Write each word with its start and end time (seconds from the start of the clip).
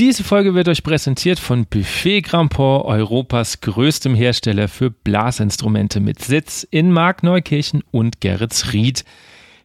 Diese 0.00 0.24
Folge 0.24 0.54
wird 0.54 0.66
euch 0.68 0.82
präsentiert 0.82 1.38
von 1.38 1.66
Buffet 1.66 2.22
Grandport, 2.22 2.86
Europas 2.86 3.60
größtem 3.60 4.14
Hersteller 4.14 4.66
für 4.66 4.90
Blasinstrumente 4.90 6.00
mit 6.00 6.24
Sitz 6.24 6.66
in 6.70 6.90
Markneukirchen 6.90 7.84
und 7.90 8.22
Geretsried. 8.22 9.04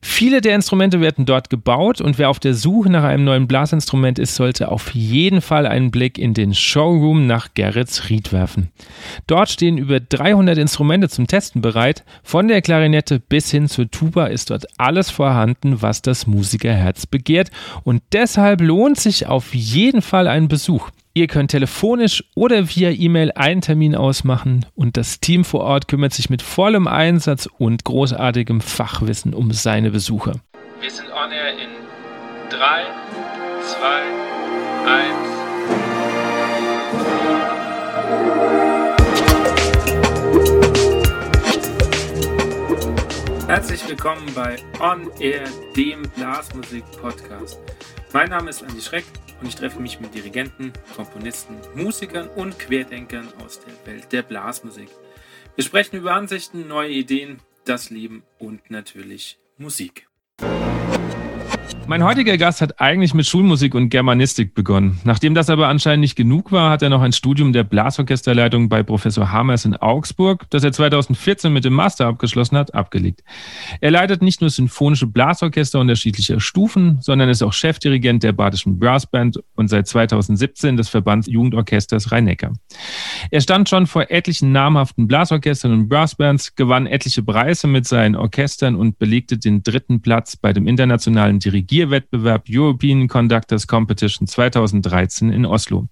Viele 0.07 0.39
der 0.39 0.53
Instrumente 0.55 1.01
werden 1.01 1.25
dort 1.25 1.49
gebaut 1.49 1.99
und 1.99 2.19
wer 2.19 2.29
auf 2.29 2.39
der 2.39 2.53
Suche 2.53 2.91
nach 2.91 3.03
einem 3.03 3.25
neuen 3.25 3.47
Blasinstrument 3.47 4.19
ist, 4.19 4.35
sollte 4.35 4.71
auf 4.71 4.93
jeden 4.93 5.41
Fall 5.41 5.65
einen 5.65 5.89
Blick 5.89 6.19
in 6.19 6.35
den 6.35 6.53
Showroom 6.53 7.25
nach 7.25 7.49
Gerrits 7.55 8.07
Ried 8.07 8.31
werfen. 8.31 8.69
Dort 9.25 9.49
stehen 9.49 9.79
über 9.79 9.99
300 9.99 10.59
Instrumente 10.59 11.09
zum 11.09 11.25
Testen 11.25 11.61
bereit. 11.61 12.05
Von 12.23 12.47
der 12.47 12.61
Klarinette 12.61 13.19
bis 13.19 13.49
hin 13.49 13.67
zur 13.67 13.89
Tuba 13.89 14.27
ist 14.27 14.51
dort 14.51 14.67
alles 14.77 15.09
vorhanden, 15.09 15.81
was 15.81 16.03
das 16.03 16.27
Musikerherz 16.27 17.07
begehrt 17.07 17.49
und 17.83 18.03
deshalb 18.13 18.61
lohnt 18.61 18.99
sich 18.99 19.25
auf 19.25 19.55
jeden 19.55 20.03
Fall 20.03 20.27
ein 20.27 20.47
Besuch. 20.47 20.91
Ihr 21.17 21.27
könnt 21.27 21.51
telefonisch 21.51 22.25
oder 22.35 22.67
via 22.67 22.89
E-Mail 22.89 23.31
einen 23.35 23.61
Termin 23.61 23.95
ausmachen 23.95 24.65
und 24.75 24.97
das 24.97 25.21
Team 25.21 25.45
vor 25.45 25.61
Ort 25.61 25.87
kümmert 25.87 26.11
sich 26.11 26.29
mit 26.29 26.41
vollem 26.41 26.87
Einsatz 26.87 27.47
und 27.57 27.85
großartigem 27.85 28.59
Fachwissen 28.59 29.33
um 29.33 29.53
seine 29.53 29.91
Besucher. 29.91 30.33
Wir 30.81 30.91
sind 30.91 31.07
on 31.13 31.31
air 31.31 31.53
in 31.53 31.69
3, 32.49 32.83
2, 33.63 34.03
1. 43.39 43.47
Herzlich 43.47 43.87
willkommen 43.87 44.25
bei 44.35 44.57
On 44.81 45.09
Air, 45.21 45.45
dem 45.77 46.01
Blasmusik-Podcast. 46.17 47.57
Mein 48.11 48.31
Name 48.31 48.49
ist 48.49 48.61
Andi 48.61 48.81
Schreck 48.81 49.05
und 49.45 49.49
ich 49.49 49.57
treffe 49.57 49.79
mich 49.79 49.99
mit 49.99 50.15
Dirigenten, 50.15 50.73
Komponisten, 50.95 51.55
Musikern 51.75 52.27
und 52.29 52.57
Querdenkern 52.57 53.27
aus 53.45 53.59
der 53.59 53.93
Welt 53.93 54.11
der 54.11 54.23
Blasmusik. 54.23 54.89
Wir 55.53 55.63
sprechen 55.63 55.97
über 55.97 56.15
Ansichten, 56.15 56.67
neue 56.67 56.89
Ideen, 56.89 57.37
das 57.63 57.91
Leben 57.91 58.23
und 58.39 58.71
natürlich 58.71 59.37
Musik. 59.59 60.07
Mein 61.87 62.03
heutiger 62.03 62.35
Gast 62.39 62.61
hat 62.61 62.81
eigentlich 62.81 63.13
mit 63.13 63.27
Schulmusik 63.27 63.75
und 63.75 63.89
Germanistik 63.89 64.55
begonnen. 64.55 64.99
Nachdem 65.03 65.35
das 65.35 65.51
aber 65.51 65.67
anscheinend 65.67 66.01
nicht 66.01 66.15
genug 66.15 66.51
war, 66.51 66.71
hat 66.71 66.81
er 66.81 66.89
noch 66.89 67.03
ein 67.03 67.11
Studium 67.11 67.53
der 67.53 67.63
Blasorchesterleitung 67.63 68.69
bei 68.69 68.81
Professor 68.81 69.31
Hamers 69.31 69.65
in 69.65 69.75
Augsburg, 69.75 70.49
das 70.49 70.63
er 70.63 70.71
2014 70.71 71.53
mit 71.53 71.63
dem 71.63 71.73
Master 71.73 72.07
abgeschlossen 72.07 72.57
hat, 72.57 72.73
abgelegt. 72.73 73.23
Er 73.81 73.91
leitet 73.91 74.23
nicht 74.23 74.41
nur 74.41 74.49
symphonische 74.49 75.05
Blasorchester 75.05 75.79
unterschiedlicher 75.79 76.39
Stufen, 76.39 76.97
sondern 77.01 77.29
ist 77.29 77.43
auch 77.43 77.53
Chefdirigent 77.53 78.23
der 78.23 78.31
Badischen 78.31 78.79
Brassband 78.79 79.39
und 79.55 79.67
seit 79.67 79.87
2017 79.87 80.77
des 80.77 80.89
Verbands 80.89 81.27
Jugendorchesters 81.27 82.11
Rhein-Neckar. 82.11 82.53
Er 83.29 83.41
stand 83.41 83.69
schon 83.69 83.85
vor 83.85 84.09
etlichen 84.09 84.51
namhaften 84.51 85.07
Blasorchestern 85.07 85.71
und 85.71 85.87
Brassbands, 85.87 86.55
gewann 86.55 86.87
etliche 86.87 87.21
Preise 87.21 87.67
mit 87.67 87.85
seinen 87.85 88.15
Orchestern 88.15 88.75
und 88.75 88.97
belegte 88.97 89.37
den 89.37 89.61
dritten 89.61 90.01
Platz 90.01 90.35
bei 90.35 90.51
dem 90.51 90.65
internationalen 90.65 91.37
Dirigieren 91.37 91.74
Dirigierwettbewerb 91.75 92.45
European 92.49 93.09
Conductors 93.09 93.67
Competition 93.67 94.27
2013 94.27 95.29
in 95.29 95.45
Oslo. 95.45 95.89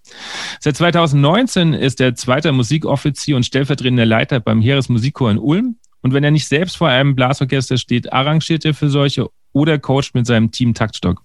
Seit 0.58 0.76
2019 0.76 1.74
ist 1.74 2.00
er 2.00 2.14
zweiter 2.14 2.52
Musikoffizier 2.52 3.36
und 3.36 3.44
stellvertretender 3.44 4.06
Leiter 4.06 4.40
beim 4.40 4.62
Heeresmusikchor 4.62 5.30
in 5.30 5.38
Ulm. 5.38 5.76
Und 6.00 6.14
wenn 6.14 6.24
er 6.24 6.30
nicht 6.30 6.48
selbst 6.48 6.78
vor 6.78 6.88
einem 6.88 7.14
Blasorchester 7.14 7.76
steht, 7.76 8.12
arrangiert 8.14 8.64
er 8.64 8.72
für 8.72 8.88
solche 8.88 9.28
oder 9.52 9.78
coacht 9.78 10.14
mit 10.14 10.26
seinem 10.26 10.50
Team 10.50 10.72
Taktstock. 10.72 11.22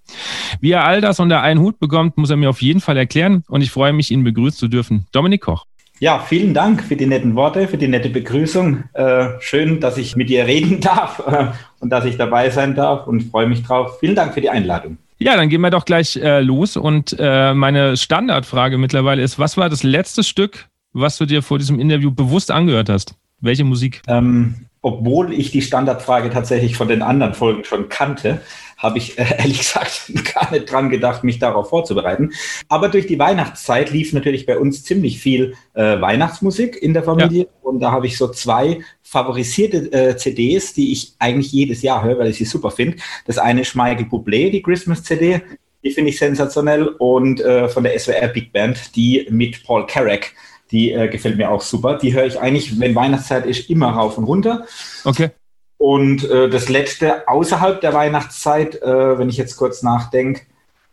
Wie 0.59 0.71
er 0.71 0.83
all 0.83 0.99
das 0.99 1.21
unter 1.21 1.41
einen 1.41 1.61
Hut 1.61 1.79
bekommt, 1.79 2.17
muss 2.17 2.29
er 2.29 2.37
mir 2.37 2.49
auf 2.49 2.61
jeden 2.61 2.81
Fall 2.81 2.97
erklären 2.97 3.43
und 3.47 3.61
ich 3.61 3.71
freue 3.71 3.93
mich, 3.93 4.11
ihn 4.11 4.25
begrüßen 4.25 4.59
zu 4.59 4.67
dürfen. 4.67 5.07
Dominik 5.13 5.41
Koch. 5.41 5.65
Ja, 5.99 6.19
vielen 6.19 6.53
Dank 6.53 6.81
für 6.81 6.95
die 6.95 7.05
netten 7.05 7.35
Worte, 7.35 7.67
für 7.67 7.77
die 7.77 7.89
nette 7.89 8.09
Begrüßung. 8.09 8.85
Äh, 8.93 9.29
schön, 9.41 9.81
dass 9.81 9.97
ich 9.97 10.15
mit 10.15 10.29
dir 10.29 10.47
reden 10.47 10.79
darf 10.81 11.21
äh, 11.27 11.47
und 11.79 11.89
dass 11.89 12.05
ich 12.05 12.17
dabei 12.17 12.49
sein 12.49 12.73
darf 12.73 13.05
und 13.05 13.23
freue 13.23 13.47
mich 13.47 13.63
drauf. 13.63 13.99
Vielen 13.99 14.15
Dank 14.15 14.33
für 14.33 14.41
die 14.41 14.49
Einladung. 14.49 14.97
Ja, 15.17 15.35
dann 15.35 15.49
gehen 15.49 15.59
wir 15.59 15.69
doch 15.69 15.83
gleich 15.83 16.15
äh, 16.15 16.39
los. 16.39 16.77
Und 16.77 17.15
äh, 17.19 17.53
meine 17.53 17.97
Standardfrage 17.97 18.77
mittlerweile 18.77 19.21
ist, 19.21 19.37
was 19.37 19.57
war 19.57 19.69
das 19.69 19.83
letzte 19.83 20.23
Stück, 20.23 20.69
was 20.93 21.17
du 21.17 21.25
dir 21.25 21.41
vor 21.41 21.57
diesem 21.57 21.79
Interview 21.79 22.11
bewusst 22.11 22.51
angehört 22.51 22.87
hast? 22.87 23.15
Welche 23.41 23.65
Musik? 23.65 24.01
Ähm, 24.07 24.55
obwohl 24.81 25.33
ich 25.33 25.51
die 25.51 25.61
Standardfrage 25.61 26.29
tatsächlich 26.29 26.77
von 26.77 26.87
den 26.87 27.01
anderen 27.01 27.33
Folgen 27.33 27.65
schon 27.65 27.89
kannte, 27.89 28.39
habe 28.79 28.97
ich 28.97 29.19
äh, 29.19 29.25
ehrlich 29.37 29.59
gesagt 29.59 30.11
gar 30.33 30.51
nicht 30.51 30.71
dran 30.71 30.89
gedacht, 30.89 31.23
mich 31.23 31.37
darauf 31.37 31.69
vorzubereiten. 31.69 32.31
Aber 32.67 32.89
durch 32.89 33.05
die 33.05 33.19
Weihnachtszeit 33.19 33.91
lief 33.91 34.13
natürlich 34.13 34.47
bei 34.47 34.57
uns 34.57 34.83
ziemlich 34.83 35.19
viel 35.19 35.53
äh, 35.75 36.01
Weihnachtsmusik 36.01 36.81
in 36.81 36.93
der 36.93 37.03
Familie. 37.03 37.43
Ja. 37.43 37.49
Und 37.61 37.81
da 37.81 37.91
habe 37.91 38.07
ich 38.07 38.17
so 38.17 38.29
zwei 38.29 38.79
favorisierte 39.03 39.91
äh, 39.91 40.17
CDs, 40.17 40.73
die 40.73 40.91
ich 40.91 41.13
eigentlich 41.19 41.51
jedes 41.51 41.83
Jahr 41.83 42.03
höre, 42.03 42.17
weil 42.17 42.31
ich 42.31 42.37
sie 42.37 42.45
super 42.45 42.71
finde. 42.71 42.97
Das 43.27 43.37
eine 43.37 43.61
ist 43.61 43.75
Michael 43.75 44.05
Bublé, 44.05 44.49
die 44.49 44.63
Christmas 44.63 45.03
CD. 45.03 45.41
Die 45.83 45.91
finde 45.91 46.09
ich 46.09 46.17
sensationell. 46.17 46.87
Und 46.87 47.41
äh, 47.41 47.69
von 47.69 47.83
der 47.83 47.97
SWR 47.99 48.29
Big 48.29 48.51
Band, 48.51 48.95
die 48.95 49.27
mit 49.29 49.63
Paul 49.63 49.85
Carrack 49.85 50.33
die 50.71 50.91
äh, 50.91 51.07
gefällt 51.07 51.37
mir 51.37 51.49
auch 51.49 51.61
super. 51.61 51.97
Die 51.97 52.13
höre 52.13 52.27
ich 52.27 52.39
eigentlich, 52.39 52.79
wenn 52.79 52.93
Weihnachtszeit 52.93 53.47
ist, 53.47 53.71
immer 53.71 53.89
rauf 53.89 54.19
und 54.19 54.25
runter. 54.25 54.67
Okay. 55.03 55.31
Und 55.79 56.29
äh, 56.29 56.49
das 56.49 56.67
letzte 56.67 57.27
außerhalb 57.27 57.79
der 57.79 57.93
Weihnachtszeit, 57.93 58.81
äh, 58.81 59.17
wenn 59.17 59.29
ich 59.29 59.37
jetzt 59.37 59.55
kurz 59.55 59.81
nachdenke, 59.81 60.41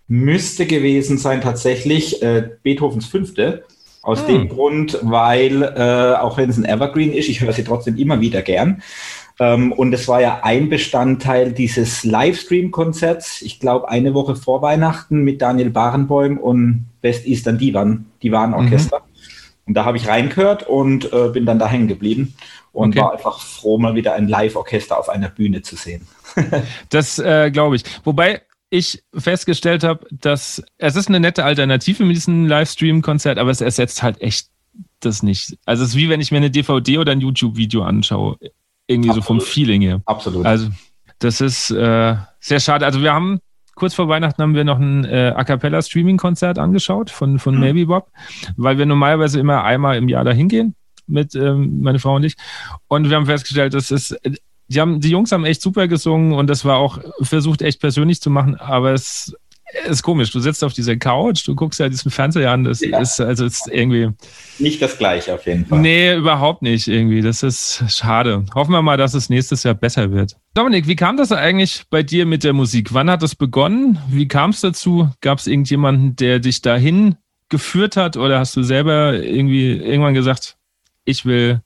müsste 0.07 0.65
gewesen 0.65 1.19
sein 1.19 1.41
tatsächlich 1.41 2.23
äh, 2.23 2.51
Beethovens 2.63 3.07
Fünfte. 3.07 3.65
Aus 4.03 4.21
hm. 4.21 4.27
dem 4.29 4.49
Grund, 4.49 5.01
weil 5.03 5.65
äh, 5.65 6.17
auch 6.17 6.39
wenn 6.39 6.49
es 6.49 6.57
ein 6.57 6.65
Evergreen 6.65 7.13
ist, 7.13 7.29
ich 7.29 7.41
höre 7.41 7.53
sie 7.53 7.65
trotzdem 7.65 7.97
immer 7.97 8.21
wieder 8.21 8.43
gern. 8.43 8.81
Ähm, 9.41 9.73
und 9.73 9.93
es 9.93 10.07
war 10.07 10.21
ja 10.21 10.41
ein 10.45 10.69
Bestandteil 10.69 11.51
dieses 11.51 12.05
Livestream-Konzerts, 12.05 13.43
ich 13.43 13.59
glaube 13.59 13.89
eine 13.89 14.15
Woche 14.15 14.37
vor 14.37 14.63
Weihnachten 14.63 15.25
mit 15.25 15.43
Daniel 15.43 15.71
Barenboim 15.71 16.39
und 16.39 16.87
West 17.03 17.27
Eastern 17.27 17.59
Divan, 17.59 18.07
Divan 18.23 18.55
Orchester. 18.55 19.01
Mhm. 19.01 19.17
Und 19.67 19.75
da 19.75 19.85
habe 19.85 19.97
ich 19.97 20.07
reingehört 20.07 20.67
und 20.67 21.13
äh, 21.13 21.29
bin 21.29 21.45
dann 21.45 21.59
da 21.59 21.69
hängen 21.69 21.89
geblieben 21.89 22.35
und 22.73 22.91
okay. 22.91 23.01
war 23.01 23.13
einfach 23.13 23.41
froh, 23.41 23.79
mal 23.79 23.95
wieder 23.95 24.15
ein 24.15 24.29
Live-Orchester 24.29 24.99
auf 24.99 25.09
einer 25.09 25.29
Bühne 25.29 25.63
zu 25.63 25.77
sehen. 25.77 26.07
das 26.91 27.19
äh, 27.19 27.51
glaube 27.51 27.77
ich. 27.77 27.83
Wobei 28.05 28.43
ich 28.71 29.03
festgestellt 29.15 29.85
habe, 29.85 30.07
dass 30.11 30.63
es 30.79 30.97
ist 30.97 31.09
eine 31.09 31.21
nette 31.21 31.45
Alternative 31.45 32.05
mit 32.05 32.17
diesem 32.17 32.47
Livestream-Konzert, 32.47 33.39
aber 33.39 33.51
es 33.51 33.61
ersetzt 33.61 34.03
halt 34.03 34.21
echt 34.21 34.49
das 35.01 35.23
nicht. 35.23 35.57
Also 35.65 35.85
es 35.85 35.91
ist 35.91 35.97
wie 35.97 36.09
wenn 36.09 36.21
ich 36.21 36.31
mir 36.31 36.39
eine 36.39 36.51
DVD 36.51 36.99
oder 36.99 37.13
ein 37.13 37.21
YouTube-Video 37.21 37.83
anschaue. 37.83 38.37
Irgendwie 38.87 39.11
Absolut. 39.11 39.25
so 39.25 39.27
vom 39.27 39.41
Feeling 39.41 39.83
her. 39.83 40.03
Absolut. 40.05 40.47
Also 40.47 40.69
das 41.19 41.41
ist 41.41 41.71
äh, 41.71 42.17
sehr 42.41 42.61
schade. 42.61 42.85
Also 42.85 43.03
wir 43.03 43.13
haben 43.13 43.41
kurz 43.77 43.95
vor 43.95 44.09
Weihnachten 44.09 44.43
haben 44.43 44.55
wir 44.55 44.65
noch 44.65 44.81
ein 44.81 45.05
äh, 45.05 45.33
A 45.37 45.45
Cappella 45.45 45.81
Streaming 45.81 46.17
Konzert 46.17 46.59
angeschaut 46.59 47.11
von, 47.11 47.39
von 47.39 47.55
mhm. 47.55 47.61
Maybe 47.61 47.87
Bob, 47.87 48.11
weil 48.57 48.79
wir 48.79 48.87
normalerweise 48.87 49.39
immer 49.39 49.63
einmal 49.63 49.97
im 49.97 50.09
Jahr 50.09 50.25
dahin 50.25 50.49
gehen 50.49 50.75
mit 51.07 51.37
ähm, 51.37 51.83
meine 51.83 52.01
Frau 52.01 52.17
und 52.17 52.25
ich. 52.25 52.35
Und 52.89 53.09
wir 53.09 53.17
haben 53.17 53.27
festgestellt, 53.27 53.75
das 53.75 53.93
ist, 53.93 54.19
die 54.69 54.81
haben, 54.81 55.01
die 55.01 55.11
Jungs 55.11 55.31
haben 55.31 55.45
echt 55.45 55.63
super 55.63 55.87
gesungen 55.87 56.33
und 56.33 56.49
das 56.49 56.65
war 56.65 56.79
auch 56.79 56.99
versucht 57.21 57.63
echt 57.63 57.81
persönlich 57.81 58.21
zu 58.21 58.31
machen, 58.31 58.57
aber 58.57 58.93
es 58.93 59.37
ist 59.89 60.03
komisch. 60.03 60.31
Du 60.31 60.41
sitzt 60.41 60.63
auf 60.63 60.73
dieser 60.73 60.97
Couch, 60.97 61.47
du 61.47 61.55
guckst 61.55 61.81
ja 61.81 61.89
diesen 61.89 62.11
Fernseher 62.11 62.51
an. 62.53 62.65
Das 62.65 62.81
ja. 62.81 62.99
ist 63.01 63.21
also 63.21 63.45
ist 63.45 63.69
irgendwie. 63.71 64.11
Nicht 64.59 64.81
das 64.81 64.97
Gleiche 64.97 65.35
auf 65.35 65.47
jeden 65.47 65.67
Fall. 65.67 65.81
Nee, 65.81 66.15
überhaupt 66.15 66.63
nicht 66.63 66.87
irgendwie. 66.87 67.21
Das 67.21 67.43
ist 67.43 67.85
schade. 67.89 68.45
Hoffen 68.55 68.73
wir 68.73 68.83
mal, 68.83 68.97
dass 68.97 69.15
es 69.15 69.29
nächstes 69.29 69.65
Jahr 69.65 69.75
besser 69.75 70.13
wird. 70.13 70.37
Dominik, 70.55 70.87
wie 70.87 70.97
kam 70.97 71.17
das 71.17 71.33
eigentlich 71.33 71.85
bei 71.91 72.03
dir 72.03 72.27
mit 72.27 72.45
der 72.45 72.53
Musik? 72.53 72.95
Wann 72.95 73.11
hat 73.11 73.23
das 73.23 73.35
begonnen? 73.35 73.99
Wie 74.09 74.29
kam 74.29 74.51
es 74.51 74.61
dazu? 74.61 75.11
Gab 75.21 75.39
es 75.39 75.47
irgendjemanden, 75.47 76.17
der 76.17 76.39
dich 76.39 76.63
dahin 76.63 77.17
geführt 77.49 77.97
hat? 77.97 78.17
Oder 78.17 78.39
hast 78.39 78.57
du 78.57 78.63
selber 78.63 79.15
irgendwie 79.15 79.73
irgendwann 79.73 80.15
gesagt, 80.15 80.57
ich 81.05 81.25
will. 81.25 81.61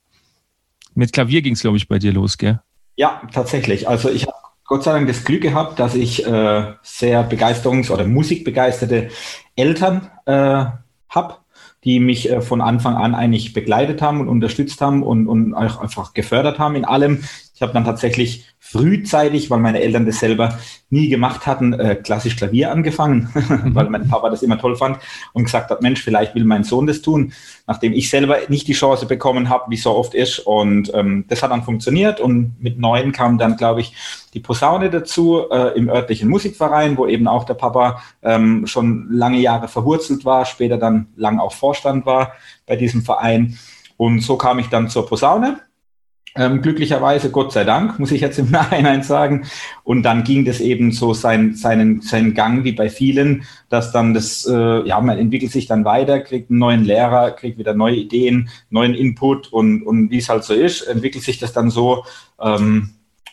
Mit 0.95 1.13
Klavier 1.13 1.43
ging 1.43 1.55
es, 1.55 1.61
glaube 1.61 1.77
ich, 1.77 1.87
bei 1.87 1.99
dir 1.99 2.13
los, 2.13 2.37
gell? 2.37 2.61
Ja, 2.97 3.23
tatsächlich. 3.33 3.89
Also 3.89 4.11
ich 4.11 4.27
habe 4.27 4.35
Gott 4.71 4.85
sei 4.85 4.93
Dank 4.93 5.09
das 5.09 5.25
Glück 5.25 5.43
gehabt, 5.43 5.81
dass 5.81 5.97
ich 5.97 6.25
äh, 6.25 6.75
sehr 6.85 7.29
begeisterungs- 7.29 7.91
oder 7.91 8.07
musikbegeisterte 8.07 9.09
Eltern 9.57 10.13
äh, 10.27 10.65
habe, 11.09 11.39
die 11.83 11.99
mich 11.99 12.31
äh, 12.31 12.41
von 12.41 12.61
Anfang 12.61 12.95
an 12.95 13.17
eigentlich 13.17 13.53
begleitet 13.53 14.01
haben 14.01 14.21
und 14.21 14.29
unterstützt 14.29 14.81
haben 14.81 15.03
und, 15.03 15.27
und 15.27 15.55
auch 15.55 15.81
einfach 15.81 16.15
gefördert 16.15 16.61
haben 16.61 16.77
in 16.77 16.85
allem. 16.85 17.25
Ich 17.61 17.63
habe 17.63 17.75
dann 17.75 17.85
tatsächlich 17.85 18.47
frühzeitig, 18.59 19.51
weil 19.51 19.59
meine 19.59 19.83
Eltern 19.83 20.07
das 20.07 20.19
selber 20.19 20.59
nie 20.89 21.11
gemacht 21.11 21.47
hatten, 21.47 21.75
äh, 21.75 21.95
klassisch 21.95 22.35
Klavier 22.35 22.73
angefangen, 22.73 23.29
mhm. 23.35 23.75
weil 23.75 23.91
mein 23.91 24.09
Papa 24.09 24.31
das 24.31 24.43
immer 24.43 24.59
toll 24.59 24.77
fand 24.77 24.97
und 25.35 25.45
gesagt 25.45 25.69
hat, 25.69 25.83
Mensch, 25.83 26.03
vielleicht 26.03 26.35
will 26.35 26.45
mein 26.45 26.65
Sohn 26.65 26.87
das 26.87 27.03
tun, 27.03 27.35
nachdem 27.67 27.93
ich 27.93 28.09
selber 28.09 28.39
nicht 28.49 28.67
die 28.67 28.73
Chance 28.73 29.05
bekommen 29.05 29.51
habe, 29.51 29.65
wie 29.69 29.77
so 29.77 29.95
oft 29.95 30.15
ist. 30.15 30.39
Und 30.39 30.91
ähm, 30.95 31.27
das 31.29 31.43
hat 31.43 31.51
dann 31.51 31.63
funktioniert 31.63 32.19
und 32.19 32.55
mit 32.63 32.79
neun 32.79 33.13
kam 33.13 33.37
dann, 33.37 33.59
glaube 33.59 33.83
ich, 33.83 33.95
die 34.33 34.41
Posaune 34.41 34.89
dazu 34.89 35.43
äh, 35.51 35.77
im 35.77 35.91
örtlichen 35.91 36.31
Musikverein, 36.31 36.97
wo 36.97 37.07
eben 37.07 37.29
auch 37.29 37.45
der 37.45 37.55
Papa 37.55 38.01
ähm, 38.23 38.67
schon 38.67 39.09
lange 39.11 39.39
Jahre 39.39 39.69
verwurzelt 39.69 40.25
war, 40.25 40.47
später 40.47 40.79
dann 40.79 41.09
lang 41.15 41.39
auch 41.39 41.53
Vorstand 41.53 42.07
war 42.07 42.33
bei 42.67 42.77
diesem 42.77 43.03
Verein. 43.03 43.59
Und 43.99 44.21
so 44.21 44.39
kam 44.39 44.59
ich 44.59 44.69
dann 44.69 44.89
zur 44.89 45.07
Posaune 45.07 45.61
ähm, 46.37 46.63
glücklicherweise, 46.63 47.31
Gott 47.31 47.53
sei 47.53 47.65
Dank, 47.65 47.99
muss 47.99 48.13
ich 48.13 48.21
jetzt 48.21 48.39
im 48.39 48.51
Nachhinein 48.51 49.03
sagen. 49.03 49.47
Und 49.83 50.03
dann 50.03 50.25
ging 50.25 50.45
das 50.45 50.61
eben 50.61 50.93
so 50.93 51.13
sein, 51.13 51.55
seinen, 51.55 52.03
seinen 52.03 52.35
Gang 52.35 52.65
wie 52.65 52.73
bei 52.73 52.89
vielen, 52.89 53.45
dass 53.69 53.93
dann 53.93 54.15
das, 54.15 54.47
äh, 54.47 54.87
ja, 54.87 55.01
man 55.01 55.19
entwickelt 55.19 55.53
sich 55.53 55.67
dann 55.67 55.85
weiter, 55.85 56.21
kriegt 56.21 56.51
einen 56.51 56.59
neuen 56.59 56.85
Lehrer, 56.85 57.33
kriegt 57.33 57.59
wieder 57.59 57.75
neue 57.75 57.97
Ideen, 57.97 58.49
neuen 58.71 58.95
Input 58.95 59.53
und, 59.53 59.83
und 59.83 60.11
wie 60.11 60.19
es 60.19 60.29
halt 60.29 60.45
so 60.45 60.55
ist, 60.55 60.83
entwickelt 60.83 61.25
sich 61.25 61.39
das 61.39 61.53
dann 61.53 61.71
so. 61.71 62.05
Ähm, 62.41 62.91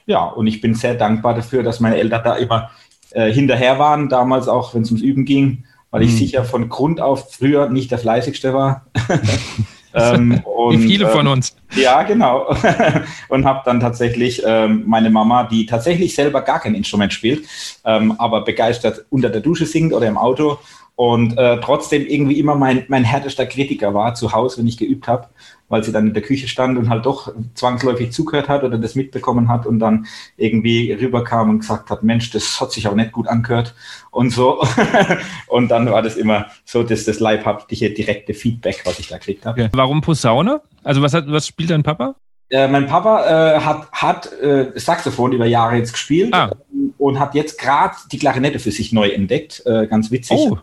ja, 0.08 0.24
und 0.26 0.48
ich 0.48 0.62
bin 0.62 0.74
sehr 0.74 0.96
dankbar 0.96 1.36
dafür, 1.36 1.64
dass 1.64 1.80
meine 1.80 1.98
Eltern 1.98 2.22
da 2.24 2.36
immer 2.36 2.72
äh, 3.12 3.32
hinterher 3.32 3.78
waren, 3.78 4.10
damals 4.10 4.48
auch, 4.48 4.74
wenn 4.74 4.82
es 4.82 4.90
ums 4.90 5.04
Üben 5.04 5.26
ging, 5.26 5.66
weil 5.92 6.02
ich 6.02 6.12
mhm. 6.14 6.18
sicher 6.18 6.44
von 6.46 6.70
Grund 6.70 7.00
auf 7.00 7.32
früher 7.34 7.70
nicht 7.70 7.92
der 7.92 8.00
fleißigste 8.00 8.54
war. 8.54 8.88
Ähm, 9.98 10.42
und, 10.44 10.82
Wie 10.82 10.88
viele 10.88 11.08
von 11.08 11.26
ähm, 11.26 11.34
uns. 11.34 11.56
Ja, 11.76 12.04
genau. 12.04 12.48
und 13.30 13.46
habe 13.46 13.62
dann 13.66 13.80
tatsächlich 13.80 14.42
ähm, 14.46 14.84
meine 14.86 15.10
Mama, 15.10 15.44
die 15.44 15.66
tatsächlich 15.66 16.16
selber 16.16 16.42
gar 16.42 16.60
kein 16.60 16.76
Instrument 16.76 17.14
spielt, 17.14 17.46
ähm, 17.86 18.14
aber 18.18 18.42
begeistert 18.42 19.06
unter 19.10 19.30
der 19.30 19.42
Dusche 19.42 19.66
singt 19.66 19.94
oder 19.94 20.08
im 20.08 20.18
Auto 20.18 20.60
und 20.96 21.38
äh, 21.38 21.60
trotzdem 21.62 22.08
irgendwie 22.08 22.40
immer 22.40 22.56
mein, 22.56 22.86
mein 22.88 23.04
härtester 23.04 23.46
Kritiker 23.46 23.94
war 23.94 24.16
zu 24.16 24.32
Hause, 24.32 24.58
wenn 24.58 24.68
ich 24.68 24.78
geübt 24.78 25.08
habe 25.08 25.28
weil 25.70 25.84
sie 25.84 25.92
dann 25.92 26.08
in 26.08 26.14
der 26.14 26.24
Küche 26.24 26.48
stand 26.48 26.78
und 26.78 26.90
halt 26.90 27.06
doch 27.06 27.34
zwangsläufig 27.54 28.12
zugehört 28.12 28.50
hat 28.50 28.64
oder 28.64 28.78
das 28.78 28.96
mitbekommen 28.96 29.50
hat 29.50 29.66
und 29.66 29.80
dann 29.80 30.08
irgendwie 30.38 30.92
rüberkam 30.94 31.50
und 31.50 31.60
gesagt 31.60 31.90
hat, 31.90 32.04
Mensch, 32.04 32.32
das 32.32 32.60
hat 32.62 32.72
sich 32.72 32.88
auch 32.88 32.96
nicht 32.96 33.12
gut 33.12 33.28
angehört 33.28 33.76
und 34.12 34.32
so. 34.32 34.64
und 35.48 35.70
dann 35.70 35.90
war 35.90 36.02
das 36.02 36.16
immer 36.16 36.48
so 36.66 36.84
dass 36.84 37.06
das 37.06 37.20
leibhaftige 37.20 37.92
direkte 37.92 38.34
Feedback, 38.34 38.82
was 38.86 39.00
ich 39.00 39.08
da 39.08 39.18
gekriegt 39.18 39.46
habe. 39.46 39.62
Okay. 39.62 39.70
Warum 39.74 40.02
Posaune? 40.02 40.62
Also 40.84 41.02
was, 41.02 41.14
hat, 41.14 41.26
was 41.28 41.48
spielt 41.48 41.70
dein 41.70 41.84
Papa? 41.84 42.16
Äh, 42.50 42.68
mein 42.70 42.88
Papa 42.88 43.26
äh, 43.58 43.60
hat, 43.60 43.92
hat 43.92 44.32
äh, 44.42 44.72
Saxophon 44.76 45.34
über 45.34 45.46
Jahre 45.46 45.76
jetzt 45.76 45.92
gespielt 45.92 46.34
ah. 46.34 46.52
und 46.98 47.20
hat 47.20 47.36
jetzt 47.36 47.60
gerade 47.60 47.96
die 48.10 48.18
Klarinette 48.18 48.60
für 48.60 48.72
sich 48.72 48.94
neu 48.94 49.10
entdeckt. 49.10 49.64
Äh, 49.66 49.88
ganz 49.88 50.12
witzig. 50.12 50.38
Oh. 50.40 50.58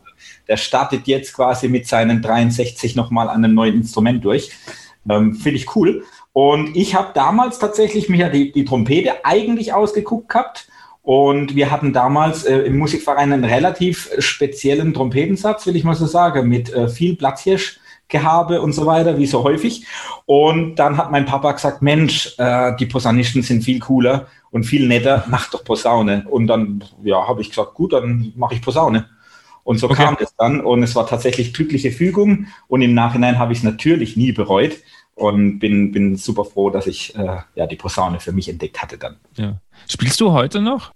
Der 0.48 0.56
startet 0.56 1.06
jetzt 1.06 1.34
quasi 1.34 1.68
mit 1.68 1.86
seinen 1.86 2.22
63 2.22 2.96
nochmal 2.96 3.28
an 3.28 3.44
einem 3.44 3.54
neuen 3.54 3.74
Instrument 3.74 4.24
durch. 4.24 4.50
Ähm, 5.08 5.34
Finde 5.34 5.56
ich 5.56 5.74
cool. 5.76 6.04
Und 6.32 6.76
ich 6.76 6.94
habe 6.94 7.10
damals 7.14 7.58
tatsächlich 7.58 8.08
mir 8.08 8.28
die, 8.28 8.52
die 8.52 8.64
Trompete 8.64 9.24
eigentlich 9.24 9.72
ausgeguckt 9.72 10.28
gehabt. 10.28 10.68
Und 11.02 11.54
wir 11.54 11.70
hatten 11.70 11.92
damals 11.92 12.44
äh, 12.44 12.60
im 12.60 12.78
Musikverein 12.78 13.32
einen 13.32 13.44
relativ 13.44 14.10
speziellen 14.18 14.94
Trompetensatz, 14.94 15.66
will 15.66 15.76
ich 15.76 15.84
mal 15.84 15.94
so 15.94 16.06
sagen, 16.06 16.48
mit 16.48 16.72
äh, 16.72 16.88
viel 16.88 17.14
Platzhirschgehabe 17.16 18.62
und 18.62 18.72
so 18.72 18.86
weiter, 18.86 19.18
wie 19.18 19.26
so 19.26 19.44
häufig. 19.44 19.86
Und 20.24 20.76
dann 20.76 20.96
hat 20.96 21.10
mein 21.10 21.26
Papa 21.26 21.52
gesagt, 21.52 21.82
Mensch, 21.82 22.34
äh, 22.38 22.74
die 22.76 22.86
Posaunisten 22.86 23.42
sind 23.42 23.62
viel 23.62 23.80
cooler 23.80 24.28
und 24.50 24.64
viel 24.64 24.88
netter, 24.88 25.24
mach 25.28 25.50
doch 25.50 25.62
Posaune. 25.62 26.24
Und 26.30 26.46
dann, 26.46 26.82
ja, 27.02 27.28
habe 27.28 27.42
ich 27.42 27.50
gesagt, 27.50 27.74
gut, 27.74 27.92
dann 27.92 28.32
mache 28.34 28.54
ich 28.54 28.62
Posaune. 28.62 29.06
Und 29.62 29.78
so 29.78 29.86
okay. 29.90 30.04
kam 30.04 30.16
es 30.20 30.34
dann 30.36 30.60
und 30.60 30.82
es 30.82 30.94
war 30.94 31.06
tatsächlich 31.06 31.54
glückliche 31.54 31.90
Fügung 31.90 32.46
und 32.68 32.82
im 32.82 32.94
Nachhinein 32.94 33.38
habe 33.38 33.52
ich 33.52 33.58
es 33.58 33.64
natürlich 33.64 34.16
nie 34.16 34.32
bereut 34.32 34.72
und 35.14 35.58
bin, 35.58 35.92
bin 35.92 36.16
super 36.16 36.44
froh, 36.44 36.70
dass 36.70 36.86
ich 36.86 37.14
äh, 37.16 37.38
ja, 37.54 37.66
die 37.66 37.76
Posaune 37.76 38.20
für 38.20 38.32
mich 38.32 38.48
entdeckt 38.48 38.82
hatte 38.82 38.98
dann. 38.98 39.16
Ja. 39.36 39.60
Spielst 39.88 40.20
du 40.20 40.32
heute 40.32 40.60
noch? 40.60 40.92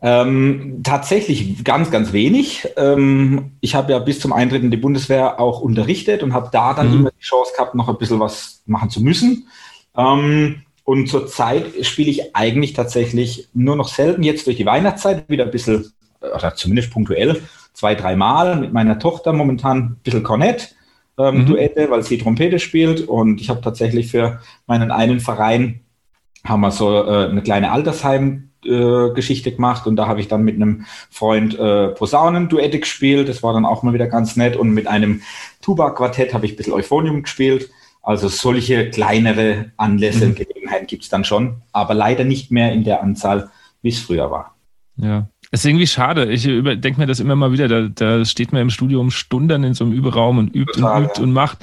Ähm, 0.00 0.80
tatsächlich 0.82 1.64
ganz, 1.64 1.90
ganz 1.90 2.12
wenig. 2.12 2.68
Ähm, 2.76 3.52
ich 3.60 3.74
habe 3.74 3.92
ja 3.92 3.98
bis 3.98 4.20
zum 4.20 4.34
Eintritt 4.34 4.62
in 4.62 4.70
die 4.70 4.76
Bundeswehr 4.76 5.40
auch 5.40 5.60
unterrichtet 5.60 6.22
und 6.22 6.34
habe 6.34 6.50
da 6.52 6.74
dann 6.74 6.88
mhm. 6.88 6.94
immer 6.94 7.10
die 7.10 7.24
Chance 7.24 7.52
gehabt, 7.56 7.74
noch 7.74 7.88
ein 7.88 7.96
bisschen 7.96 8.20
was 8.20 8.62
machen 8.66 8.90
zu 8.90 9.02
müssen. 9.02 9.48
Ähm, 9.96 10.62
und 10.84 11.08
zurzeit 11.08 11.86
spiele 11.86 12.10
ich 12.10 12.36
eigentlich 12.36 12.74
tatsächlich 12.74 13.48
nur 13.54 13.76
noch 13.76 13.88
selten, 13.88 14.22
jetzt 14.22 14.46
durch 14.46 14.58
die 14.58 14.66
Weihnachtszeit 14.66 15.28
wieder 15.30 15.44
ein 15.44 15.50
bisschen, 15.50 15.90
oder 16.20 16.54
zumindest 16.54 16.90
punktuell, 16.90 17.40
zwei, 17.72 17.94
dreimal 17.94 18.56
mit 18.56 18.74
meiner 18.74 18.98
Tochter 18.98 19.32
momentan 19.32 19.78
ein 19.78 20.00
bisschen 20.04 20.22
Kornett. 20.22 20.74
Ähm, 21.16 21.42
mhm. 21.42 21.46
Duette, 21.46 21.90
weil 21.90 22.02
sie 22.02 22.18
Trompete 22.18 22.58
spielt 22.58 23.02
und 23.08 23.40
ich 23.40 23.48
habe 23.48 23.60
tatsächlich 23.60 24.10
für 24.10 24.40
meinen 24.66 24.90
einen 24.90 25.20
Verein 25.20 25.80
haben 26.44 26.60
wir 26.60 26.70
so 26.70 27.04
äh, 27.04 27.28
eine 27.28 27.42
kleine 27.42 27.72
Altersheim 27.72 28.50
äh, 28.64 29.10
Geschichte 29.14 29.52
gemacht 29.52 29.86
und 29.86 29.96
da 29.96 30.06
habe 30.06 30.20
ich 30.20 30.28
dann 30.28 30.42
mit 30.42 30.56
einem 30.56 30.86
Freund 31.10 31.58
äh, 31.58 31.88
Posaunen-Duette 31.88 32.80
gespielt. 32.80 33.28
Das 33.28 33.42
war 33.42 33.52
dann 33.52 33.64
auch 33.64 33.82
mal 33.82 33.94
wieder 33.94 34.06
ganz 34.06 34.36
nett 34.36 34.56
und 34.56 34.70
mit 34.70 34.86
einem 34.86 35.22
Tuba-Quartett 35.62 36.34
habe 36.34 36.46
ich 36.46 36.52
ein 36.52 36.56
bisschen 36.56 36.72
Euphonium 36.72 37.22
gespielt. 37.22 37.70
Also 38.02 38.28
solche 38.28 38.90
kleinere 38.90 39.72
Anlässe 39.78 40.24
mhm. 40.24 40.30
und 40.30 40.36
Gelegenheiten 40.36 40.86
gibt 40.86 41.04
es 41.04 41.08
dann 41.08 41.24
schon, 41.24 41.62
aber 41.72 41.94
leider 41.94 42.24
nicht 42.24 42.50
mehr 42.50 42.72
in 42.72 42.84
der 42.84 43.02
Anzahl, 43.02 43.50
wie 43.80 43.88
es 43.88 43.98
früher 43.98 44.30
war. 44.30 44.54
Ja, 44.96 45.28
das 45.54 45.60
ist 45.60 45.66
irgendwie 45.66 45.86
schade. 45.86 46.32
Ich 46.32 46.42
denke 46.42 46.94
mir 46.98 47.06
das 47.06 47.20
immer 47.20 47.36
mal 47.36 47.52
wieder. 47.52 47.68
Da, 47.68 47.82
da, 47.82 48.24
steht 48.24 48.52
man 48.52 48.62
im 48.62 48.70
Studium 48.70 49.12
Stunden 49.12 49.62
in 49.62 49.72
so 49.72 49.84
einem 49.84 49.92
Überraum 49.92 50.38
und 50.38 50.52
übt 50.52 50.72
Total, 50.72 50.96
und 50.96 51.04
übt 51.04 51.18
ja. 51.18 51.22
und 51.22 51.32
macht. 51.32 51.58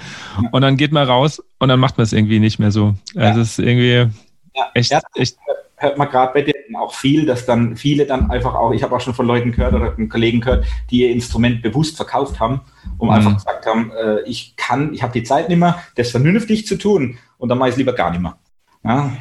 Und 0.53 0.61
dann 0.61 0.77
geht 0.77 0.93
man 0.93 1.05
raus 1.05 1.43
und 1.59 1.67
dann 1.67 1.77
macht 1.77 1.97
man 1.97 2.03
es 2.03 2.13
irgendwie 2.13 2.39
nicht 2.39 2.57
mehr 2.57 2.71
so. 2.71 2.95
Also 3.17 3.39
ja. 3.39 3.41
es 3.41 3.49
ist 3.49 3.59
irgendwie 3.59 4.09
ja. 4.55 4.71
echt, 4.75 4.93
echt. 5.15 5.35
Hört 5.75 5.97
man 5.97 6.07
gerade 6.09 6.31
bei 6.31 6.41
denen 6.41 6.77
auch 6.77 6.93
viel, 6.93 7.25
dass 7.25 7.45
dann 7.45 7.75
viele 7.75 8.05
dann 8.05 8.31
einfach 8.31 8.55
auch, 8.55 8.71
ich 8.71 8.81
habe 8.81 8.95
auch 8.95 9.01
schon 9.01 9.13
von 9.13 9.27
Leuten 9.27 9.51
gehört 9.51 9.73
oder 9.73 9.91
von 9.91 10.07
Kollegen 10.07 10.39
gehört, 10.39 10.63
die 10.89 11.01
ihr 11.01 11.11
Instrument 11.11 11.61
bewusst 11.61 11.97
verkauft 11.97 12.39
haben, 12.39 12.61
um 12.97 13.09
mhm. 13.09 13.15
einfach 13.15 13.33
gesagt 13.33 13.65
haben, 13.65 13.91
äh, 13.91 14.21
ich 14.21 14.55
kann, 14.55 14.93
ich 14.93 15.03
habe 15.03 15.11
die 15.11 15.23
Zeit 15.23 15.49
nicht 15.49 15.57
mehr, 15.57 15.83
das 15.95 16.11
vernünftig 16.11 16.65
zu 16.65 16.77
tun 16.77 17.17
und 17.37 17.49
dann 17.49 17.57
mache 17.57 17.67
ich 17.67 17.73
es 17.73 17.77
lieber 17.77 17.91
gar 17.91 18.11
nicht 18.11 18.21
mehr. 18.21 18.37
Ja. 18.83 19.11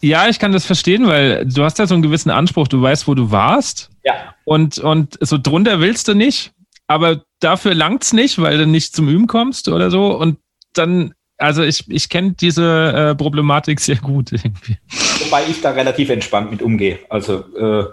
ja, 0.00 0.28
ich 0.28 0.38
kann 0.38 0.52
das 0.52 0.64
verstehen, 0.64 1.06
weil 1.06 1.44
du 1.44 1.62
hast 1.62 1.78
ja 1.78 1.86
so 1.86 1.94
einen 1.94 2.02
gewissen 2.02 2.30
Anspruch, 2.30 2.68
du 2.68 2.80
weißt, 2.80 3.06
wo 3.06 3.14
du 3.14 3.30
warst. 3.30 3.90
Ja. 4.02 4.14
Und, 4.44 4.78
und 4.78 5.18
so 5.20 5.36
drunter 5.36 5.80
willst 5.80 6.08
du 6.08 6.14
nicht, 6.14 6.52
aber 6.86 7.22
dafür 7.40 7.74
langt 7.74 8.02
es 8.02 8.12
nicht, 8.12 8.40
weil 8.40 8.58
du 8.58 8.66
nicht 8.66 8.94
zum 8.94 9.08
Üben 9.08 9.26
kommst 9.26 9.68
oder 9.68 9.90
so. 9.90 10.16
Und 10.16 10.38
dann, 10.72 11.12
also 11.36 11.62
ich, 11.62 11.84
ich 11.90 12.08
kenne 12.08 12.32
diese 12.32 13.10
äh, 13.10 13.14
Problematik 13.14 13.80
sehr 13.80 13.96
gut 13.96 14.32
irgendwie. 14.32 14.78
Wobei 15.24 15.44
ich 15.48 15.60
da 15.60 15.70
relativ 15.70 16.08
entspannt 16.08 16.50
mit 16.50 16.62
umgehe. 16.62 16.98
Also, 17.10 17.44
äh, 17.56 17.84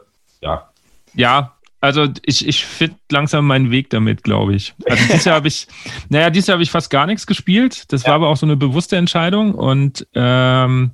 ja. 0.42 0.70
Ja, 1.14 1.58
also 1.80 2.08
ich, 2.26 2.48
ich 2.48 2.66
finde 2.66 2.96
langsam 3.12 3.46
meinen 3.46 3.70
Weg 3.70 3.90
damit, 3.90 4.24
glaube 4.24 4.56
ich. 4.56 4.74
Also 4.86 5.04
dieses 5.04 5.26
Jahr 5.26 5.36
habe 5.36 5.48
ich, 5.48 5.68
naja, 6.10 6.30
dieses 6.30 6.48
Jahr 6.48 6.56
habe 6.56 6.64
ich 6.64 6.72
fast 6.72 6.90
gar 6.90 7.06
nichts 7.06 7.28
gespielt. 7.28 7.92
Das 7.92 8.04
ja. 8.04 8.10
war 8.10 8.16
aber 8.16 8.30
auch 8.30 8.38
so 8.38 8.46
eine 8.46 8.58
bewusste 8.58 8.98
Entscheidung. 8.98 9.54
Und 9.54 10.08
ähm, 10.16 10.92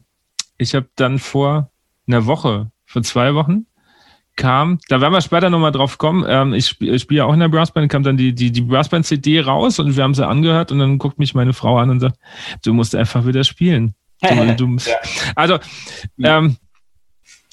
ich 0.63 0.75
habe 0.75 0.88
dann 0.96 1.20
vor 1.20 1.70
einer 2.08 2.25
Woche, 2.25 2.72
vor 2.86 3.03
zwei 3.03 3.36
Wochen, 3.36 3.67
kam, 4.36 4.79
da 4.89 5.00
werden 5.00 5.13
wir 5.13 5.22
später 5.22 5.50
nochmal 5.50 5.72
drauf 5.72 5.98
kommen, 5.98 6.25
ähm, 6.27 6.53
ich, 6.53 6.67
spiele 6.67 6.98
spiel 6.98 7.17
ja 7.17 7.25
auch 7.25 7.34
in 7.34 7.39
der 7.39 7.50
Brassband, 7.50 7.91
kam 7.91 8.03
dann 8.03 8.17
die, 8.17 8.34
die, 8.34 8.51
die 8.51 8.62
Brassband-CD 8.62 9.41
raus 9.41 9.79
und 9.79 9.96
wir 9.96 10.03
haben 10.03 10.15
sie 10.15 10.27
angehört 10.27 10.72
und 10.72 10.79
dann 10.79 10.98
guckt 10.98 11.20
mich 11.20 11.36
meine 11.36 11.53
Frau 11.53 11.77
an 11.77 11.91
und 11.91 12.00
sagt, 12.00 12.17
du 12.63 12.74
musst 12.74 12.96
einfach 12.96 13.25
wieder 13.25 13.43
spielen. 13.43 13.93
Du, 14.24 14.55
du, 14.55 14.77
ja. 14.77 14.96
Also, 15.36 15.60
ähm, 16.24 16.55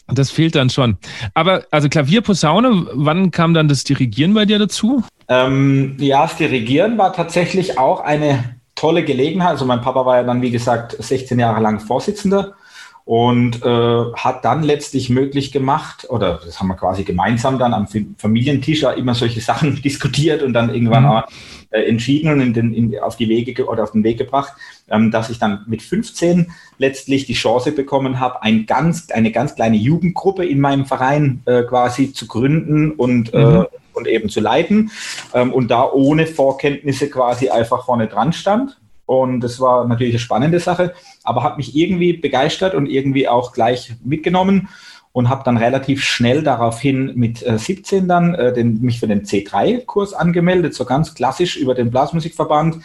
das 0.07 0.31
fehlt 0.31 0.55
dann 0.55 0.71
schon. 0.71 0.99
Aber 1.35 1.65
also 1.73 1.89
Klavier, 1.89 2.21
Posaune, 2.21 2.87
wann 2.93 3.33
kam 3.33 3.55
dann 3.55 3.67
das 3.67 3.83
Dirigieren 3.83 4.35
bei 4.35 4.45
dir 4.45 4.61
dazu? 4.61 5.03
Ähm, 5.27 5.97
ja, 5.99 6.23
das 6.23 6.37
Dirigieren 6.37 6.97
war 6.97 7.13
tatsächlich 7.13 7.77
auch 7.77 8.01
eine 8.01 8.57
tolle 8.77 9.05
Gelegenheit. 9.05 9.51
Also 9.51 9.65
mein 9.65 9.81
Papa 9.81 10.07
war 10.07 10.19
ja 10.19 10.23
dann, 10.23 10.43
wie 10.43 10.51
gesagt, 10.51 10.97
16 10.99 11.39
Jahre 11.41 11.61
lang 11.61 11.81
Vorsitzender 11.81 12.55
und 13.05 13.65
äh, 13.65 14.05
hat 14.15 14.45
dann 14.45 14.63
letztlich 14.63 15.11
möglich 15.11 15.53
gemacht, 15.53 16.07
oder 16.09 16.41
das 16.45 16.61
haben 16.61 16.69
wir 16.69 16.77
quasi 16.77 17.05
gemeinsam 17.05 17.59
dann 17.59 17.75
am 17.75 17.87
Familientisch 18.19 18.83
immer 18.83 19.15
solche 19.15 19.41
Sachen 19.41 19.83
diskutiert 19.83 20.43
und 20.43 20.53
dann 20.53 20.73
irgendwann 20.73 21.05
mhm. 21.05 21.11
auch 21.11 21.25
äh, 21.71 21.83
entschieden 21.83 22.33
und 22.33 22.41
in 22.41 22.53
den, 22.53 22.75
in, 22.75 22.99
auf 22.99 23.17
die 23.17 23.29
Wege 23.29 23.67
oder 23.67 23.85
auf 23.85 23.93
den 23.93 24.05
Weg 24.05 24.19
gebracht, 24.19 24.53
ähm, 24.89 25.11
dass 25.11 25.31
ich 25.31 25.39
dann 25.39 25.65
mit 25.67 25.83
15 25.83 26.53
letztlich 26.79 27.27
die 27.27 27.35
Chance 27.35 27.73
bekommen 27.73 28.21
habe, 28.21 28.43
ein 28.43 28.67
ganz, 28.67 29.11
eine 29.11 29.31
ganz 29.31 29.55
kleine 29.55 29.77
Jugendgruppe 29.77 30.45
in 30.45 30.61
meinem 30.61 30.85
Verein 30.85 31.43
äh, 31.47 31.63
quasi 31.63 32.13
zu 32.13 32.27
gründen 32.27 32.91
und, 32.91 33.33
äh, 33.35 33.45
mhm. 33.45 33.67
und 33.93 34.09
eben 34.09 34.29
zu 34.29 34.41
leiten 34.41 34.91
ähm, 35.33 35.53
und 35.53 35.71
da 35.71 35.91
ohne 35.91 36.27
Vorkenntnisse 36.27 37.09
quasi 37.09 37.51
einfach 37.51 37.85
vorne 37.85 38.09
dran 38.09 38.33
stand 38.33 38.80
und 39.11 39.41
das 39.41 39.59
war 39.59 39.89
natürlich 39.89 40.13
eine 40.13 40.21
spannende 40.21 40.61
Sache, 40.61 40.95
aber 41.25 41.43
hat 41.43 41.57
mich 41.57 41.75
irgendwie 41.75 42.13
begeistert 42.13 42.77
und 42.77 42.87
irgendwie 42.87 43.27
auch 43.27 43.51
gleich 43.51 43.93
mitgenommen 44.05 44.69
und 45.11 45.29
habe 45.29 45.43
dann 45.45 45.57
relativ 45.57 46.05
schnell 46.05 46.45
daraufhin 46.45 47.17
mit 47.17 47.45
äh, 47.45 47.59
17 47.59 48.07
dann 48.07 48.37
äh, 48.37 48.53
den, 48.53 48.81
mich 48.83 49.01
für 49.01 49.09
den 49.09 49.25
C3-Kurs 49.25 50.15
angemeldet, 50.15 50.75
so 50.75 50.85
ganz 50.85 51.13
klassisch 51.13 51.57
über 51.57 51.75
den 51.75 51.91
Blasmusikverband 51.91 52.85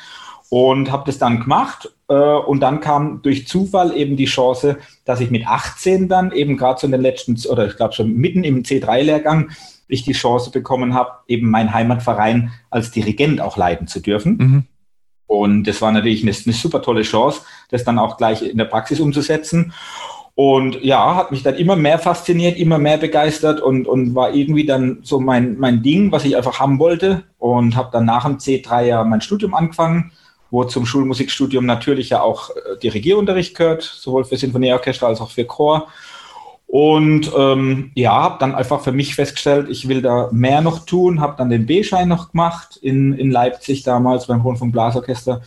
und 0.50 0.92
habe 0.92 1.04
das 1.06 1.20
dann 1.20 1.42
gemacht 1.42 1.94
äh, 2.08 2.16
und 2.16 2.60
dann 2.62 2.80
kam 2.80 3.22
durch 3.22 3.48
Zufall 3.48 3.96
eben 3.96 4.18
die 4.18 4.26
Chance, 4.26 4.80
dass 5.06 5.20
ich 5.20 5.30
mit 5.30 5.46
18 5.46 6.10
dann 6.10 6.32
eben 6.32 6.58
gerade 6.58 6.80
so 6.80 6.88
in 6.88 6.92
den 6.92 7.02
letzten 7.02 7.38
oder 7.48 7.68
ich 7.68 7.78
glaube 7.78 7.94
schon 7.94 8.16
mitten 8.16 8.44
im 8.44 8.64
C3-Lehrgang 8.64 9.52
ich 9.88 10.02
die 10.02 10.14
Chance 10.14 10.50
bekommen 10.50 10.96
habe, 10.96 11.12
eben 11.28 11.52
meinen 11.52 11.72
Heimatverein 11.72 12.52
als 12.72 12.90
Dirigent 12.90 13.42
auch 13.42 13.58
leiten 13.58 13.86
zu 13.86 14.00
dürfen. 14.00 14.38
Mhm. 14.38 14.64
Und 15.28 15.64
das 15.66 15.82
war 15.82 15.92
natürlich 15.92 16.22
eine, 16.24 16.32
eine 16.32 16.54
super 16.54 16.82
tolle 16.82 17.02
Chance, 17.02 17.42
das 17.70 17.84
dann 17.84 18.00
auch 18.00 18.18
gleich 18.18 18.42
in 18.42 18.58
der 18.58 18.66
Praxis 18.66 19.00
umzusetzen. 19.00 19.74
Und 20.36 20.84
ja, 20.84 21.16
hat 21.16 21.32
mich 21.32 21.44
dann 21.44 21.56
immer 21.56 21.78
mehr 21.78 21.98
fasziniert, 21.98 22.58
immer 22.58 22.78
mehr 22.78 22.98
begeistert 22.98 23.62
und, 23.62 23.88
und 23.88 24.16
war 24.16 24.34
irgendwie 24.34 24.66
dann 24.66 25.00
so 25.02 25.20
mein, 25.20 25.58
mein 25.58 25.82
Ding, 25.82 26.12
was 26.12 26.26
ich 26.26 26.36
einfach 26.36 26.60
haben 26.60 26.78
wollte. 26.78 27.24
Und 27.40 27.76
habe 27.76 27.90
dann 27.92 28.06
nach 28.06 28.26
dem 28.26 28.38
C3 28.38 28.84
ja 28.84 29.04
mein 29.06 29.22
Studium 29.22 29.54
angefangen, 29.54 30.12
wo 30.52 30.66
zum 30.66 30.86
Schulmusikstudium 30.86 31.66
natürlich 31.66 32.10
ja 32.10 32.22
auch 32.22 32.50
äh, 32.50 32.78
Dirigierunterricht 32.84 33.56
gehört, 33.56 33.84
sowohl 33.84 34.26
für 34.26 34.36
Sinfonieorchester 34.36 35.08
als 35.08 35.22
auch 35.22 35.32
für 35.32 35.46
Chor. 35.46 35.88
Und 36.78 37.32
ähm, 37.38 37.92
ja, 37.96 38.12
habe 38.12 38.36
dann 38.38 38.54
einfach 38.54 38.82
für 38.82 38.92
mich 38.92 39.16
festgestellt, 39.16 39.70
ich 39.70 39.88
will 39.88 40.02
da 40.02 40.28
mehr 40.34 40.60
noch 40.60 40.86
tun, 40.86 41.22
habe 41.22 41.36
dann 41.38 41.50
den 41.50 41.66
B-Schein 41.66 42.10
noch 42.10 42.32
gemacht 42.32 42.76
in, 42.76 43.14
in 43.14 43.32
Leipzig 43.32 43.84
damals 43.84 44.28
beim 44.28 44.42
Rundfunk 44.42 44.74
Blasorchester 44.74 45.42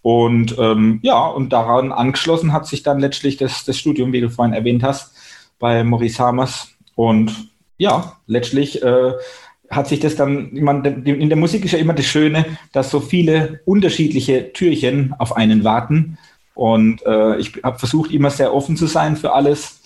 und 0.00 0.56
ähm, 0.58 0.98
ja, 1.02 1.26
und 1.26 1.52
daran 1.52 1.92
angeschlossen 1.92 2.54
hat 2.54 2.66
sich 2.66 2.82
dann 2.82 2.98
letztlich 2.98 3.36
das, 3.36 3.66
das 3.66 3.76
Studium, 3.76 4.14
wie 4.14 4.22
du 4.22 4.30
vorhin 4.30 4.54
erwähnt 4.54 4.82
hast, 4.82 5.12
bei 5.58 5.84
Maurice 5.84 6.18
Hamers. 6.18 6.68
Und 6.94 7.50
ja, 7.76 8.16
letztlich 8.26 8.82
äh, 8.82 9.12
hat 9.68 9.86
sich 9.86 10.00
das 10.00 10.16
dann, 10.16 10.48
meine, 10.54 10.88
in 10.88 11.28
der 11.28 11.36
Musik 11.36 11.66
ist 11.66 11.72
ja 11.72 11.78
immer 11.78 11.92
das 11.92 12.06
Schöne, 12.06 12.46
dass 12.72 12.90
so 12.90 13.00
viele 13.00 13.60
unterschiedliche 13.66 14.54
Türchen 14.54 15.14
auf 15.18 15.36
einen 15.36 15.62
warten. 15.62 16.16
Und 16.54 17.04
äh, 17.04 17.36
ich 17.36 17.62
habe 17.62 17.78
versucht, 17.78 18.12
immer 18.12 18.30
sehr 18.30 18.54
offen 18.54 18.78
zu 18.78 18.86
sein 18.86 19.18
für 19.18 19.34
alles 19.34 19.79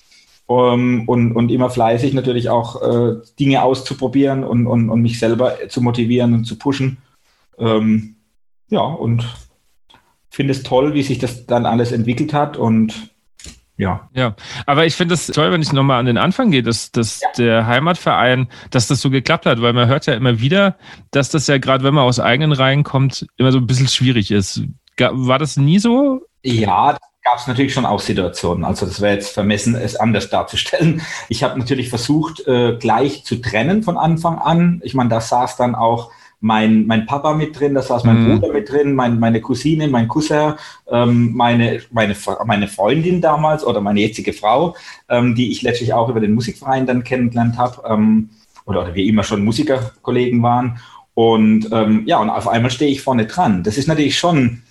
um, 0.47 0.57
ähm, 0.57 1.09
und, 1.09 1.33
und 1.33 1.51
immer 1.51 1.71
fleißig 1.71 2.13
natürlich 2.13 2.51
auch 2.51 2.83
äh, 2.83 3.17
Dinge 3.39 3.63
auszuprobieren 3.63 4.45
und, 4.45 4.67
und, 4.67 4.91
und 4.91 5.01
mich 5.01 5.19
selber 5.19 5.57
zu 5.69 5.81
motivieren 5.81 6.35
und 6.35 6.45
zu 6.45 6.59
pushen. 6.59 6.99
Ähm, 7.59 8.17
ja, 8.69 8.83
und 8.83 9.27
finde 10.31 10.53
es 10.53 10.63
toll, 10.63 10.95
wie 10.95 11.03
sich 11.03 11.19
das 11.19 11.47
dann 11.47 11.65
alles 11.65 11.93
entwickelt 11.93 12.33
hat 12.33 12.57
und 12.57 13.15
ja. 13.77 14.09
Ja, 14.15 14.37
aber 14.67 14.87
ich 14.87 14.95
finde 14.95 15.15
es 15.15 15.27
toll, 15.27 15.51
wenn 15.51 15.63
ich 15.63 15.73
nochmal 15.73 15.99
an 15.99 16.07
den 16.07 16.19
Anfang 16.19 16.51
gehe, 16.51 16.63
dass, 16.63 16.93
dass 16.93 17.21
ja. 17.21 17.29
der 17.37 17.67
Heimatverein, 17.67 18.49
dass 18.71 18.87
das 18.87 19.01
so 19.01 19.11
geklappt 19.11 19.47
hat, 19.47 19.61
weil 19.63 19.73
man 19.73 19.89
hört 19.89 20.07
ja 20.07 20.15
immer 20.15 20.41
wieder, 20.41 20.77
dass 21.11 21.31
das 21.31 21.49
ja 21.49 21.59
gerade, 21.59 21.83
wenn 21.83 21.95
man 21.95 22.05
aus 22.05 22.21
eigenen 22.21 22.53
Reihen 22.53 22.85
kommt, 22.85 23.27
immer 23.37 23.51
so 23.51 23.59
ein 23.59 23.67
bisschen 23.67 23.89
schwierig 23.89 24.31
ist. 24.31 24.63
War 24.97 25.41
das 25.41 25.57
nie 25.57 25.81
so? 25.81 26.21
Ja, 26.45 26.97
gab 27.25 27.39
es 27.39 27.47
natürlich 27.47 27.73
schon 27.73 27.87
auch 27.87 28.01
Situationen. 28.01 28.65
Also 28.65 28.85
das 28.85 29.01
wäre 29.01 29.15
jetzt 29.15 29.33
vermessen, 29.33 29.75
es 29.75 29.97
anders 29.97 30.29
darzustellen. 30.29 31.01
Ich 31.31 31.43
habe 31.43 31.59
natürlich 31.59 31.89
versucht, 31.89 32.47
äh, 32.47 32.77
gleich 32.77 33.25
zu 33.25 33.37
trennen 33.37 33.83
von 33.83 33.97
Anfang 33.97 34.39
an. 34.39 34.81
Ich 34.85 34.95
meine, 34.95 35.09
da 35.09 35.21
saß 35.21 35.57
dann 35.57 35.75
auch 35.75 36.11
mein, 36.41 36.87
mein 36.87 37.07
Papa 37.07 37.33
mit 37.33 37.59
drin, 37.59 37.73
da 37.73 37.81
saß 37.81 38.05
mein 38.05 38.23
mhm. 38.23 38.41
Bruder 38.41 38.53
mit 38.53 38.71
drin, 38.71 38.95
mein, 38.95 39.19
meine 39.19 39.41
Cousine, 39.41 39.89
mein 39.89 40.09
Cousin, 40.09 40.55
ähm, 40.91 41.33
meine, 41.33 41.81
meine, 41.91 42.15
meine 42.45 42.69
Freundin 42.69 43.23
damals 43.23 43.65
oder 43.65 43.81
meine 43.81 44.01
jetzige 44.01 44.35
Frau, 44.35 44.77
ähm, 45.09 45.35
die 45.35 45.51
ich 45.51 45.63
letztlich 45.63 45.95
auch 45.95 46.11
über 46.11 46.21
den 46.21 46.35
Musikverein 46.35 46.85
dann 46.85 47.03
kennengelernt 47.03 47.57
habe 47.57 47.83
ähm, 47.89 48.29
oder, 48.67 48.83
oder 48.83 48.95
wir 48.95 49.05
immer 49.07 49.23
schon 49.23 49.43
Musikerkollegen 49.43 50.43
waren. 50.43 50.79
Und 51.15 51.71
ähm, 51.73 52.03
ja, 52.05 52.19
und 52.19 52.29
auf 52.29 52.49
einmal 52.49 52.71
stehe 52.71 52.91
ich 52.91 53.01
vorne 53.01 53.25
dran. 53.25 53.63
Das 53.63 53.79
ist 53.79 53.89
natürlich 53.89 54.19
schon 54.19 54.63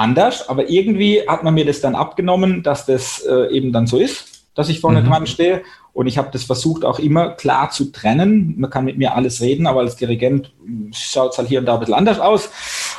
anders, 0.00 0.48
aber 0.48 0.68
irgendwie 0.68 1.22
hat 1.28 1.44
man 1.44 1.54
mir 1.54 1.64
das 1.64 1.80
dann 1.80 1.94
abgenommen, 1.94 2.62
dass 2.62 2.86
das 2.86 3.20
äh, 3.20 3.54
eben 3.54 3.72
dann 3.72 3.86
so 3.86 3.98
ist, 3.98 4.46
dass 4.54 4.68
ich 4.68 4.80
vorne 4.80 5.02
mhm. 5.02 5.06
dran 5.06 5.26
stehe. 5.26 5.62
Und 5.92 6.06
ich 6.06 6.18
habe 6.18 6.30
das 6.32 6.44
versucht 6.44 6.84
auch 6.84 6.98
immer 6.98 7.30
klar 7.30 7.70
zu 7.70 7.92
trennen. 7.92 8.54
Man 8.56 8.70
kann 8.70 8.84
mit 8.84 8.96
mir 8.96 9.14
alles 9.14 9.40
reden, 9.40 9.66
aber 9.66 9.80
als 9.80 9.96
Dirigent 9.96 10.52
schaut 10.92 11.32
es 11.32 11.38
halt 11.38 11.48
hier 11.48 11.58
und 11.58 11.66
da 11.66 11.74
ein 11.74 11.80
bisschen 11.80 11.94
anders 11.94 12.20
aus. 12.20 12.50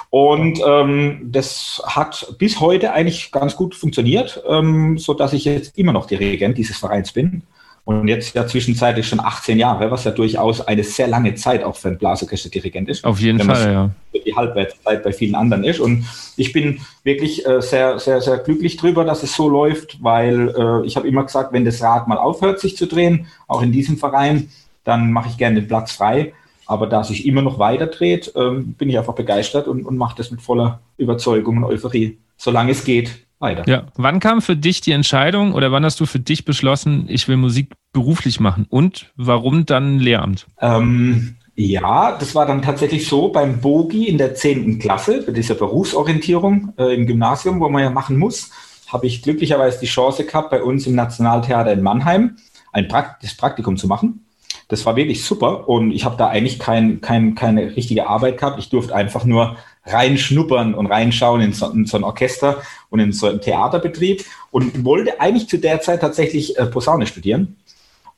Und 0.09 0.59
ähm, 0.65 1.29
das 1.31 1.81
hat 1.85 2.35
bis 2.37 2.59
heute 2.59 2.91
eigentlich 2.91 3.31
ganz 3.31 3.55
gut 3.55 3.75
funktioniert, 3.75 4.43
ähm, 4.47 4.97
so 4.97 5.13
dass 5.13 5.31
ich 5.31 5.45
jetzt 5.45 5.77
immer 5.77 5.93
noch 5.93 6.05
Dirigent 6.05 6.57
dieses 6.57 6.77
Vereins 6.77 7.13
bin. 7.13 7.43
Und 7.83 8.07
jetzt 8.07 8.35
ja 8.35 8.45
zwischenzeitlich 8.45 9.07
schon 9.07 9.19
18 9.19 9.57
Jahre, 9.57 9.89
was 9.89 10.03
ja 10.03 10.11
durchaus 10.11 10.61
eine 10.61 10.83
sehr 10.83 11.07
lange 11.07 11.33
Zeit 11.33 11.63
auch 11.63 11.75
für 11.75 11.87
einen 11.87 11.97
Blasorchester-Dirigent 11.97 12.89
ist. 12.89 13.03
Auf 13.03 13.19
jeden 13.19 13.39
Fall, 13.39 13.71
ja. 13.71 13.89
Die 14.13 14.35
Halbwertszeit 14.35 15.03
bei 15.03 15.11
vielen 15.11 15.33
anderen 15.33 15.63
ist. 15.63 15.79
Und 15.79 16.05
ich 16.37 16.53
bin 16.53 16.81
wirklich 17.03 17.45
äh, 17.45 17.61
sehr, 17.61 17.97
sehr, 17.97 18.21
sehr 18.21 18.37
glücklich 18.37 18.77
drüber, 18.77 19.03
dass 19.03 19.23
es 19.23 19.35
so 19.35 19.49
läuft, 19.49 19.97
weil 20.03 20.49
äh, 20.55 20.85
ich 20.85 20.95
habe 20.95 21.07
immer 21.07 21.23
gesagt, 21.23 21.53
wenn 21.53 21.65
das 21.65 21.81
Rad 21.81 22.07
mal 22.07 22.19
aufhört, 22.19 22.59
sich 22.59 22.77
zu 22.77 22.85
drehen, 22.85 23.25
auch 23.47 23.63
in 23.63 23.71
diesem 23.71 23.97
Verein, 23.97 24.49
dann 24.83 25.11
mache 25.11 25.29
ich 25.29 25.37
gerne 25.37 25.61
den 25.61 25.67
Platz 25.67 25.91
frei. 25.91 26.33
Aber 26.67 26.85
da 26.85 27.03
sich 27.03 27.25
immer 27.25 27.41
noch 27.41 27.57
weiter 27.57 27.87
dreht, 27.87 28.31
äh, 28.35 28.51
bin 28.51 28.89
ich 28.89 28.97
einfach 28.97 29.15
begeistert 29.15 29.67
und, 29.67 29.85
und 29.85 29.97
mache 29.97 30.15
das 30.17 30.29
mit 30.29 30.41
voller 30.41 30.81
Überzeugung 30.97 31.57
und 31.57 31.63
Euphorie, 31.63 32.19
solange 32.37 32.71
es 32.71 32.83
geht 32.83 33.25
weiter. 33.41 33.67
Ja, 33.67 33.87
wann 33.95 34.19
kam 34.19 34.41
für 34.41 34.55
dich 34.55 34.81
die 34.81 34.91
Entscheidung 34.91 35.53
oder 35.53 35.71
wann 35.71 35.83
hast 35.83 35.99
du 35.99 36.05
für 36.05 36.19
dich 36.19 36.45
beschlossen, 36.45 37.05
ich 37.07 37.27
will 37.27 37.37
Musik 37.37 37.73
beruflich 37.93 38.39
machen 38.39 38.65
und 38.69 39.11
warum 39.15 39.65
dann 39.65 39.99
Lehramt? 39.99 40.47
Ähm, 40.59 41.35
ja, 41.55 42.17
das 42.17 42.33
war 42.33 42.45
dann 42.45 42.61
tatsächlich 42.61 43.07
so 43.07 43.29
beim 43.29 43.59
Bogi 43.59 44.07
in 44.07 44.17
der 44.17 44.35
10. 44.35 44.79
Klasse, 44.79 45.21
für 45.21 45.33
diese 45.33 45.55
Berufsorientierung 45.55 46.73
äh, 46.77 46.95
im 46.95 47.05
Gymnasium, 47.05 47.59
wo 47.59 47.69
man 47.69 47.83
ja 47.83 47.89
machen 47.89 48.17
muss, 48.17 48.51
habe 48.87 49.07
ich 49.07 49.21
glücklicherweise 49.21 49.79
die 49.79 49.85
Chance 49.85 50.25
gehabt, 50.25 50.49
bei 50.49 50.63
uns 50.63 50.87
im 50.87 50.95
Nationaltheater 50.95 51.71
in 51.71 51.81
Mannheim 51.81 52.37
ein 52.71 52.87
Prakt 52.87 53.25
Praktikum 53.37 53.77
zu 53.77 53.87
machen. 53.87 54.25
Das 54.69 54.85
war 54.85 54.95
wirklich 54.95 55.23
super 55.23 55.67
und 55.67 55.91
ich 55.91 56.05
habe 56.05 56.15
da 56.17 56.27
eigentlich 56.27 56.57
kein, 56.57 57.01
kein, 57.01 57.35
keine 57.35 57.75
richtige 57.75 58.07
Arbeit 58.07 58.37
gehabt. 58.37 58.57
Ich 58.59 58.69
durfte 58.69 58.95
einfach 58.95 59.25
nur 59.25 59.57
reinschnuppern 59.85 60.73
und 60.73 60.87
reinschauen 60.87 61.41
in 61.41 61.53
so, 61.53 61.69
in 61.69 61.85
so, 61.85 61.97
ein 61.97 62.03
Orchester 62.03 62.61
und 62.89 62.99
in 62.99 63.11
so 63.11 63.27
einen 63.27 63.41
Theaterbetrieb 63.41 64.23
und 64.51 64.85
wollte 64.85 65.19
eigentlich 65.19 65.49
zu 65.49 65.57
der 65.57 65.81
Zeit 65.81 66.01
tatsächlich 66.01 66.57
äh, 66.57 66.65
Posaune 66.67 67.07
studieren 67.07 67.55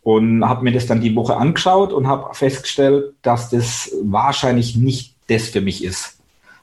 und 0.03 0.48
habe 0.48 0.63
mir 0.63 0.74
das 0.74 0.88
dann 0.88 1.01
die 1.01 1.15
Woche 1.15 1.38
angeschaut 1.38 1.93
und 1.93 2.08
habe 2.08 2.34
festgestellt, 2.34 3.13
dass 3.22 3.50
das 3.50 3.91
wahrscheinlich 4.03 4.75
nicht 4.75 5.15
das 5.27 5.48
für 5.50 5.62
mich 5.62 5.84
ist. 5.84 6.20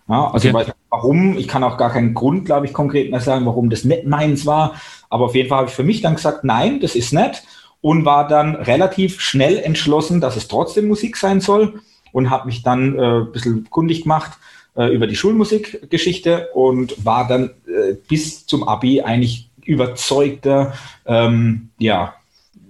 Ja, 0.08 0.26
also 0.26 0.36
okay. 0.36 0.48
ich 0.48 0.54
weiß 0.54 0.66
nicht, 0.66 0.76
warum, 0.90 1.38
ich 1.38 1.48
kann 1.48 1.64
auch 1.64 1.78
gar 1.78 1.90
keinen 1.90 2.14
Grund, 2.14 2.44
glaube 2.44 2.66
ich, 2.66 2.72
konkret 2.72 3.10
mehr 3.10 3.20
sagen, 3.20 3.46
warum 3.46 3.70
das 3.70 3.84
nicht 3.84 4.06
meins 4.06 4.44
war, 4.44 4.74
aber 5.08 5.26
auf 5.26 5.34
jeden 5.34 5.48
Fall 5.48 5.58
habe 5.58 5.68
ich 5.68 5.74
für 5.74 5.84
mich 5.84 6.02
dann 6.02 6.16
gesagt, 6.16 6.44
nein, 6.44 6.80
das 6.80 6.94
ist 6.94 7.12
nett 7.12 7.42
und 7.80 8.04
war 8.04 8.28
dann 8.28 8.56
relativ 8.56 9.20
schnell 9.20 9.58
entschlossen, 9.58 10.20
dass 10.20 10.36
es 10.36 10.48
trotzdem 10.48 10.88
Musik 10.88 11.16
sein 11.16 11.40
soll 11.40 11.80
und 12.12 12.28
habe 12.28 12.46
mich 12.46 12.62
dann 12.62 12.98
äh, 12.98 13.20
ein 13.20 13.32
bisschen 13.32 13.70
kundig 13.70 14.02
gemacht, 14.02 14.32
äh, 14.76 14.94
über 14.94 15.06
die 15.06 15.16
Schulmusikgeschichte 15.16 16.48
und 16.54 17.04
war 17.04 17.26
dann 17.26 17.50
äh, 17.66 17.94
bis 18.08 18.46
zum 18.46 18.66
Abi 18.66 19.02
eigentlich 19.02 19.50
überzeugter, 19.64 20.74
ähm, 21.06 21.70
ja, 21.78 22.14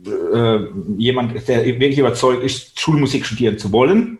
äh, 0.06 0.58
jemand, 0.96 1.48
der 1.48 1.64
wirklich 1.64 1.98
überzeugt 1.98 2.42
ist, 2.42 2.78
Schulmusik 2.80 3.26
studieren 3.26 3.58
zu 3.58 3.72
wollen. 3.72 4.18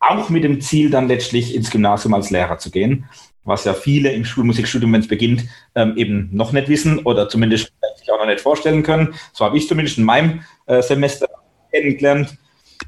Auch 0.00 0.28
mit 0.28 0.44
dem 0.44 0.60
Ziel, 0.60 0.90
dann 0.90 1.08
letztlich 1.08 1.54
ins 1.54 1.70
Gymnasium 1.70 2.14
als 2.14 2.30
Lehrer 2.30 2.58
zu 2.58 2.70
gehen, 2.70 3.06
was 3.44 3.64
ja 3.64 3.74
viele 3.74 4.12
im 4.12 4.24
Schulmusikstudium, 4.24 4.92
wenn 4.92 5.00
es 5.00 5.08
beginnt, 5.08 5.44
ähm, 5.74 5.96
eben 5.96 6.28
noch 6.32 6.52
nicht 6.52 6.68
wissen 6.68 7.00
oder 7.00 7.28
zumindest 7.28 7.72
sich 7.96 8.12
auch 8.12 8.18
noch 8.18 8.26
nicht 8.26 8.40
vorstellen 8.40 8.82
können. 8.82 9.14
So 9.32 9.44
habe 9.44 9.56
ich 9.56 9.66
zumindest 9.66 9.98
in 9.98 10.04
meinem 10.04 10.42
äh, 10.66 10.82
Semester 10.82 11.26
kennengelernt. 11.72 12.36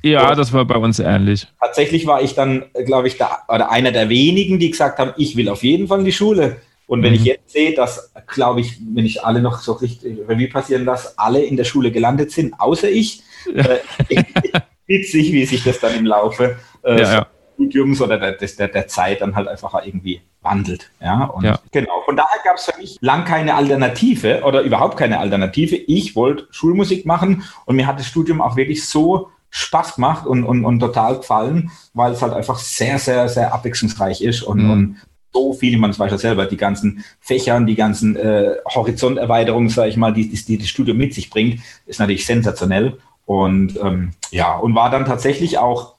Ja, 0.03 0.35
das 0.35 0.53
war 0.53 0.65
bei 0.65 0.77
uns 0.77 0.99
ähnlich. 0.99 1.47
Tatsächlich 1.61 2.07
war 2.07 2.23
ich 2.23 2.35
dann, 2.35 2.65
glaube 2.87 3.09
ich, 3.09 3.19
da, 3.19 3.43
oder 3.49 3.71
einer 3.71 3.93
der 3.93 4.09
wenigen, 4.09 4.59
die 4.59 4.71
gesagt 4.71 4.99
haben, 4.99 5.13
ich 5.17 5.37
will 5.37 5.49
auf 5.49 5.63
jeden 5.63 5.89
Fall 5.89 6.01
in 6.01 6.05
die 6.05 6.13
Schule. 6.13 6.57
Und 6.87 7.03
wenn 7.03 7.11
mhm. 7.11 7.19
ich 7.19 7.25
jetzt 7.25 7.51
sehe, 7.51 7.75
dass, 7.75 8.13
glaube 8.27 8.61
ich, 8.61 8.81
wenn 8.95 9.05
ich 9.05 9.25
alle 9.25 9.41
noch 9.41 9.61
so 9.61 9.73
richtig 9.75 10.19
Revue 10.27 10.49
passieren 10.49 10.85
lasse, 10.85 11.13
alle 11.17 11.43
in 11.43 11.57
der 11.57 11.65
Schule 11.65 11.93
gelandet 11.93 12.33
sind, 12.33 12.59
außer 12.59 12.89
ich, 12.89 13.23
äh, 13.55 13.79
witzig, 14.87 15.33
wie 15.33 15.45
sich 15.45 15.63
das 15.63 15.79
dann 15.79 15.95
im 15.95 16.07
Laufe 16.07 16.57
äh, 16.83 17.01
ja, 17.01 17.13
ja. 17.13 17.27
Studiums 17.55 18.03
oder 18.03 18.19
der, 18.19 18.33
der, 18.33 18.69
der 18.69 18.89
Zeit 18.89 19.21
dann 19.21 19.37
halt 19.37 19.47
einfach 19.47 19.75
irgendwie 19.85 20.21
wandelt. 20.43 20.91
Ja, 21.01 21.27
und 21.27 21.45
ja. 21.45 21.61
genau. 21.71 22.03
Von 22.05 22.17
daher 22.17 22.41
gab 22.45 22.57
es 22.57 22.65
für 22.65 22.77
mich 22.79 22.99
lang 23.01 23.25
keine 23.25 23.55
Alternative 23.55 24.43
oder 24.43 24.63
überhaupt 24.63 24.97
keine 24.97 25.21
Alternative. 25.21 25.77
Ich 25.77 26.17
wollte 26.17 26.49
Schulmusik 26.51 27.07
machen 27.07 27.45
und 27.67 27.77
mir 27.77 27.87
hat 27.87 27.99
das 27.99 28.07
Studium 28.07 28.41
auch 28.41 28.57
wirklich 28.57 28.85
so 28.87 29.31
Spaß 29.51 29.97
gemacht 29.97 30.27
und, 30.27 30.45
und, 30.45 30.65
und 30.65 30.81
total 30.81 31.17
gefallen, 31.17 31.71
weil 31.93 32.13
es 32.13 32.23
halt 32.23 32.33
einfach 32.33 32.59
sehr, 32.59 32.99
sehr, 32.99 33.29
sehr 33.29 33.53
abwechslungsreich 33.53 34.23
ist 34.23 34.43
und, 34.43 34.63
mhm. 34.63 34.71
und 34.71 34.97
so 35.33 35.53
viel, 35.53 35.81
das 35.81 35.99
weiß 35.99 36.11
ja 36.11 36.19
selber, 36.19 36.47
die 36.47 36.57
ganzen 36.57 37.05
Fächern, 37.21 37.67
die 37.67 37.77
ganzen 37.77 38.17
äh, 38.17 38.57
Horizonterweiterungen, 38.67 39.69
sage 39.69 39.89
ich 39.89 39.97
mal, 39.97 40.13
die, 40.13 40.29
die, 40.29 40.59
das 40.59 40.69
Studium 40.69 40.97
mit 40.97 41.15
sich 41.15 41.31
bringt, 41.31 41.61
ist 41.87 42.01
natürlich 42.01 42.27
sensationell. 42.27 42.99
Und 43.27 43.79
ähm, 43.81 44.11
ja, 44.33 44.57
und 44.57 44.75
war 44.75 44.91
dann 44.91 45.05
tatsächlich 45.05 45.59
auch 45.59 45.95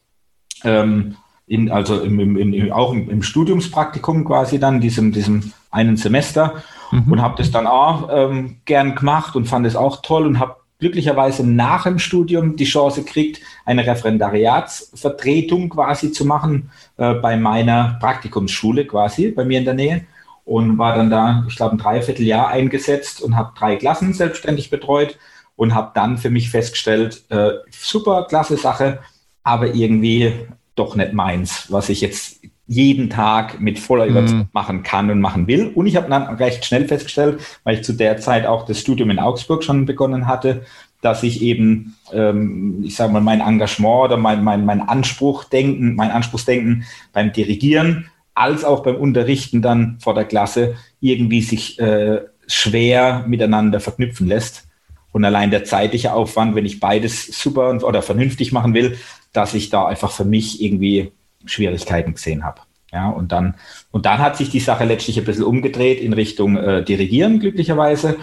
ähm, 0.65 1.15
in, 1.47 1.71
also 1.71 2.01
im, 2.01 2.19
im, 2.19 2.53
im, 2.53 2.71
auch 2.73 2.91
im, 2.91 3.09
im, 3.09 3.23
Studiumspraktikum 3.23 4.25
quasi 4.25 4.59
dann, 4.59 4.81
diesem, 4.81 5.11
diesem 5.11 5.53
einen 5.69 5.97
Semester 5.97 6.63
mhm. 6.91 7.11
und 7.11 7.21
habe 7.21 7.35
das 7.37 7.51
dann 7.51 7.67
auch 7.67 8.09
ähm, 8.11 8.57
gern 8.65 8.95
gemacht 8.95 9.35
und 9.35 9.45
fand 9.45 9.65
es 9.65 9.75
auch 9.75 10.01
toll 10.01 10.25
und 10.25 10.39
habe 10.39 10.57
glücklicherweise 10.81 11.47
nach 11.47 11.83
dem 11.83 11.99
Studium 11.99 12.57
die 12.57 12.65
Chance 12.65 13.05
kriegt, 13.05 13.39
eine 13.65 13.85
Referendariatsvertretung 13.87 15.69
quasi 15.69 16.11
zu 16.11 16.25
machen 16.25 16.71
äh, 16.97 17.13
bei 17.13 17.37
meiner 17.37 17.97
Praktikumsschule 18.01 18.85
quasi 18.85 19.29
bei 19.29 19.45
mir 19.45 19.59
in 19.59 19.65
der 19.65 19.75
Nähe. 19.75 20.05
Und 20.43 20.79
war 20.79 20.95
dann 20.95 21.11
da, 21.11 21.45
ich 21.47 21.55
glaube, 21.55 21.75
ein 21.75 21.77
Dreivierteljahr 21.77 22.47
eingesetzt 22.47 23.21
und 23.21 23.37
habe 23.37 23.53
drei 23.57 23.75
Klassen 23.75 24.13
selbstständig 24.13 24.71
betreut 24.71 25.17
und 25.55 25.75
habe 25.75 25.91
dann 25.93 26.17
für 26.17 26.31
mich 26.31 26.49
festgestellt, 26.49 27.23
äh, 27.29 27.51
super, 27.69 28.25
klasse 28.27 28.57
Sache, 28.57 28.99
aber 29.43 29.75
irgendwie 29.75 30.33
doch 30.75 30.95
nicht 30.95 31.13
meins, 31.13 31.67
was 31.69 31.89
ich 31.89 32.01
jetzt 32.01 32.41
jeden 32.67 33.09
Tag 33.09 33.59
mit 33.59 33.79
voller 33.79 34.05
Überzeugung 34.05 34.43
mm. 34.43 34.49
machen 34.53 34.83
kann 34.83 35.09
und 35.09 35.19
machen 35.19 35.47
will. 35.47 35.71
Und 35.75 35.87
ich 35.87 35.95
habe 35.95 36.09
dann 36.09 36.23
recht 36.35 36.63
schnell 36.65 36.87
festgestellt, 36.87 37.41
weil 37.63 37.75
ich 37.75 37.83
zu 37.83 37.93
der 37.93 38.17
Zeit 38.17 38.45
auch 38.45 38.65
das 38.65 38.79
Studium 38.79 39.09
in 39.09 39.19
Augsburg 39.19 39.63
schon 39.63 39.85
begonnen 39.85 40.27
hatte, 40.27 40.61
dass 41.01 41.23
ich 41.23 41.41
eben, 41.41 41.95
ähm, 42.13 42.81
ich 42.83 42.95
sage 42.95 43.11
mal, 43.11 43.21
mein 43.21 43.41
Engagement 43.41 44.05
oder 44.05 44.17
mein, 44.17 44.43
mein, 44.43 44.65
mein 44.65 44.81
Anspruchdenken, 44.81 45.95
mein 45.95 46.11
Anspruchsdenken 46.11 46.85
beim 47.11 47.33
Dirigieren 47.33 48.09
als 48.33 48.63
auch 48.63 48.83
beim 48.83 48.95
Unterrichten 48.95 49.61
dann 49.61 49.97
vor 49.99 50.13
der 50.13 50.25
Klasse 50.25 50.75
irgendwie 50.99 51.41
sich 51.41 51.79
äh, 51.79 52.21
schwer 52.47 53.25
miteinander 53.27 53.79
verknüpfen 53.79 54.27
lässt. 54.27 54.67
Und 55.11 55.25
allein 55.25 55.51
der 55.51 55.65
zeitliche 55.65 56.13
Aufwand, 56.13 56.55
wenn 56.55 56.65
ich 56.65 56.79
beides 56.79 57.27
super 57.27 57.83
oder 57.83 58.01
vernünftig 58.01 58.53
machen 58.53 58.73
will, 58.73 58.97
dass 59.33 59.53
ich 59.53 59.69
da 59.69 59.85
einfach 59.85 60.11
für 60.11 60.23
mich 60.23 60.61
irgendwie 60.61 61.11
Schwierigkeiten 61.45 62.13
gesehen 62.13 62.43
habe. 62.43 62.61
Ja, 62.91 63.09
und 63.09 63.31
dann, 63.31 63.55
und 63.91 64.05
dann 64.05 64.19
hat 64.19 64.35
sich 64.35 64.49
die 64.49 64.59
Sache 64.59 64.83
letztlich 64.83 65.17
ein 65.17 65.23
bisschen 65.23 65.45
umgedreht 65.45 66.01
in 66.01 66.11
Richtung 66.13 66.57
äh, 66.57 66.83
Dirigieren, 66.83 67.39
glücklicherweise. 67.39 68.17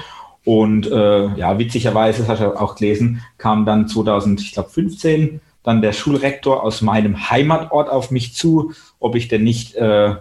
Und 0.44 0.90
äh, 0.90 1.34
ja, 1.34 1.58
witzigerweise, 1.58 2.20
das 2.20 2.28
hast 2.28 2.42
du 2.42 2.60
auch 2.60 2.76
gelesen, 2.76 3.22
kam 3.38 3.64
dann 3.64 3.88
2015 3.88 5.40
dann 5.62 5.82
der 5.82 5.92
Schulrektor 5.92 6.62
aus 6.62 6.80
meinem 6.80 7.30
Heimatort 7.30 7.90
auf 7.90 8.10
mich 8.10 8.34
zu, 8.34 8.72
ob 9.00 9.14
ich 9.16 9.28
denn 9.28 9.44
nicht 9.44 9.74
äh, 9.74 10.14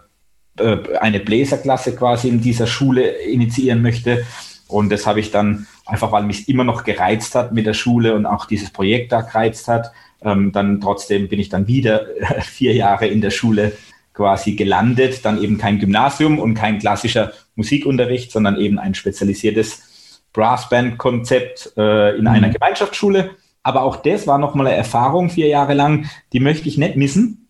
äh, 0.57 0.97
eine 0.99 1.19
Bläserklasse 1.19 1.95
quasi 1.95 2.27
in 2.27 2.41
dieser 2.41 2.67
Schule 2.67 3.07
initiieren 3.07 3.81
möchte. 3.81 4.25
Und 4.67 4.89
das 4.91 5.07
habe 5.07 5.19
ich 5.19 5.31
dann 5.31 5.67
einfach, 5.85 6.11
weil 6.11 6.23
mich 6.23 6.49
immer 6.49 6.63
noch 6.63 6.83
gereizt 6.83 7.35
hat 7.35 7.53
mit 7.53 7.65
der 7.65 7.73
Schule 7.73 8.15
und 8.15 8.25
auch 8.25 8.45
dieses 8.45 8.71
Projekt 8.71 9.11
da 9.11 9.21
gereizt 9.21 9.67
hat, 9.67 9.91
ähm, 10.21 10.51
dann 10.51 10.81
trotzdem 10.81 11.27
bin 11.27 11.39
ich 11.39 11.49
dann 11.49 11.67
wieder 11.67 12.05
vier 12.41 12.73
Jahre 12.73 13.07
in 13.07 13.21
der 13.21 13.31
Schule 13.31 13.73
quasi 14.13 14.53
gelandet, 14.53 15.23
dann 15.25 15.41
eben 15.41 15.57
kein 15.57 15.79
Gymnasium 15.79 16.39
und 16.39 16.55
kein 16.55 16.79
klassischer 16.79 17.33
Musikunterricht, 17.55 18.31
sondern 18.31 18.59
eben 18.59 18.79
ein 18.79 18.95
spezialisiertes 18.95 20.23
Brassband-Konzept 20.33 21.73
äh, 21.77 22.15
in 22.15 22.21
mhm. 22.21 22.27
einer 22.27 22.49
Gemeinschaftsschule. 22.49 23.31
Aber 23.63 23.83
auch 23.83 23.97
das 23.97 24.25
war 24.27 24.37
nochmal 24.37 24.67
eine 24.67 24.75
Erfahrung, 24.75 25.29
vier 25.29 25.47
Jahre 25.47 25.73
lang, 25.73 26.09
die 26.33 26.39
möchte 26.39 26.67
ich 26.67 26.77
nicht 26.77 26.95
missen, 26.95 27.49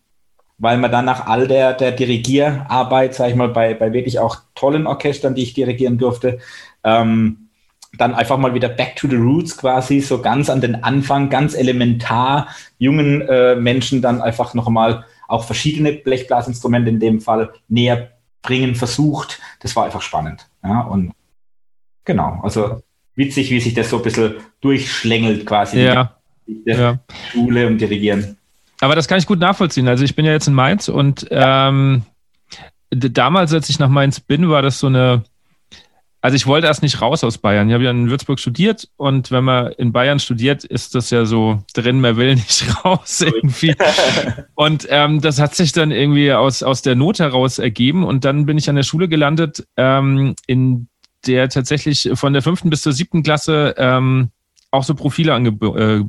weil 0.58 0.76
man 0.76 0.90
dann 0.90 1.04
nach 1.04 1.26
all 1.26 1.46
der, 1.46 1.72
der 1.72 1.92
Dirigierarbeit, 1.92 3.14
sage 3.14 3.30
ich 3.30 3.36
mal, 3.36 3.48
bei, 3.48 3.74
bei 3.74 3.92
wirklich 3.92 4.18
auch 4.18 4.38
tollen 4.54 4.86
Orchestern, 4.86 5.34
die 5.34 5.42
ich 5.42 5.54
dirigieren 5.54 5.96
durfte, 5.96 6.38
ähm, 6.84 7.47
dann 7.96 8.14
einfach 8.14 8.36
mal 8.36 8.54
wieder 8.54 8.68
back 8.68 8.96
to 8.96 9.08
the 9.08 9.16
roots 9.16 9.56
quasi, 9.56 10.00
so 10.00 10.20
ganz 10.20 10.50
an 10.50 10.60
den 10.60 10.82
Anfang, 10.84 11.30
ganz 11.30 11.54
elementar, 11.54 12.48
jungen 12.78 13.22
äh, 13.22 13.56
Menschen 13.56 14.02
dann 14.02 14.20
einfach 14.20 14.54
nochmal 14.54 15.04
auch 15.26 15.44
verschiedene 15.44 15.92
Blechblasinstrumente 15.92 16.90
in 16.90 17.00
dem 17.00 17.20
Fall 17.20 17.52
näher 17.68 18.12
bringen 18.42 18.74
versucht. 18.74 19.40
Das 19.60 19.74
war 19.76 19.84
einfach 19.84 20.02
spannend. 20.02 20.48
Ja, 20.62 20.80
und 20.80 21.12
genau, 22.04 22.40
also 22.42 22.82
witzig, 23.14 23.50
wie 23.50 23.60
sich 23.60 23.74
das 23.74 23.90
so 23.90 23.96
ein 23.96 24.02
bisschen 24.02 24.36
durchschlängelt 24.60 25.44
quasi. 25.46 25.80
Ja. 25.80 26.16
ja. 26.64 26.98
Schule 27.32 27.66
und 27.66 27.78
Dirigieren. 27.78 28.36
Aber 28.80 28.94
das 28.94 29.08
kann 29.08 29.18
ich 29.18 29.26
gut 29.26 29.40
nachvollziehen. 29.40 29.88
Also 29.88 30.04
ich 30.04 30.14
bin 30.14 30.24
ja 30.24 30.32
jetzt 30.32 30.46
in 30.46 30.54
Mainz 30.54 30.88
und 30.88 31.26
ähm, 31.30 32.02
damals, 32.90 33.52
als 33.52 33.68
ich 33.68 33.78
nach 33.78 33.88
Mainz 33.88 34.20
bin, 34.20 34.48
war 34.48 34.62
das 34.62 34.78
so 34.78 34.86
eine 34.86 35.24
also 36.20 36.34
ich 36.34 36.46
wollte 36.46 36.66
erst 36.66 36.82
nicht 36.82 37.00
raus 37.00 37.22
aus 37.22 37.38
Bayern. 37.38 37.68
Ich 37.68 37.74
habe 37.74 37.84
ja 37.84 37.90
in 37.90 38.10
Würzburg 38.10 38.40
studiert 38.40 38.88
und 38.96 39.30
wenn 39.30 39.44
man 39.44 39.72
in 39.72 39.92
Bayern 39.92 40.18
studiert, 40.18 40.64
ist 40.64 40.94
das 40.94 41.10
ja 41.10 41.24
so 41.24 41.62
drin, 41.74 42.00
man 42.00 42.16
will 42.16 42.34
nicht 42.34 42.84
raus 42.84 43.20
irgendwie. 43.20 43.74
Und 44.54 44.86
ähm, 44.90 45.20
das 45.20 45.38
hat 45.38 45.54
sich 45.54 45.72
dann 45.72 45.92
irgendwie 45.92 46.32
aus, 46.32 46.62
aus 46.62 46.82
der 46.82 46.96
Not 46.96 47.20
heraus 47.20 47.58
ergeben 47.58 48.04
und 48.04 48.24
dann 48.24 48.46
bin 48.46 48.58
ich 48.58 48.68
an 48.68 48.76
der 48.76 48.82
Schule 48.82 49.08
gelandet, 49.08 49.66
ähm, 49.76 50.34
in 50.46 50.88
der 51.26 51.48
tatsächlich 51.48 52.10
von 52.14 52.32
der 52.32 52.42
fünften 52.42 52.70
bis 52.70 52.82
zur 52.82 52.92
siebten 52.92 53.22
Klasse 53.22 53.74
ähm, 53.78 54.30
auch 54.70 54.84
so 54.84 54.94
Profile 54.94 55.34
angeboten 55.34 55.78
äh, 55.78 56.04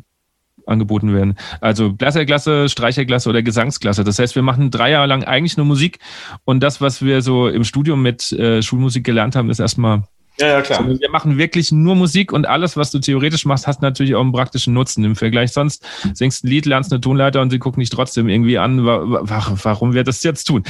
angeboten 0.70 1.14
werden. 1.14 1.36
Also 1.62 1.92
Bläserklasse, 1.92 2.70
Streicherklasse 2.70 3.30
oder 3.30 3.42
Gesangsklasse. 3.42 4.04
Das 4.04 4.20
heißt, 4.20 4.36
wir 4.36 4.44
machen 4.44 4.72
drei 4.72 4.92
Jahre 4.92 5.08
lang 5.08 5.24
eigentlich 5.24 5.58
nur 5.58 5.66
Musik 5.66 6.00
und 6.46 6.62
das, 6.62 6.82
was 6.82 7.02
wir 7.04 7.22
so 7.22 7.48
im 7.48 7.64
Studium 7.64 8.02
mit 8.02 8.32
äh, 8.32 8.62
Schulmusik 8.62 9.04
gelernt 9.04 9.36
haben, 9.36 9.50
ist 9.50 9.60
erstmal 9.60 10.04
ja, 10.40 10.48
ja, 10.48 10.62
klar. 10.62 10.80
Also 10.80 11.02
wir 11.02 11.10
machen 11.10 11.38
wirklich 11.38 11.72
nur 11.72 11.96
Musik 11.96 12.32
und 12.32 12.48
alles, 12.48 12.78
was 12.78 12.92
du 12.92 13.00
theoretisch 13.00 13.46
machst, 13.46 13.68
hast 13.68 13.82
natürlich 13.82 14.16
auch 14.16 14.22
einen 14.22 14.32
praktischen 14.32 14.74
Nutzen 14.74 15.04
im 15.04 15.16
Vergleich. 15.16 15.52
Sonst 15.52 15.86
singst 16.14 16.46
ein 16.46 16.48
Lied, 16.48 16.66
lernst 16.66 16.94
eine 16.94 17.02
Tonleiter 17.02 17.42
und 17.42 17.50
sie 17.50 17.60
gucken 17.60 17.82
dich 17.82 17.90
trotzdem 17.90 18.30
irgendwie 18.30 18.58
an, 18.58 18.86
warum 18.86 19.94
wir 19.94 20.04
das 20.04 20.24
jetzt 20.24 20.46
tun. 20.46 20.64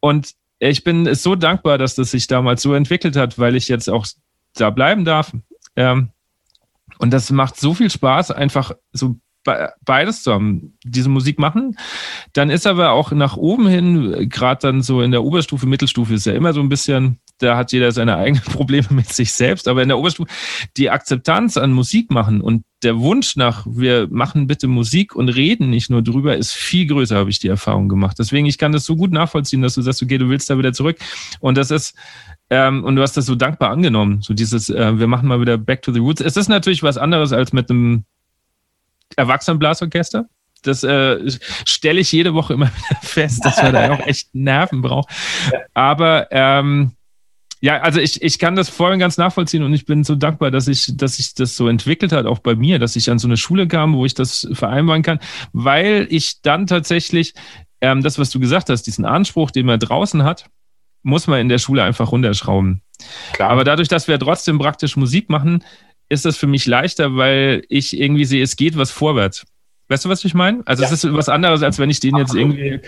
Und 0.00 0.32
ich 0.58 0.82
bin 0.82 1.14
so 1.14 1.36
dankbar, 1.36 1.78
dass 1.78 1.94
das 1.94 2.10
sich 2.10 2.26
damals 2.26 2.62
so 2.62 2.74
entwickelt 2.74 3.16
hat, 3.16 3.38
weil 3.38 3.54
ich 3.54 3.68
jetzt 3.68 3.88
auch 3.88 4.06
da 4.54 4.70
bleiben 4.70 5.04
darf. 5.04 5.32
Ähm, 5.76 6.10
und 6.98 7.12
das 7.12 7.30
macht 7.30 7.58
so 7.58 7.74
viel 7.74 7.90
Spaß, 7.90 8.30
einfach 8.30 8.72
so 8.92 9.16
beides 9.84 10.22
zusammen, 10.22 10.76
diese 10.84 11.08
Musik 11.08 11.38
machen. 11.38 11.76
Dann 12.32 12.50
ist 12.50 12.66
aber 12.66 12.92
auch 12.92 13.12
nach 13.12 13.36
oben 13.36 13.68
hin, 13.68 14.28
gerade 14.28 14.60
dann 14.62 14.82
so 14.82 15.02
in 15.02 15.10
der 15.10 15.22
Oberstufe, 15.22 15.66
Mittelstufe 15.66 16.14
ist 16.14 16.26
ja 16.26 16.32
immer 16.32 16.52
so 16.52 16.60
ein 16.60 16.68
bisschen, 16.68 17.20
da 17.38 17.56
hat 17.56 17.72
jeder 17.72 17.92
seine 17.92 18.16
eigenen 18.16 18.44
Probleme 18.52 18.88
mit 18.90 19.08
sich 19.08 19.32
selbst, 19.32 19.68
aber 19.68 19.82
in 19.82 19.88
der 19.88 19.98
Oberstufe 19.98 20.30
die 20.76 20.90
Akzeptanz 20.90 21.56
an 21.56 21.72
Musik 21.72 22.10
machen 22.10 22.40
und 22.40 22.64
der 22.82 22.98
Wunsch 23.00 23.36
nach, 23.36 23.66
wir 23.68 24.08
machen 24.10 24.46
bitte 24.46 24.68
Musik 24.68 25.16
und 25.16 25.30
reden 25.30 25.70
nicht 25.70 25.90
nur 25.90 26.02
drüber, 26.02 26.36
ist 26.36 26.52
viel 26.52 26.86
größer, 26.86 27.16
habe 27.16 27.30
ich 27.30 27.38
die 27.38 27.48
Erfahrung 27.48 27.88
gemacht. 27.88 28.16
Deswegen, 28.18 28.46
ich 28.46 28.58
kann 28.58 28.72
das 28.72 28.84
so 28.84 28.94
gut 28.94 29.10
nachvollziehen, 29.10 29.62
dass 29.62 29.74
du 29.74 29.82
sagst, 29.82 30.02
okay, 30.02 30.18
du 30.18 30.28
willst 30.28 30.50
da 30.50 30.58
wieder 30.58 30.74
zurück. 30.74 30.98
Und 31.40 31.56
das 31.56 31.70
ist, 31.70 31.96
ähm, 32.50 32.84
und 32.84 32.96
du 32.96 33.02
hast 33.02 33.16
das 33.16 33.26
so 33.26 33.34
dankbar 33.34 33.70
angenommen. 33.70 34.20
So 34.20 34.34
dieses, 34.34 34.68
äh, 34.68 34.98
wir 34.98 35.06
machen 35.06 35.28
mal 35.28 35.40
wieder 35.40 35.56
Back 35.56 35.82
to 35.82 35.92
the 35.92 36.00
Roots. 36.00 36.20
Es 36.20 36.36
ist 36.36 36.48
natürlich 36.48 36.82
was 36.82 36.98
anderes 36.98 37.32
als 37.32 37.52
mit 37.52 37.70
einem 37.70 38.04
Erwachsenenblasorchester. 39.16 40.26
Das 40.62 40.82
äh, 40.82 41.18
stelle 41.66 42.00
ich 42.00 42.10
jede 42.10 42.34
Woche 42.34 42.54
immer 42.54 42.66
wieder 42.88 43.00
fest, 43.02 43.44
dass 43.44 43.62
man 43.62 43.72
da 43.74 43.92
auch 43.92 44.00
echt 44.06 44.34
Nerven 44.34 44.82
braucht. 44.82 45.10
Aber 45.74 46.28
ähm, 46.30 46.92
ja, 47.60 47.80
also 47.80 47.98
ich, 48.00 48.20
ich 48.22 48.38
kann 48.38 48.56
das 48.56 48.68
voll 48.68 48.92
und 48.92 48.98
ganz 48.98 49.16
nachvollziehen 49.16 49.62
und 49.62 49.72
ich 49.72 49.86
bin 49.86 50.04
so 50.04 50.16
dankbar, 50.16 50.50
dass 50.50 50.68
ich, 50.68 50.96
dass 50.96 51.16
sich 51.16 51.34
das 51.34 51.56
so 51.56 51.68
entwickelt 51.68 52.12
hat, 52.12 52.26
auch 52.26 52.40
bei 52.40 52.54
mir, 52.54 52.78
dass 52.78 52.94
ich 52.94 53.10
an 53.10 53.18
so 53.18 53.26
eine 53.26 53.38
Schule 53.38 53.66
kam, 53.66 53.94
wo 53.94 54.04
ich 54.04 54.12
das 54.12 54.46
vereinbaren 54.52 55.02
kann, 55.02 55.18
weil 55.54 56.06
ich 56.10 56.42
dann 56.42 56.66
tatsächlich 56.66 57.32
ähm, 57.80 58.02
das, 58.02 58.18
was 58.18 58.28
du 58.28 58.38
gesagt 58.38 58.68
hast, 58.68 58.82
diesen 58.82 59.06
Anspruch, 59.06 59.50
den 59.50 59.64
man 59.64 59.80
draußen 59.80 60.24
hat, 60.24 60.46
muss 61.02 61.26
man 61.26 61.40
in 61.40 61.48
der 61.48 61.58
Schule 61.58 61.82
einfach 61.82 62.12
runterschrauben. 62.12 62.82
Klar. 63.32 63.50
Aber 63.50 63.64
dadurch, 63.64 63.88
dass 63.88 64.08
wir 64.08 64.18
trotzdem 64.18 64.58
praktisch 64.58 64.96
Musik 64.96 65.30
machen, 65.30 65.64
ist 66.08 66.24
das 66.24 66.36
für 66.36 66.46
mich 66.46 66.66
leichter, 66.66 67.16
weil 67.16 67.64
ich 67.68 67.98
irgendwie 67.98 68.24
sehe, 68.24 68.42
es 68.42 68.56
geht 68.56 68.76
was 68.76 68.90
vorwärts. 68.90 69.44
Weißt 69.88 70.06
du, 70.06 70.08
was 70.08 70.24
ich 70.24 70.32
meine? 70.32 70.62
Also 70.64 70.82
ja. 70.82 70.88
es 70.88 71.04
ist 71.04 71.14
was 71.14 71.28
anderes, 71.28 71.62
als 71.62 71.78
wenn 71.78 71.90
ich 71.90 72.00
den 72.00 72.16
jetzt 72.16 72.34
irgendwie 72.34 72.80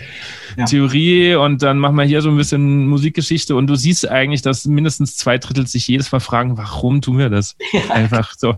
ja. 0.57 0.65
Theorie 0.65 1.35
und 1.35 1.61
dann 1.61 1.77
machen 1.77 1.95
wir 1.95 2.05
hier 2.05 2.23
so 2.23 2.29
ein 2.29 2.37
bisschen 2.37 2.87
Musikgeschichte 2.87 3.55
und 3.55 3.67
du 3.67 3.75
siehst 3.75 4.09
eigentlich, 4.09 4.41
dass 4.41 4.65
mindestens 4.65 5.15
zwei 5.15 5.37
Drittel 5.37 5.67
sich 5.67 5.87
jedes 5.87 6.11
Mal 6.11 6.21
fragen, 6.21 6.57
warum 6.57 7.01
tun 7.01 7.17
wir 7.17 7.29
das? 7.29 7.55
Ja. 7.71 7.91
Einfach 7.91 8.33
so. 8.35 8.55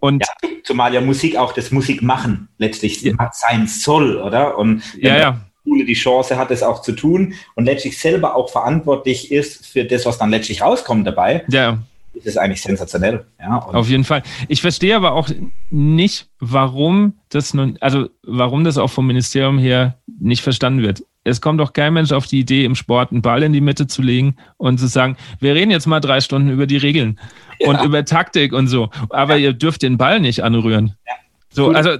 Und 0.00 0.24
ja, 0.24 0.48
zumal 0.64 0.92
ja 0.94 1.00
Musik 1.00 1.36
auch 1.36 1.52
das 1.52 1.70
Musikmachen 1.70 2.48
letztlich 2.58 3.00
sein 3.32 3.66
soll, 3.68 4.16
oder? 4.16 4.58
Und 4.58 4.82
ja, 4.98 5.16
ja. 5.16 5.40
Schule 5.62 5.84
die 5.84 5.94
Chance 5.94 6.38
hat, 6.38 6.50
es 6.50 6.62
auch 6.62 6.82
zu 6.82 6.92
tun 6.92 7.34
und 7.54 7.66
letztlich 7.66 7.98
selber 7.98 8.34
auch 8.34 8.50
verantwortlich 8.50 9.30
ist 9.30 9.66
für 9.66 9.84
das, 9.84 10.06
was 10.06 10.18
dann 10.18 10.30
letztlich 10.30 10.62
rauskommt 10.62 11.06
dabei. 11.06 11.44
Ja 11.48 11.78
ist 12.14 12.26
es 12.26 12.36
eigentlich 12.36 12.62
sensationell. 12.62 13.24
Ja, 13.38 13.58
Auf 13.58 13.88
jeden 13.88 14.04
Fall. 14.04 14.22
Ich 14.48 14.60
verstehe 14.60 14.96
aber 14.96 15.12
auch 15.12 15.28
nicht, 15.70 16.28
warum 16.38 17.14
das 17.28 17.54
nun, 17.54 17.78
also 17.80 18.08
warum 18.26 18.64
das 18.64 18.78
auch 18.78 18.90
vom 18.90 19.06
Ministerium 19.06 19.58
her 19.58 19.98
nicht 20.20 20.42
verstanden 20.42 20.82
wird. 20.82 21.02
es 21.24 21.40
kommt 21.40 21.60
doch 21.60 21.72
kein 21.72 21.94
Mensch 21.94 22.12
auf 22.12 22.26
die 22.26 22.40
Idee, 22.40 22.64
im 22.64 22.74
Sport 22.74 23.12
einen 23.12 23.22
Ball 23.22 23.42
in 23.42 23.52
die 23.52 23.60
Mitte 23.60 23.86
zu 23.86 24.02
legen 24.02 24.36
und 24.56 24.78
zu 24.78 24.86
sagen, 24.86 25.16
wir 25.38 25.54
reden 25.54 25.70
jetzt 25.70 25.86
mal 25.86 26.00
drei 26.00 26.20
Stunden 26.20 26.50
über 26.50 26.66
die 26.66 26.78
Regeln 26.78 27.18
ja. 27.58 27.68
und 27.68 27.82
über 27.84 28.04
Taktik 28.04 28.52
und 28.52 28.68
so. 28.68 28.90
Aber 29.10 29.36
ja. 29.36 29.48
ihr 29.48 29.52
dürft 29.52 29.82
den 29.82 29.98
Ball 29.98 30.20
nicht 30.20 30.42
anrühren. 30.42 30.94
Ja. 31.06 31.14
So, 31.50 31.68
cool. 31.68 31.76
also. 31.76 31.90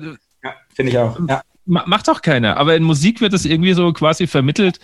Finde 0.75 0.93
ich 0.93 0.99
auch. 0.99 1.19
Macht 1.67 2.09
doch 2.09 2.23
keiner. 2.23 2.57
Aber 2.57 2.75
in 2.75 2.83
Musik 2.83 3.21
wird 3.21 3.33
es 3.33 3.45
irgendwie 3.45 3.75
so 3.75 3.93
quasi 3.93 4.27
vermittelt. 4.27 4.81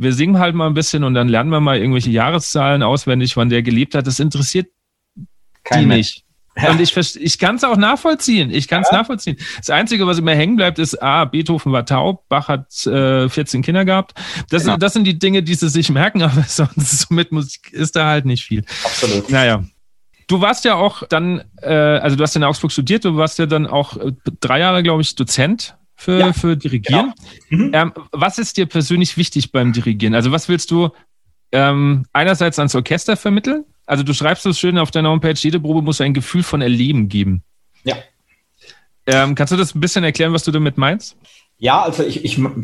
Wir 0.00 0.14
singen 0.14 0.38
halt 0.38 0.54
mal 0.54 0.66
ein 0.66 0.72
bisschen 0.72 1.04
und 1.04 1.12
dann 1.12 1.28
lernen 1.28 1.50
wir 1.50 1.60
mal 1.60 1.76
irgendwelche 1.76 2.10
Jahreszahlen 2.10 2.82
auswendig, 2.82 3.36
wann 3.36 3.50
der 3.50 3.62
gelebt 3.62 3.94
hat. 3.94 4.06
Das 4.06 4.18
interessiert 4.18 4.68
Kein 5.62 5.80
die 5.80 5.86
Mensch. 5.86 5.98
nicht. 5.98 6.24
Ja. 6.56 6.70
Und 6.70 6.80
ich, 6.80 6.96
ich 6.96 7.38
kann 7.38 7.56
es 7.56 7.64
auch 7.64 7.76
nachvollziehen. 7.76 8.50
Ich 8.50 8.66
kann 8.66 8.82
es 8.82 8.90
ja. 8.90 8.96
nachvollziehen. 8.96 9.36
Das 9.58 9.68
Einzige, 9.68 10.06
was 10.06 10.18
immer 10.18 10.34
hängen 10.34 10.56
bleibt, 10.56 10.78
ist, 10.78 11.02
ah, 11.02 11.26
Beethoven 11.26 11.70
war 11.72 11.84
taub, 11.84 12.26
Bach 12.30 12.48
hat 12.48 12.86
äh, 12.86 13.28
14 13.28 13.60
Kinder 13.60 13.84
gehabt. 13.84 14.18
Das, 14.48 14.64
genau. 14.64 14.78
das 14.78 14.94
sind 14.94 15.04
die 15.04 15.18
Dinge, 15.18 15.42
die 15.42 15.54
sie 15.54 15.68
sich 15.68 15.90
merken, 15.90 16.22
aber 16.22 16.44
sonst 16.44 17.00
so 17.00 17.14
mit 17.14 17.30
Musik 17.30 17.70
ist 17.70 17.94
da 17.94 18.06
halt 18.06 18.24
nicht 18.24 18.44
viel. 18.44 18.64
Absolut. 18.82 19.28
Naja. 19.28 19.64
Du 20.28 20.40
warst 20.40 20.64
ja 20.64 20.76
auch 20.76 21.02
dann, 21.08 21.44
äh, 21.60 21.74
also 21.74 22.16
du 22.16 22.22
hast 22.22 22.36
in 22.36 22.44
Augsburg 22.44 22.72
studiert, 22.72 23.04
du 23.04 23.16
warst 23.16 23.38
ja 23.38 23.44
dann 23.44 23.66
auch 23.66 23.98
äh, 23.98 24.12
drei 24.40 24.60
Jahre, 24.60 24.82
glaube 24.82 25.02
ich, 25.02 25.14
Dozent 25.14 25.76
für, 26.00 26.18
ja, 26.18 26.32
für 26.32 26.56
Dirigieren. 26.56 27.14
Genau. 27.48 27.64
Mhm. 27.64 27.70
Ähm, 27.74 27.92
was 28.12 28.38
ist 28.38 28.56
dir 28.56 28.66
persönlich 28.66 29.16
wichtig 29.16 29.52
beim 29.52 29.72
Dirigieren? 29.72 30.14
Also 30.14 30.32
was 30.32 30.48
willst 30.48 30.70
du 30.70 30.90
ähm, 31.52 32.06
einerseits 32.12 32.58
ans 32.58 32.74
Orchester 32.74 33.16
vermitteln 33.16 33.64
also 33.90 34.04
du 34.04 34.14
schreibst 34.14 34.46
es 34.46 34.56
schön 34.56 34.78
auf 34.78 34.92
deiner 34.92 35.10
Homepage, 35.10 35.34
jede 35.34 35.58
Probe 35.58 35.82
muss 35.82 36.00
ein 36.00 36.14
Gefühl 36.14 36.44
von 36.44 36.62
Erleben 36.62 37.08
geben. 37.08 37.42
Ja. 37.82 37.96
Ähm, 39.04 39.34
kannst 39.34 39.52
du 39.52 39.56
das 39.56 39.74
ein 39.74 39.80
bisschen 39.80 40.04
erklären, 40.04 40.32
was 40.32 40.44
du 40.44 40.52
damit 40.52 40.78
meinst? 40.78 41.16
Ja, 41.58 41.82
also 41.82 42.04
ich, 42.04 42.24
ich 42.24 42.38
muss 42.38 42.54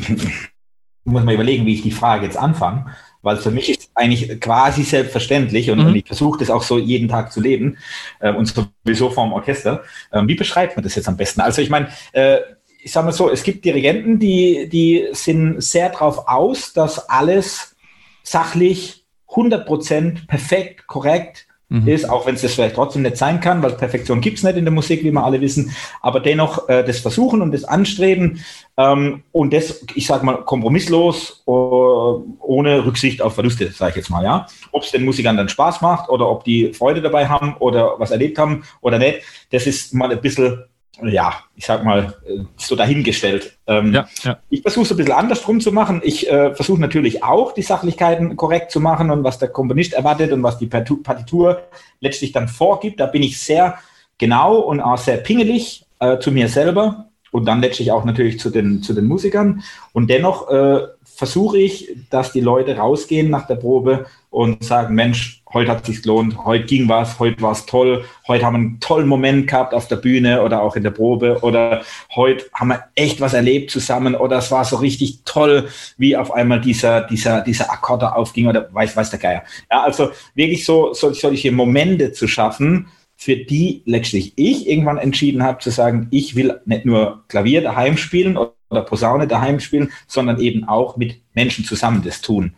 mal 1.04 1.34
überlegen, 1.34 1.66
wie 1.66 1.74
ich 1.74 1.82
die 1.82 1.90
Frage 1.90 2.26
jetzt 2.26 2.36
anfange, 2.36 2.94
weil 3.22 3.38
für 3.38 3.50
mich 3.50 3.68
ist 3.70 3.80
es 3.80 3.90
eigentlich 3.96 4.40
quasi 4.40 4.84
selbstverständlich 4.84 5.68
und, 5.68 5.80
mhm. 5.80 5.86
und 5.86 5.96
ich 5.96 6.06
versuche 6.06 6.38
das 6.38 6.48
auch 6.48 6.62
so 6.62 6.78
jeden 6.78 7.08
Tag 7.08 7.32
zu 7.32 7.40
leben 7.40 7.76
äh, 8.20 8.32
und 8.32 8.46
sowieso 8.46 9.10
vorm 9.10 9.32
Orchester. 9.32 9.82
Ähm, 10.12 10.28
wie 10.28 10.36
beschreibt 10.36 10.76
man 10.76 10.84
das 10.84 10.94
jetzt 10.94 11.08
am 11.08 11.16
besten? 11.16 11.40
Also 11.40 11.60
ich 11.60 11.70
meine, 11.70 11.88
äh, 12.12 12.38
ich 12.86 12.92
sage 12.92 13.06
mal 13.06 13.12
so, 13.12 13.28
es 13.28 13.42
gibt 13.42 13.64
Dirigenten, 13.64 14.20
die, 14.20 14.68
die 14.68 15.08
sind 15.10 15.60
sehr 15.60 15.88
darauf 15.88 16.28
aus, 16.28 16.72
dass 16.72 17.10
alles 17.10 17.74
sachlich 18.22 19.04
100% 19.28 20.28
perfekt, 20.28 20.86
korrekt 20.86 21.48
mhm. 21.68 21.88
ist, 21.88 22.08
auch 22.08 22.26
wenn 22.26 22.36
es 22.36 22.42
das 22.42 22.54
vielleicht 22.54 22.76
trotzdem 22.76 23.02
nicht 23.02 23.16
sein 23.16 23.40
kann, 23.40 23.60
weil 23.60 23.72
Perfektion 23.72 24.20
gibt 24.20 24.38
es 24.38 24.44
nicht 24.44 24.56
in 24.56 24.64
der 24.64 24.72
Musik, 24.72 25.02
wie 25.02 25.10
wir 25.10 25.24
alle 25.24 25.40
wissen, 25.40 25.74
aber 26.00 26.20
dennoch 26.20 26.68
äh, 26.68 26.84
das 26.84 27.00
Versuchen 27.00 27.42
und 27.42 27.50
das 27.50 27.64
Anstreben 27.64 28.44
ähm, 28.76 29.24
und 29.32 29.52
das, 29.52 29.84
ich 29.96 30.06
sage 30.06 30.24
mal, 30.24 30.44
kompromisslos, 30.44 31.42
uh, 31.48 32.22
ohne 32.38 32.86
Rücksicht 32.86 33.20
auf 33.20 33.34
Verluste, 33.34 33.68
sage 33.72 33.90
ich 33.90 33.96
jetzt 33.96 34.10
mal, 34.10 34.22
ja. 34.22 34.46
Ob 34.70 34.84
es 34.84 34.92
den 34.92 35.04
Musikern 35.04 35.36
dann 35.36 35.48
Spaß 35.48 35.80
macht 35.80 36.08
oder 36.08 36.30
ob 36.30 36.44
die 36.44 36.72
Freude 36.72 37.02
dabei 37.02 37.26
haben 37.26 37.56
oder 37.58 37.98
was 37.98 38.12
erlebt 38.12 38.38
haben 38.38 38.62
oder 38.80 39.00
nicht, 39.00 39.22
das 39.50 39.66
ist 39.66 39.92
mal 39.92 40.12
ein 40.12 40.20
bisschen 40.20 40.66
ja, 41.02 41.34
ich 41.54 41.66
sag 41.66 41.84
mal, 41.84 42.14
äh, 42.26 42.40
so 42.56 42.76
dahingestellt. 42.76 43.58
Ähm, 43.66 43.92
ja, 43.92 44.08
ja. 44.22 44.38
Ich 44.50 44.62
versuche 44.62 44.84
es 44.84 44.90
ein 44.90 44.96
bisschen 44.96 45.12
andersrum 45.12 45.60
zu 45.60 45.72
machen. 45.72 46.00
Ich 46.04 46.30
äh, 46.30 46.54
versuche 46.54 46.80
natürlich 46.80 47.22
auch, 47.22 47.52
die 47.52 47.62
Sachlichkeiten 47.62 48.36
korrekt 48.36 48.70
zu 48.70 48.80
machen 48.80 49.10
und 49.10 49.24
was 49.24 49.38
der 49.38 49.48
Komponist 49.48 49.92
erwartet 49.92 50.32
und 50.32 50.42
was 50.42 50.58
die 50.58 50.66
Partitur 50.66 51.62
letztlich 52.00 52.32
dann 52.32 52.48
vorgibt. 52.48 53.00
Da 53.00 53.06
bin 53.06 53.22
ich 53.22 53.38
sehr 53.38 53.78
genau 54.18 54.58
und 54.58 54.80
auch 54.80 54.98
sehr 54.98 55.18
pingelig 55.18 55.84
äh, 56.00 56.18
zu 56.18 56.32
mir 56.32 56.48
selber 56.48 57.06
und 57.30 57.44
dann 57.44 57.60
letztlich 57.60 57.92
auch 57.92 58.04
natürlich 58.04 58.38
zu 58.38 58.50
den, 58.50 58.82
zu 58.82 58.94
den 58.94 59.06
Musikern. 59.06 59.62
Und 59.92 60.08
dennoch 60.08 60.50
äh, 60.50 60.86
versuche 61.04 61.58
ich, 61.58 61.94
dass 62.10 62.32
die 62.32 62.40
Leute 62.40 62.76
rausgehen 62.76 63.30
nach 63.30 63.46
der 63.46 63.56
Probe 63.56 64.06
und 64.36 64.62
sagen, 64.62 64.94
Mensch, 64.94 65.42
heute 65.54 65.70
hat 65.70 65.80
es 65.80 65.86
sich 65.86 66.02
gelohnt, 66.02 66.44
heute 66.44 66.66
ging 66.66 66.90
was, 66.90 67.18
heute 67.18 67.40
war 67.40 67.52
es 67.52 67.64
toll, 67.64 68.04
heute 68.28 68.44
haben 68.44 68.52
wir 68.52 68.58
einen 68.58 68.80
tollen 68.80 69.08
Moment 69.08 69.46
gehabt 69.46 69.72
auf 69.72 69.88
der 69.88 69.96
Bühne 69.96 70.42
oder 70.42 70.60
auch 70.60 70.76
in 70.76 70.82
der 70.82 70.90
Probe 70.90 71.38
oder 71.40 71.82
heute 72.14 72.44
haben 72.52 72.68
wir 72.68 72.84
echt 72.96 73.22
was 73.22 73.32
erlebt 73.32 73.70
zusammen 73.70 74.14
oder 74.14 74.36
es 74.36 74.50
war 74.50 74.66
so 74.66 74.76
richtig 74.76 75.20
toll, 75.24 75.70
wie 75.96 76.18
auf 76.18 76.30
einmal 76.30 76.60
dieser, 76.60 77.06
dieser, 77.06 77.40
dieser 77.40 77.72
Akkorde 77.72 78.14
aufging 78.14 78.46
oder 78.46 78.68
weiß, 78.74 78.94
weiß 78.94 79.08
der 79.08 79.20
Geier. 79.20 79.42
Ja, 79.70 79.84
also 79.84 80.10
wirklich 80.34 80.66
so, 80.66 80.92
so 80.92 81.14
solche 81.14 81.50
Momente 81.50 82.12
zu 82.12 82.28
schaffen, 82.28 82.88
für 83.16 83.36
die 83.36 83.80
letztlich 83.86 84.34
ich 84.36 84.68
irgendwann 84.68 84.98
entschieden 84.98 85.42
habe 85.42 85.60
zu 85.60 85.70
sagen, 85.70 86.08
ich 86.10 86.36
will 86.36 86.60
nicht 86.66 86.84
nur 86.84 87.24
Klavier 87.28 87.62
daheim 87.62 87.96
spielen 87.96 88.36
Posaune 88.82 89.26
daheim 89.26 89.60
spielen, 89.60 89.92
sondern 90.06 90.40
eben 90.40 90.64
auch 90.64 90.96
mit 90.96 91.20
Menschen 91.34 91.64
zusammen 91.64 92.02
das 92.04 92.20
tun. 92.20 92.54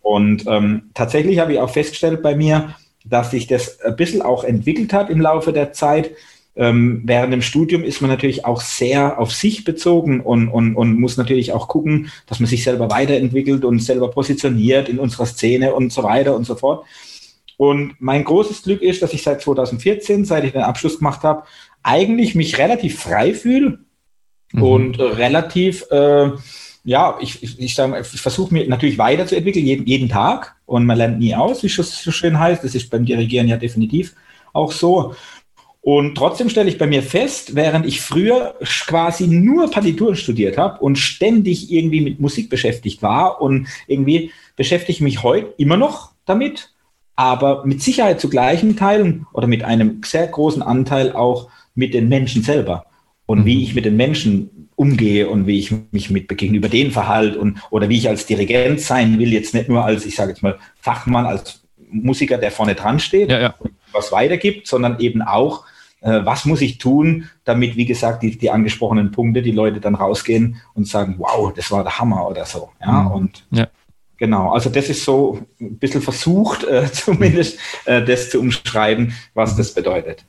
Und 0.00 0.44
ähm, 0.46 0.90
tatsächlich 0.94 1.38
habe 1.38 1.54
ich 1.54 1.58
auch 1.58 1.70
festgestellt 1.70 2.22
bei 2.22 2.34
mir, 2.34 2.74
dass 3.04 3.30
sich 3.30 3.46
das 3.46 3.80
ein 3.80 3.96
bisschen 3.96 4.22
auch 4.22 4.44
entwickelt 4.44 4.92
hat 4.92 5.10
im 5.10 5.20
Laufe 5.20 5.52
der 5.52 5.72
Zeit. 5.72 6.12
Ähm, 6.54 7.02
während 7.04 7.32
dem 7.32 7.40
Studium 7.40 7.82
ist 7.82 8.02
man 8.02 8.10
natürlich 8.10 8.44
auch 8.44 8.60
sehr 8.60 9.18
auf 9.18 9.32
sich 9.32 9.64
bezogen 9.64 10.20
und, 10.20 10.48
und, 10.48 10.76
und 10.76 11.00
muss 11.00 11.16
natürlich 11.16 11.52
auch 11.52 11.66
gucken, 11.66 12.10
dass 12.26 12.40
man 12.40 12.46
sich 12.46 12.62
selber 12.62 12.90
weiterentwickelt 12.90 13.64
und 13.64 13.80
selber 13.80 14.10
positioniert 14.10 14.88
in 14.88 14.98
unserer 14.98 15.26
Szene 15.26 15.74
und 15.74 15.92
so 15.92 16.02
weiter 16.02 16.36
und 16.36 16.44
so 16.44 16.54
fort. 16.54 16.84
Und 17.56 17.94
mein 18.00 18.24
großes 18.24 18.62
Glück 18.62 18.82
ist, 18.82 19.02
dass 19.02 19.12
ich 19.14 19.22
seit 19.22 19.40
2014, 19.40 20.24
seit 20.24 20.44
ich 20.44 20.52
den 20.52 20.62
Abschluss 20.62 20.98
gemacht 20.98 21.22
habe, 21.22 21.44
eigentlich 21.82 22.34
mich 22.34 22.58
relativ 22.58 23.00
frei 23.00 23.34
fühle 23.34 23.78
mhm. 24.52 24.62
und 24.62 24.98
äh, 24.98 25.02
relativ, 25.02 25.84
äh, 25.90 26.30
ja, 26.84 27.16
ich, 27.20 27.42
ich, 27.42 27.58
ich, 27.60 27.78
ich 27.78 28.20
versuche 28.20 28.52
mir 28.52 28.68
natürlich 28.68 28.98
weiterzuentwickeln, 28.98 29.66
jeden, 29.66 29.86
jeden 29.86 30.08
Tag. 30.08 30.56
Und 30.66 30.86
man 30.86 30.98
lernt 30.98 31.18
nie 31.18 31.34
aus, 31.34 31.62
wie 31.62 31.68
es 31.68 31.76
so 31.76 32.10
schön 32.10 32.38
heißt. 32.38 32.64
Das 32.64 32.74
ist 32.74 32.90
beim 32.90 33.04
Dirigieren 33.04 33.48
ja 33.48 33.56
definitiv 33.56 34.14
auch 34.52 34.72
so. 34.72 35.14
Und 35.80 36.14
trotzdem 36.14 36.48
stelle 36.48 36.68
ich 36.68 36.78
bei 36.78 36.86
mir 36.86 37.02
fest, 37.02 37.56
während 37.56 37.86
ich 37.86 38.00
früher 38.00 38.54
quasi 38.86 39.26
nur 39.26 39.68
Partituren 39.68 40.14
studiert 40.14 40.56
habe 40.56 40.78
und 40.78 40.96
ständig 40.96 41.72
irgendwie 41.72 42.00
mit 42.00 42.20
Musik 42.20 42.50
beschäftigt 42.50 43.02
war 43.02 43.40
und 43.40 43.66
irgendwie 43.88 44.30
beschäftige 44.54 44.92
ich 44.92 45.00
mich 45.00 45.24
heute 45.24 45.54
immer 45.58 45.76
noch 45.76 46.12
damit, 46.24 46.72
aber 47.16 47.66
mit 47.66 47.82
Sicherheit 47.82 48.20
zu 48.20 48.28
gleichen 48.30 48.76
Teilen 48.76 49.26
oder 49.32 49.48
mit 49.48 49.64
einem 49.64 50.02
sehr 50.04 50.28
großen 50.28 50.62
Anteil 50.62 51.12
auch 51.12 51.48
mit 51.74 51.94
den 51.94 52.08
Menschen 52.08 52.42
selber 52.42 52.86
und 53.26 53.40
mhm. 53.40 53.44
wie 53.44 53.62
ich 53.62 53.74
mit 53.74 53.84
den 53.84 53.96
Menschen 53.96 54.68
umgehe 54.74 55.28
und 55.28 55.46
wie 55.46 55.58
ich 55.58 55.72
mich 55.90 56.10
mit 56.10 56.28
gegenüber 56.28 56.68
denen 56.68 56.90
verhalte 56.90 57.38
und 57.38 57.58
oder 57.70 57.88
wie 57.88 57.98
ich 57.98 58.08
als 58.08 58.26
Dirigent 58.26 58.80
sein 58.80 59.18
will, 59.18 59.32
jetzt 59.32 59.54
nicht 59.54 59.68
nur 59.68 59.84
als, 59.84 60.06
ich 60.06 60.16
sage 60.16 60.30
jetzt 60.30 60.42
mal, 60.42 60.58
Fachmann, 60.80 61.26
als 61.26 61.62
Musiker, 61.90 62.38
der 62.38 62.50
vorne 62.50 62.74
dran 62.74 62.98
steht 62.98 63.30
ja, 63.30 63.40
ja. 63.40 63.54
und 63.58 63.72
was 63.92 64.12
weitergibt, 64.12 64.66
sondern 64.66 64.98
eben 64.98 65.22
auch, 65.22 65.64
äh, 66.00 66.20
was 66.24 66.46
muss 66.46 66.62
ich 66.62 66.78
tun, 66.78 67.28
damit, 67.44 67.76
wie 67.76 67.84
gesagt, 67.84 68.22
die, 68.22 68.36
die 68.36 68.50
angesprochenen 68.50 69.10
Punkte, 69.10 69.42
die 69.42 69.52
Leute 69.52 69.80
dann 69.80 69.94
rausgehen 69.94 70.56
und 70.74 70.88
sagen, 70.88 71.16
wow, 71.18 71.52
das 71.54 71.70
war 71.70 71.82
der 71.82 71.98
Hammer 71.98 72.28
oder 72.28 72.44
so. 72.44 72.70
Ja, 72.80 73.02
mhm. 73.02 73.10
und 73.12 73.46
ja. 73.50 73.68
Genau, 74.16 74.52
also 74.52 74.70
das 74.70 74.88
ist 74.88 75.04
so 75.04 75.40
ein 75.60 75.78
bisschen 75.78 76.00
versucht, 76.00 76.62
äh, 76.64 76.86
zumindest 76.92 77.58
äh, 77.84 78.04
das 78.04 78.30
zu 78.30 78.40
umschreiben, 78.40 79.12
was 79.34 79.56
das 79.56 79.74
bedeutet. 79.74 80.24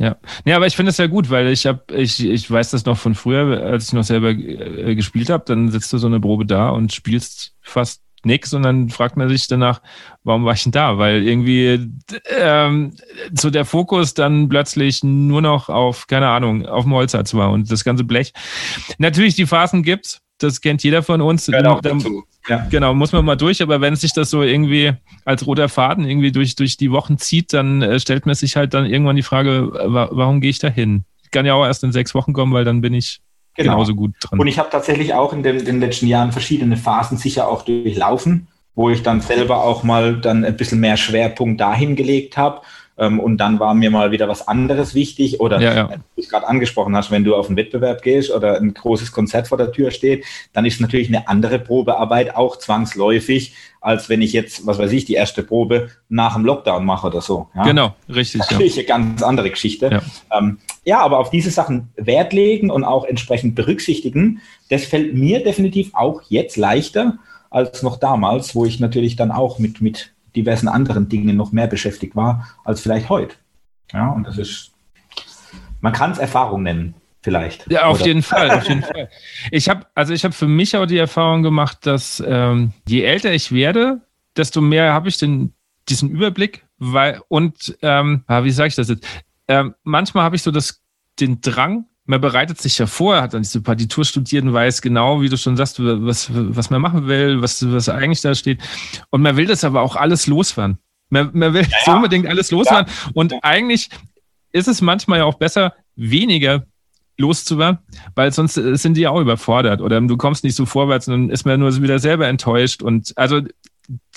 Ja, 0.00 0.16
ja, 0.46 0.56
aber 0.56 0.66
ich 0.66 0.76
finde 0.76 0.90
es 0.90 0.96
ja 0.96 1.08
gut, 1.08 1.28
weil 1.28 1.48
ich 1.48 1.66
habe, 1.66 1.82
ich, 1.94 2.24
ich 2.24 2.50
weiß 2.50 2.70
das 2.70 2.86
noch 2.86 2.96
von 2.96 3.14
früher, 3.14 3.62
als 3.62 3.88
ich 3.88 3.92
noch 3.92 4.02
selber 4.02 4.30
äh, 4.30 4.94
gespielt 4.94 5.28
habe, 5.28 5.44
dann 5.46 5.70
sitzt 5.70 5.92
du 5.92 5.98
so 5.98 6.06
eine 6.06 6.18
Probe 6.18 6.46
da 6.46 6.70
und 6.70 6.94
spielst 6.94 7.54
fast 7.60 8.00
nichts 8.24 8.54
und 8.54 8.62
dann 8.62 8.88
fragt 8.88 9.18
man 9.18 9.28
sich 9.28 9.46
danach, 9.46 9.82
warum 10.24 10.46
war 10.46 10.54
ich 10.54 10.62
denn 10.62 10.72
da? 10.72 10.96
Weil 10.96 11.22
irgendwie 11.22 11.90
ähm, 12.30 12.94
so 13.38 13.50
der 13.50 13.66
Fokus 13.66 14.14
dann 14.14 14.48
plötzlich 14.48 15.04
nur 15.04 15.42
noch 15.42 15.68
auf, 15.68 16.06
keine 16.06 16.28
Ahnung, 16.28 16.64
auf 16.64 16.84
dem 16.84 16.94
Holzhatz 16.94 17.34
war 17.34 17.50
und 17.50 17.70
das 17.70 17.84
ganze 17.84 18.04
Blech. 18.04 18.32
Natürlich, 18.96 19.34
die 19.34 19.46
Phasen 19.46 19.82
gibt's, 19.82 20.22
das 20.42 20.60
kennt 20.60 20.82
jeder 20.82 21.02
von 21.02 21.20
uns. 21.20 21.46
Genau, 21.46 21.80
dazu. 21.80 22.24
Ja. 22.48 22.66
genau, 22.70 22.94
muss 22.94 23.12
man 23.12 23.24
mal 23.24 23.36
durch, 23.36 23.62
aber 23.62 23.80
wenn 23.80 23.96
sich 23.96 24.12
das 24.12 24.30
so 24.30 24.42
irgendwie 24.42 24.92
als 25.24 25.46
roter 25.46 25.68
Faden 25.68 26.08
irgendwie 26.08 26.32
durch, 26.32 26.56
durch 26.56 26.76
die 26.76 26.90
Wochen 26.90 27.18
zieht, 27.18 27.52
dann 27.52 27.82
äh, 27.82 28.00
stellt 28.00 28.26
man 28.26 28.34
sich 28.34 28.56
halt 28.56 28.74
dann 28.74 28.86
irgendwann 28.86 29.16
die 29.16 29.22
Frage, 29.22 29.70
warum 29.72 30.40
gehe 30.40 30.50
ich 30.50 30.58
da 30.58 30.68
hin? 30.68 31.04
Ich 31.22 31.30
kann 31.30 31.46
ja 31.46 31.54
auch 31.54 31.64
erst 31.64 31.84
in 31.84 31.92
sechs 31.92 32.14
Wochen 32.14 32.32
kommen, 32.32 32.52
weil 32.52 32.64
dann 32.64 32.80
bin 32.80 32.94
ich 32.94 33.20
genau. 33.54 33.72
genauso 33.72 33.94
gut 33.94 34.14
dran. 34.20 34.40
Und 34.40 34.46
ich 34.46 34.58
habe 34.58 34.70
tatsächlich 34.70 35.14
auch 35.14 35.32
in 35.32 35.42
den, 35.42 35.58
in 35.58 35.64
den 35.66 35.80
letzten 35.80 36.06
Jahren 36.06 36.32
verschiedene 36.32 36.76
Phasen 36.76 37.18
sicher 37.18 37.48
auch 37.48 37.62
durchlaufen, 37.62 38.48
wo 38.74 38.90
ich 38.90 39.02
dann 39.02 39.20
selber 39.20 39.62
auch 39.62 39.82
mal 39.82 40.20
dann 40.20 40.44
ein 40.44 40.56
bisschen 40.56 40.80
mehr 40.80 40.96
Schwerpunkt 40.96 41.60
dahin 41.60 41.96
gelegt 41.96 42.36
habe 42.36 42.62
und 43.08 43.38
dann 43.38 43.58
war 43.58 43.74
mir 43.74 43.90
mal 43.90 44.10
wieder 44.10 44.28
was 44.28 44.46
anderes 44.46 44.94
wichtig. 44.94 45.40
Oder 45.40 45.60
Ja, 45.60 45.74
ja. 45.74 45.90
wie 45.90 45.94
du 45.94 46.22
es 46.22 46.28
gerade 46.28 46.46
angesprochen 46.46 46.94
hast, 46.94 47.10
wenn 47.10 47.24
du 47.24 47.34
auf 47.34 47.48
einen 47.48 47.56
Wettbewerb 47.56 48.02
gehst 48.02 48.30
oder 48.30 48.56
ein 48.56 48.74
großes 48.74 49.10
Konzert 49.10 49.48
vor 49.48 49.56
der 49.56 49.72
Tür 49.72 49.90
steht, 49.90 50.24
dann 50.52 50.66
ist 50.66 50.80
natürlich 50.80 51.08
eine 51.08 51.26
andere 51.26 51.58
Probearbeit 51.58 52.36
auch 52.36 52.56
zwangsläufig, 52.56 53.54
als 53.80 54.08
wenn 54.10 54.20
ich 54.20 54.34
jetzt, 54.34 54.66
was 54.66 54.78
weiß 54.78 54.92
ich, 54.92 55.06
die 55.06 55.14
erste 55.14 55.42
Probe 55.42 55.88
nach 56.10 56.34
dem 56.34 56.44
Lockdown 56.44 56.84
mache 56.84 57.06
oder 57.06 57.22
so. 57.22 57.48
Ja? 57.54 57.62
Genau, 57.62 57.94
richtig. 58.08 58.42
Ja. 58.42 58.46
Natürlich 58.50 58.76
eine 58.76 58.86
ganz 58.86 59.22
andere 59.22 59.50
Geschichte. 59.50 59.90
Ja. 59.90 60.38
Ähm, 60.38 60.58
ja, 60.84 61.00
aber 61.00 61.18
auf 61.18 61.30
diese 61.30 61.50
Sachen 61.50 61.88
Wert 61.96 62.32
legen 62.32 62.70
und 62.70 62.84
auch 62.84 63.04
entsprechend 63.04 63.54
berücksichtigen, 63.54 64.40
das 64.68 64.84
fällt 64.84 65.14
mir 65.14 65.42
definitiv 65.42 65.90
auch 65.94 66.20
jetzt 66.28 66.56
leichter 66.56 67.18
als 67.48 67.82
noch 67.82 67.96
damals, 67.96 68.54
wo 68.54 68.64
ich 68.64 68.78
natürlich 68.78 69.16
dann 69.16 69.32
auch 69.32 69.58
mit, 69.58 69.80
mit 69.80 70.12
diversen 70.36 70.68
anderen 70.68 71.08
Dingen 71.08 71.36
noch 71.36 71.52
mehr 71.52 71.66
beschäftigt 71.66 72.16
war 72.16 72.46
als 72.64 72.80
vielleicht 72.80 73.08
heute. 73.08 73.36
Ja, 73.92 74.08
und 74.10 74.26
das 74.26 74.38
ist, 74.38 74.72
man 75.80 75.92
kann 75.92 76.12
es 76.12 76.18
Erfahrung 76.18 76.62
nennen, 76.62 76.94
vielleicht. 77.22 77.70
Ja, 77.70 77.84
auf 77.86 77.98
Oder- 77.98 78.06
jeden 78.06 78.22
Fall, 78.22 78.50
auf 78.50 78.68
jeden 78.68 78.82
Fall. 78.82 79.08
Ich 79.50 79.68
habe, 79.68 79.86
also 79.94 80.12
ich 80.12 80.24
habe 80.24 80.34
für 80.34 80.46
mich 80.48 80.76
auch 80.76 80.86
die 80.86 80.98
Erfahrung 80.98 81.42
gemacht, 81.42 81.86
dass 81.86 82.22
ähm, 82.26 82.72
je 82.86 83.02
älter 83.02 83.32
ich 83.32 83.52
werde, 83.52 84.00
desto 84.36 84.60
mehr 84.60 84.92
habe 84.92 85.08
ich 85.08 85.18
den, 85.18 85.52
diesen 85.88 86.10
Überblick, 86.10 86.64
weil 86.78 87.20
und 87.28 87.76
ähm, 87.82 88.22
ah, 88.26 88.44
wie 88.44 88.50
sage 88.52 88.68
ich 88.68 88.74
das 88.76 88.88
jetzt? 88.88 89.06
Ähm, 89.48 89.74
manchmal 89.82 90.24
habe 90.24 90.36
ich 90.36 90.42
so 90.42 90.50
das, 90.52 90.80
den 91.18 91.40
Drang, 91.40 91.86
man 92.10 92.20
bereitet 92.20 92.60
sich 92.60 92.76
ja 92.76 92.86
vor, 92.86 93.22
hat 93.22 93.34
dann 93.34 93.42
diese 93.42 93.62
Partitur 93.62 94.04
studiert 94.04 94.44
und 94.44 94.52
weiß 94.52 94.82
genau, 94.82 95.22
wie 95.22 95.28
du 95.28 95.36
schon 95.36 95.56
sagst, 95.56 95.78
was, 95.80 96.28
was 96.32 96.68
man 96.68 96.82
machen 96.82 97.06
will, 97.06 97.40
was, 97.40 97.64
was 97.70 97.88
eigentlich 97.88 98.20
da 98.20 98.34
steht. 98.34 98.60
Und 99.10 99.22
man 99.22 99.36
will 99.36 99.46
das 99.46 99.62
aber 99.62 99.80
auch 99.80 99.94
alles 99.94 100.26
loswerden. 100.26 100.78
Man, 101.08 101.30
man 101.32 101.54
will 101.54 101.66
so 101.84 101.92
unbedingt 101.92 102.26
alles 102.26 102.50
loswerden. 102.50 102.92
Und 103.14 103.34
eigentlich 103.42 103.90
ist 104.52 104.66
es 104.66 104.80
manchmal 104.80 105.20
ja 105.20 105.24
auch 105.24 105.34
besser, 105.34 105.72
weniger 105.94 106.66
loszuwerden, 107.16 107.78
weil 108.16 108.32
sonst 108.32 108.56
äh, 108.56 108.76
sind 108.76 108.96
die 108.96 109.02
ja 109.02 109.10
auch 109.10 109.20
überfordert 109.20 109.80
oder 109.80 110.00
du 110.00 110.16
kommst 110.16 110.42
nicht 110.42 110.56
so 110.56 110.66
vorwärts 110.66 111.06
und 111.06 111.12
dann 111.12 111.30
ist 111.30 111.44
man 111.46 111.60
nur 111.60 111.80
wieder 111.80 111.98
selber 112.00 112.26
enttäuscht. 112.26 112.82
Und 112.82 113.12
also 113.16 113.40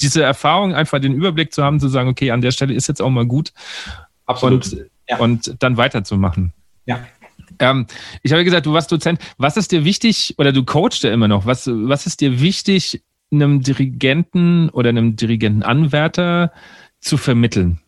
diese 0.02 0.24
Erfahrung, 0.24 0.74
einfach 0.74 1.00
den 1.00 1.14
Überblick 1.14 1.54
zu 1.54 1.64
haben, 1.64 1.80
zu 1.80 1.90
sagen, 1.90 2.10
okay, 2.10 2.32
an 2.32 2.42
der 2.42 2.52
Stelle 2.52 2.74
ist 2.74 2.88
jetzt 2.88 3.02
auch 3.02 3.10
mal 3.10 3.26
gut 3.26 3.54
Absolut. 4.26 4.66
und, 4.66 4.86
Ja. 5.10 5.18
und 5.20 5.56
dann 5.60 5.78
weiterzumachen. 5.78 6.54
ja. 6.86 7.00
Ähm, 7.60 7.88
ich 8.22 8.32
habe 8.32 8.44
gesagt, 8.44 8.66
du 8.66 8.74
warst 8.74 8.92
Dozent. 8.92 9.20
Was 9.38 9.58
ist 9.58 9.72
dir 9.72 9.86
wichtig, 9.86 10.36
oder 10.38 10.52
du 10.52 10.64
coachst 10.64 11.04
ja 11.04 11.12
immer 11.12 11.28
noch, 11.28 11.46
was, 11.46 11.68
was 11.68 12.06
ist 12.06 12.22
dir 12.22 12.42
wichtig, 12.42 13.02
einem 13.32 13.62
Dirigenten 13.62 14.70
oder 14.70 14.90
einem 14.90 15.16
Dirigentenanwärter 15.16 16.52
zu 17.00 17.18
vermitteln? 17.18 17.80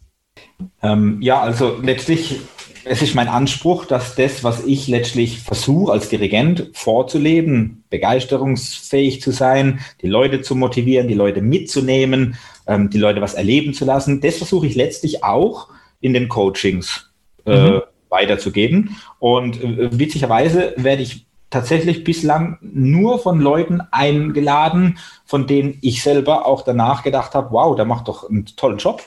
Ähm, 0.82 1.22
ja, 1.22 1.42
also 1.42 1.78
letztlich, 1.82 2.40
es 2.84 3.02
ist 3.02 3.16
mein 3.16 3.28
Anspruch, 3.28 3.86
dass 3.86 4.16
das, 4.16 4.44
was 4.44 4.66
ich 4.66 4.88
letztlich 4.88 5.40
versuche 5.40 5.92
als 5.92 6.10
Dirigent 6.10 6.72
vorzuleben, 6.74 7.84
begeisterungsfähig 7.90 9.22
zu 9.22 9.32
sein, 9.32 9.80
die 10.02 10.08
Leute 10.08 10.42
zu 10.42 10.56
motivieren, 10.56 11.08
die 11.08 11.14
Leute 11.14 11.42
mitzunehmen, 11.42 12.38
ähm, 12.68 12.90
die 12.90 12.98
Leute 12.98 13.22
was 13.22 13.34
erleben 13.34 13.74
zu 13.74 13.86
lassen, 13.86 14.22
das 14.22 14.38
versuche 14.38 14.68
ich 14.68 14.76
letztlich 14.76 15.24
auch 15.24 15.70
in 16.02 16.14
den 16.14 16.28
Coachings 16.28 17.12
äh, 17.46 17.70
Mhm. 17.70 17.82
Weiterzugeben. 18.10 18.96
Und 19.20 19.62
äh, 19.64 19.98
witzigerweise 19.98 20.74
werde 20.78 21.02
ich 21.04 21.26
tatsächlich 21.50 22.04
bislang 22.04 22.58
nur 22.62 23.20
von 23.20 23.40
Leuten 23.40 23.82
eingeladen, 23.92 24.98
von 25.26 25.48
denen 25.48 25.78
ich 25.82 26.04
selber 26.04 26.46
auch 26.46 26.64
danach 26.64 27.04
gedacht 27.04 27.34
habe, 27.34 27.52
wow, 27.52 27.76
der 27.76 27.86
macht 27.86 28.08
doch 28.08 28.30
einen 28.30 28.46
tollen 28.46 28.78
Job. 28.78 29.02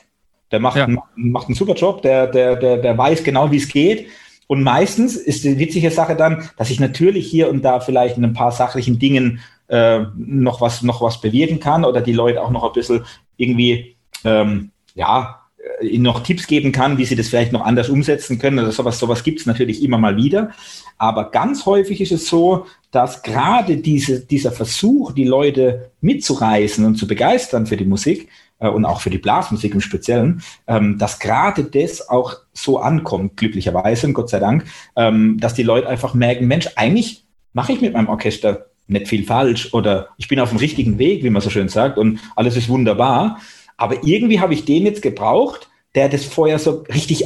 Der 0.51 0.61
macht, 0.61 0.77
Ja. 0.77 0.85
einen, 0.85 0.99
macht 1.17 1.49
einen 1.49 1.57
super 1.57 1.75
Job, 1.75 2.01
der, 2.03 2.27
der, 2.27 2.57
der, 2.57 2.79
der 2.79 2.97
weiß 2.97 3.23
genau, 3.23 3.51
wie 3.51 3.59
es 3.59 3.69
geht. 3.69 4.07
Und 4.47 4.63
meistens 4.63 5.15
ist 5.15 5.45
die 5.45 5.59
witzige 5.59 5.91
Sache 5.91 6.17
dann, 6.17 6.49
dass 6.57 6.71
ich 6.71 6.81
natürlich 6.81 7.27
hier 7.29 7.51
und 7.51 7.63
da 7.63 7.81
vielleicht 7.81 8.17
in 8.17 8.25
ein 8.25 8.33
paar 8.33 8.51
sachlichen 8.51 8.99
Dingen 8.99 9.41
äh, 9.69 10.07
noch, 10.17 10.63
was, 10.63 10.83
noch 10.83 11.03
was 11.03 11.21
bewirken 11.21 11.61
kann 11.61 11.85
oder 11.85 12.01
die 12.01 12.15
Leute 12.15 12.43
auch 12.43 12.51
noch 12.51 12.65
ein 12.65 12.73
bisschen 12.73 13.05
irgendwie, 13.37 13.97
ähm, 14.25 14.71
ja, 14.95 15.38
ihnen 15.83 16.05
noch 16.05 16.23
Tipps 16.23 16.47
geben 16.47 16.73
kann, 16.73 16.99
wie 16.99 17.05
sie 17.05 17.17
das 17.17 17.29
vielleicht 17.29 17.53
noch 17.53 17.65
anders 17.65 17.89
umsetzen 17.89 18.39
können. 18.39 18.59
Also 18.59 18.71
sowas, 18.71 18.99
sowas 18.99 19.23
gibt 19.23 19.41
es 19.41 19.47
natürlich 19.47 19.83
immer 19.83 19.99
mal 19.99 20.17
wieder. 20.17 20.51
Aber 20.97 21.31
ganz 21.31 21.67
häufig 21.67 22.01
ist 22.01 22.13
es 22.13 22.29
so, 22.29 22.67
dass 22.91 23.23
gerade 23.23 23.77
diese, 23.77 24.21
dieser 24.21 24.53
Versuch, 24.53 25.13
die 25.13 25.25
Leute 25.25 25.91
mitzureißen 26.01 26.85
und 26.85 26.97
zu 26.97 27.07
begeistern 27.07 27.67
für 27.67 27.77
die 27.77 27.85
Musik 27.85 28.29
äh, 28.59 28.69
und 28.69 28.85
auch 28.85 29.01
für 29.01 29.11
die 29.11 29.19
Blasmusik 29.19 29.75
im 29.75 29.81
Speziellen, 29.81 30.43
ähm, 30.67 30.99
dass 30.99 31.19
gerade 31.19 31.65
das 31.65 32.09
auch 32.09 32.37
so 32.53 32.79
ankommt, 32.79 33.37
glücklicherweise 33.37 34.07
und 34.07 34.15
Gott 34.15 34.31
sei 34.31 34.39
Dank, 34.39 34.65
ähm, 34.97 35.39
dass 35.39 35.55
die 35.55 35.63
Leute 35.63 35.89
einfach 35.89 36.15
merken, 36.15 36.47
Mensch, 36.47 36.69
eigentlich 36.77 37.25
mache 37.53 37.73
ich 37.73 37.81
mit 37.81 37.93
meinem 37.93 38.09
Orchester 38.09 38.67
nicht 38.87 39.09
viel 39.09 39.25
falsch 39.25 39.75
oder 39.75 40.09
ich 40.17 40.29
bin 40.29 40.41
auf 40.41 40.49
dem 40.49 40.59
richtigen 40.59 40.99
Weg, 40.99 41.23
wie 41.23 41.31
man 41.31 41.43
so 41.43 41.51
schön 41.51 41.69
sagt, 41.69 41.99
und 41.99 42.21
alles 42.37 42.57
ist 42.57 42.69
wunderbar. 42.69 43.39
Aber 43.79 44.05
irgendwie 44.05 44.41
habe 44.41 44.53
ich 44.53 44.67
den 44.67 44.85
jetzt 44.85 45.01
gebraucht, 45.01 45.69
der 45.95 46.11
das 46.11 46.25
vorher 46.27 46.59
so 46.59 46.85
richtig 46.93 47.25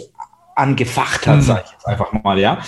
angefacht 0.55 1.27
hat, 1.27 1.39
Mhm. 1.39 1.43
sage 1.43 1.63
ich 1.67 1.73
jetzt 1.73 1.87
einfach 1.87 2.13
mal, 2.13 2.39
ja. 2.39 2.61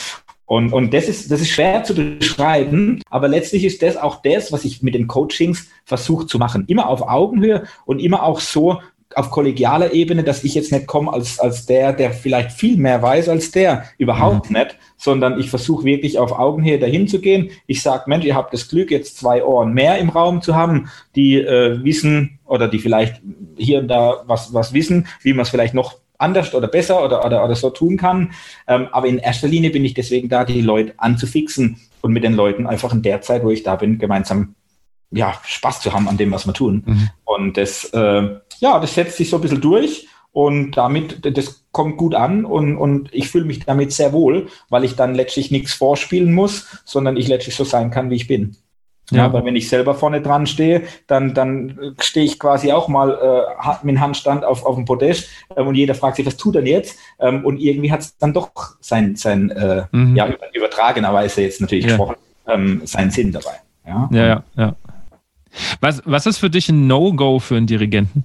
Und, 0.46 0.72
und 0.74 0.92
das, 0.92 1.08
ist, 1.08 1.30
das 1.30 1.40
ist 1.40 1.50
schwer 1.50 1.84
zu 1.84 1.94
beschreiben, 1.94 3.00
aber 3.08 3.28
letztlich 3.28 3.64
ist 3.64 3.80
das 3.82 3.96
auch 3.96 4.20
das, 4.22 4.52
was 4.52 4.64
ich 4.66 4.82
mit 4.82 4.94
den 4.94 5.06
Coachings 5.06 5.68
versuche 5.86 6.26
zu 6.26 6.38
machen. 6.38 6.64
Immer 6.66 6.88
auf 6.88 7.00
Augenhöhe 7.02 7.64
und 7.86 7.98
immer 7.98 8.22
auch 8.24 8.40
so 8.40 8.80
auf 9.16 9.30
kollegialer 9.30 9.92
Ebene, 9.92 10.24
dass 10.24 10.44
ich 10.44 10.54
jetzt 10.54 10.72
nicht 10.72 10.86
komme 10.86 11.12
als, 11.12 11.38
als 11.38 11.66
der, 11.66 11.92
der 11.92 12.10
vielleicht 12.10 12.52
viel 12.52 12.76
mehr 12.76 13.02
weiß 13.02 13.28
als 13.28 13.50
der, 13.50 13.84
überhaupt 13.98 14.50
nicht, 14.50 14.76
sondern 14.96 15.38
ich 15.38 15.50
versuche 15.50 15.84
wirklich 15.84 16.18
auf 16.18 16.32
Augenhöhe 16.32 16.78
dahin 16.78 17.08
zu 17.08 17.20
gehen. 17.20 17.50
Ich 17.66 17.82
sage, 17.82 18.04
Mensch, 18.06 18.24
ihr 18.24 18.34
habt 18.34 18.52
das 18.52 18.68
Glück, 18.68 18.90
jetzt 18.90 19.18
zwei 19.18 19.44
Ohren 19.44 19.72
mehr 19.72 19.98
im 19.98 20.08
Raum 20.08 20.42
zu 20.42 20.54
haben, 20.54 20.90
die 21.14 21.36
äh, 21.36 21.82
wissen 21.84 22.38
oder 22.44 22.68
die 22.68 22.78
vielleicht 22.78 23.20
hier 23.56 23.80
und 23.80 23.88
da 23.88 24.22
was, 24.26 24.52
was 24.52 24.72
wissen, 24.72 25.06
wie 25.22 25.32
man 25.32 25.42
es 25.42 25.50
vielleicht 25.50 25.74
noch 25.74 25.96
anders 26.18 26.54
oder 26.54 26.68
besser 26.68 27.04
oder, 27.04 27.24
oder, 27.24 27.44
oder 27.44 27.54
so 27.54 27.70
tun 27.70 27.96
kann. 27.96 28.32
Ähm, 28.66 28.88
aber 28.92 29.06
in 29.06 29.18
erster 29.18 29.48
Linie 29.48 29.70
bin 29.70 29.84
ich 29.84 29.94
deswegen 29.94 30.28
da, 30.28 30.44
die 30.44 30.60
Leute 30.60 30.94
anzufixen 30.96 31.80
und 32.00 32.12
mit 32.12 32.24
den 32.24 32.34
Leuten 32.34 32.66
einfach 32.66 32.92
in 32.92 33.02
der 33.02 33.20
Zeit, 33.20 33.44
wo 33.44 33.50
ich 33.50 33.62
da 33.62 33.76
bin, 33.76 33.98
gemeinsam 33.98 34.54
ja, 35.10 35.34
Spaß 35.44 35.80
zu 35.80 35.92
haben 35.92 36.08
an 36.08 36.16
dem, 36.16 36.32
was 36.32 36.46
wir 36.46 36.54
tun. 36.54 36.82
Mhm. 36.86 37.10
Und 37.24 37.56
das, 37.56 37.84
äh, 37.92 38.36
ja, 38.60 38.78
das 38.80 38.94
setzt 38.94 39.16
sich 39.16 39.30
so 39.30 39.36
ein 39.36 39.42
bisschen 39.42 39.60
durch 39.60 40.08
und 40.32 40.72
damit, 40.76 41.24
das 41.36 41.64
kommt 41.72 41.96
gut 41.96 42.14
an 42.14 42.44
und, 42.44 42.76
und 42.76 43.08
ich 43.12 43.28
fühle 43.28 43.44
mich 43.44 43.60
damit 43.64 43.92
sehr 43.92 44.12
wohl, 44.12 44.48
weil 44.68 44.84
ich 44.84 44.96
dann 44.96 45.14
letztlich 45.14 45.50
nichts 45.50 45.74
vorspielen 45.74 46.32
muss, 46.32 46.66
sondern 46.84 47.16
ich 47.16 47.28
letztlich 47.28 47.54
so 47.54 47.64
sein 47.64 47.90
kann, 47.90 48.10
wie 48.10 48.16
ich 48.16 48.26
bin. 48.26 48.56
Ja, 49.10 49.18
Ja. 49.18 49.24
aber 49.26 49.44
wenn 49.44 49.54
ich 49.54 49.68
selber 49.68 49.94
vorne 49.94 50.22
dran 50.22 50.46
stehe, 50.46 50.82
dann, 51.06 51.34
dann 51.34 51.94
stehe 52.00 52.24
ich 52.24 52.38
quasi 52.38 52.72
auch 52.72 52.88
mal 52.88 53.10
äh, 53.12 53.74
mit 53.86 53.96
dem 53.96 54.00
Handstand 54.00 54.44
auf, 54.44 54.64
auf 54.64 54.76
dem 54.76 54.86
Podest 54.86 55.28
ähm, 55.56 55.66
und 55.68 55.74
jeder 55.74 55.94
fragt 55.94 56.16
sich, 56.16 56.24
was 56.24 56.36
tut 56.38 56.56
er 56.56 56.66
jetzt? 56.66 56.96
Ähm, 57.20 57.44
und 57.44 57.58
irgendwie 57.58 57.92
hat 57.92 58.00
es 58.00 58.16
dann 58.16 58.32
doch 58.32 58.50
sein, 58.80 59.14
sein 59.14 59.50
äh, 59.50 59.84
Mhm. 59.92 60.16
ja, 60.16 60.26
über- 60.28 60.54
übertragenerweise 60.54 61.42
jetzt 61.42 61.60
natürlich 61.60 61.84
Ja. 61.84 61.90
gesprochen, 61.90 62.16
ähm, 62.48 62.80
seinen 62.86 63.10
Sinn 63.10 63.30
dabei. 63.30 63.60
Ja, 63.86 64.08
Ja, 64.10 64.26
ja, 64.26 64.42
ja. 64.56 64.74
Was, 65.80 66.02
was 66.06 66.26
ist 66.26 66.38
für 66.38 66.50
dich 66.50 66.68
ein 66.70 66.86
No-Go 66.86 67.38
für 67.40 67.56
einen 67.56 67.66
Dirigenten? 67.66 68.24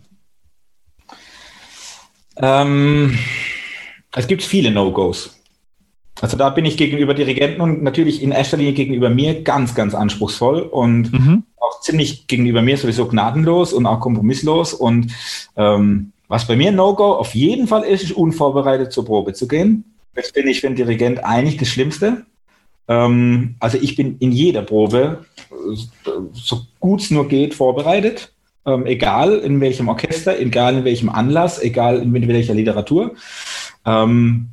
Ähm, 2.42 3.18
es 4.16 4.28
gibt 4.28 4.44
viele 4.44 4.72
No-Gos. 4.72 5.36
Also 6.22 6.36
da 6.36 6.50
bin 6.50 6.66
ich 6.66 6.76
gegenüber 6.76 7.14
Dirigenten 7.14 7.62
und 7.62 7.82
natürlich 7.82 8.22
in 8.22 8.32
erster 8.32 8.58
Linie 8.58 8.74
gegenüber 8.74 9.10
mir 9.10 9.42
ganz, 9.44 9.74
ganz 9.74 9.94
anspruchsvoll 9.96 10.62
und 10.62 11.14
Mhm. 11.14 11.44
auch 11.58 11.80
ziemlich 11.82 12.28
gegenüber 12.28 12.62
mir 12.62 12.78
sowieso 12.78 13.08
gnadenlos 13.08 13.72
und 13.72 13.86
auch 13.86 14.00
kompromisslos. 14.02 14.74
Und 14.74 15.14
ähm, 15.56 16.12
was 16.28 16.46
bei 16.46 16.56
mir 16.56 16.70
ein 16.70 16.76
No-Go 16.76 17.14
auf 17.14 17.36
jeden 17.36 17.68
Fall 17.68 17.84
ist, 17.84 18.04
ist 18.04 18.12
unvorbereitet 18.12 18.92
zur 18.92 19.06
Probe 19.06 19.34
zu 19.34 19.48
gehen. 19.48 19.86
Das 20.14 20.32
finde 20.32 20.52
ich 20.52 20.60
für 20.60 20.68
einen 20.68 20.76
Dirigent 20.76 21.24
eigentlich 21.24 21.58
das 21.58 21.70
Schlimmste. 21.70 22.26
Ähm, 22.90 23.56
also 23.60 23.78
ich 23.80 23.96
bin 23.96 24.18
in 24.20 24.32
jeder 24.32 24.64
Probe, 24.64 25.26
äh, 25.52 26.10
so 26.34 26.62
gut 26.80 27.02
es 27.02 27.12
nur 27.12 27.28
geht, 27.30 27.54
vorbereitet. 27.54 28.34
Ähm, 28.66 28.86
egal 28.86 29.38
in 29.38 29.62
welchem 29.62 29.88
Orchester, 29.88 30.40
egal 30.40 30.76
in 30.78 30.84
welchem 30.84 31.10
Anlass, 31.10 31.62
egal 31.62 32.02
in 32.02 32.28
welcher 32.28 32.54
Literatur. 32.54 33.16
Ähm, 33.86 34.50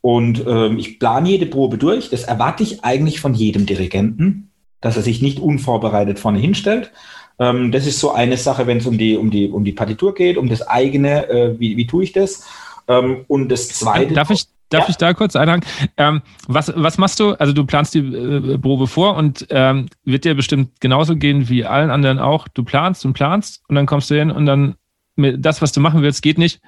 und 0.00 0.44
ähm, 0.46 0.78
ich 0.78 0.98
plane 0.98 1.28
jede 1.28 1.46
Probe 1.46 1.78
durch. 1.78 2.10
Das 2.10 2.24
erwarte 2.24 2.62
ich 2.62 2.84
eigentlich 2.84 3.20
von 3.20 3.34
jedem 3.34 3.66
Dirigenten, 3.66 4.50
dass 4.80 4.96
er 4.96 5.02
sich 5.02 5.22
nicht 5.22 5.38
unvorbereitet 5.38 6.18
vorne 6.18 6.38
hinstellt. 6.38 6.92
Ähm, 7.38 7.72
das 7.72 7.86
ist 7.86 8.00
so 8.00 8.12
eine 8.12 8.36
Sache, 8.36 8.66
wenn 8.66 8.78
es 8.78 8.86
um 8.86 8.98
die, 8.98 9.16
um, 9.16 9.30
die, 9.30 9.48
um 9.48 9.64
die 9.64 9.72
Partitur 9.72 10.14
geht, 10.14 10.36
um 10.36 10.48
das 10.48 10.66
eigene, 10.66 11.28
äh, 11.28 11.58
wie, 11.58 11.76
wie 11.76 11.86
tue 11.86 12.04
ich 12.04 12.12
das. 12.12 12.44
Ähm, 12.88 13.24
und 13.28 13.48
das 13.48 13.68
zweite. 13.68 14.14
Darf 14.14 14.30
ich, 14.30 14.46
darf 14.72 14.84
Ja. 14.84 14.90
ich 14.90 14.96
da 14.96 15.14
kurz 15.14 15.36
einhaken? 15.36 15.64
Ähm, 15.96 16.22
was, 16.48 16.72
was 16.74 16.98
machst 16.98 17.20
du? 17.20 17.32
Also 17.34 17.52
du 17.52 17.64
planst 17.64 17.94
die 17.94 18.00
äh, 18.00 18.58
Probe 18.58 18.86
vor 18.86 19.16
und 19.16 19.46
ähm, 19.50 19.86
wird 20.04 20.24
dir 20.24 20.34
bestimmt 20.34 20.80
genauso 20.80 21.16
gehen 21.16 21.48
wie 21.48 21.64
allen 21.64 21.90
anderen 21.90 22.18
auch. 22.18 22.48
Du 22.48 22.64
planst 22.64 23.04
und 23.04 23.12
planst 23.12 23.62
und 23.68 23.74
dann 23.76 23.86
kommst 23.86 24.10
du 24.10 24.14
hin 24.16 24.30
und 24.30 24.46
dann 24.46 24.74
das, 25.16 25.60
was 25.62 25.72
du 25.72 25.80
machen 25.80 26.02
willst, 26.02 26.22
geht 26.22 26.38
nicht. 26.38 26.60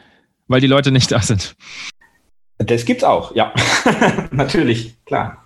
weil 0.49 0.61
die 0.61 0.67
Leute 0.67 0.93
nicht 0.93 1.11
da 1.13 1.21
sind. 1.21 1.57
Das 2.59 2.85
gibt's 2.85 3.03
auch, 3.05 3.35
ja. 3.35 3.53
Natürlich, 4.31 4.95
klar. 5.07 5.45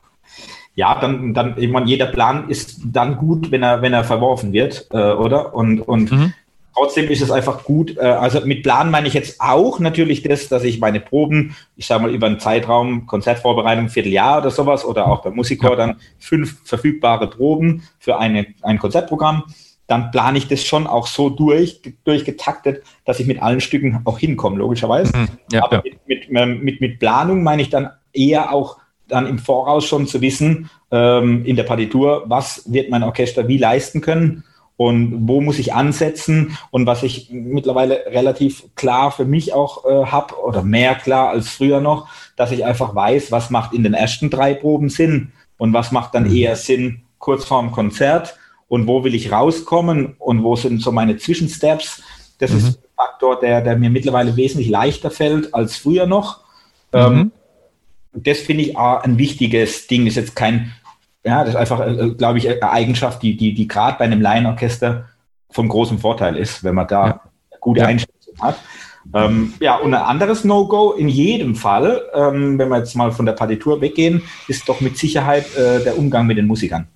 Ja, 0.74 1.00
dann, 1.00 1.34
dann, 1.34 1.54
ich 1.56 1.68
meine, 1.70 1.86
jeder 1.86 2.06
Plan 2.06 2.48
ist 2.48 2.80
dann 2.84 3.16
gut, 3.16 3.50
wenn 3.50 3.62
er, 3.62 3.82
wenn 3.82 3.92
er 3.92 4.04
verworfen 4.04 4.52
wird, 4.52 4.86
äh, 4.92 5.12
oder? 5.12 5.54
Und, 5.54 5.80
und 5.80 6.12
mhm. 6.12 6.34
Trotzdem 6.74 7.08
ist 7.08 7.22
es 7.22 7.30
einfach 7.30 7.64
gut. 7.64 7.96
Äh, 7.96 8.00
also 8.00 8.40
mit 8.44 8.62
Plan 8.62 8.90
meine 8.90 9.08
ich 9.08 9.14
jetzt 9.14 9.40
auch 9.40 9.78
natürlich 9.78 10.22
das, 10.22 10.48
dass 10.48 10.64
ich 10.64 10.80
meine 10.80 11.00
Proben, 11.00 11.56
ich 11.76 11.86
sage 11.86 12.02
mal, 12.02 12.14
über 12.14 12.26
einen 12.26 12.40
Zeitraum, 12.40 13.06
Konzertvorbereitung, 13.06 13.88
Vierteljahr 13.88 14.38
oder 14.38 14.50
sowas, 14.50 14.84
oder 14.84 15.08
auch 15.08 15.22
beim 15.22 15.34
Musiker 15.34 15.76
dann 15.76 15.96
fünf 16.18 16.58
verfügbare 16.64 17.28
Proben 17.28 17.82
für 17.98 18.18
eine, 18.18 18.46
ein 18.62 18.78
Konzertprogramm 18.78 19.44
dann 19.88 20.10
plane 20.10 20.38
ich 20.38 20.46
das 20.46 20.64
schon 20.64 20.86
auch 20.86 21.06
so 21.06 21.30
durch, 21.30 21.80
durchgetaktet, 22.04 22.84
dass 23.06 23.20
ich 23.20 23.26
mit 23.26 23.42
allen 23.42 23.60
Stücken 23.60 24.02
auch 24.04 24.18
hinkomme, 24.18 24.58
logischerweise. 24.58 25.16
Mhm, 25.16 25.28
ja, 25.50 25.64
Aber 25.64 25.76
ja. 25.76 25.82
Mit, 25.82 26.06
mit, 26.06 26.38
ähm, 26.38 26.60
mit, 26.62 26.80
mit, 26.80 26.98
Planung 27.00 27.42
meine 27.42 27.62
ich 27.62 27.70
dann 27.70 27.90
eher 28.12 28.52
auch 28.52 28.76
dann 29.08 29.26
im 29.26 29.38
Voraus 29.38 29.86
schon 29.86 30.06
zu 30.06 30.20
wissen, 30.20 30.68
ähm, 30.90 31.44
in 31.46 31.56
der 31.56 31.62
Partitur, 31.62 32.24
was 32.26 32.70
wird 32.70 32.90
mein 32.90 33.02
Orchester 33.02 33.48
wie 33.48 33.56
leisten 33.56 34.02
können 34.02 34.44
und 34.78 35.26
wo 35.26 35.40
muss 35.40 35.58
ich 35.58 35.74
ansetzen 35.74 36.56
und 36.70 36.86
was 36.86 37.02
ich 37.02 37.30
mittlerweile 37.32 38.04
relativ 38.06 38.62
klar 38.76 39.10
für 39.10 39.24
mich 39.24 39.52
auch 39.52 39.84
äh, 39.84 40.06
habe 40.06 40.40
oder 40.40 40.62
mehr 40.62 40.94
klar 40.94 41.30
als 41.30 41.48
früher 41.48 41.80
noch, 41.80 42.08
dass 42.36 42.52
ich 42.52 42.64
einfach 42.64 42.94
weiß, 42.94 43.32
was 43.32 43.50
macht 43.50 43.74
in 43.74 43.82
den 43.82 43.92
ersten 43.92 44.30
drei 44.30 44.54
Proben 44.54 44.88
Sinn 44.88 45.32
und 45.56 45.72
was 45.72 45.90
macht 45.90 46.14
dann 46.14 46.28
mhm. 46.28 46.36
eher 46.36 46.54
Sinn 46.54 47.02
kurz 47.18 47.44
vorm 47.44 47.72
Konzert 47.72 48.36
und 48.68 48.86
wo 48.86 49.02
will 49.02 49.16
ich 49.16 49.32
rauskommen 49.32 50.14
und 50.20 50.44
wo 50.44 50.54
sind 50.54 50.80
so 50.80 50.92
meine 50.92 51.16
Zwischensteps. 51.16 52.00
Das 52.38 52.52
mhm. 52.52 52.58
ist 52.58 52.66
ein 52.66 52.84
Faktor, 52.94 53.40
der, 53.40 53.62
der 53.62 53.76
mir 53.76 53.90
mittlerweile 53.90 54.36
wesentlich 54.36 54.68
leichter 54.68 55.10
fällt 55.10 55.54
als 55.54 55.76
früher 55.76 56.06
noch. 56.06 56.44
Mhm. 56.92 57.00
Ähm, 57.00 57.32
das 58.12 58.38
finde 58.38 58.62
ich 58.62 58.76
auch 58.76 59.02
ein 59.02 59.18
wichtiges 59.18 59.88
Ding. 59.88 60.06
Ist 60.06 60.14
jetzt 60.14 60.36
kein, 60.36 60.72
ja, 61.24 61.40
das 61.40 61.50
ist 61.50 61.56
einfach, 61.56 61.80
äh, 61.80 62.10
glaube 62.10 62.38
ich, 62.38 62.48
eine 62.48 62.70
Eigenschaft, 62.70 63.22
die, 63.22 63.36
die, 63.36 63.54
die 63.54 63.68
gerade 63.68 63.98
bei 63.98 64.04
einem 64.04 64.20
Laienorchester 64.20 65.06
von 65.50 65.68
großem 65.68 65.98
Vorteil 65.98 66.36
ist, 66.36 66.64
wenn 66.64 66.74
man 66.74 66.86
da 66.86 67.06
ja. 67.06 67.20
gute 67.60 67.80
ja. 67.80 67.86
Einschätzung 67.86 68.34
hat. 68.40 68.58
Ähm, 69.14 69.54
ja, 69.60 69.76
und 69.76 69.94
ein 69.94 70.02
anderes 70.02 70.44
No-Go 70.44 70.92
in 70.92 71.08
jedem 71.08 71.54
Fall, 71.54 72.02
ähm, 72.14 72.58
wenn 72.58 72.68
wir 72.68 72.78
jetzt 72.78 72.94
mal 72.94 73.10
von 73.10 73.24
der 73.24 73.32
Partitur 73.32 73.80
weggehen, 73.80 74.22
ist 74.48 74.68
doch 74.68 74.80
mit 74.80 74.98
Sicherheit 74.98 75.46
äh, 75.56 75.82
der 75.82 75.96
Umgang 75.96 76.26
mit 76.26 76.36
den 76.36 76.46
Musikern. 76.46 76.88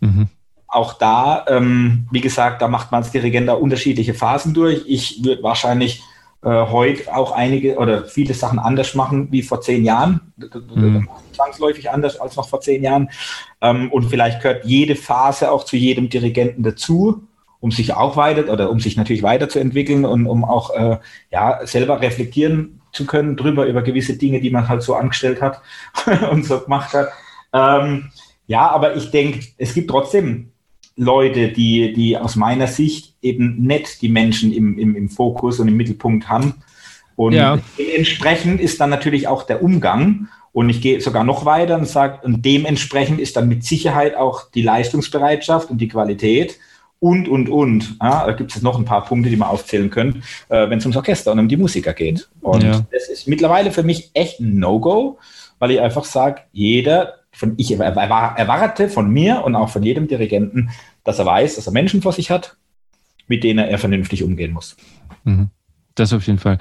Mhm 0.00 0.28
auch 0.72 0.94
da, 0.94 1.44
ähm, 1.48 2.06
wie 2.10 2.22
gesagt, 2.22 2.62
da 2.62 2.66
macht 2.66 2.90
man 2.90 3.02
als 3.02 3.12
Dirigent 3.12 3.46
da 3.46 3.52
unterschiedliche 3.52 4.14
Phasen 4.14 4.54
durch. 4.54 4.82
Ich 4.86 5.22
würde 5.22 5.42
wahrscheinlich 5.42 6.02
äh, 6.42 6.48
heute 6.48 7.14
auch 7.14 7.32
einige 7.32 7.76
oder 7.76 8.04
viele 8.04 8.34
Sachen 8.34 8.58
anders 8.58 8.94
machen 8.94 9.28
wie 9.30 9.42
vor 9.42 9.60
zehn 9.60 9.84
Jahren. 9.84 10.32
Mhm. 10.36 11.08
Zwangsläufig 11.32 11.90
anders 11.90 12.20
als 12.20 12.36
noch 12.36 12.48
vor 12.48 12.60
zehn 12.60 12.82
Jahren. 12.82 13.10
Ähm, 13.60 13.92
und 13.92 14.04
vielleicht 14.10 14.42
gehört 14.42 14.64
jede 14.64 14.96
Phase 14.96 15.50
auch 15.50 15.64
zu 15.64 15.76
jedem 15.76 16.08
Dirigenten 16.08 16.62
dazu, 16.62 17.22
um 17.60 17.70
sich 17.70 17.94
auch 17.94 18.16
weiter 18.16 18.52
oder 18.52 18.70
um 18.70 18.80
sich 18.80 18.96
natürlich 18.96 19.22
weiterzuentwickeln 19.22 20.04
und 20.04 20.26
um 20.26 20.44
auch 20.44 20.70
äh, 20.70 20.98
ja, 21.30 21.60
selber 21.64 22.00
reflektieren 22.00 22.80
zu 22.92 23.06
können 23.06 23.36
drüber, 23.36 23.66
über 23.66 23.82
gewisse 23.82 24.16
Dinge, 24.18 24.40
die 24.40 24.50
man 24.50 24.68
halt 24.68 24.82
so 24.82 24.94
angestellt 24.94 25.40
hat 25.40 25.62
und 26.30 26.44
so 26.44 26.60
gemacht 26.60 26.92
hat. 26.92 27.08
Ähm, 27.52 28.10
ja, 28.46 28.68
aber 28.68 28.96
ich 28.96 29.10
denke, 29.10 29.46
es 29.58 29.74
gibt 29.74 29.90
trotzdem 29.90 30.51
Leute, 30.96 31.48
die, 31.48 31.92
die 31.92 32.16
aus 32.16 32.36
meiner 32.36 32.66
Sicht 32.66 33.14
eben 33.22 33.62
nicht 33.62 34.02
die 34.02 34.08
Menschen 34.08 34.52
im, 34.52 34.78
im, 34.78 34.94
im 34.94 35.08
Fokus 35.08 35.58
und 35.60 35.68
im 35.68 35.76
Mittelpunkt 35.76 36.28
haben. 36.28 36.62
Und 37.16 37.34
ja. 37.34 37.58
dementsprechend 37.78 38.60
ist 38.60 38.80
dann 38.80 38.90
natürlich 38.90 39.28
auch 39.28 39.44
der 39.44 39.62
Umgang. 39.62 40.28
Und 40.52 40.68
ich 40.68 40.82
gehe 40.82 41.00
sogar 41.00 41.24
noch 41.24 41.46
weiter 41.46 41.78
und 41.78 41.88
sage, 41.88 42.20
und 42.24 42.44
dementsprechend 42.44 43.20
ist 43.20 43.36
dann 43.36 43.48
mit 43.48 43.64
Sicherheit 43.64 44.16
auch 44.16 44.50
die 44.50 44.62
Leistungsbereitschaft 44.62 45.70
und 45.70 45.78
die 45.78 45.88
Qualität 45.88 46.58
und, 47.00 47.26
und, 47.26 47.48
und. 47.48 47.96
Ja, 48.00 48.26
da 48.26 48.32
gibt 48.32 48.54
es 48.54 48.62
noch 48.62 48.78
ein 48.78 48.84
paar 48.84 49.04
Punkte, 49.04 49.30
die 49.30 49.36
man 49.36 49.48
aufzählen 49.48 49.90
können, 49.90 50.22
äh, 50.50 50.68
wenn 50.68 50.78
es 50.78 50.84
ums 50.84 50.96
Orchester 50.96 51.32
und 51.32 51.38
um 51.38 51.48
die 51.48 51.56
Musiker 51.56 51.94
geht. 51.94 52.28
Und 52.40 52.62
ja. 52.62 52.82
das 52.92 53.08
ist 53.08 53.26
mittlerweile 53.26 53.72
für 53.72 53.82
mich 53.82 54.10
echt 54.14 54.40
ein 54.40 54.58
No-Go, 54.58 55.18
weil 55.58 55.70
ich 55.70 55.80
einfach 55.80 56.04
sage, 56.04 56.42
jeder, 56.52 57.14
von, 57.32 57.54
ich 57.56 57.72
erwarte 57.72 58.88
von 58.88 59.10
mir 59.10 59.42
und 59.44 59.54
auch 59.56 59.70
von 59.70 59.82
jedem 59.82 60.06
Dirigenten, 60.06 60.70
dass 61.04 61.18
er 61.18 61.26
weiß, 61.26 61.56
dass 61.56 61.66
er 61.66 61.72
Menschen 61.72 62.02
vor 62.02 62.12
sich 62.12 62.30
hat, 62.30 62.56
mit 63.26 63.42
denen 63.42 63.58
er 63.58 63.78
vernünftig 63.78 64.22
umgehen 64.22 64.52
muss. 64.52 64.76
Mhm. 65.24 65.50
Das 65.94 66.12
auf 66.12 66.26
jeden 66.26 66.38
Fall. 66.38 66.58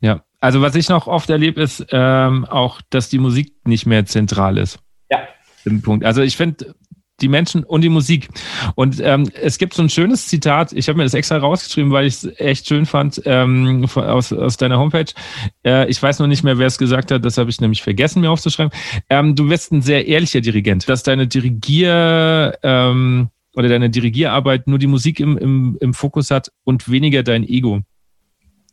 Ja, 0.00 0.22
also 0.40 0.60
was 0.60 0.74
ich 0.74 0.88
noch 0.88 1.06
oft 1.06 1.30
erlebe, 1.30 1.60
ist 1.62 1.86
ähm, 1.90 2.44
auch, 2.44 2.80
dass 2.90 3.08
die 3.08 3.18
Musik 3.18 3.54
nicht 3.64 3.86
mehr 3.86 4.04
zentral 4.06 4.58
ist. 4.58 4.78
Ja. 5.10 5.20
Im 5.64 5.82
Punkt. 5.82 6.04
Also 6.04 6.22
ich 6.22 6.36
finde, 6.36 6.74
die 7.20 7.28
Menschen 7.28 7.64
und 7.64 7.82
die 7.82 7.88
Musik. 7.88 8.28
Und 8.74 9.00
ähm, 9.00 9.30
es 9.40 9.58
gibt 9.58 9.74
so 9.74 9.82
ein 9.82 9.88
schönes 9.88 10.26
Zitat, 10.26 10.72
ich 10.72 10.88
habe 10.88 10.98
mir 10.98 11.04
das 11.04 11.14
extra 11.14 11.36
rausgeschrieben, 11.36 11.92
weil 11.92 12.06
ich 12.06 12.14
es 12.14 12.40
echt 12.40 12.66
schön 12.68 12.86
fand, 12.86 13.22
ähm, 13.24 13.86
aus, 13.94 14.32
aus 14.32 14.56
deiner 14.56 14.78
Homepage. 14.78 15.12
Äh, 15.64 15.88
ich 15.88 16.02
weiß 16.02 16.18
noch 16.18 16.26
nicht 16.26 16.42
mehr, 16.42 16.58
wer 16.58 16.66
es 16.66 16.78
gesagt 16.78 17.10
hat, 17.10 17.24
das 17.24 17.38
habe 17.38 17.50
ich 17.50 17.60
nämlich 17.60 17.82
vergessen, 17.82 18.20
mir 18.20 18.30
aufzuschreiben. 18.30 18.72
Ähm, 19.10 19.36
du 19.36 19.48
wirst 19.48 19.72
ein 19.72 19.82
sehr 19.82 20.06
ehrlicher 20.06 20.40
Dirigent, 20.40 20.88
dass 20.88 21.02
deine 21.02 21.26
Dirigier... 21.26 22.58
Ähm, 22.62 23.28
oder 23.56 23.68
deine 23.68 23.88
Dirigierarbeit 23.88 24.66
nur 24.66 24.80
die 24.80 24.88
Musik 24.88 25.20
im, 25.20 25.38
im, 25.38 25.78
im 25.80 25.94
Fokus 25.94 26.32
hat 26.32 26.50
und 26.64 26.90
weniger 26.90 27.22
dein 27.22 27.44
Ego. 27.44 27.82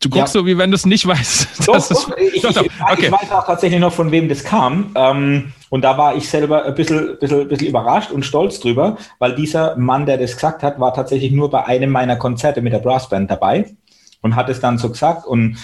Du 0.01 0.09
guckst 0.09 0.33
ja. 0.33 0.41
so, 0.41 0.47
wie 0.47 0.57
wenn 0.57 0.71
du 0.71 0.75
es 0.75 0.85
nicht 0.87 1.05
weißt. 1.05 1.47
Doch, 1.67 1.75
ist, 1.75 1.91
ich, 2.17 2.41
doch, 2.41 2.51
doch. 2.51 2.63
Ich, 2.63 2.71
okay. 2.81 3.05
ich, 3.05 3.11
weiß 3.11 3.31
auch 3.31 3.45
tatsächlich 3.45 3.79
noch, 3.79 3.93
von 3.93 4.11
wem 4.11 4.27
das 4.27 4.43
kam. 4.43 4.91
Ähm, 4.95 5.53
und 5.69 5.83
da 5.83 5.95
war 5.97 6.15
ich 6.15 6.27
selber 6.27 6.65
ein 6.65 6.73
bisschen, 6.73 7.19
bisschen, 7.19 7.47
bisschen 7.47 7.67
überrascht 7.67 8.09
und 8.09 8.25
stolz 8.25 8.59
drüber, 8.59 8.97
weil 9.19 9.35
dieser 9.35 9.77
Mann, 9.77 10.07
der 10.07 10.17
das 10.17 10.33
gesagt 10.33 10.63
hat, 10.63 10.79
war 10.79 10.95
tatsächlich 10.95 11.31
nur 11.31 11.51
bei 11.51 11.65
einem 11.65 11.91
meiner 11.91 12.15
Konzerte 12.15 12.61
mit 12.61 12.73
der 12.73 12.79
Brassband 12.79 13.29
dabei 13.29 13.75
und 14.23 14.35
hat 14.35 14.49
es 14.49 14.59
dann 14.59 14.79
so 14.79 14.89
gesagt. 14.89 15.27
Und 15.27 15.57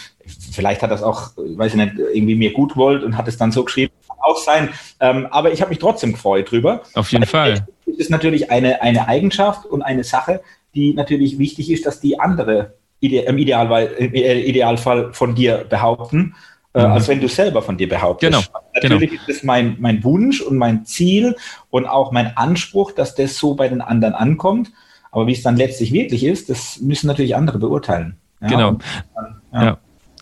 vielleicht 0.51 0.83
hat 0.83 0.91
das 0.91 1.01
auch, 1.01 1.31
weiß 1.35 1.73
ich 1.73 1.77
nicht, 1.77 1.93
irgendwie 1.97 2.35
mir 2.35 2.53
gut 2.53 2.75
wollt 2.75 3.03
und 3.03 3.17
hat 3.17 3.27
es 3.27 3.37
dann 3.37 3.51
so 3.51 3.63
geschrieben, 3.63 3.91
auch 4.19 4.37
sein. 4.37 4.69
Ähm, 4.99 5.27
aber 5.31 5.51
ich 5.51 5.61
habe 5.61 5.69
mich 5.69 5.79
trotzdem 5.79 6.11
gefreut 6.11 6.51
drüber. 6.51 6.83
Auf 6.93 7.11
jeden 7.11 7.25
Fall. 7.25 7.65
Es 7.87 7.97
ist 7.97 8.11
natürlich 8.11 8.51
eine, 8.51 8.81
eine 8.83 9.07
Eigenschaft 9.07 9.65
und 9.65 9.81
eine 9.81 10.03
Sache, 10.03 10.41
die 10.75 10.93
natürlich 10.93 11.39
wichtig 11.39 11.71
ist, 11.71 11.87
dass 11.87 11.99
die 11.99 12.19
andere 12.19 12.75
im 12.99 13.37
Idealfall, 13.37 13.89
äh, 13.99 14.41
Idealfall 14.41 15.13
von 15.13 15.35
dir 15.35 15.65
behaupten, 15.69 16.35
äh, 16.73 16.85
mhm. 16.85 16.91
als 16.91 17.07
wenn 17.07 17.21
du 17.21 17.27
selber 17.27 17.61
von 17.61 17.77
dir 17.77 17.89
behauptest. 17.89 18.31
Genau. 18.31 18.43
Natürlich 18.73 19.11
genau. 19.11 19.21
ist 19.27 19.37
es 19.37 19.43
mein, 19.43 19.77
mein 19.79 20.03
Wunsch 20.03 20.41
und 20.41 20.57
mein 20.57 20.85
Ziel 20.85 21.35
und 21.69 21.85
auch 21.85 22.11
mein 22.11 22.35
Anspruch, 22.37 22.91
dass 22.91 23.15
das 23.15 23.37
so 23.37 23.55
bei 23.55 23.67
den 23.67 23.81
anderen 23.81 24.13
ankommt. 24.13 24.71
Aber 25.11 25.27
wie 25.27 25.31
es 25.31 25.41
dann 25.41 25.57
letztlich 25.57 25.91
wirklich 25.91 26.23
ist, 26.23 26.49
das 26.49 26.79
müssen 26.79 27.07
natürlich 27.07 27.35
andere 27.35 27.59
beurteilen. 27.59 28.17
Ja? 28.41 28.47
Genau. 28.47 28.69
Und, 28.69 28.83
ja. 29.53 29.63
ja. 29.63 29.77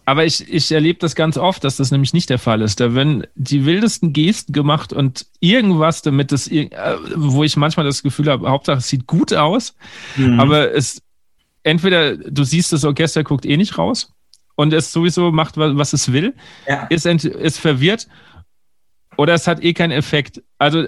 Aber 0.08 0.24
ich, 0.24 0.48
ich 0.54 0.72
erlebe 0.72 1.00
das 1.00 1.16
ganz 1.16 1.38
oft, 1.38 1.64
dass 1.64 1.78
das 1.78 1.90
nämlich 1.90 2.14
nicht 2.14 2.30
der 2.30 2.38
Fall 2.38 2.62
ist. 2.62 2.80
Da 2.80 2.94
werden 2.94 3.26
die 3.34 3.66
wildesten 3.66 4.14
Gesten 4.14 4.54
gemacht 4.54 4.94
und 4.94 5.26
irgendwas, 5.40 6.04
damit 6.04 6.32
es, 6.32 6.48
äh, 6.48 6.70
wo 7.16 7.44
ich 7.44 7.58
manchmal 7.58 7.88
das 7.88 8.04
Gefühl 8.04 8.30
habe, 8.30 8.48
Hauptsache 8.48 8.78
es 8.78 8.88
sieht 8.88 9.08
gut 9.08 9.34
aus, 9.34 9.76
mhm. 10.16 10.40
aber 10.40 10.76
es 10.76 11.02
entweder 11.66 12.16
du 12.16 12.44
siehst, 12.44 12.72
das 12.72 12.86
Orchester 12.86 13.24
guckt 13.24 13.46
eh 13.46 13.58
nicht 13.58 13.78
raus 13.78 14.14
und 14.56 14.72
es 14.72 14.92
sowieso 14.92 15.32
macht, 15.32 15.58
was 15.58 15.94
es 15.94 16.12
will, 16.12 16.36
ja. 16.68 16.86
ist, 16.86 17.06
ist 17.06 17.60
verwirrt 17.60 18.08
oder 19.18 19.34
es 19.34 19.48
hat 19.48 19.64
eh 19.64 19.74
keinen 19.74 19.92
Effekt. 19.92 20.44
Also 20.60 20.86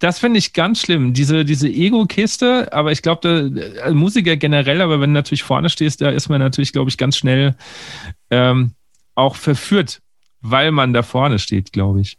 das 0.00 0.18
finde 0.18 0.38
ich 0.38 0.52
ganz 0.52 0.80
schlimm, 0.80 1.12
diese, 1.12 1.44
diese 1.44 1.68
Ego-Kiste, 1.68 2.72
aber 2.72 2.90
ich 2.90 3.02
glaube, 3.02 3.72
äh, 3.84 3.90
Musiker 3.92 4.36
generell, 4.36 4.80
aber 4.80 5.00
wenn 5.00 5.10
du 5.10 5.14
natürlich 5.14 5.42
vorne 5.42 5.68
stehst, 5.68 6.00
da 6.00 6.10
ist 6.10 6.28
man 6.28 6.40
natürlich, 6.40 6.72
glaube 6.72 6.90
ich, 6.90 6.96
ganz 6.96 7.16
schnell 7.16 7.54
ähm, 8.30 8.72
auch 9.14 9.36
verführt, 9.36 10.00
weil 10.40 10.72
man 10.72 10.92
da 10.92 11.02
vorne 11.02 11.38
steht, 11.38 11.72
glaube 11.72 12.00
ich. 12.00 12.16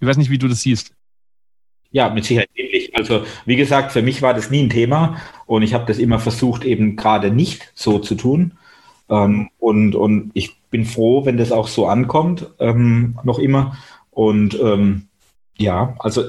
Ich 0.00 0.06
weiß 0.06 0.16
nicht, 0.16 0.30
wie 0.30 0.38
du 0.38 0.48
das 0.48 0.62
siehst. 0.62 0.92
Ja, 1.92 2.10
mit 2.10 2.24
Sicherheit 2.24 2.50
ähnlich. 2.54 2.94
Also 2.96 3.24
wie 3.46 3.56
gesagt, 3.56 3.92
für 3.92 4.02
mich 4.02 4.22
war 4.22 4.34
das 4.34 4.50
nie 4.50 4.62
ein 4.62 4.70
Thema 4.70 5.20
und 5.50 5.64
ich 5.64 5.74
habe 5.74 5.84
das 5.84 5.98
immer 5.98 6.20
versucht, 6.20 6.64
eben 6.64 6.94
gerade 6.94 7.32
nicht 7.32 7.72
so 7.74 7.98
zu 7.98 8.14
tun. 8.14 8.52
Ähm, 9.08 9.50
und, 9.58 9.96
und 9.96 10.30
ich 10.32 10.60
bin 10.70 10.84
froh, 10.84 11.26
wenn 11.26 11.38
das 11.38 11.50
auch 11.50 11.66
so 11.66 11.88
ankommt, 11.88 12.46
ähm, 12.60 13.18
noch 13.24 13.40
immer. 13.40 13.76
Und 14.12 14.56
ähm, 14.62 15.08
ja, 15.58 15.96
also 15.98 16.22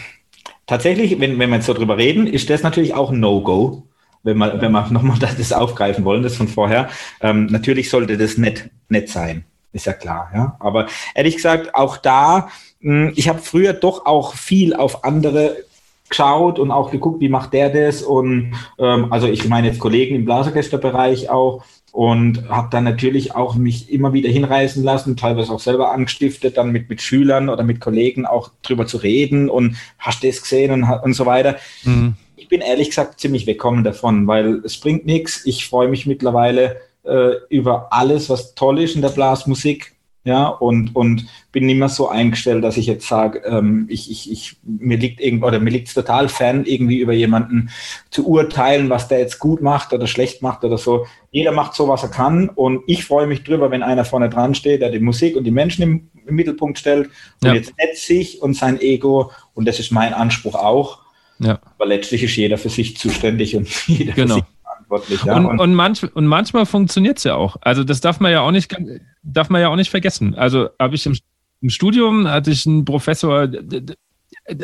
tatsächlich, 0.66 1.18
wenn, 1.20 1.38
wenn 1.38 1.48
wir 1.48 1.56
jetzt 1.56 1.64
so 1.64 1.72
drüber 1.72 1.96
reden, 1.96 2.26
ist 2.26 2.50
das 2.50 2.62
natürlich 2.62 2.92
auch 2.92 3.10
ein 3.10 3.20
No-Go, 3.20 3.86
wenn 4.24 4.36
wir, 4.36 4.60
wenn 4.60 4.72
wir 4.72 4.86
nochmal 4.90 5.18
das 5.18 5.54
aufgreifen 5.54 6.04
wollen, 6.04 6.22
das 6.22 6.36
von 6.36 6.48
vorher. 6.48 6.90
Ähm, 7.22 7.46
natürlich 7.46 7.88
sollte 7.88 8.18
das 8.18 8.36
nicht, 8.36 8.68
nicht 8.90 9.08
sein, 9.08 9.46
ist 9.72 9.86
ja 9.86 9.94
klar. 9.94 10.30
Ja? 10.34 10.56
Aber 10.60 10.86
ehrlich 11.14 11.36
gesagt, 11.36 11.74
auch 11.74 11.96
da, 11.96 12.50
hm, 12.82 13.14
ich 13.16 13.30
habe 13.30 13.38
früher 13.38 13.72
doch 13.72 14.04
auch 14.04 14.34
viel 14.34 14.74
auf 14.74 15.02
andere 15.02 15.64
geschaut 16.10 16.58
und 16.58 16.70
auch 16.70 16.90
geguckt, 16.90 17.20
wie 17.20 17.28
macht 17.28 17.52
der 17.52 17.70
das 17.70 18.02
und 18.02 18.52
ähm, 18.78 19.12
also 19.12 19.26
ich 19.26 19.48
meine 19.48 19.68
jetzt 19.68 19.80
Kollegen 19.80 20.14
im 20.14 20.24
Blasorchesterbereich 20.24 21.30
auch 21.30 21.64
und 21.92 22.48
habe 22.48 22.68
dann 22.70 22.84
natürlich 22.84 23.34
auch 23.34 23.54
mich 23.54 23.90
immer 23.90 24.12
wieder 24.12 24.28
hinreißen 24.28 24.82
lassen, 24.82 25.16
teilweise 25.16 25.52
auch 25.52 25.60
selber 25.60 25.92
angestiftet, 25.92 26.56
dann 26.56 26.70
mit, 26.70 26.88
mit 26.88 27.00
Schülern 27.00 27.48
oder 27.48 27.62
mit 27.62 27.80
Kollegen 27.80 28.26
auch 28.26 28.50
drüber 28.62 28.86
zu 28.86 28.98
reden 28.98 29.48
und 29.48 29.76
hast 29.98 30.22
du 30.22 30.26
das 30.26 30.42
gesehen 30.42 30.70
und, 30.72 30.84
und 30.84 31.14
so 31.14 31.26
weiter. 31.26 31.56
Mhm. 31.84 32.14
Ich 32.36 32.48
bin 32.48 32.60
ehrlich 32.60 32.88
gesagt 32.90 33.20
ziemlich 33.20 33.46
wegkommen 33.46 33.84
davon, 33.84 34.26
weil 34.26 34.62
es 34.64 34.78
bringt 34.78 35.06
nichts. 35.06 35.46
Ich 35.46 35.66
freue 35.66 35.88
mich 35.88 36.06
mittlerweile 36.06 36.80
äh, 37.04 37.32
über 37.48 37.92
alles, 37.92 38.28
was 38.28 38.54
toll 38.54 38.80
ist 38.80 38.94
in 38.94 39.02
der 39.02 39.08
Blasmusik 39.10 39.94
ja, 40.22 40.48
und, 40.48 40.94
und 40.94 41.26
bin 41.50 41.64
nicht 41.64 41.78
mehr 41.78 41.88
so 41.88 42.08
eingestellt, 42.08 42.62
dass 42.62 42.76
ich 42.76 42.86
jetzt 42.86 43.08
sage, 43.08 43.40
ähm, 43.46 43.86
ich, 43.88 44.10
ich, 44.10 44.30
ich, 44.30 44.56
mir 44.62 44.98
liegt 44.98 45.18
irgend, 45.18 45.42
oder 45.42 45.58
mir 45.60 45.70
liegt 45.70 45.88
es 45.88 45.94
total 45.94 46.28
fern, 46.28 46.64
irgendwie 46.66 46.98
über 46.98 47.14
jemanden 47.14 47.70
zu 48.10 48.28
urteilen, 48.28 48.90
was 48.90 49.08
der 49.08 49.20
jetzt 49.20 49.38
gut 49.38 49.62
macht 49.62 49.94
oder 49.94 50.06
schlecht 50.06 50.42
macht 50.42 50.62
oder 50.62 50.76
so. 50.76 51.06
Jeder 51.30 51.52
macht 51.52 51.74
so, 51.74 51.88
was 51.88 52.02
er 52.02 52.10
kann 52.10 52.50
und 52.50 52.82
ich 52.86 53.06
freue 53.06 53.26
mich 53.26 53.44
drüber, 53.44 53.70
wenn 53.70 53.82
einer 53.82 54.04
vorne 54.04 54.28
dran 54.28 54.54
steht, 54.54 54.82
der 54.82 54.90
die 54.90 55.00
Musik 55.00 55.36
und 55.36 55.44
die 55.44 55.50
Menschen 55.50 55.82
im, 55.82 56.10
im 56.26 56.34
Mittelpunkt 56.34 56.78
stellt 56.78 57.08
und 57.42 57.48
ja. 57.48 57.54
jetzt 57.54 57.72
nicht 57.78 57.96
sich 57.96 58.42
und 58.42 58.54
sein 58.54 58.78
Ego 58.78 59.30
und 59.54 59.66
das 59.66 59.80
ist 59.80 59.90
mein 59.90 60.12
Anspruch 60.12 60.54
auch. 60.54 60.98
Ja. 61.38 61.58
Aber 61.78 61.86
letztlich 61.86 62.22
ist 62.22 62.36
jeder 62.36 62.58
für 62.58 62.68
sich 62.68 62.98
zuständig 62.98 63.56
und 63.56 63.68
jeder 63.86 64.12
genau. 64.12 64.34
für 64.34 64.40
sich 64.40 64.49
verantwortlich. 64.90 65.24
Ja? 65.24 65.36
Und, 65.36 65.46
und, 65.46 65.60
und, 65.60 65.74
manch, 65.74 66.04
und 66.14 66.26
manchmal 66.26 66.66
funktioniert 66.66 67.18
es 67.18 67.24
ja 67.24 67.34
auch. 67.36 67.56
Also 67.60 67.84
das 67.84 68.00
darf 68.00 68.20
man 68.20 68.32
ja 68.32 68.40
auch 68.40 68.50
nicht, 68.50 68.74
darf 69.22 69.50
man 69.50 69.60
ja 69.60 69.68
auch 69.68 69.76
nicht 69.76 69.90
vergessen. 69.90 70.34
Also 70.34 70.68
habe 70.78 70.94
ich 70.94 71.06
im, 71.06 71.16
im 71.60 71.70
Studium 71.70 72.28
hatte 72.28 72.50
ich 72.50 72.66
einen 72.66 72.84
Professor, 72.84 73.48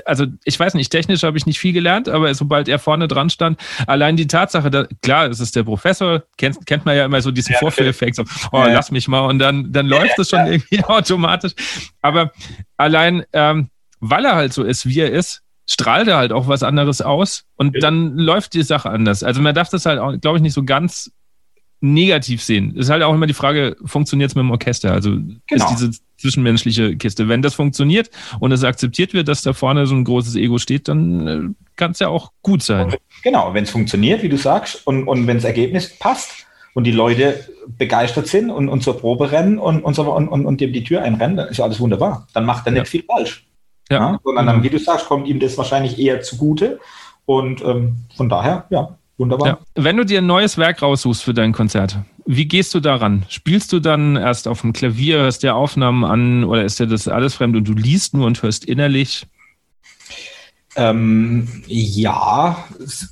also 0.04 0.26
ich 0.44 0.58
weiß 0.58 0.74
nicht, 0.74 0.90
technisch 0.90 1.22
habe 1.22 1.36
ich 1.36 1.46
nicht 1.46 1.58
viel 1.58 1.72
gelernt, 1.72 2.08
aber 2.08 2.34
sobald 2.34 2.68
er 2.68 2.78
vorne 2.78 3.08
dran 3.08 3.30
stand, 3.30 3.60
allein 3.86 4.16
die 4.16 4.26
Tatsache, 4.26 4.70
da, 4.70 4.86
klar, 5.02 5.28
es 5.28 5.40
ist 5.40 5.54
der 5.54 5.64
Professor, 5.64 6.24
kennt, 6.36 6.66
kennt 6.66 6.84
man 6.84 6.96
ja 6.96 7.04
immer 7.04 7.20
so 7.20 7.30
diesen 7.30 7.52
ja, 7.52 7.58
Vorführeffekt, 7.58 8.16
so, 8.16 8.24
oh, 8.52 8.58
ja. 8.58 8.72
lass 8.72 8.90
mich 8.90 9.06
mal 9.06 9.20
und 9.20 9.38
dann, 9.38 9.72
dann 9.72 9.86
läuft 9.86 10.18
es 10.18 10.30
schon 10.30 10.46
irgendwie 10.46 10.82
automatisch. 10.84 11.52
Aber 12.02 12.32
allein, 12.76 13.24
ähm, 13.32 13.68
weil 14.00 14.24
er 14.24 14.34
halt 14.34 14.52
so 14.52 14.62
ist, 14.62 14.86
wie 14.86 15.00
er 15.00 15.12
ist, 15.12 15.42
strahlt 15.66 16.08
er 16.08 16.16
halt 16.16 16.32
auch 16.32 16.48
was 16.48 16.62
anderes 16.62 17.02
aus 17.02 17.44
und 17.56 17.74
ja. 17.74 17.80
dann 17.80 18.16
läuft 18.16 18.54
die 18.54 18.62
Sache 18.62 18.90
anders. 18.90 19.22
Also 19.22 19.40
man 19.42 19.54
darf 19.54 19.68
das 19.68 19.86
halt 19.86 19.98
auch, 19.98 20.18
glaube 20.20 20.38
ich, 20.38 20.42
nicht 20.42 20.54
so 20.54 20.64
ganz 20.64 21.10
negativ 21.80 22.42
sehen. 22.42 22.72
Es 22.74 22.86
ist 22.86 22.90
halt 22.90 23.02
auch 23.02 23.14
immer 23.14 23.26
die 23.26 23.34
Frage, 23.34 23.76
funktioniert 23.84 24.30
es 24.30 24.34
mit 24.34 24.42
dem 24.42 24.50
Orchester? 24.50 24.92
Also 24.92 25.10
genau. 25.10 25.40
ist 25.50 25.66
diese 25.68 25.90
zwischenmenschliche 26.18 26.96
Kiste. 26.96 27.28
Wenn 27.28 27.42
das 27.42 27.54
funktioniert 27.54 28.10
und 28.40 28.52
es 28.52 28.64
akzeptiert 28.64 29.12
wird, 29.12 29.28
dass 29.28 29.42
da 29.42 29.52
vorne 29.52 29.86
so 29.86 29.94
ein 29.94 30.04
großes 30.04 30.36
Ego 30.36 30.58
steht, 30.58 30.88
dann 30.88 31.26
äh, 31.26 31.40
kann 31.76 31.90
es 31.90 31.98
ja 31.98 32.08
auch 32.08 32.32
gut 32.42 32.62
sein. 32.62 32.94
Genau, 33.22 33.52
wenn 33.52 33.64
es 33.64 33.70
funktioniert, 33.70 34.22
wie 34.22 34.28
du 34.28 34.38
sagst, 34.38 34.86
und, 34.86 35.06
und 35.06 35.26
wenn 35.26 35.36
das 35.36 35.44
Ergebnis 35.44 35.98
passt 35.98 36.46
und 36.74 36.84
die 36.84 36.92
Leute 36.92 37.46
begeistert 37.66 38.26
sind 38.26 38.50
und, 38.50 38.68
und 38.68 38.82
zur 38.82 38.98
Probe 38.98 39.30
rennen 39.30 39.58
und, 39.58 39.82
und, 39.82 39.94
so, 39.94 40.10
und, 40.12 40.28
und, 40.28 40.46
und 40.46 40.60
dem 40.60 40.72
die 40.72 40.84
Tür 40.84 41.02
einrennen, 41.02 41.36
dann 41.36 41.48
ist 41.48 41.58
ja 41.58 41.64
alles 41.64 41.80
wunderbar. 41.80 42.26
Dann 42.32 42.46
macht 42.46 42.66
er 42.66 42.72
nicht 42.72 42.80
ja. 42.80 42.84
viel 42.84 43.04
falsch. 43.04 43.45
Ja. 43.90 44.12
ja 44.12 44.20
sondern 44.22 44.46
dann, 44.46 44.62
wie 44.62 44.70
du 44.70 44.78
sagst, 44.78 45.06
kommt 45.06 45.26
ihm 45.28 45.40
das 45.40 45.56
wahrscheinlich 45.58 45.98
eher 45.98 46.22
zugute. 46.22 46.80
Und 47.24 47.62
ähm, 47.62 47.96
von 48.16 48.28
daher, 48.28 48.66
ja, 48.70 48.96
wunderbar. 49.18 49.46
Ja. 49.46 49.58
Wenn 49.74 49.96
du 49.96 50.04
dir 50.04 50.18
ein 50.18 50.26
neues 50.26 50.58
Werk 50.58 50.82
raussuchst 50.82 51.24
für 51.24 51.34
dein 51.34 51.52
Konzert, 51.52 51.98
wie 52.24 52.46
gehst 52.46 52.74
du 52.74 52.80
daran? 52.80 53.24
Spielst 53.28 53.72
du 53.72 53.80
dann 53.80 54.16
erst 54.16 54.48
auf 54.48 54.60
dem 54.60 54.72
Klavier, 54.72 55.18
hörst 55.18 55.42
dir 55.42 55.54
Aufnahmen 55.54 56.04
an 56.04 56.44
oder 56.44 56.64
ist 56.64 56.80
dir 56.80 56.86
das 56.86 57.08
alles 57.08 57.34
fremd 57.34 57.56
und 57.56 57.68
du 57.68 57.72
liest 57.72 58.14
nur 58.14 58.26
und 58.26 58.42
hörst 58.42 58.64
innerlich? 58.64 59.26
Ähm, 60.76 61.48
ja, 61.66 62.64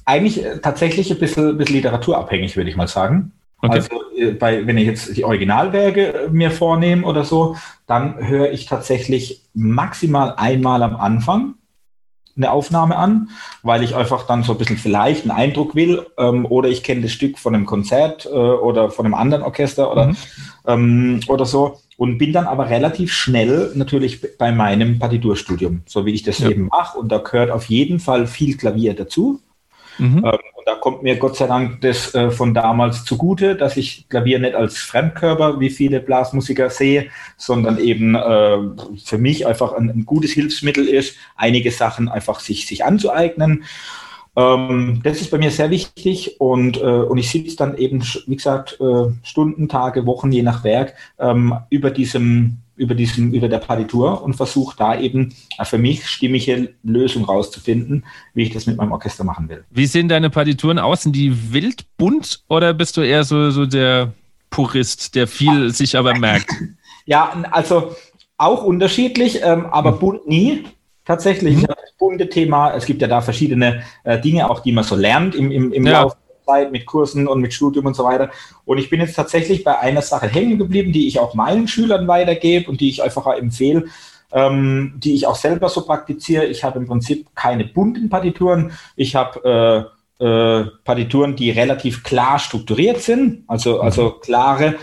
eigentlich 0.05 0.45
tatsächlich 0.63 1.11
ein 1.11 1.19
bisschen, 1.19 1.57
bisschen 1.57 1.77
literaturabhängig, 1.77 2.57
würde 2.57 2.71
ich 2.71 2.77
mal 2.77 2.89
sagen. 2.89 3.33
Okay. 3.65 3.77
Also 3.77 3.89
äh, 4.17 4.33
bei, 4.33 4.67
wenn 4.67 4.77
ich 4.77 4.87
jetzt 4.87 5.17
die 5.17 5.25
Originalwerke 5.25 6.29
mir 6.31 6.51
vornehme 6.51 7.07
oder 7.07 7.25
so, 7.25 7.57
dann 7.87 8.17
höre 8.27 8.53
ich 8.53 8.67
tatsächlich 8.67 9.43
maximal 9.55 10.35
einmal 10.37 10.83
am 10.83 10.97
Anfang 10.97 11.55
eine 12.37 12.51
Aufnahme 12.51 12.97
an, 12.97 13.31
weil 13.63 13.83
ich 13.85 13.95
einfach 13.95 14.27
dann 14.27 14.43
so 14.43 14.53
ein 14.53 14.59
bisschen 14.59 14.77
vielleicht 14.77 15.23
einen 15.23 15.31
Eindruck 15.31 15.75
will 15.75 16.05
ähm, 16.19 16.47
oder 16.47 16.69
ich 16.69 16.83
kenne 16.83 17.03
das 17.03 17.13
Stück 17.13 17.39
von 17.39 17.55
einem 17.55 17.65
Konzert 17.65 18.27
äh, 18.27 18.29
oder 18.29 18.91
von 18.91 19.07
einem 19.07 19.15
anderen 19.15 19.45
Orchester 19.45 19.91
oder, 19.91 20.09
mhm. 20.09 20.17
ähm, 20.67 21.21
oder 21.29 21.47
so 21.47 21.79
und 21.97 22.19
bin 22.19 22.33
dann 22.33 22.47
aber 22.47 22.69
relativ 22.69 23.13
schnell 23.13 23.71
natürlich 23.77 24.37
bei 24.37 24.51
meinem 24.51 24.99
Partiturstudium, 24.99 25.83
so 25.87 26.07
wie 26.07 26.13
ich 26.13 26.25
das 26.25 26.41
ja. 26.41 26.51
eben 26.51 26.67
mache 26.67 26.99
und 26.99 27.11
da 27.11 27.19
gehört 27.19 27.51
auf 27.51 27.67
jeden 27.67 28.01
Fall 28.01 28.27
viel 28.27 28.57
Klavier 28.57 28.95
dazu. 28.95 29.41
Mhm. 29.99 30.19
Ähm, 30.19 30.23
und 30.23 30.67
da 30.67 30.75
kommt 30.77 31.03
mir 31.03 31.17
Gott 31.17 31.37
sei 31.37 31.47
Dank 31.47 31.81
das 31.81 32.15
äh, 32.15 32.31
von 32.31 32.55
damals 32.55 33.05
zugute, 33.05 33.57
dass 33.57 33.77
ich 33.77 34.09
Klavier 34.09 34.39
nicht 34.39 34.55
als 34.55 34.79
Fremdkörper 34.79 35.61
wie 35.61 35.71
viele 35.71 36.01
Blasmusiker 36.01 36.71
sehe, 36.71 37.11
sondern 37.37 37.79
eben 37.79 38.15
äh, 38.15 38.59
für 39.05 39.19
mich 39.19 39.47
einfach 39.47 39.73
ein, 39.73 39.91
ein, 39.91 40.05
gutes 40.05 40.33
Hilfsmittel 40.33 40.87
ist, 40.87 41.17
einige 41.37 41.71
Sachen 41.71 42.09
einfach 42.09 42.41
sich, 42.41 42.67
sich 42.67 42.85
anzueignen. 42.85 43.65
Ähm, 44.37 45.01
das 45.05 45.21
ist 45.21 45.31
bei 45.31 45.39
mir 45.39 45.51
sehr 45.51 45.71
wichtig 45.71 46.41
und, 46.41 46.79
äh, 46.79 46.81
und 46.81 47.19
ich 47.19 47.31
sitze 47.31 47.57
dann 47.57 47.77
eben, 47.77 48.03
wie 48.27 48.37
gesagt, 48.37 48.79
Stunden, 49.23 49.69
Tage, 49.69 50.07
Wochen, 50.07 50.33
je 50.33 50.43
nach 50.43 50.65
Werk, 50.65 50.95
ähm, 51.19 51.55
über 51.71 51.91
diesem 51.91 52.64
über, 52.77 52.95
diesen, 52.95 53.33
über 53.33 53.49
der 53.49 53.59
Partitur 53.59 54.23
und 54.23 54.35
versuche 54.35 54.77
da 54.77 54.99
eben 54.99 55.35
für 55.65 55.79
mich 55.79 56.07
stimmige 56.07 56.75
Lösung 56.83 57.25
rauszufinden, 57.25 58.05
wie 58.35 58.45
ich 58.45 58.53
das 58.53 58.67
mit 58.67 58.77
meinem 58.77 58.93
Orchester 58.93 59.25
machen 59.25 59.49
will. 59.49 59.65
Wie 59.71 59.87
sehen 59.87 60.09
deine 60.09 60.31
Partituren 60.31 60.79
aus? 60.79 61.03
Sind 61.03 61.15
die 61.15 61.53
wild 61.53 61.85
bunt 61.97 62.43
oder 62.49 62.75
bist 62.75 62.97
du 62.97 63.03
eher 63.03 63.25
so, 63.25 63.51
so 63.51 63.67
der 63.67 64.13
Purist, 64.51 65.15
der 65.15 65.27
viel 65.27 65.73
sich 65.73 65.97
aber 65.97 66.19
merkt? 66.19 66.51
Ja, 67.07 67.35
also 67.51 67.95
auch 68.39 68.65
unterschiedlich, 68.65 69.41
ähm, 69.43 69.67
aber 69.67 69.93
mhm. 69.93 69.99
bunt 69.99 70.27
nie. 70.27 70.65
Tatsächlich, 71.05 71.57
mhm. 71.57 71.67
das 71.67 71.93
bunte 71.99 72.31
Thema, 72.31 72.73
es 72.73 72.87
gibt 72.87 73.03
ja 73.03 73.09
da 73.09 73.21
verschiedene 73.21 73.83
äh, 74.05 74.19
Dinge, 74.19 74.49
auch 74.49 74.61
die 74.61 74.73
man 74.73 74.85
so 74.85 74.97
lernt 74.97 75.35
im, 75.35 75.53
im, 75.53 75.71
im 75.71 75.87
ja. 75.87 76.03
Laufe 76.03 76.17
Zeit 76.45 76.73
mit 76.73 76.87
Kursen 76.87 77.27
und 77.27 77.41
mit 77.41 77.53
Studium 77.53 77.87
und 77.87 77.95
so 77.95 78.05
weiter. 78.05 78.31
Und 78.65 78.79
ich 78.79 78.91
bin 78.91 79.01
jetzt 79.01 79.15
tatsächlich 79.15 79.65
bei 79.65 79.79
einer 79.79 80.03
Sache 80.03 80.29
hängen 80.29 80.59
geblieben, 80.59 80.93
die 80.93 81.07
ich 81.09 81.19
auch 81.19 81.35
meinen 81.35 81.69
Schülern 81.69 82.07
weitergebe 82.09 82.71
und 82.71 82.81
die 82.81 82.91
ich 82.91 83.03
einfach 83.03 83.27
empfehle, 83.27 83.87
ähm, 84.33 84.95
die 84.97 85.15
ich 85.15 85.27
auch 85.27 85.37
selber 85.37 85.69
so 85.69 85.85
praktiziere. 85.85 86.45
Ich 86.47 86.65
habe 86.65 86.79
im 86.79 86.87
Prinzip 86.87 87.27
keine 87.35 87.65
bunten 87.65 88.09
Partituren. 88.09 88.73
Ich 88.97 89.15
habe 89.15 89.91
äh, 90.21 90.25
äh, 90.25 90.65
Partituren, 90.85 91.37
die 91.37 91.51
relativ 91.51 92.03
klar 92.05 92.39
strukturiert 92.39 93.01
sind, 93.01 93.45
also, 93.49 93.81
also 93.81 94.13
klare 94.13 94.77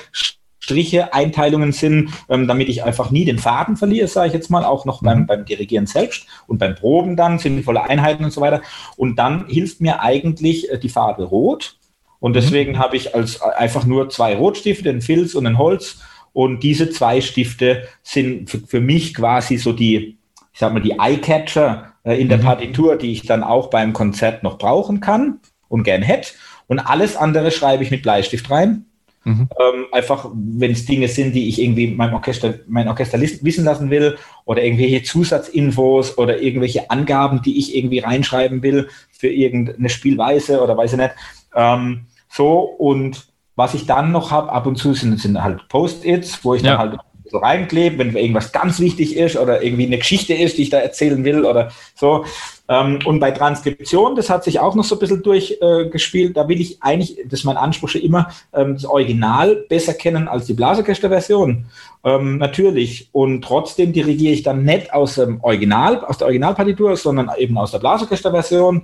Striche, 0.61 1.13
Einteilungen 1.13 1.71
sind, 1.71 2.11
ähm, 2.29 2.47
damit 2.47 2.69
ich 2.69 2.83
einfach 2.83 3.09
nie 3.09 3.25
den 3.25 3.39
Faden 3.39 3.75
verliere, 3.75 4.07
sage 4.07 4.27
ich 4.27 4.33
jetzt 4.33 4.51
mal, 4.51 4.63
auch 4.63 4.85
noch 4.85 5.01
beim, 5.01 5.21
mhm. 5.21 5.25
beim 5.25 5.45
Dirigieren 5.45 5.87
selbst 5.87 6.27
und 6.47 6.59
beim 6.59 6.75
Proben 6.75 7.17
dann, 7.17 7.39
sinnvolle 7.39 7.83
Einheiten 7.83 8.23
und 8.23 8.31
so 8.31 8.41
weiter. 8.41 8.61
Und 8.95 9.17
dann 9.17 9.47
hilft 9.47 9.81
mir 9.81 10.01
eigentlich 10.01 10.71
äh, 10.71 10.77
die 10.77 10.89
Farbe 10.89 11.23
Rot. 11.23 11.77
Und 12.19 12.31
mhm. 12.31 12.35
deswegen 12.35 12.73
mhm. 12.73 12.79
habe 12.79 12.95
ich 12.95 13.15
als 13.15 13.37
äh, 13.37 13.49
einfach 13.57 13.85
nur 13.85 14.09
zwei 14.09 14.35
Rotstifte, 14.35 14.89
einen 14.89 15.01
Filz 15.01 15.33
und 15.33 15.47
ein 15.47 15.57
Holz. 15.57 15.99
Und 16.31 16.61
diese 16.61 16.91
zwei 16.91 17.21
Stifte 17.21 17.87
sind 18.03 18.49
für, 18.49 18.59
für 18.59 18.81
mich 18.81 19.15
quasi 19.15 19.57
so 19.57 19.73
die, 19.73 20.19
ich 20.53 20.59
sag 20.59 20.73
mal, 20.73 20.79
die 20.79 20.99
Eyecatcher 20.99 21.93
äh, 22.03 22.21
in 22.21 22.29
der 22.29 22.37
mhm. 22.37 22.43
Partitur, 22.43 22.97
die 22.97 23.11
ich 23.11 23.23
dann 23.23 23.43
auch 23.43 23.71
beim 23.71 23.93
Konzert 23.93 24.43
noch 24.43 24.59
brauchen 24.59 24.99
kann 24.99 25.39
und 25.69 25.83
gern 25.83 26.03
hätte. 26.03 26.33
Und 26.67 26.77
alles 26.77 27.15
andere 27.15 27.49
schreibe 27.49 27.83
ich 27.83 27.89
mit 27.89 28.03
Bleistift 28.03 28.49
rein. 28.51 28.85
Mhm. 29.23 29.49
Ähm, 29.59 29.85
einfach, 29.91 30.29
wenn 30.33 30.71
es 30.71 30.85
Dinge 30.85 31.07
sind, 31.07 31.35
die 31.35 31.47
ich 31.47 31.61
irgendwie 31.61 31.87
meinem 31.87 32.15
Orchester, 32.15 32.55
mein 32.67 32.87
Orchester 32.87 33.21
wissen 33.21 33.65
lassen 33.65 33.89
will 33.91 34.17
oder 34.45 34.63
irgendwelche 34.63 35.03
Zusatzinfos 35.03 36.17
oder 36.17 36.41
irgendwelche 36.41 36.89
Angaben, 36.89 37.41
die 37.43 37.59
ich 37.59 37.75
irgendwie 37.75 37.99
reinschreiben 37.99 38.63
will 38.63 38.89
für 39.11 39.29
irgendeine 39.29 39.89
Spielweise 39.89 40.61
oder 40.61 40.75
weiß 40.75 40.93
ich 40.93 40.99
nicht. 40.99 41.13
Ähm, 41.55 42.07
so 42.29 42.61
und 42.61 43.27
was 43.55 43.73
ich 43.75 43.85
dann 43.85 44.11
noch 44.11 44.31
habe, 44.31 44.51
ab 44.51 44.65
und 44.65 44.77
zu 44.77 44.93
sind, 44.93 45.19
sind 45.19 45.41
halt 45.43 45.67
Post-its, 45.67 46.43
wo 46.43 46.55
ich 46.55 46.63
ja. 46.63 46.71
dann 46.71 46.79
halt 46.79 46.99
so 47.31 47.37
reinklebe, 47.37 47.97
wenn 47.97 48.15
irgendwas 48.15 48.51
ganz 48.51 48.79
wichtig 48.79 49.15
ist 49.15 49.37
oder 49.37 49.63
irgendwie 49.63 49.85
eine 49.85 49.97
Geschichte 49.97 50.33
ist, 50.33 50.57
die 50.57 50.63
ich 50.63 50.69
da 50.69 50.79
erzählen 50.79 51.23
will 51.23 51.45
oder 51.45 51.71
so. 51.95 52.25
Ähm, 52.67 52.99
und 53.05 53.19
bei 53.19 53.31
Transkription, 53.31 54.15
das 54.15 54.29
hat 54.29 54.43
sich 54.43 54.59
auch 54.59 54.75
noch 54.75 54.83
so 54.83 54.95
ein 54.95 54.99
bisschen 54.99 55.23
durchgespielt, 55.23 56.35
da 56.35 56.47
will 56.47 56.59
ich 56.59 56.83
eigentlich, 56.83 57.17
das 57.25 57.39
ist 57.39 57.45
mein 57.45 57.57
Anspruch 57.57 57.89
schon 57.89 58.01
immer, 58.01 58.29
ähm, 58.53 58.75
das 58.75 58.85
Original 58.85 59.55
besser 59.55 59.93
kennen 59.93 60.27
als 60.27 60.45
die 60.45 60.53
Blasorchester-Version. 60.53 61.65
Ähm, 62.03 62.37
natürlich. 62.37 63.09
Und 63.11 63.43
trotzdem 63.43 63.93
dirigiere 63.93 64.33
ich 64.33 64.43
dann 64.43 64.63
nicht 64.63 64.93
aus 64.93 65.15
dem 65.15 65.41
Original, 65.41 66.03
aus 66.03 66.17
der 66.17 66.27
Originalpartitur, 66.27 66.97
sondern 66.97 67.31
eben 67.37 67.57
aus 67.57 67.71
der 67.71 67.79
Blasorchester-Version 67.79 68.83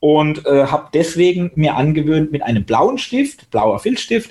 und 0.00 0.46
äh, 0.46 0.66
habe 0.66 0.88
deswegen 0.94 1.52
mir 1.54 1.76
angewöhnt, 1.76 2.32
mit 2.32 2.42
einem 2.42 2.64
blauen 2.64 2.98
Stift, 2.98 3.50
blauer 3.50 3.78
Filzstift, 3.78 4.30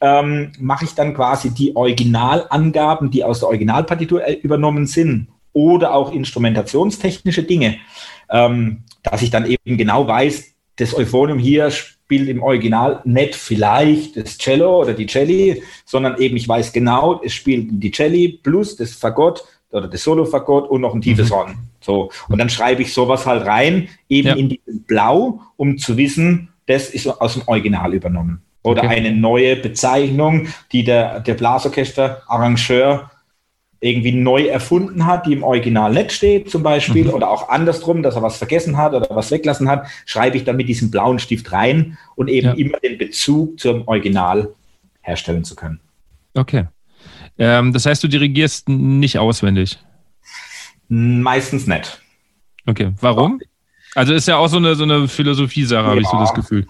ähm, 0.00 0.52
mache 0.58 0.84
ich 0.84 0.94
dann 0.94 1.14
quasi 1.14 1.50
die 1.50 1.76
Originalangaben, 1.76 3.10
die 3.10 3.24
aus 3.24 3.40
der 3.40 3.48
Originalpartitur 3.48 4.26
äh, 4.26 4.34
übernommen 4.34 4.86
sind 4.86 5.28
oder 5.52 5.94
auch 5.94 6.12
instrumentationstechnische 6.12 7.42
Dinge, 7.42 7.78
ähm, 8.30 8.84
dass 9.02 9.22
ich 9.22 9.30
dann 9.30 9.46
eben 9.46 9.76
genau 9.76 10.06
weiß, 10.06 10.54
das 10.76 10.96
Euphonium 10.96 11.38
hier 11.38 11.70
spielt 11.70 12.28
im 12.28 12.42
Original 12.42 13.00
nicht 13.04 13.34
vielleicht 13.34 14.16
das 14.16 14.38
Cello 14.38 14.80
oder 14.80 14.94
die 14.94 15.06
Celli, 15.06 15.62
sondern 15.84 16.18
eben 16.18 16.36
ich 16.36 16.48
weiß 16.48 16.72
genau, 16.72 17.20
es 17.22 17.34
spielt 17.34 17.68
die 17.70 17.90
Celli 17.90 18.40
plus 18.42 18.76
das 18.76 18.92
Fagott 18.92 19.44
oder 19.70 19.88
das 19.88 20.02
Solo-Fagott 20.02 20.68
und 20.68 20.80
noch 20.80 20.94
ein 20.94 21.00
tiefes 21.00 21.30
mhm. 21.30 21.34
Horn. 21.34 21.58
So. 21.80 22.10
Und 22.28 22.38
dann 22.38 22.50
schreibe 22.50 22.82
ich 22.82 22.92
sowas 22.92 23.26
halt 23.26 23.46
rein, 23.46 23.88
eben 24.08 24.28
ja. 24.28 24.34
in 24.34 24.58
Blau, 24.86 25.40
um 25.56 25.78
zu 25.78 25.96
wissen, 25.96 26.48
das 26.66 26.90
ist 26.90 27.06
aus 27.06 27.34
dem 27.34 27.42
Original 27.46 27.94
übernommen. 27.94 28.42
Oder 28.62 28.84
okay. 28.84 28.96
eine 28.96 29.12
neue 29.12 29.56
Bezeichnung, 29.56 30.48
die 30.72 30.84
der, 30.84 31.20
der 31.20 31.34
Blasorchester-Arrangeur 31.34 33.10
irgendwie 33.80 34.12
neu 34.12 34.44
erfunden 34.44 35.06
hat, 35.06 35.26
die 35.26 35.32
im 35.32 35.42
Original 35.42 35.92
nicht 35.92 36.12
steht, 36.12 36.50
zum 36.50 36.62
Beispiel, 36.62 37.04
mhm. 37.06 37.14
oder 37.14 37.30
auch 37.30 37.48
andersrum, 37.48 38.02
dass 38.02 38.14
er 38.14 38.22
was 38.22 38.36
vergessen 38.36 38.76
hat 38.76 38.92
oder 38.92 39.06
was 39.10 39.30
weglassen 39.30 39.68
hat, 39.68 39.86
schreibe 40.04 40.36
ich 40.36 40.44
dann 40.44 40.56
mit 40.56 40.68
diesem 40.68 40.90
blauen 40.90 41.18
Stift 41.18 41.50
rein 41.52 41.96
und 42.14 42.28
eben 42.28 42.48
ja. 42.48 42.52
immer 42.54 42.78
den 42.78 42.98
Bezug 42.98 43.58
zum 43.58 43.88
Original 43.88 44.54
herstellen 45.00 45.44
zu 45.44 45.56
können. 45.56 45.80
Okay. 46.34 46.66
Ähm, 47.38 47.72
das 47.72 47.86
heißt, 47.86 48.04
du 48.04 48.08
dirigierst 48.08 48.68
nicht 48.68 49.18
auswendig? 49.18 49.78
Meistens 50.88 51.66
nicht. 51.66 52.02
Okay. 52.66 52.92
Warum? 53.00 53.40
Also 53.94 54.14
ist 54.14 54.28
ja 54.28 54.36
auch 54.36 54.46
so 54.46 54.58
eine, 54.58 54.76
so 54.76 54.84
eine 54.84 55.08
Philosophie-Sache, 55.08 55.82
ja. 55.82 55.90
habe 55.90 56.00
ich 56.00 56.06
so 56.06 56.16
das 56.16 56.32
Gefühl. 56.32 56.66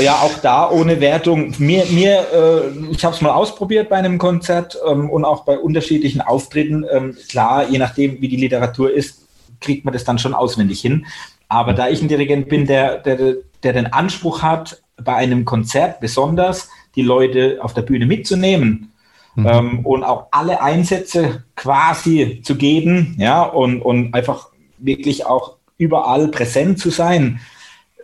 Ja, 0.00 0.16
auch 0.16 0.36
da 0.42 0.68
ohne 0.68 1.00
Wertung. 1.00 1.54
Mir, 1.58 1.84
mir 1.86 2.26
äh, 2.32 2.90
ich 2.90 3.04
habe 3.04 3.14
es 3.14 3.20
mal 3.20 3.30
ausprobiert 3.30 3.88
bei 3.88 3.96
einem 3.96 4.18
Konzert 4.18 4.76
ähm, 4.88 5.08
und 5.08 5.24
auch 5.24 5.44
bei 5.44 5.58
unterschiedlichen 5.58 6.20
Auftritten. 6.20 6.84
Ähm, 6.90 7.16
klar, 7.28 7.68
je 7.68 7.78
nachdem, 7.78 8.20
wie 8.20 8.28
die 8.28 8.36
Literatur 8.36 8.92
ist, 8.92 9.26
kriegt 9.60 9.84
man 9.84 9.94
das 9.94 10.04
dann 10.04 10.18
schon 10.18 10.34
auswendig 10.34 10.80
hin. 10.80 11.06
Aber 11.48 11.72
da 11.72 11.88
ich 11.88 12.02
ein 12.02 12.08
Dirigent 12.08 12.48
bin, 12.48 12.66
der, 12.66 12.98
der, 12.98 13.36
der 13.62 13.72
den 13.72 13.92
Anspruch 13.92 14.42
hat, 14.42 14.82
bei 15.02 15.14
einem 15.14 15.44
Konzert 15.44 16.00
besonders 16.00 16.68
die 16.96 17.02
Leute 17.02 17.58
auf 17.60 17.74
der 17.74 17.82
Bühne 17.82 18.06
mitzunehmen, 18.06 18.92
mhm. 19.36 19.46
ähm, 19.46 19.86
und 19.86 20.02
auch 20.02 20.26
alle 20.32 20.60
Einsätze 20.62 21.44
quasi 21.54 22.40
zu 22.42 22.56
geben, 22.56 23.14
ja, 23.18 23.42
und, 23.42 23.82
und 23.82 24.14
einfach 24.14 24.48
wirklich 24.78 25.26
auch 25.26 25.55
überall 25.78 26.28
präsent 26.28 26.78
zu 26.78 26.90
sein, 26.90 27.40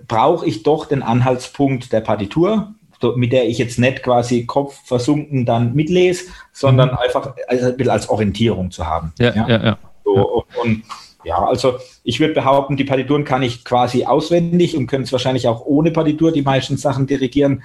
brauche 0.06 0.46
ich 0.46 0.62
doch 0.62 0.86
den 0.86 1.02
Anhaltspunkt 1.02 1.92
der 1.92 2.00
Partitur, 2.00 2.74
mit 3.16 3.32
der 3.32 3.48
ich 3.48 3.58
jetzt 3.58 3.78
nicht 3.78 4.02
quasi 4.02 4.46
Kopf 4.46 4.78
versunken 4.84 5.44
dann 5.44 5.74
mitlese, 5.74 6.26
sondern 6.52 6.90
mhm. 6.90 6.98
einfach 6.98 7.34
also 7.48 7.66
ein 7.66 7.76
bisschen 7.76 7.92
als 7.92 8.08
Orientierung 8.08 8.70
zu 8.70 8.86
haben. 8.86 9.12
Ja, 9.18 9.34
ja, 9.34 9.48
ja. 9.48 9.64
ja. 9.64 9.78
So, 10.04 10.12
und, 10.12 10.44
und, 10.62 10.82
ja, 11.24 11.38
also 11.38 11.78
ich 12.02 12.18
würde 12.20 12.34
behaupten, 12.34 12.76
die 12.76 12.84
Partituren 12.84 13.24
kann 13.24 13.42
ich 13.42 13.64
quasi 13.64 14.04
auswendig 14.04 14.76
und 14.76 14.88
können 14.88 15.04
es 15.04 15.12
wahrscheinlich 15.12 15.46
auch 15.46 15.64
ohne 15.64 15.92
Partitur 15.92 16.32
die 16.32 16.42
meisten 16.42 16.76
Sachen 16.76 17.06
dirigieren. 17.06 17.62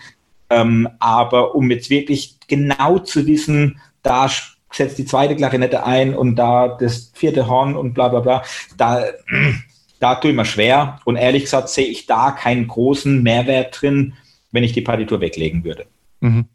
Ähm, 0.49 0.87
aber 0.99 1.55
um 1.55 1.69
jetzt 1.71 1.89
wirklich 1.89 2.37
genau 2.47 2.99
zu 2.99 3.25
wissen, 3.25 3.81
da 4.03 4.29
setzt 4.71 4.97
die 4.97 5.05
zweite 5.05 5.35
Klarinette 5.35 5.85
ein 5.85 6.15
und 6.15 6.35
da 6.35 6.67
das 6.67 7.11
vierte 7.15 7.47
Horn 7.47 7.75
und 7.75 7.93
bla 7.93 8.09
bla 8.09 8.19
bla, 8.19 8.43
da 8.77 9.03
da 9.99 10.15
tue 10.15 10.31
ich 10.31 10.35
mir 10.35 10.45
schwer. 10.45 10.99
Und 11.05 11.15
ehrlich 11.15 11.43
gesagt 11.43 11.69
sehe 11.69 11.87
ich 11.87 12.05
da 12.05 12.31
keinen 12.31 12.67
großen 12.67 13.21
Mehrwert 13.23 13.81
drin, 13.81 14.13
wenn 14.51 14.63
ich 14.63 14.73
die 14.73 14.81
Partitur 14.81 15.21
weglegen 15.21 15.63
würde. 15.63 15.85
Mhm. 16.19 16.45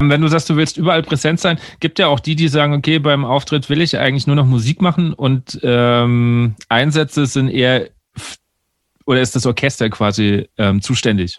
Wenn 0.00 0.20
du 0.20 0.28
sagst, 0.28 0.50
du 0.50 0.56
willst 0.56 0.76
überall 0.76 1.02
präsent 1.02 1.40
sein, 1.40 1.58
gibt 1.80 1.98
ja 1.98 2.08
auch 2.08 2.20
die, 2.20 2.34
die 2.34 2.48
sagen, 2.48 2.74
okay, 2.74 2.98
beim 2.98 3.24
Auftritt 3.24 3.70
will 3.70 3.80
ich 3.80 3.96
eigentlich 3.96 4.26
nur 4.26 4.36
noch 4.36 4.46
Musik 4.46 4.82
machen 4.82 5.12
und 5.12 5.60
ähm, 5.62 6.56
Einsätze 6.68 7.26
sind 7.26 7.48
eher, 7.48 7.88
oder 9.06 9.20
ist 9.20 9.36
das 9.36 9.46
Orchester 9.46 9.88
quasi 9.90 10.48
ähm, 10.58 10.82
zuständig? 10.82 11.38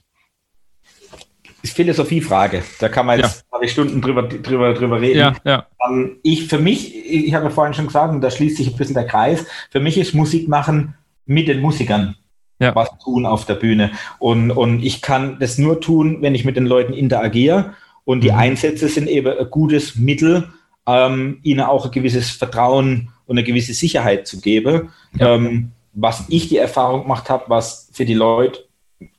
Ist 1.63 1.75
Philosophiefrage. 1.75 2.63
Da 2.79 2.89
kann 2.89 3.05
man 3.05 3.19
jetzt 3.19 3.45
ja. 3.51 3.67
Stunden 3.67 4.01
drüber, 4.01 4.23
drüber, 4.23 4.73
drüber 4.73 4.99
reden. 4.99 5.19
Ja, 5.19 5.33
ja. 5.45 5.67
Ähm, 5.87 6.17
ich, 6.21 6.47
für 6.47 6.59
mich, 6.59 6.93
ich 7.05 7.33
habe 7.33 7.45
ja 7.45 7.51
vorhin 7.51 7.73
schon 7.73 7.87
gesagt, 7.87 8.13
und 8.13 8.21
da 8.21 8.29
schließt 8.29 8.57
sich 8.57 8.67
ein 8.67 8.75
bisschen 8.75 8.95
der 8.95 9.07
Kreis, 9.07 9.45
für 9.69 9.79
mich 9.79 9.97
ist 9.97 10.13
Musik 10.13 10.49
machen 10.49 10.95
mit 11.25 11.47
den 11.47 11.61
Musikern 11.61 12.15
ja. 12.63 12.75
was 12.75 12.89
tun 12.99 13.25
auf 13.25 13.45
der 13.45 13.55
Bühne. 13.55 13.91
Und, 14.19 14.51
und 14.51 14.83
ich 14.83 15.01
kann 15.01 15.37
das 15.39 15.57
nur 15.57 15.81
tun, 15.81 16.21
wenn 16.21 16.35
ich 16.35 16.45
mit 16.45 16.55
den 16.55 16.65
Leuten 16.65 16.93
interagiere. 16.93 17.73
Und 18.05 18.23
die 18.23 18.31
mhm. 18.31 18.37
Einsätze 18.37 18.87
sind 18.87 19.07
eben 19.07 19.37
ein 19.37 19.49
gutes 19.49 19.95
Mittel, 19.95 20.49
ähm, 20.87 21.39
ihnen 21.43 21.61
auch 21.61 21.85
ein 21.85 21.91
gewisses 21.91 22.31
Vertrauen 22.31 23.09
und 23.25 23.37
eine 23.37 23.45
gewisse 23.45 23.73
Sicherheit 23.73 24.27
zu 24.27 24.41
geben. 24.41 24.89
Ja. 25.17 25.35
Ähm, 25.35 25.71
was 25.93 26.25
ich 26.29 26.49
die 26.49 26.57
Erfahrung 26.57 27.03
gemacht 27.03 27.29
habe, 27.29 27.45
was 27.47 27.89
für 27.93 28.05
die 28.05 28.15
Leute 28.15 28.65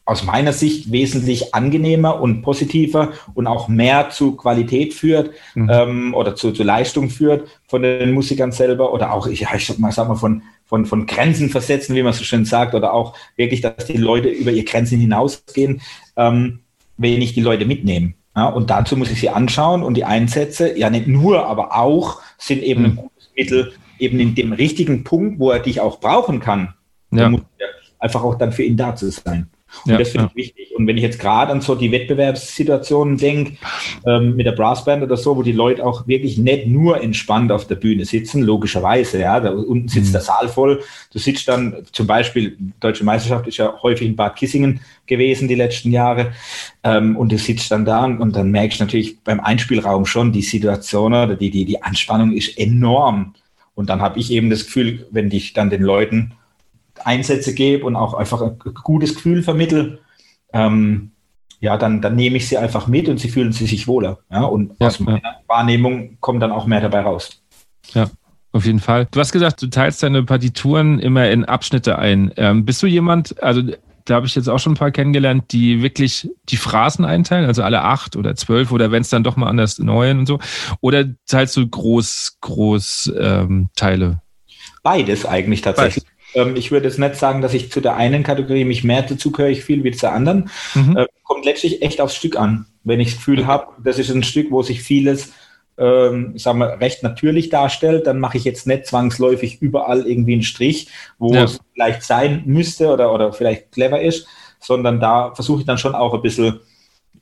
aus 0.06 0.24
meiner 0.24 0.52
Sicht 0.52 0.92
wesentlich 0.92 1.54
angenehmer 1.54 2.20
und 2.20 2.42
positiver 2.42 3.12
und 3.32 3.46
auch 3.46 3.68
mehr 3.68 4.10
zu 4.10 4.36
Qualität 4.36 4.92
führt 4.92 5.30
mhm. 5.54 5.70
ähm, 5.72 6.14
oder 6.14 6.34
zu, 6.34 6.52
zu 6.52 6.62
Leistung 6.62 7.08
führt 7.08 7.48
von 7.68 7.82
den 7.82 8.12
Musikern 8.12 8.52
selber 8.52 8.92
oder 8.92 9.14
auch, 9.14 9.26
ich, 9.26 9.42
ich 9.42 9.66
sag 9.66 9.78
mal, 9.78 9.92
sag 9.92 10.08
mal 10.08 10.16
von, 10.16 10.42
von, 10.64 10.86
von 10.86 11.06
Grenzen 11.06 11.50
versetzen, 11.50 11.94
wie 11.94 12.02
man 12.02 12.12
so 12.12 12.24
schön 12.24 12.44
sagt, 12.44 12.74
oder 12.74 12.92
auch 12.92 13.16
wirklich, 13.36 13.60
dass 13.60 13.86
die 13.86 13.96
Leute 13.96 14.28
über 14.28 14.50
ihre 14.50 14.64
Grenzen 14.64 14.98
hinausgehen, 14.98 15.80
ähm, 16.16 16.60
wenn 16.96 17.22
ich 17.22 17.34
die 17.34 17.42
Leute 17.42 17.66
mitnehme. 17.66 18.14
Ja, 18.36 18.48
und 18.48 18.70
dazu 18.70 18.96
muss 18.96 19.10
ich 19.10 19.20
sie 19.20 19.30
anschauen 19.30 19.82
und 19.82 19.94
die 19.94 20.04
Einsätze, 20.04 20.76
ja 20.76 20.90
nicht 20.90 21.06
nur, 21.06 21.46
aber 21.46 21.76
auch, 21.76 22.20
sind 22.38 22.62
eben 22.62 22.80
mhm. 22.80 22.86
ein 22.86 22.96
gutes 22.96 23.30
Mittel, 23.36 23.72
eben 23.98 24.18
in 24.18 24.34
dem 24.34 24.52
richtigen 24.52 25.04
Punkt, 25.04 25.38
wo 25.38 25.50
er 25.50 25.60
dich 25.60 25.80
auch 25.80 26.00
brauchen 26.00 26.40
kann. 26.40 26.74
Ja. 27.12 27.28
muss 27.28 27.42
einfach 28.00 28.24
auch 28.24 28.34
dann 28.34 28.52
für 28.52 28.64
ihn 28.64 28.76
da 28.76 28.96
zu 28.96 29.10
sein. 29.10 29.48
Und 29.84 29.92
ja, 29.92 29.98
das 29.98 30.10
finde 30.10 30.26
ja. 30.26 30.30
ich 30.34 30.36
wichtig. 30.36 30.74
Und 30.76 30.86
wenn 30.86 30.96
ich 30.96 31.02
jetzt 31.02 31.18
gerade 31.18 31.52
an 31.52 31.60
so 31.60 31.74
die 31.74 31.92
Wettbewerbssituationen 31.92 33.16
denke, 33.16 33.56
ähm, 34.06 34.36
mit 34.36 34.46
der 34.46 34.52
Brassband 34.52 35.02
oder 35.02 35.16
so, 35.16 35.36
wo 35.36 35.42
die 35.42 35.52
Leute 35.52 35.84
auch 35.84 36.06
wirklich 36.06 36.38
nicht 36.38 36.66
nur 36.66 37.02
entspannt 37.02 37.52
auf 37.52 37.66
der 37.66 37.76
Bühne 37.76 38.04
sitzen, 38.04 38.42
logischerweise, 38.42 39.20
ja, 39.20 39.40
da 39.40 39.50
unten 39.50 39.88
sitzt 39.88 40.08
mhm. 40.08 40.12
der 40.12 40.20
Saal 40.20 40.48
voll. 40.48 40.82
Du 41.12 41.18
sitzt 41.18 41.48
dann 41.48 41.84
zum 41.92 42.06
Beispiel, 42.06 42.56
Deutsche 42.80 43.04
Meisterschaft 43.04 43.46
ist 43.46 43.58
ja 43.58 43.74
häufig 43.82 44.08
in 44.08 44.16
Bad 44.16 44.36
Kissingen 44.36 44.80
gewesen 45.06 45.48
die 45.48 45.54
letzten 45.54 45.92
Jahre, 45.92 46.32
ähm, 46.82 47.16
und 47.16 47.32
du 47.32 47.38
sitzt 47.38 47.70
dann 47.70 47.84
da 47.84 48.04
und 48.04 48.36
dann 48.36 48.50
merkst 48.50 48.80
du 48.80 48.84
natürlich 48.84 49.20
beim 49.22 49.40
Einspielraum 49.40 50.06
schon 50.06 50.32
die 50.32 50.42
Situation 50.42 51.12
oder 51.14 51.34
die, 51.36 51.50
die, 51.50 51.64
die 51.64 51.82
Anspannung 51.82 52.32
ist 52.32 52.58
enorm. 52.58 53.34
Und 53.74 53.90
dann 53.90 54.00
habe 54.00 54.18
ich 54.20 54.30
eben 54.30 54.50
das 54.50 54.66
Gefühl, 54.66 55.06
wenn 55.10 55.30
ich 55.30 55.52
dann 55.52 55.70
den 55.70 55.82
Leuten 55.82 56.32
Einsätze 57.02 57.54
gebe 57.54 57.84
und 57.84 57.96
auch 57.96 58.14
einfach 58.14 58.42
ein 58.42 58.58
gutes 58.82 59.14
Gefühl 59.14 59.42
vermittel, 59.42 60.00
ähm, 60.52 61.12
ja, 61.60 61.78
dann, 61.78 62.02
dann 62.02 62.14
nehme 62.14 62.36
ich 62.36 62.48
sie 62.48 62.58
einfach 62.58 62.86
mit 62.86 63.08
und 63.08 63.18
sie 63.18 63.28
fühlen 63.28 63.52
sich 63.52 63.88
wohler. 63.88 64.18
Ja, 64.30 64.42
und 64.44 64.74
ja, 64.78 64.88
aus 64.88 65.00
meiner 65.00 65.22
ja. 65.22 65.36
Wahrnehmung 65.46 66.18
kommt 66.20 66.42
dann 66.42 66.52
auch 66.52 66.66
mehr 66.66 66.80
dabei 66.80 67.00
raus. 67.00 67.42
Ja. 67.94 68.10
Auf 68.52 68.66
jeden 68.66 68.78
Fall. 68.78 69.08
Du 69.10 69.18
hast 69.18 69.32
gesagt, 69.32 69.62
du 69.62 69.66
teilst 69.66 70.00
deine 70.04 70.22
Partituren 70.22 71.00
immer 71.00 71.28
in 71.28 71.44
Abschnitte 71.44 71.98
ein. 71.98 72.32
Ähm, 72.36 72.64
bist 72.64 72.80
du 72.84 72.86
jemand, 72.86 73.42
also 73.42 73.62
da 74.04 74.14
habe 74.14 74.26
ich 74.26 74.36
jetzt 74.36 74.48
auch 74.48 74.58
schon 74.58 74.74
ein 74.74 74.76
paar 74.76 74.92
kennengelernt, 74.92 75.50
die 75.50 75.82
wirklich 75.82 76.30
die 76.48 76.56
Phrasen 76.56 77.04
einteilen, 77.04 77.46
also 77.46 77.64
alle 77.64 77.82
acht 77.82 78.14
oder 78.14 78.36
zwölf 78.36 78.70
oder 78.70 78.92
wenn 78.92 79.02
es 79.02 79.08
dann 79.08 79.24
doch 79.24 79.34
mal 79.34 79.48
anders 79.48 79.80
neun 79.80 80.20
und 80.20 80.26
so. 80.26 80.38
Oder 80.80 81.06
teilst 81.26 81.56
du 81.56 81.66
groß, 81.66 82.38
groß 82.42 83.12
ähm, 83.18 83.70
Teile? 83.74 84.20
Beides 84.84 85.26
eigentlich 85.26 85.62
tatsächlich. 85.62 86.04
Ähm, 86.34 86.56
ich 86.56 86.70
würde 86.70 86.88
jetzt 86.88 86.98
nicht 86.98 87.16
sagen, 87.16 87.40
dass 87.40 87.54
ich 87.54 87.70
zu 87.70 87.80
der 87.80 87.96
einen 87.96 88.22
Kategorie 88.22 88.64
mich 88.64 88.84
mehr 88.84 89.02
dazugehörig 89.02 89.64
fühle 89.64 89.84
wie 89.84 89.92
zur 89.92 90.12
anderen. 90.12 90.50
Mhm. 90.74 90.96
Äh, 90.96 91.06
kommt 91.22 91.44
letztlich 91.44 91.82
echt 91.82 92.00
aufs 92.00 92.16
Stück 92.16 92.36
an. 92.36 92.66
Wenn 92.82 93.00
ich 93.00 93.08
das 93.08 93.16
Gefühl 93.16 93.46
habe, 93.46 93.68
das 93.82 93.98
ist 93.98 94.10
ein 94.10 94.22
Stück, 94.22 94.50
wo 94.50 94.62
sich 94.62 94.82
vieles 94.82 95.32
ähm, 95.76 96.38
sagen 96.38 96.58
wir, 96.58 96.80
recht 96.80 97.02
natürlich 97.02 97.48
darstellt, 97.48 98.06
dann 98.06 98.20
mache 98.20 98.38
ich 98.38 98.44
jetzt 98.44 98.66
nicht 98.66 98.86
zwangsläufig 98.86 99.60
überall 99.60 100.06
irgendwie 100.06 100.34
einen 100.34 100.42
Strich, 100.42 100.88
wo 101.18 101.34
ja. 101.34 101.44
es 101.44 101.58
vielleicht 101.72 102.02
sein 102.02 102.42
müsste 102.46 102.92
oder, 102.92 103.12
oder 103.12 103.32
vielleicht 103.32 103.72
clever 103.72 104.00
ist, 104.00 104.26
sondern 104.60 105.00
da 105.00 105.34
versuche 105.34 105.60
ich 105.60 105.66
dann 105.66 105.78
schon 105.78 105.96
auch 105.96 106.14
ein 106.14 106.22
bisschen 106.22 106.60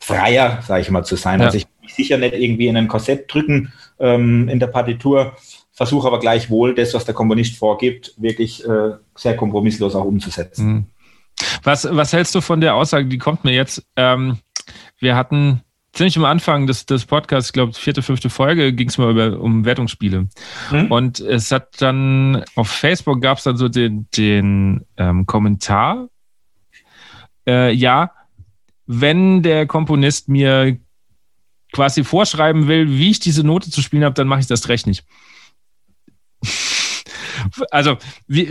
freier, 0.00 0.60
sage 0.66 0.82
ich 0.82 0.90
mal, 0.90 1.04
zu 1.04 1.16
sein. 1.16 1.40
Ja. 1.40 1.46
Also 1.46 1.58
ich 1.58 1.66
mich 1.80 1.94
sicher 1.94 2.18
nicht 2.18 2.34
irgendwie 2.34 2.68
in 2.68 2.76
ein 2.76 2.88
Korsett 2.88 3.32
drücken 3.32 3.72
ähm, 3.98 4.48
in 4.48 4.60
der 4.60 4.68
Partitur, 4.68 5.36
versuche 5.82 6.06
aber 6.06 6.20
gleichwohl 6.20 6.76
das, 6.76 6.94
was 6.94 7.06
der 7.06 7.14
Komponist 7.14 7.56
vorgibt, 7.56 8.14
wirklich 8.16 8.64
äh, 8.64 8.92
sehr 9.16 9.36
kompromisslos 9.36 9.96
auch 9.96 10.04
umzusetzen. 10.04 10.66
Mhm. 10.66 10.86
Was, 11.64 11.88
was 11.90 12.12
hältst 12.12 12.36
du 12.36 12.40
von 12.40 12.60
der 12.60 12.76
Aussage, 12.76 13.06
die 13.06 13.18
kommt 13.18 13.42
mir 13.42 13.52
jetzt? 13.52 13.84
Ähm, 13.96 14.38
wir 15.00 15.16
hatten 15.16 15.62
ziemlich 15.92 16.16
am 16.16 16.24
Anfang 16.24 16.68
des, 16.68 16.86
des 16.86 17.04
Podcasts, 17.04 17.48
ich 17.48 17.52
glaube, 17.52 17.72
vierte, 17.72 18.02
fünfte 18.02 18.30
Folge, 18.30 18.72
ging 18.72 18.90
es 18.90 18.96
mal 18.96 19.10
über, 19.10 19.40
um 19.40 19.64
Wertungsspiele. 19.64 20.28
Mhm. 20.70 20.92
Und 20.92 21.18
es 21.18 21.50
hat 21.50 21.80
dann 21.82 22.44
auf 22.54 22.68
Facebook 22.68 23.20
gab 23.20 23.38
es 23.38 23.44
dann 23.44 23.56
so 23.56 23.68
den, 23.68 24.06
den 24.16 24.86
ähm, 24.98 25.26
Kommentar, 25.26 26.10
äh, 27.44 27.72
ja, 27.72 28.12
wenn 28.86 29.42
der 29.42 29.66
Komponist 29.66 30.28
mir 30.28 30.78
quasi 31.72 32.04
vorschreiben 32.04 32.68
will, 32.68 32.88
wie 32.88 33.10
ich 33.10 33.18
diese 33.18 33.42
Note 33.42 33.68
zu 33.68 33.82
spielen 33.82 34.04
habe, 34.04 34.14
dann 34.14 34.28
mache 34.28 34.40
ich 34.40 34.46
das 34.46 34.68
recht 34.68 34.86
nicht 34.86 35.04
also 37.70 37.96
wie, 38.26 38.48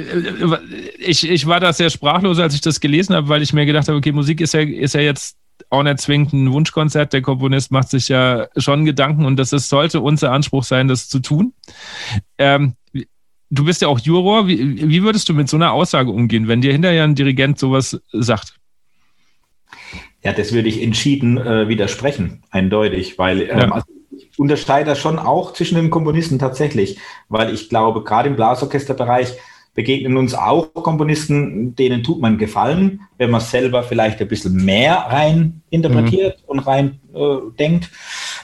ich, 0.98 1.30
ich 1.30 1.46
war 1.46 1.60
da 1.60 1.74
sehr 1.74 1.90
sprachlos, 1.90 2.40
als 2.40 2.54
ich 2.54 2.62
das 2.62 2.80
gelesen 2.80 3.16
habe, 3.16 3.30
weil 3.30 3.42
ich 3.42 3.54
mir 3.54 3.66
gedacht 3.66 3.88
habe, 3.88 3.98
okay, 3.98 4.12
Musik 4.12 4.42
ist 4.42 4.54
ja, 4.54 4.62
ist 4.62 4.94
ja 4.94 5.02
jetzt 5.02 5.38
auch 5.70 5.84
nicht 5.84 6.00
zwingend 6.00 6.34
ein 6.34 6.52
Wunschkonzert. 6.52 7.14
Der 7.14 7.22
Komponist 7.22 7.72
macht 7.72 7.90
sich 7.90 8.08
ja 8.08 8.48
schon 8.58 8.86
Gedanken 8.86 9.26
und 9.26 9.38
das 9.38 9.54
ist, 9.54 9.70
sollte 9.70 10.02
unser 10.02 10.32
Anspruch 10.32 10.64
sein, 10.64 10.88
das 10.88 11.08
zu 11.08 11.20
tun. 11.20 11.54
Ähm, 12.38 12.76
du 13.50 13.66
bist 13.66 13.82
ja 13.82 13.88
auch 13.88 14.00
Juror. 14.00 14.48
Wie, 14.48 14.90
wie, 14.90 15.04
würdest 15.04 15.30
du 15.30 15.34
mit 15.34 15.50
so 15.50 15.58
einer 15.58 15.74
Aussage 15.74 16.10
umgehen, 16.10 16.48
wenn 16.48 16.62
dir 16.62 16.72
hinterher 16.72 17.04
ein 17.04 17.16
Dirigent 17.16 17.60
sowas 17.60 18.02
sagt? 18.12 18.56
Ja, 20.24 20.34
das 20.34 20.54
würde 20.54 20.70
ich 20.70 20.82
entschieden 20.82 21.38
äh, 21.38 21.68
widersprechen, 21.68 22.44
eindeutig, 22.52 23.18
weil 23.18 23.42
ähm, 23.42 23.60
ja. 23.60 23.72
also 23.72 23.88
unterscheide 24.38 24.96
schon 24.96 25.20
auch 25.20 25.54
zwischen 25.54 25.76
den 25.76 25.90
Komponisten 25.90 26.40
tatsächlich, 26.40 27.00
weil 27.30 27.54
ich 27.54 27.70
glaube, 27.70 28.04
gerade 28.04 28.30
im 28.30 28.36
Blasorchesterbereich 28.36 29.38
begegnen 29.74 30.18
uns 30.18 30.34
auch 30.34 30.74
Komponisten, 30.74 31.76
denen 31.76 32.04
tut 32.04 32.20
man 32.20 32.38
Gefallen, 32.38 33.02
wenn 33.18 33.32
man 33.32 33.42
selber 33.42 33.84
vielleicht 33.84 34.20
ein 34.20 34.28
bisschen 34.28 34.66
mehr 34.66 34.96
rein 34.96 35.62
interpretiert 35.70 36.40
mhm. 36.40 36.46
und 36.48 36.60
rein 36.60 37.00
äh, 37.14 37.38
denkt. 37.58 37.90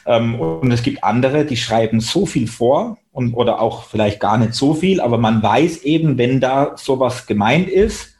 Ähm, 0.05 0.39
und 0.39 0.71
es 0.71 0.83
gibt 0.83 1.03
andere, 1.03 1.45
die 1.45 1.57
schreiben 1.57 1.99
so 1.99 2.25
viel 2.25 2.47
vor 2.47 2.97
und, 3.11 3.33
oder 3.33 3.61
auch 3.61 3.83
vielleicht 3.83 4.19
gar 4.19 4.38
nicht 4.38 4.53
so 4.53 4.73
viel, 4.73 5.01
aber 5.01 5.17
man 5.17 5.43
weiß 5.43 5.83
eben, 5.83 6.17
wenn 6.17 6.39
da 6.39 6.73
sowas 6.77 7.27
gemeint 7.27 7.67
ist, 7.67 8.15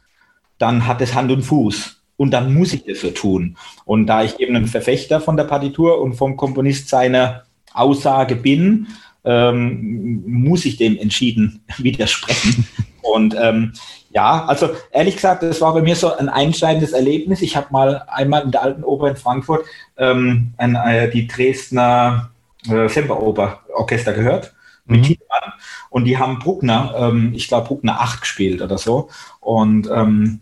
dann 0.58 0.86
hat 0.86 1.00
es 1.00 1.14
Hand 1.14 1.30
und 1.32 1.42
Fuß. 1.42 1.94
Und 2.16 2.32
dann 2.32 2.52
muss 2.52 2.72
ich 2.72 2.84
das 2.84 3.00
so 3.00 3.10
tun. 3.10 3.56
Und 3.84 4.06
da 4.06 4.24
ich 4.24 4.40
eben 4.40 4.56
ein 4.56 4.66
Verfechter 4.66 5.20
von 5.20 5.36
der 5.36 5.44
Partitur 5.44 6.00
und 6.00 6.14
vom 6.14 6.36
Komponist 6.36 6.88
seiner 6.88 7.44
Aussage 7.78 8.36
bin, 8.36 8.88
ähm, 9.24 10.22
muss 10.26 10.64
ich 10.64 10.76
dem 10.76 10.96
entschieden 10.98 11.62
widersprechen. 11.78 12.66
Und 13.02 13.34
ähm, 13.40 13.72
ja, 14.10 14.44
also 14.46 14.70
ehrlich 14.90 15.16
gesagt, 15.16 15.42
das 15.42 15.60
war 15.60 15.72
bei 15.74 15.82
mir 15.82 15.96
so 15.96 16.16
ein 16.16 16.28
einschneidendes 16.28 16.92
Erlebnis. 16.92 17.42
Ich 17.42 17.56
habe 17.56 17.68
mal 17.70 18.02
einmal 18.08 18.42
in 18.42 18.50
der 18.50 18.62
Alten 18.62 18.84
Oper 18.84 19.08
in 19.08 19.16
Frankfurt 19.16 19.64
ähm, 19.96 20.52
ein, 20.56 20.74
äh, 20.74 21.10
die 21.10 21.26
Dresdner 21.26 22.30
äh, 22.68 22.88
Semperoper 22.88 23.60
Orchester 23.74 24.12
gehört 24.12 24.54
mit 24.88 25.08
mhm. 25.08 25.16
und 25.90 26.04
die 26.04 26.18
haben 26.18 26.38
Bruckner, 26.38 26.94
ähm, 26.96 27.32
ich 27.34 27.48
glaube 27.48 27.68
Bruckner 27.68 28.00
8 28.00 28.22
gespielt 28.22 28.62
oder 28.62 28.78
so. 28.78 29.10
Und 29.40 29.88
ähm, 29.92 30.40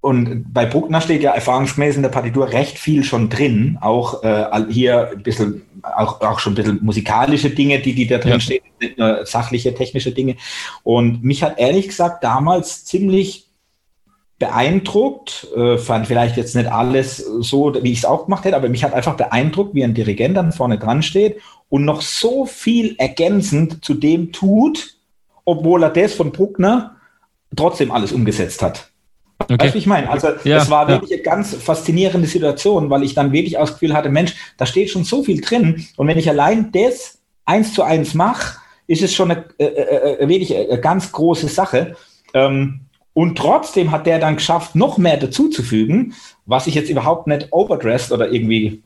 und 0.00 0.52
bei 0.52 0.64
Bruckner 0.64 1.02
steht 1.02 1.22
ja 1.22 1.32
erfahrungsgemäß 1.32 1.96
in 1.96 2.02
der 2.02 2.08
Partitur 2.08 2.50
recht 2.50 2.78
viel 2.78 3.04
schon 3.04 3.28
drin, 3.28 3.76
auch 3.82 4.22
äh, 4.22 4.46
hier 4.70 5.10
ein 5.10 5.22
bisschen, 5.22 5.62
auch, 5.82 6.22
auch 6.22 6.38
schon 6.38 6.54
ein 6.54 6.56
bisschen 6.56 6.78
musikalische 6.82 7.50
Dinge, 7.50 7.80
die, 7.80 7.94
die 7.94 8.06
da 8.06 8.16
drin 8.16 8.32
ja. 8.32 8.40
stehen, 8.40 8.62
nicht 8.80 8.96
nur 8.96 9.26
sachliche, 9.26 9.74
technische 9.74 10.12
Dinge. 10.12 10.36
Und 10.84 11.22
mich 11.22 11.42
hat 11.42 11.58
ehrlich 11.58 11.88
gesagt 11.88 12.24
damals 12.24 12.86
ziemlich 12.86 13.46
beeindruckt, 14.38 15.48
äh, 15.54 15.76
fand 15.76 16.06
vielleicht 16.06 16.38
jetzt 16.38 16.56
nicht 16.56 16.72
alles 16.72 17.18
so, 17.18 17.74
wie 17.82 17.92
ich 17.92 17.98
es 17.98 18.04
auch 18.06 18.24
gemacht 18.24 18.46
hätte, 18.46 18.56
aber 18.56 18.70
mich 18.70 18.82
hat 18.82 18.94
einfach 18.94 19.18
beeindruckt, 19.18 19.74
wie 19.74 19.84
ein 19.84 19.92
Dirigent 19.92 20.34
dann 20.34 20.52
vorne 20.52 20.78
dran 20.78 21.02
steht 21.02 21.42
und 21.68 21.84
noch 21.84 22.00
so 22.00 22.46
viel 22.46 22.94
ergänzend 22.96 23.84
zu 23.84 23.92
dem 23.92 24.32
tut, 24.32 24.96
obwohl 25.44 25.82
er 25.82 25.90
das 25.90 26.14
von 26.14 26.32
Bruckner 26.32 26.96
trotzdem 27.54 27.90
alles 27.90 28.12
umgesetzt 28.12 28.62
hat. 28.62 28.89
Okay. 29.40 29.58
Weißt 29.58 29.74
du, 29.74 29.78
ich 29.78 29.86
meine? 29.86 30.10
Also, 30.10 30.28
ja, 30.44 30.58
es 30.58 30.70
war 30.70 30.86
wirklich 30.88 31.10
ja. 31.10 31.16
eine 31.16 31.24
ganz 31.24 31.54
faszinierende 31.54 32.28
Situation, 32.28 32.90
weil 32.90 33.02
ich 33.02 33.14
dann 33.14 33.32
wirklich 33.32 33.56
auch 33.56 33.62
das 33.62 33.72
Gefühl 33.74 33.94
hatte, 33.94 34.08
Mensch, 34.08 34.34
da 34.56 34.66
steht 34.66 34.90
schon 34.90 35.04
so 35.04 35.22
viel 35.22 35.40
drin. 35.40 35.86
Und 35.96 36.06
wenn 36.06 36.18
ich 36.18 36.28
allein 36.28 36.70
das 36.72 37.18
eins 37.44 37.74
zu 37.74 37.82
eins 37.82 38.14
mache, 38.14 38.58
ist 38.86 39.02
es 39.02 39.14
schon 39.14 39.30
eine, 39.30 39.44
äh, 39.58 39.64
äh, 39.64 40.22
äh 40.22 40.28
wirklich 40.28 40.56
eine 40.56 40.80
ganz 40.80 41.10
große 41.10 41.48
Sache. 41.48 41.96
Ähm, 42.34 42.80
und 43.12 43.36
trotzdem 43.36 43.90
hat 43.90 44.06
der 44.06 44.18
dann 44.18 44.36
geschafft, 44.36 44.76
noch 44.76 44.98
mehr 44.98 45.16
dazuzufügen, 45.16 46.14
was 46.46 46.66
ich 46.66 46.74
jetzt 46.74 46.90
überhaupt 46.90 47.26
nicht 47.26 47.48
overdressed 47.50 48.12
oder 48.12 48.30
irgendwie 48.30 48.82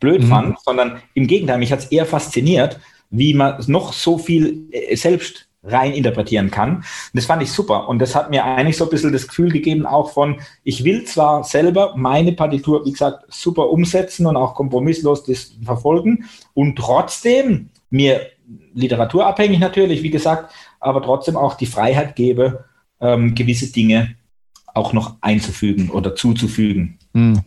blöd 0.00 0.22
mhm. 0.22 0.28
fand, 0.28 0.60
sondern 0.60 1.00
im 1.14 1.26
Gegenteil, 1.26 1.58
mich 1.58 1.72
hat 1.72 1.80
es 1.80 1.86
eher 1.86 2.06
fasziniert, 2.06 2.80
wie 3.10 3.34
man 3.34 3.62
noch 3.66 3.92
so 3.92 4.18
viel 4.18 4.68
äh, 4.72 4.96
selbst 4.96 5.48
rein 5.64 5.92
interpretieren 5.92 6.50
kann. 6.50 6.76
Und 6.76 6.84
das 7.14 7.26
fand 7.26 7.42
ich 7.42 7.52
super. 7.52 7.88
Und 7.88 8.00
das 8.00 8.14
hat 8.14 8.30
mir 8.30 8.44
eigentlich 8.44 8.76
so 8.76 8.84
ein 8.84 8.90
bisschen 8.90 9.12
das 9.12 9.28
Gefühl 9.28 9.50
gegeben, 9.50 9.86
auch 9.86 10.10
von, 10.10 10.40
ich 10.64 10.84
will 10.84 11.04
zwar 11.04 11.44
selber 11.44 11.94
meine 11.96 12.32
Partitur, 12.32 12.84
wie 12.84 12.92
gesagt, 12.92 13.24
super 13.32 13.70
umsetzen 13.70 14.26
und 14.26 14.36
auch 14.36 14.54
kompromisslos 14.54 15.24
das 15.24 15.54
verfolgen 15.64 16.24
und 16.54 16.76
trotzdem 16.76 17.70
mir 17.90 18.26
literaturabhängig 18.74 19.60
natürlich, 19.60 20.02
wie 20.02 20.10
gesagt, 20.10 20.52
aber 20.80 21.02
trotzdem 21.02 21.36
auch 21.36 21.54
die 21.54 21.66
Freiheit 21.66 22.16
gebe, 22.16 22.64
ähm, 23.00 23.34
gewisse 23.34 23.70
Dinge 23.72 24.16
auch 24.74 24.92
noch 24.92 25.16
einzufügen 25.20 25.90
oder 25.90 26.14
zuzufügen. 26.14 26.98
Hm. 27.14 27.40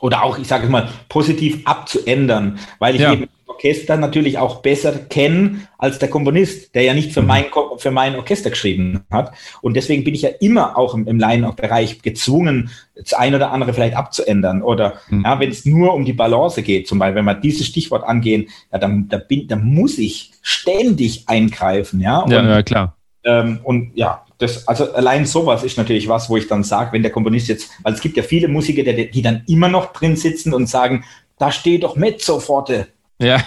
Oder 0.00 0.22
auch, 0.24 0.38
ich 0.38 0.48
sage 0.48 0.64
es 0.64 0.70
mal, 0.70 0.88
positiv 1.08 1.60
abzuändern, 1.64 2.58
weil 2.78 2.96
ich 2.96 3.02
ja. 3.02 3.12
eben 3.12 3.28
Orchester 3.52 3.96
natürlich 3.96 4.38
auch 4.38 4.62
besser 4.62 4.92
kennen 4.92 5.68
als 5.78 5.98
der 5.98 6.08
Komponist, 6.08 6.74
der 6.74 6.82
ja 6.82 6.94
nicht 6.94 7.12
für 7.12 7.22
mhm. 7.22 7.28
mein, 7.28 7.44
für 7.76 7.90
mein 7.90 8.16
Orchester 8.16 8.50
geschrieben 8.50 9.04
hat. 9.10 9.32
Und 9.60 9.74
deswegen 9.74 10.04
bin 10.04 10.14
ich 10.14 10.22
ja 10.22 10.30
immer 10.40 10.76
auch 10.76 10.94
im, 10.94 11.06
im 11.06 11.18
Laienbereich 11.18 12.02
gezwungen, 12.02 12.70
das 12.94 13.12
eine 13.12 13.36
oder 13.36 13.52
andere 13.52 13.72
vielleicht 13.72 13.96
abzuändern. 13.96 14.62
Oder 14.62 14.94
mhm. 15.08 15.22
ja, 15.24 15.38
wenn 15.40 15.50
es 15.50 15.64
nur 15.64 15.94
um 15.94 16.04
die 16.04 16.12
Balance 16.12 16.62
geht, 16.62 16.88
zum 16.88 16.98
Beispiel, 16.98 17.16
wenn 17.16 17.24
wir 17.24 17.34
dieses 17.34 17.66
Stichwort 17.66 18.04
angehen, 18.04 18.48
ja, 18.72 18.78
dann, 18.78 19.08
da 19.08 19.18
bin, 19.18 19.46
dann 19.48 19.64
muss 19.64 19.98
ich 19.98 20.32
ständig 20.42 21.24
eingreifen. 21.28 22.00
Ja, 22.00 22.20
und, 22.20 22.30
ja, 22.30 22.42
ja 22.42 22.62
klar. 22.62 22.96
Ähm, 23.24 23.60
und 23.62 23.92
ja, 23.94 24.24
das, 24.38 24.66
also 24.66 24.92
allein 24.92 25.24
sowas 25.26 25.62
ist 25.62 25.78
natürlich 25.78 26.08
was, 26.08 26.28
wo 26.28 26.36
ich 26.36 26.48
dann 26.48 26.64
sage, 26.64 26.92
wenn 26.92 27.02
der 27.02 27.12
Komponist 27.12 27.48
jetzt, 27.48 27.70
weil 27.82 27.92
es 27.92 28.00
gibt 28.00 28.16
ja 28.16 28.24
viele 28.24 28.48
Musiker, 28.48 28.82
die, 28.82 29.10
die 29.10 29.22
dann 29.22 29.44
immer 29.46 29.68
noch 29.68 29.92
drin 29.92 30.16
sitzen 30.16 30.52
und 30.52 30.68
sagen, 30.68 31.04
da 31.38 31.52
steht 31.52 31.84
doch 31.84 31.96
Mezzo 31.96 32.40
forte 32.40 32.88
ja. 33.22 33.38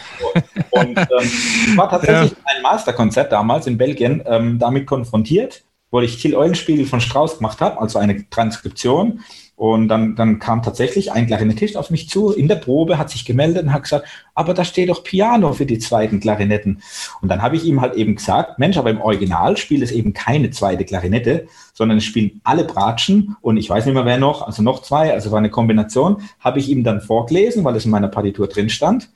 Und 0.71 0.97
ähm, 0.97 1.77
war 1.77 1.89
tatsächlich 1.89 2.31
ja. 2.31 2.37
ein 2.45 2.61
Masterkonzert 2.61 3.31
damals 3.31 3.67
in 3.67 3.77
Belgien 3.77 4.23
ähm, 4.25 4.59
damit 4.59 4.87
konfrontiert, 4.87 5.63
wo 5.91 6.01
ich 6.01 6.21
Till 6.21 6.35
Eulenspiegel 6.35 6.85
von 6.85 6.99
Strauss 7.01 7.37
gemacht 7.37 7.61
habe, 7.61 7.79
also 7.79 7.99
eine 7.99 8.29
Transkription. 8.29 9.21
Und 9.57 9.87
dann, 9.87 10.17
dann 10.17 10.39
kam 10.39 10.63
tatsächlich 10.63 11.13
ein 11.13 11.27
Klarinettist 11.27 11.77
auf 11.77 11.89
mich 11.89 12.09
zu 12.09 12.33
in 12.33 12.49
der 12.49 12.57
Probe, 12.57 12.97
hat 12.97 13.09
sich 13.09 13.23
gemeldet 13.23 13.63
und 13.63 13.71
hat 13.71 13.83
gesagt, 13.83 14.05
aber 14.33 14.53
da 14.53 14.65
steht 14.65 14.89
doch 14.89 15.01
Piano 15.01 15.53
für 15.53 15.65
die 15.65 15.79
zweiten 15.79 16.19
Klarinetten. 16.19 16.81
Und 17.21 17.29
dann 17.29 17.41
habe 17.41 17.55
ich 17.55 17.63
ihm 17.63 17.79
halt 17.79 17.93
eben 17.93 18.15
gesagt, 18.15 18.59
Mensch, 18.59 18.75
aber 18.75 18.89
im 18.89 18.99
Original 18.99 19.55
spielt 19.55 19.81
es 19.81 19.91
eben 19.91 20.11
keine 20.11 20.51
zweite 20.51 20.83
Klarinette, 20.83 21.47
sondern 21.73 21.99
es 21.99 22.03
spielen 22.03 22.41
alle 22.43 22.65
Bratschen 22.65 23.37
und 23.39 23.55
ich 23.55 23.69
weiß 23.69 23.85
nicht 23.85 23.93
mehr 23.93 24.05
wer 24.05 24.17
noch, 24.17 24.41
also 24.41 24.61
noch 24.61 24.81
zwei, 24.81 25.13
also 25.13 25.31
war 25.31 25.37
eine 25.37 25.49
Kombination, 25.49 26.23
habe 26.41 26.59
ich 26.59 26.67
ihm 26.67 26.83
dann 26.83 26.99
vorgelesen, 26.99 27.63
weil 27.63 27.77
es 27.77 27.85
in 27.85 27.91
meiner 27.91 28.09
Partitur 28.09 28.47
drin 28.47 28.69
stand 28.69 29.09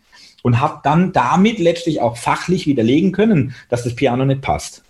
und 0.43 0.59
habe 0.59 0.79
dann 0.83 1.11
damit 1.11 1.59
letztlich 1.59 2.01
auch 2.01 2.17
fachlich 2.17 2.67
widerlegen 2.67 3.11
können, 3.11 3.55
dass 3.69 3.83
das 3.83 3.95
Piano 3.95 4.25
nicht 4.25 4.41
passt. 4.41 4.83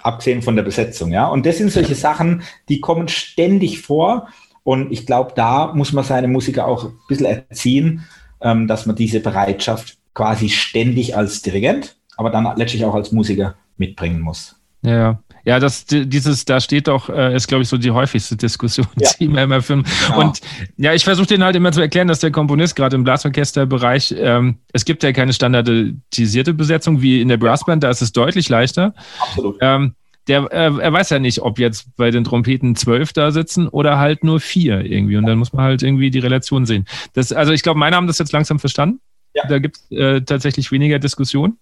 Abgesehen 0.00 0.42
von 0.42 0.56
der 0.56 0.62
Besetzung, 0.62 1.12
ja. 1.12 1.26
Und 1.28 1.46
das 1.46 1.58
sind 1.58 1.70
solche 1.70 1.94
Sachen, 1.94 2.42
die 2.68 2.80
kommen 2.80 3.08
ständig 3.08 3.80
vor. 3.80 4.28
Und 4.62 4.92
ich 4.92 5.06
glaube, 5.06 5.32
da 5.34 5.72
muss 5.74 5.92
man 5.92 6.04
seine 6.04 6.28
Musiker 6.28 6.66
auch 6.66 6.84
ein 6.84 6.98
bisschen 7.08 7.26
erziehen, 7.26 8.04
ähm, 8.40 8.66
dass 8.66 8.86
man 8.86 8.96
diese 8.96 9.20
Bereitschaft 9.20 9.96
quasi 10.12 10.48
ständig 10.48 11.16
als 11.16 11.42
Dirigent, 11.42 11.96
aber 12.16 12.30
dann 12.30 12.56
letztlich 12.56 12.84
auch 12.84 12.94
als 12.94 13.12
Musiker 13.12 13.54
mitbringen 13.76 14.20
muss. 14.20 14.56
Ja, 14.82 15.18
ja, 15.44 15.60
das, 15.60 15.84
dieses, 15.86 16.44
da 16.44 16.60
steht 16.60 16.88
doch, 16.88 17.08
äh, 17.08 17.34
ist, 17.36 17.48
glaube 17.48 17.62
ich, 17.62 17.68
so 17.68 17.76
die 17.76 17.90
häufigste 17.90 18.36
Diskussion, 18.36 18.86
ja. 18.98 19.10
die 19.20 19.28
wir 19.28 19.42
immer 19.42 19.60
führen. 19.60 19.84
Genau. 20.06 20.20
Und 20.20 20.40
ja, 20.76 20.94
ich 20.94 21.04
versuche 21.04 21.26
denen 21.26 21.44
halt 21.44 21.54
immer 21.56 21.72
zu 21.72 21.80
erklären, 21.80 22.08
dass 22.08 22.20
der 22.20 22.30
Komponist 22.30 22.76
gerade 22.76 22.96
im 22.96 23.04
Blasorchesterbereich, 23.04 24.14
ähm, 24.18 24.58
es 24.72 24.84
gibt 24.84 25.02
ja 25.02 25.12
keine 25.12 25.32
standardisierte 25.32 26.54
Besetzung 26.54 27.02
wie 27.02 27.20
in 27.20 27.28
der 27.28 27.36
Brassband, 27.36 27.84
da 27.84 27.90
ist 27.90 28.00
es 28.00 28.12
deutlich 28.12 28.48
leichter. 28.48 28.94
Absolut. 29.20 29.58
Ähm, 29.60 29.94
der, 30.28 30.50
äh, 30.50 30.78
er 30.80 30.92
weiß 30.92 31.10
ja 31.10 31.18
nicht, 31.18 31.42
ob 31.42 31.58
jetzt 31.58 31.94
bei 31.96 32.10
den 32.10 32.24
Trompeten 32.24 32.76
zwölf 32.76 33.12
da 33.12 33.30
sitzen 33.30 33.68
oder 33.68 33.98
halt 33.98 34.24
nur 34.24 34.40
vier 34.40 34.80
irgendwie. 34.80 35.16
Und 35.16 35.26
dann 35.26 35.38
muss 35.38 35.52
man 35.52 35.64
halt 35.64 35.82
irgendwie 35.82 36.10
die 36.10 36.20
Relation 36.20 36.64
sehen. 36.64 36.86
Das, 37.12 37.32
also 37.32 37.52
ich 37.52 37.62
glaube, 37.62 37.78
meine 37.78 37.96
haben 37.96 38.06
das 38.06 38.18
jetzt 38.18 38.32
langsam 38.32 38.58
verstanden. 38.58 39.00
Ja. 39.34 39.46
Da 39.46 39.58
gibt 39.58 39.76
es 39.76 39.90
äh, 39.90 40.22
tatsächlich 40.22 40.72
weniger 40.72 40.98
Diskussion. 40.98 41.58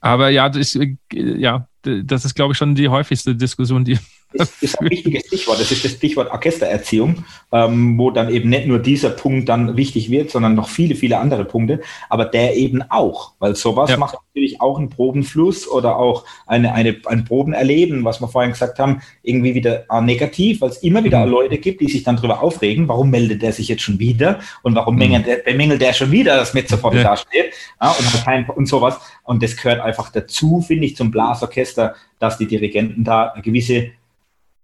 Aber 0.00 0.28
ja, 0.28 0.48
das, 0.48 0.74
äh, 0.74 0.96
ja, 1.12 1.68
das 1.84 2.24
ist, 2.24 2.34
glaube 2.34 2.52
ich, 2.52 2.58
schon 2.58 2.74
die 2.74 2.88
häufigste 2.88 3.34
Diskussion, 3.34 3.84
die 3.84 3.98
ist, 4.34 4.62
ist 4.62 4.80
ein 4.80 4.90
wichtiges 4.90 5.26
Stichwort. 5.26 5.60
Das 5.60 5.70
ist 5.70 5.84
das 5.84 5.92
Stichwort 5.92 6.30
Orchestererziehung, 6.30 7.24
ähm, 7.52 7.96
wo 7.98 8.10
dann 8.10 8.28
eben 8.28 8.50
nicht 8.50 8.66
nur 8.66 8.78
dieser 8.78 9.10
Punkt 9.10 9.48
dann 9.48 9.76
wichtig 9.76 10.10
wird, 10.10 10.30
sondern 10.30 10.54
noch 10.54 10.68
viele, 10.68 10.94
viele 10.94 11.18
andere 11.18 11.44
Punkte, 11.44 11.80
aber 12.08 12.24
der 12.24 12.56
eben 12.56 12.82
auch, 12.90 13.32
weil 13.38 13.54
sowas 13.54 13.90
ja. 13.90 13.96
macht 13.96 14.16
natürlich 14.34 14.60
auch 14.60 14.78
einen 14.78 14.90
Probenfluss 14.90 15.68
oder 15.68 15.96
auch 15.96 16.24
eine, 16.46 16.74
eine, 16.74 16.96
ein 17.06 17.24
Probenerleben, 17.24 18.04
was 18.04 18.20
wir 18.20 18.28
vorhin 18.28 18.52
gesagt 18.52 18.78
haben, 18.78 19.00
irgendwie 19.22 19.54
wieder 19.54 19.84
negativ, 20.02 20.60
weil 20.60 20.70
es 20.70 20.78
immer 20.78 21.04
wieder 21.04 21.24
mhm. 21.24 21.32
Leute 21.32 21.58
gibt, 21.58 21.80
die 21.80 21.88
sich 21.88 22.02
dann 22.02 22.16
darüber 22.16 22.42
aufregen, 22.42 22.88
warum 22.88 23.10
meldet 23.10 23.42
der 23.42 23.52
sich 23.52 23.68
jetzt 23.68 23.82
schon 23.82 23.98
wieder 23.98 24.40
und 24.62 24.74
warum 24.74 24.96
mhm. 24.96 25.24
der, 25.24 25.36
bemängelt 25.36 25.80
der 25.80 25.92
schon 25.92 26.10
wieder, 26.10 26.36
dass 26.36 26.54
mit 26.54 26.68
sofort 26.68 26.94
ja. 26.94 27.02
da 27.02 27.16
steht 27.16 27.52
ja, 27.80 27.90
und, 27.90 28.24
kein, 28.24 28.48
und 28.50 28.66
sowas. 28.66 28.98
Und 29.22 29.42
das 29.42 29.56
gehört 29.56 29.80
einfach 29.80 30.10
dazu, 30.10 30.60
finde 30.60 30.86
ich, 30.86 30.96
zum 30.96 31.10
Blasorchester, 31.10 31.94
dass 32.18 32.38
die 32.38 32.46
Dirigenten 32.46 33.04
da 33.04 33.28
eine 33.28 33.42
gewisse 33.42 33.90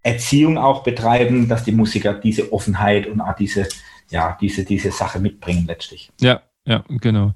Erziehung 0.02 0.58
auch 0.58 0.82
betreiben, 0.82 1.48
dass 1.48 1.64
die 1.64 1.72
Musiker 1.72 2.14
diese 2.14 2.52
Offenheit 2.52 3.06
und 3.06 3.20
auch 3.20 3.36
diese, 3.36 3.68
ja, 4.10 4.36
diese, 4.40 4.64
diese 4.64 4.90
Sache 4.90 5.18
mitbringen 5.20 5.66
letztlich. 5.66 6.10
Ja, 6.20 6.42
ja, 6.64 6.84
genau. 6.88 7.32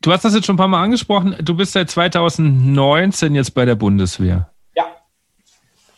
Du 0.00 0.12
hast 0.12 0.24
das 0.24 0.34
jetzt 0.34 0.46
schon 0.46 0.54
ein 0.54 0.58
paar 0.58 0.68
Mal 0.68 0.82
angesprochen. 0.82 1.36
Du 1.42 1.54
bist 1.54 1.72
seit 1.72 1.90
2019 1.90 3.34
jetzt 3.34 3.54
bei 3.54 3.64
der 3.64 3.74
Bundeswehr. 3.74 4.50
Ja. 4.74 4.86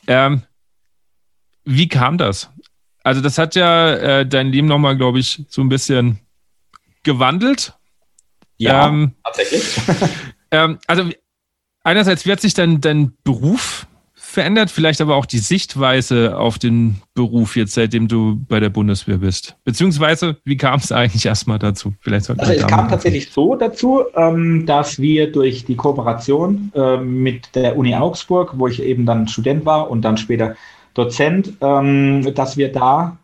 Ähm, 0.07 0.42
wie 1.64 1.88
kam 1.88 2.18
das? 2.18 2.50
Also, 3.05 3.20
das 3.20 3.38
hat 3.38 3.55
ja 3.55 3.94
äh, 3.94 4.26
dein 4.26 4.48
Leben 4.48 4.68
nochmal, 4.68 4.96
glaube 4.96 5.18
ich, 5.18 5.44
so 5.48 5.61
ein 5.61 5.68
bisschen 5.68 6.20
gewandelt. 7.03 7.74
Ja, 8.59 8.88
ähm, 8.88 9.14
tatsächlich. 9.24 9.80
ähm, 10.50 10.78
also, 10.86 11.11
einerseits, 11.84 12.26
wie 12.26 12.32
hat 12.32 12.40
sich 12.40 12.55
dein, 12.55 12.80
dein 12.80 13.16
Beruf 13.24 13.86
verändert, 14.33 14.70
vielleicht 14.70 15.01
aber 15.01 15.16
auch 15.16 15.26
die 15.26 15.39
Sichtweise 15.39 16.39
auf 16.39 16.59
den 16.59 16.97
Beruf 17.14 17.57
jetzt, 17.57 17.74
seitdem 17.74 18.09
du 18.09 18.41
bei 18.49 18.61
der 18.61 18.70
Bundeswehr 18.70 19.18
bist? 19.18 19.57
Beziehungsweise, 19.64 20.37
wie 20.45 20.57
kam 20.57 20.80
es 20.80 20.91
eigentlich 20.91 21.26
erstmal 21.26 21.59
dazu? 21.59 21.95
Vielleicht 22.01 22.30
also 22.30 22.53
es 22.53 22.66
kam 22.66 22.89
tatsächlich 22.89 23.30
so 23.30 23.55
dazu, 23.55 24.05
ähm, 24.16 24.66
dass 24.66 24.99
wir 25.01 25.30
durch 25.30 25.64
die 25.64 25.76
Kooperation 25.76 26.72
äh, 26.74 26.97
mit 26.97 27.55
der 27.55 27.76
Uni 27.76 27.95
Augsburg, 27.95 28.55
wo 28.57 28.66
ich 28.66 28.83
eben 28.83 29.07
dann 29.07 29.28
Student 29.28 29.64
war 29.66 29.91
und 29.91 30.03
dann 30.03 30.16
später 30.16 30.57
Dozent, 30.95 31.53
ähm, 31.61 32.35
dass 32.35 32.57
wir 32.57 32.72
da 32.72 33.18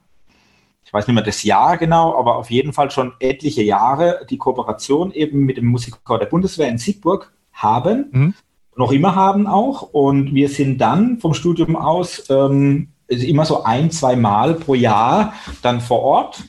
ich 0.84 0.94
weiß 0.94 1.06
nicht 1.06 1.14
mehr 1.14 1.24
das 1.24 1.42
Jahr 1.42 1.76
genau, 1.76 2.18
aber 2.18 2.36
auf 2.36 2.50
jeden 2.50 2.72
Fall 2.72 2.90
schon 2.90 3.12
etliche 3.20 3.62
Jahre 3.62 4.24
die 4.30 4.38
Kooperation 4.38 5.12
eben 5.12 5.44
mit 5.44 5.58
dem 5.58 5.66
Musikchor 5.66 6.18
der 6.18 6.24
Bundeswehr 6.24 6.70
in 6.70 6.78
Siegburg 6.78 7.30
haben. 7.52 8.06
Mhm 8.10 8.34
noch 8.78 8.92
immer 8.92 9.14
haben 9.14 9.46
auch. 9.46 9.82
Und 9.82 10.34
wir 10.34 10.48
sind 10.48 10.78
dann 10.78 11.18
vom 11.18 11.34
Studium 11.34 11.76
aus 11.76 12.24
ähm, 12.30 12.88
immer 13.08 13.44
so 13.44 13.64
ein, 13.64 13.90
zwei 13.90 14.16
Mal 14.16 14.54
pro 14.54 14.74
Jahr 14.74 15.34
dann 15.62 15.80
vor 15.80 16.02
Ort. 16.02 16.44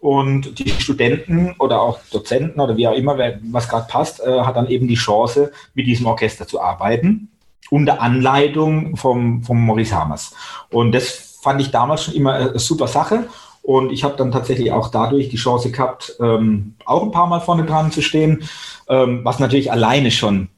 Und 0.00 0.58
die 0.58 0.68
Studenten 0.70 1.54
oder 1.58 1.80
auch 1.80 1.98
Dozenten 2.12 2.60
oder 2.60 2.76
wie 2.76 2.88
auch 2.88 2.94
immer, 2.94 3.16
was 3.50 3.68
gerade 3.68 3.86
passt, 3.88 4.20
äh, 4.20 4.40
hat 4.40 4.56
dann 4.56 4.68
eben 4.68 4.88
die 4.88 4.96
Chance, 4.96 5.52
mit 5.74 5.86
diesem 5.86 6.06
Orchester 6.06 6.46
zu 6.46 6.60
arbeiten. 6.60 7.28
Unter 7.70 8.00
Anleitung 8.02 8.96
vom, 8.96 9.42
vom 9.42 9.64
Maurice 9.64 9.94
Hamers. 9.94 10.34
Und 10.70 10.92
das 10.92 11.38
fand 11.42 11.60
ich 11.60 11.70
damals 11.70 12.04
schon 12.04 12.14
immer 12.14 12.34
eine 12.34 12.58
super 12.58 12.86
Sache. 12.86 13.28
Und 13.62 13.92
ich 13.92 14.04
habe 14.04 14.16
dann 14.16 14.30
tatsächlich 14.30 14.72
auch 14.72 14.88
dadurch 14.88 15.30
die 15.30 15.38
Chance 15.38 15.70
gehabt, 15.70 16.16
ähm, 16.20 16.74
auch 16.84 17.02
ein 17.02 17.12
paar 17.12 17.26
Mal 17.26 17.40
vorne 17.40 17.64
dran 17.64 17.90
zu 17.90 18.02
stehen, 18.02 18.44
ähm, 18.88 19.20
was 19.24 19.38
natürlich 19.38 19.72
alleine 19.72 20.10
schon 20.10 20.48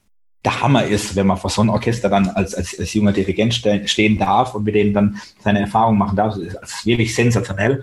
der 0.47 0.63
Hammer 0.63 0.85
ist, 0.85 1.17
wenn 1.17 1.27
man 1.27 1.37
vor 1.37 1.51
so 1.51 1.61
einem 1.61 1.71
Orchester 1.71 2.09
dann 2.09 2.29
als, 2.29 2.55
als, 2.55 2.79
als 2.79 2.95
junger 2.95 3.11
Dirigent 3.11 3.53
stehen, 3.53 3.89
stehen 3.89 4.17
darf 4.17 4.55
und 4.55 4.63
mit 4.63 4.77
denen 4.77 4.95
dann 4.95 5.21
seine 5.43 5.59
Erfahrungen 5.59 5.99
machen 5.99 6.17
darf. 6.17 6.37
Das 6.37 6.71
ist 6.71 6.87
wirklich 6.87 7.17
sensationell. 7.17 7.83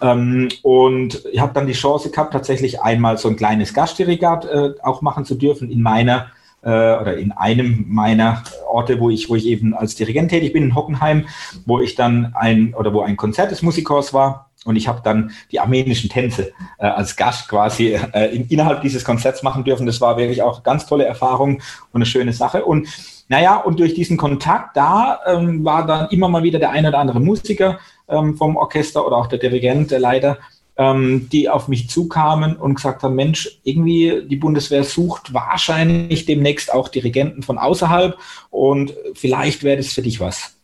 Ähm, 0.00 0.48
und 0.62 1.24
ich 1.32 1.38
habe 1.38 1.54
dann 1.54 1.68
die 1.68 1.72
Chance 1.72 2.10
gehabt, 2.10 2.32
tatsächlich 2.32 2.82
einmal 2.82 3.16
so 3.16 3.28
ein 3.28 3.36
kleines 3.36 3.72
Gastdirigat 3.72 4.44
äh, 4.44 4.72
auch 4.82 5.02
machen 5.02 5.24
zu 5.24 5.36
dürfen 5.36 5.70
in 5.70 5.82
meiner 5.82 6.26
äh, 6.62 6.68
oder 6.68 7.16
in 7.16 7.30
einem 7.30 7.84
meiner 7.88 8.42
Orte, 8.68 8.98
wo 8.98 9.08
ich, 9.08 9.30
wo 9.30 9.36
ich 9.36 9.46
eben 9.46 9.72
als 9.72 9.94
Dirigent 9.94 10.30
tätig 10.30 10.52
bin, 10.52 10.64
in 10.64 10.74
Hockenheim, 10.74 11.26
wo 11.64 11.78
ich 11.78 11.94
dann 11.94 12.34
ein 12.34 12.74
oder 12.74 12.92
wo 12.92 13.02
ein 13.02 13.16
Konzert 13.16 13.52
des 13.52 13.62
Musikers 13.62 14.12
war 14.12 14.49
und 14.64 14.76
ich 14.76 14.88
habe 14.88 15.00
dann 15.02 15.30
die 15.50 15.60
armenischen 15.60 16.10
Tänze 16.10 16.52
äh, 16.78 16.86
als 16.86 17.16
Gast 17.16 17.48
quasi 17.48 17.98
äh, 18.12 18.34
in, 18.34 18.46
innerhalb 18.48 18.82
dieses 18.82 19.04
Konzerts 19.04 19.42
machen 19.42 19.64
dürfen. 19.64 19.86
Das 19.86 20.00
war 20.00 20.18
wirklich 20.18 20.42
auch 20.42 20.62
ganz 20.62 20.86
tolle 20.86 21.06
Erfahrung 21.06 21.62
und 21.92 21.94
eine 21.94 22.06
schöne 22.06 22.32
Sache. 22.34 22.64
Und 22.64 22.88
naja, 23.28 23.56
und 23.56 23.80
durch 23.80 23.94
diesen 23.94 24.18
Kontakt 24.18 24.76
da 24.76 25.20
ähm, 25.26 25.64
war 25.64 25.86
dann 25.86 26.08
immer 26.10 26.28
mal 26.28 26.42
wieder 26.42 26.58
der 26.58 26.70
eine 26.70 26.88
oder 26.88 26.98
andere 26.98 27.20
Musiker 27.20 27.78
ähm, 28.08 28.36
vom 28.36 28.56
Orchester 28.56 29.06
oder 29.06 29.16
auch 29.16 29.28
der 29.28 29.38
Dirigent, 29.38 29.92
der 29.92 30.00
Leiter, 30.00 30.38
ähm, 30.76 31.28
die 31.32 31.48
auf 31.48 31.68
mich 31.68 31.88
zukamen 31.88 32.56
und 32.56 32.74
gesagt 32.74 33.02
haben, 33.02 33.14
Mensch, 33.14 33.60
irgendwie 33.62 34.26
die 34.28 34.36
Bundeswehr 34.36 34.84
sucht 34.84 35.32
wahrscheinlich 35.32 36.26
demnächst 36.26 36.72
auch 36.72 36.88
Dirigenten 36.88 37.42
von 37.42 37.56
außerhalb 37.56 38.18
und 38.50 38.92
vielleicht 39.14 39.62
wäre 39.62 39.78
das 39.78 39.92
für 39.92 40.02
dich 40.02 40.20
was. 40.20 40.59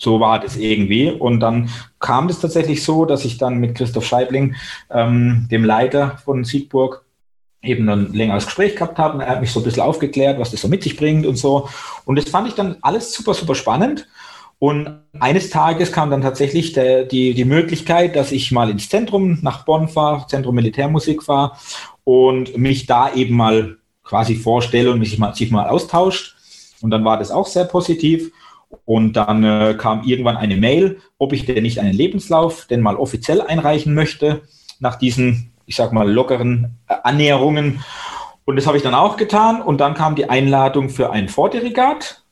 So 0.00 0.18
war 0.18 0.40
das 0.40 0.56
irgendwie. 0.56 1.10
Und 1.10 1.40
dann 1.40 1.68
kam 1.98 2.28
es 2.30 2.40
tatsächlich 2.40 2.82
so, 2.82 3.04
dass 3.04 3.26
ich 3.26 3.36
dann 3.36 3.58
mit 3.58 3.74
Christoph 3.74 4.06
Scheibling, 4.06 4.56
ähm, 4.90 5.46
dem 5.50 5.62
Leiter 5.62 6.16
von 6.24 6.42
Siegburg, 6.42 7.04
eben 7.62 7.86
ein 7.90 8.14
längeres 8.14 8.46
Gespräch 8.46 8.74
gehabt 8.76 8.98
habe. 8.98 9.16
Und 9.16 9.20
er 9.20 9.28
hat 9.28 9.42
mich 9.42 9.52
so 9.52 9.60
ein 9.60 9.64
bisschen 9.64 9.82
aufgeklärt, 9.82 10.38
was 10.38 10.50
das 10.50 10.62
so 10.62 10.68
mit 10.68 10.82
sich 10.82 10.96
bringt 10.96 11.26
und 11.26 11.36
so. 11.36 11.68
Und 12.06 12.16
das 12.16 12.30
fand 12.30 12.48
ich 12.48 12.54
dann 12.54 12.76
alles 12.80 13.12
super, 13.12 13.34
super 13.34 13.54
spannend. 13.54 14.08
Und 14.58 15.00
eines 15.18 15.50
Tages 15.50 15.92
kam 15.92 16.10
dann 16.10 16.22
tatsächlich 16.22 16.72
der, 16.72 17.04
die, 17.04 17.34
die 17.34 17.44
Möglichkeit, 17.44 18.16
dass 18.16 18.32
ich 18.32 18.52
mal 18.52 18.70
ins 18.70 18.88
Zentrum 18.88 19.38
nach 19.42 19.66
Bonn 19.66 19.88
fahre, 19.88 20.26
Zentrum 20.28 20.54
Militärmusik 20.54 21.22
fahre 21.22 21.52
und 22.04 22.56
mich 22.56 22.86
da 22.86 23.12
eben 23.12 23.36
mal 23.36 23.76
quasi 24.02 24.34
vorstelle 24.36 24.90
und 24.90 24.98
mich 24.98 25.18
mal, 25.18 25.34
sich 25.34 25.50
mal 25.50 25.68
austauscht. 25.68 26.36
Und 26.80 26.90
dann 26.90 27.04
war 27.04 27.18
das 27.18 27.30
auch 27.30 27.46
sehr 27.46 27.64
positiv. 27.64 28.32
Und 28.84 29.14
dann 29.14 29.44
äh, 29.44 29.74
kam 29.78 30.04
irgendwann 30.04 30.36
eine 30.36 30.56
Mail, 30.56 30.98
ob 31.18 31.32
ich 31.32 31.46
denn 31.46 31.62
nicht 31.62 31.80
einen 31.80 31.92
Lebenslauf 31.92 32.66
denn 32.66 32.80
mal 32.80 32.96
offiziell 32.96 33.40
einreichen 33.40 33.94
möchte, 33.94 34.42
nach 34.78 34.96
diesen, 34.96 35.52
ich 35.66 35.76
sag 35.76 35.92
mal, 35.92 36.10
lockeren 36.10 36.78
äh, 36.88 36.94
Annäherungen. 37.02 37.84
Und 38.44 38.56
das 38.56 38.66
habe 38.66 38.76
ich 38.76 38.82
dann 38.82 38.94
auch 38.94 39.16
getan. 39.16 39.60
Und 39.60 39.78
dann 39.78 39.94
kam 39.94 40.14
die 40.14 40.28
Einladung 40.28 40.88
für 40.88 41.10
ein 41.10 41.28
Vordirigat. 41.28 42.22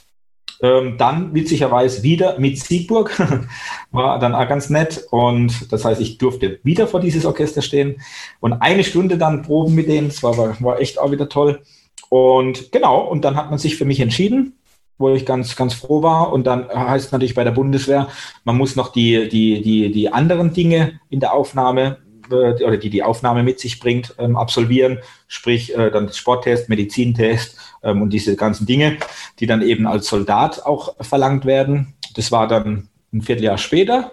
Ähm, 0.60 0.96
dann 0.98 1.34
witzigerweise 1.34 2.02
wieder 2.02 2.38
mit 2.40 2.58
Siegburg. 2.58 3.20
War 3.90 4.18
dann 4.18 4.34
auch 4.34 4.48
ganz 4.48 4.70
nett. 4.70 5.06
Und 5.10 5.72
das 5.72 5.84
heißt, 5.84 6.00
ich 6.00 6.18
durfte 6.18 6.60
wieder 6.62 6.86
vor 6.86 7.00
dieses 7.00 7.24
Orchester 7.24 7.62
stehen. 7.62 8.00
Und 8.40 8.54
eine 8.54 8.84
Stunde 8.84 9.18
dann 9.18 9.42
proben 9.42 9.74
mit 9.74 9.88
denen. 9.88 10.08
Das 10.08 10.22
war, 10.22 10.36
war 10.36 10.80
echt 10.80 10.98
auch 10.98 11.10
wieder 11.10 11.28
toll. 11.28 11.62
Und 12.08 12.72
genau, 12.72 13.00
und 13.00 13.24
dann 13.24 13.36
hat 13.36 13.50
man 13.50 13.58
sich 13.58 13.76
für 13.76 13.84
mich 13.84 14.00
entschieden 14.00 14.57
wo 14.98 15.14
ich 15.14 15.24
ganz, 15.24 15.56
ganz 15.56 15.74
froh 15.74 16.02
war. 16.02 16.32
Und 16.32 16.46
dann 16.46 16.68
heißt 16.68 17.12
natürlich 17.12 17.34
bei 17.34 17.44
der 17.44 17.52
Bundeswehr, 17.52 18.08
man 18.44 18.56
muss 18.56 18.76
noch 18.76 18.92
die, 18.92 19.28
die, 19.28 19.62
die, 19.62 19.92
die 19.92 20.12
anderen 20.12 20.52
Dinge 20.52 21.00
in 21.08 21.20
der 21.20 21.32
Aufnahme 21.32 21.98
äh, 22.30 22.62
oder 22.62 22.76
die 22.76 22.90
die 22.90 23.02
Aufnahme 23.02 23.42
mit 23.42 23.60
sich 23.60 23.80
bringt, 23.80 24.14
ähm, 24.18 24.36
absolvieren, 24.36 24.98
sprich 25.28 25.76
äh, 25.76 25.90
dann 25.90 26.12
Sporttest, 26.12 26.68
Medizintest 26.68 27.56
ähm, 27.82 28.02
und 28.02 28.12
diese 28.12 28.36
ganzen 28.36 28.66
Dinge, 28.66 28.98
die 29.38 29.46
dann 29.46 29.62
eben 29.62 29.86
als 29.86 30.08
Soldat 30.08 30.64
auch 30.64 30.94
verlangt 31.00 31.44
werden. 31.46 31.94
Das 32.14 32.32
war 32.32 32.48
dann 32.48 32.88
ein 33.12 33.22
Vierteljahr 33.22 33.58
später. 33.58 34.12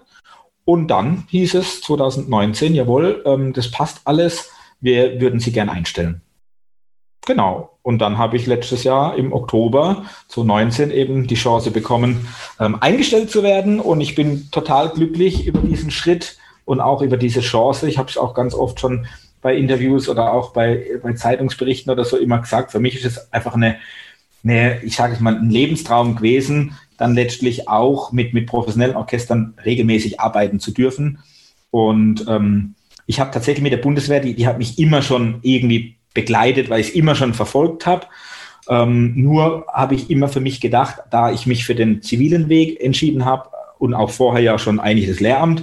Und 0.63 0.87
dann 0.87 1.25
hieß 1.29 1.55
es 1.55 1.81
2019, 1.81 2.73
jawohl, 2.73 3.23
ähm, 3.25 3.53
das 3.53 3.69
passt 3.69 4.01
alles, 4.05 4.49
wir 4.81 5.19
würden 5.21 5.39
Sie 5.39 5.51
gern 5.51 5.69
einstellen. 5.69 6.21
Genau. 7.25 7.71
Und 7.81 7.99
dann 7.99 8.17
habe 8.17 8.37
ich 8.37 8.45
letztes 8.45 8.83
Jahr 8.83 9.17
im 9.17 9.33
Oktober 9.33 10.05
2019 10.29 10.91
eben 10.91 11.27
die 11.27 11.35
Chance 11.35 11.71
bekommen, 11.71 12.27
ähm, 12.59 12.77
eingestellt 12.81 13.29
zu 13.29 13.43
werden. 13.43 13.79
Und 13.79 14.01
ich 14.01 14.15
bin 14.15 14.49
total 14.51 14.89
glücklich 14.89 15.47
über 15.47 15.59
diesen 15.59 15.91
Schritt 15.91 16.37
und 16.65 16.81
auch 16.81 17.01
über 17.01 17.17
diese 17.17 17.41
Chance. 17.41 17.87
Ich 17.87 17.97
habe 17.97 18.09
es 18.09 18.17
auch 18.17 18.33
ganz 18.33 18.53
oft 18.53 18.79
schon 18.79 19.07
bei 19.41 19.55
Interviews 19.55 20.09
oder 20.09 20.33
auch 20.33 20.53
bei, 20.53 20.99
bei 21.03 21.13
Zeitungsberichten 21.13 21.91
oder 21.91 22.05
so 22.05 22.17
immer 22.17 22.39
gesagt. 22.39 22.71
Für 22.71 22.79
mich 22.79 22.95
ist 22.95 23.05
es 23.05 23.31
einfach 23.31 23.53
eine, 23.53 23.77
eine 24.43 24.81
ich 24.83 24.95
sage 24.95 25.13
es 25.13 25.19
mal, 25.19 25.35
ein 25.35 25.49
Lebenstraum 25.49 26.15
gewesen, 26.15 26.75
dann 26.97 27.13
letztlich 27.13 27.67
auch 27.67 28.11
mit, 28.11 28.33
mit 28.33 28.47
professionellen 28.47 28.95
Orchestern 28.95 29.53
regelmäßig 29.63 30.19
arbeiten 30.19 30.59
zu 30.59 30.71
dürfen. 30.71 31.19
Und 31.69 32.25
ähm, 32.27 32.73
ich 33.05 33.19
habe 33.19 33.31
tatsächlich 33.31 33.61
mit 33.61 33.73
der 33.73 33.77
Bundeswehr, 33.77 34.19
die, 34.19 34.33
die 34.33 34.47
hat 34.47 34.57
mich 34.57 34.79
immer 34.79 35.01
schon 35.01 35.39
irgendwie 35.43 35.97
begleitet, 36.15 36.71
weil 36.71 36.79
ich 36.81 36.87
es 36.87 36.95
immer 36.95 37.13
schon 37.13 37.35
verfolgt 37.35 37.85
habe. 37.85 38.07
Ähm, 38.67 39.13
nur 39.15 39.67
habe 39.71 39.93
ich 39.93 40.09
immer 40.09 40.27
für 40.27 40.39
mich 40.39 40.59
gedacht, 40.59 41.01
da 41.11 41.31
ich 41.31 41.45
mich 41.45 41.65
für 41.65 41.75
den 41.75 42.01
zivilen 42.01 42.49
Weg 42.49 42.81
entschieden 42.81 43.25
habe 43.25 43.49
und 43.77 43.93
auch 43.93 44.09
vorher 44.09 44.41
ja 44.41 44.57
schon 44.57 44.79
eigentlich 44.79 45.07
das 45.07 45.19
Lehramt, 45.19 45.61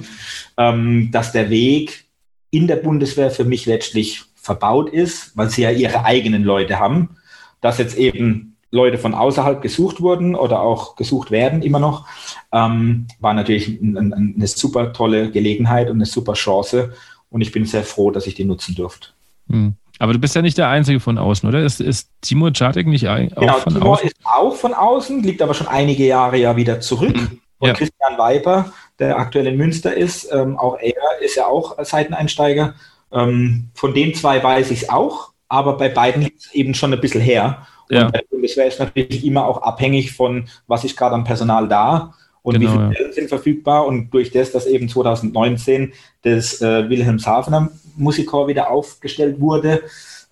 ähm, 0.56 1.10
dass 1.10 1.32
der 1.32 1.50
Weg 1.50 2.04
in 2.50 2.68
der 2.68 2.76
Bundeswehr 2.76 3.32
für 3.32 3.44
mich 3.44 3.66
letztlich 3.66 4.22
verbaut 4.36 4.90
ist, 4.90 5.36
weil 5.36 5.50
sie 5.50 5.62
ja 5.62 5.70
ihre 5.70 6.04
eigenen 6.04 6.44
Leute 6.44 6.78
haben, 6.78 7.16
dass 7.60 7.78
jetzt 7.78 7.96
eben 7.96 8.56
Leute 8.70 8.98
von 8.98 9.14
außerhalb 9.14 9.60
gesucht 9.60 10.00
wurden 10.00 10.34
oder 10.34 10.60
auch 10.60 10.96
gesucht 10.96 11.30
werden 11.30 11.62
immer 11.62 11.78
noch, 11.78 12.06
ähm, 12.52 13.06
war 13.20 13.34
natürlich 13.34 13.68
ein, 13.68 13.96
ein, 13.96 14.34
eine 14.36 14.46
super 14.46 14.92
tolle 14.92 15.30
Gelegenheit 15.30 15.88
und 15.88 15.96
eine 15.96 16.06
super 16.06 16.34
Chance 16.34 16.92
und 17.30 17.40
ich 17.40 17.52
bin 17.52 17.66
sehr 17.66 17.82
froh, 17.82 18.10
dass 18.10 18.26
ich 18.26 18.34
die 18.34 18.44
nutzen 18.44 18.74
durfte. 18.74 19.08
Hm. 19.48 19.74
Aber 20.02 20.14
du 20.14 20.18
bist 20.18 20.34
ja 20.34 20.42
nicht 20.42 20.58
der 20.58 20.68
Einzige 20.68 20.98
von 20.98 21.16
außen, 21.16 21.48
oder? 21.48 21.62
Ist, 21.62 21.80
ist 21.80 22.10
Timur 22.22 22.52
Czartek 22.52 22.88
nicht 22.88 23.06
auch 23.06 23.18
genau, 23.18 23.52
von 23.58 23.72
Timur 23.72 23.90
außen? 23.90 24.08
ist 24.08 24.16
auch 24.24 24.56
von 24.56 24.74
außen, 24.74 25.22
liegt 25.22 25.40
aber 25.40 25.54
schon 25.54 25.68
einige 25.68 26.04
Jahre 26.04 26.38
ja 26.38 26.56
wieder 26.56 26.80
zurück. 26.80 27.14
Mhm. 27.14 27.38
Und 27.60 27.68
ja. 27.68 27.74
Christian 27.74 28.18
Weiper, 28.18 28.72
der 28.98 29.16
aktuell 29.16 29.46
in 29.46 29.56
Münster 29.56 29.96
ist, 29.96 30.28
ähm, 30.32 30.58
auch 30.58 30.76
er 30.80 30.96
ist 31.20 31.36
ja 31.36 31.46
auch 31.46 31.76
Seiteneinsteiger. 31.84 32.74
Ähm, 33.12 33.68
von 33.74 33.94
den 33.94 34.12
zwei 34.12 34.42
weiß 34.42 34.72
ich 34.72 34.82
es 34.82 34.88
auch, 34.88 35.30
aber 35.48 35.76
bei 35.76 35.88
beiden 35.88 36.22
liegt 36.22 36.40
es 36.40 36.52
eben 36.52 36.74
schon 36.74 36.92
ein 36.92 37.00
bisschen 37.00 37.20
her. 37.20 37.64
Und 37.88 37.94
ja. 37.94 38.04
bei 38.06 38.18
der 38.18 38.26
Bundeswehr 38.28 38.66
ist 38.66 38.80
natürlich 38.80 39.24
immer 39.24 39.46
auch 39.46 39.62
abhängig 39.62 40.10
von, 40.10 40.48
was 40.66 40.82
ist 40.82 40.96
gerade 40.96 41.14
am 41.14 41.22
Personal 41.22 41.68
da. 41.68 42.12
und 42.42 42.58
genau, 42.58 42.72
wie 42.72 42.76
viele 42.96 43.06
ja. 43.06 43.12
sind 43.12 43.28
verfügbar. 43.28 43.86
Und 43.86 44.10
durch 44.10 44.32
das, 44.32 44.50
dass 44.50 44.66
eben 44.66 44.88
2019 44.88 45.92
das 46.22 46.60
äh, 46.60 46.90
Wilhelmshavener 46.90 47.70
Musikchor 47.96 48.48
wieder 48.48 48.70
aufgestellt 48.70 49.40
wurde, 49.40 49.82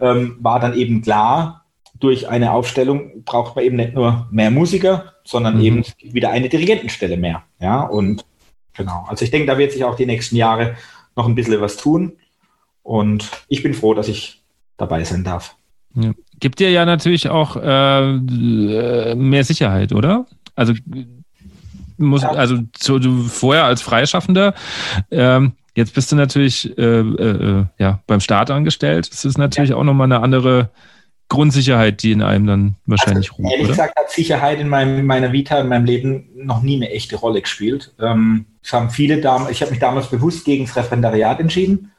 ähm, 0.00 0.36
war 0.40 0.60
dann 0.60 0.74
eben 0.74 1.02
klar, 1.02 1.64
durch 1.98 2.28
eine 2.28 2.52
Aufstellung 2.52 3.24
braucht 3.24 3.56
man 3.56 3.64
eben 3.64 3.76
nicht 3.76 3.94
nur 3.94 4.26
mehr 4.30 4.50
Musiker, 4.50 5.12
sondern 5.24 5.56
mhm. 5.56 5.64
eben 5.64 5.84
wieder 6.02 6.30
eine 6.30 6.48
Dirigentenstelle 6.48 7.16
mehr. 7.16 7.42
Ja, 7.60 7.82
und 7.82 8.24
genau. 8.72 9.04
Also 9.08 9.24
ich 9.24 9.30
denke, 9.30 9.46
da 9.46 9.58
wird 9.58 9.72
sich 9.72 9.84
auch 9.84 9.96
die 9.96 10.06
nächsten 10.06 10.36
Jahre 10.36 10.76
noch 11.14 11.26
ein 11.26 11.34
bisschen 11.34 11.60
was 11.60 11.76
tun. 11.76 12.12
Und 12.82 13.28
ich 13.48 13.62
bin 13.62 13.74
froh, 13.74 13.94
dass 13.94 14.08
ich 14.08 14.42
dabei 14.78 15.04
sein 15.04 15.24
darf. 15.24 15.54
Ja. 15.94 16.12
Gibt 16.38 16.58
dir 16.58 16.70
ja 16.70 16.86
natürlich 16.86 17.28
auch 17.28 17.56
äh, 17.56 19.14
mehr 19.14 19.44
Sicherheit, 19.44 19.92
oder? 19.92 20.26
Also 20.54 20.72
muss, 22.00 22.24
also 22.24 22.58
so, 22.78 22.98
du 22.98 23.22
vorher 23.24 23.64
als 23.64 23.82
Freischaffender, 23.82 24.54
ähm, 25.10 25.52
jetzt 25.74 25.94
bist 25.94 26.10
du 26.12 26.16
natürlich 26.16 26.76
äh, 26.78 27.00
äh, 27.00 27.64
ja, 27.78 28.00
beim 28.06 28.20
Staat 28.20 28.50
angestellt. 28.50 29.10
Das 29.10 29.24
ist 29.24 29.38
natürlich 29.38 29.70
ja. 29.70 29.76
auch 29.76 29.84
nochmal 29.84 30.06
eine 30.06 30.20
andere 30.20 30.70
Grundsicherheit, 31.28 32.02
die 32.02 32.12
in 32.12 32.22
einem 32.22 32.46
dann 32.46 32.76
wahrscheinlich 32.86 33.30
also, 33.30 33.42
ruht. 33.42 33.52
Ehrlich 33.52 33.66
oder? 33.66 33.72
gesagt 33.74 33.98
hat 33.98 34.10
Sicherheit 34.10 34.60
in, 34.60 34.68
meinem, 34.68 35.06
meiner 35.06 35.32
Vita, 35.32 35.60
in 35.60 35.68
meinem 35.68 35.84
Leben 35.84 36.28
noch 36.34 36.60
nie 36.60 36.76
eine 36.76 36.90
echte 36.90 37.16
Rolle 37.16 37.40
gespielt. 37.40 37.94
Ähm, 38.00 38.46
es 38.62 38.72
haben 38.72 38.90
viele 38.90 39.20
damals, 39.20 39.52
ich 39.52 39.62
habe 39.62 39.70
mich 39.70 39.80
damals 39.80 40.08
bewusst 40.08 40.44
gegen 40.44 40.66
das 40.66 40.76
Referendariat 40.76 41.40
entschieden. 41.40 41.92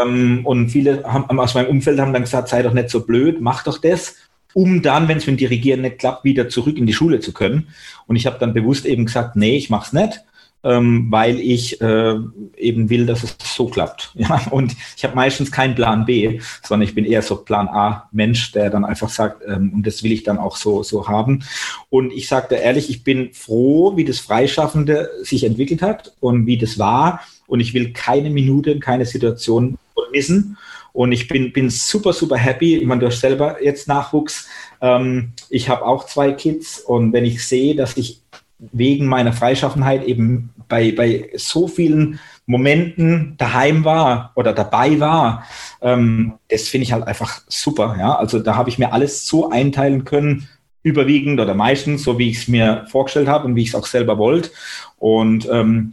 Ähm, 0.00 0.46
und 0.46 0.70
viele 0.70 1.02
haben, 1.02 1.38
aus 1.38 1.54
meinem 1.54 1.68
Umfeld 1.68 1.98
haben 1.98 2.12
dann 2.12 2.22
gesagt, 2.22 2.48
sei 2.48 2.62
doch 2.62 2.72
nicht 2.72 2.90
so 2.90 3.04
blöd, 3.04 3.40
mach 3.40 3.64
doch 3.64 3.78
das 3.78 4.16
um 4.54 4.82
dann, 4.82 5.08
wenn 5.08 5.18
es 5.18 5.26
mit 5.26 5.36
dem 5.36 5.38
Dirigieren 5.38 5.82
nicht 5.82 5.98
klappt, 5.98 6.24
wieder 6.24 6.48
zurück 6.48 6.76
in 6.76 6.86
die 6.86 6.92
Schule 6.92 7.20
zu 7.20 7.32
können. 7.32 7.68
Und 8.06 8.16
ich 8.16 8.26
habe 8.26 8.38
dann 8.38 8.54
bewusst 8.54 8.86
eben 8.86 9.06
gesagt, 9.06 9.36
nee, 9.36 9.56
ich 9.56 9.70
mache 9.70 9.86
es 9.86 9.92
nicht, 9.92 10.20
ähm, 10.62 11.06
weil 11.10 11.40
ich 11.40 11.80
äh, 11.80 12.16
eben 12.56 12.90
will, 12.90 13.06
dass 13.06 13.22
es 13.22 13.36
so 13.42 13.66
klappt. 13.66 14.12
Ja? 14.20 14.40
Und 14.50 14.76
ich 14.96 15.04
habe 15.04 15.14
meistens 15.14 15.50
keinen 15.50 15.74
Plan 15.74 16.04
B, 16.04 16.40
sondern 16.62 16.86
ich 16.86 16.94
bin 16.94 17.04
eher 17.04 17.22
so 17.22 17.36
Plan 17.36 17.68
A 17.68 18.08
Mensch, 18.12 18.52
der 18.52 18.70
dann 18.70 18.84
einfach 18.84 19.08
sagt, 19.08 19.42
ähm, 19.46 19.72
und 19.74 19.86
das 19.86 20.02
will 20.02 20.12
ich 20.12 20.22
dann 20.22 20.38
auch 20.38 20.56
so, 20.56 20.82
so 20.82 21.08
haben. 21.08 21.44
Und 21.88 22.12
ich 22.12 22.28
sagte 22.28 22.56
ehrlich, 22.56 22.90
ich 22.90 23.04
bin 23.04 23.32
froh, 23.32 23.96
wie 23.96 24.04
das 24.04 24.18
Freischaffende 24.18 25.10
sich 25.22 25.44
entwickelt 25.44 25.82
hat 25.82 26.12
und 26.20 26.46
wie 26.46 26.58
das 26.58 26.78
war. 26.78 27.20
Und 27.46 27.60
ich 27.60 27.74
will 27.74 27.92
keine 27.92 28.30
Minute, 28.30 28.78
keine 28.78 29.06
Situation 29.06 29.78
missen. 30.12 30.56
Und 30.92 31.12
ich 31.12 31.28
bin, 31.28 31.52
bin 31.52 31.70
super, 31.70 32.12
super 32.12 32.36
happy. 32.36 32.76
Ich 32.76 32.86
meine, 32.86 33.00
du 33.00 33.06
hast 33.06 33.20
selber 33.20 33.62
jetzt 33.62 33.88
Nachwuchs. 33.88 34.48
Ähm, 34.80 35.32
ich 35.48 35.68
habe 35.68 35.84
auch 35.84 36.06
zwei 36.06 36.32
Kids. 36.32 36.80
Und 36.80 37.12
wenn 37.12 37.24
ich 37.24 37.46
sehe, 37.46 37.74
dass 37.74 37.96
ich 37.96 38.22
wegen 38.58 39.06
meiner 39.06 39.32
Freischaffenheit 39.32 40.04
eben 40.04 40.50
bei, 40.68 40.92
bei 40.92 41.30
so 41.36 41.66
vielen 41.66 42.20
Momenten 42.46 43.34
daheim 43.38 43.84
war 43.84 44.32
oder 44.34 44.52
dabei 44.52 45.00
war, 45.00 45.46
ähm, 45.80 46.34
das 46.48 46.68
finde 46.68 46.84
ich 46.84 46.92
halt 46.92 47.06
einfach 47.06 47.42
super. 47.48 47.96
Ja? 47.98 48.16
Also 48.16 48.38
da 48.38 48.56
habe 48.56 48.68
ich 48.68 48.78
mir 48.78 48.92
alles 48.92 49.26
so 49.26 49.50
einteilen 49.50 50.04
können, 50.04 50.48
überwiegend 50.82 51.40
oder 51.40 51.54
meistens, 51.54 52.02
so 52.02 52.18
wie 52.18 52.30
ich 52.30 52.38
es 52.38 52.48
mir 52.48 52.86
vorgestellt 52.88 53.28
habe 53.28 53.46
und 53.46 53.54
wie 53.54 53.62
ich 53.62 53.68
es 53.68 53.74
auch 53.74 53.86
selber 53.86 54.18
wollte. 54.18 54.50
Und 54.98 55.48
ähm, 55.50 55.92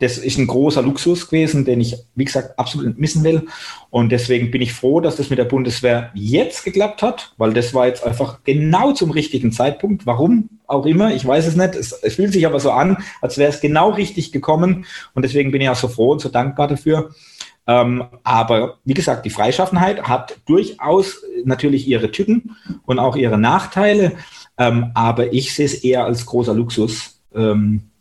das 0.00 0.18
ist 0.18 0.38
ein 0.38 0.46
großer 0.46 0.82
Luxus 0.82 1.28
gewesen, 1.28 1.64
den 1.64 1.80
ich, 1.80 1.96
wie 2.14 2.24
gesagt, 2.24 2.58
absolut 2.58 2.98
missen 2.98 3.24
will. 3.24 3.46
Und 3.90 4.10
deswegen 4.10 4.50
bin 4.50 4.62
ich 4.62 4.72
froh, 4.72 5.00
dass 5.00 5.16
das 5.16 5.30
mit 5.30 5.38
der 5.38 5.44
Bundeswehr 5.44 6.10
jetzt 6.14 6.64
geklappt 6.64 7.02
hat, 7.02 7.32
weil 7.36 7.52
das 7.52 7.74
war 7.74 7.86
jetzt 7.86 8.04
einfach 8.04 8.40
genau 8.44 8.92
zum 8.92 9.10
richtigen 9.10 9.52
Zeitpunkt. 9.52 10.06
Warum 10.06 10.48
auch 10.66 10.86
immer, 10.86 11.14
ich 11.14 11.26
weiß 11.26 11.46
es 11.46 11.56
nicht. 11.56 11.74
Es, 11.74 11.92
es 11.92 12.14
fühlt 12.14 12.32
sich 12.32 12.46
aber 12.46 12.60
so 12.60 12.70
an, 12.70 12.96
als 13.20 13.38
wäre 13.38 13.50
es 13.50 13.60
genau 13.60 13.90
richtig 13.90 14.32
gekommen. 14.32 14.86
Und 15.14 15.24
deswegen 15.24 15.50
bin 15.50 15.60
ich 15.60 15.68
auch 15.68 15.76
so 15.76 15.88
froh 15.88 16.12
und 16.12 16.20
so 16.20 16.28
dankbar 16.28 16.68
dafür. 16.68 17.10
Ähm, 17.66 18.04
aber 18.24 18.78
wie 18.84 18.94
gesagt, 18.94 19.24
die 19.24 19.30
Freischaffenheit 19.30 20.02
hat 20.04 20.36
durchaus 20.46 21.22
natürlich 21.44 21.86
ihre 21.86 22.10
Tücken 22.10 22.56
und 22.86 22.98
auch 22.98 23.16
ihre 23.16 23.38
Nachteile. 23.38 24.12
Ähm, 24.58 24.90
aber 24.94 25.32
ich 25.32 25.54
sehe 25.54 25.66
es 25.66 25.74
eher 25.84 26.04
als 26.04 26.26
großer 26.26 26.54
Luxus. 26.54 27.20
Ähm, 27.34 27.91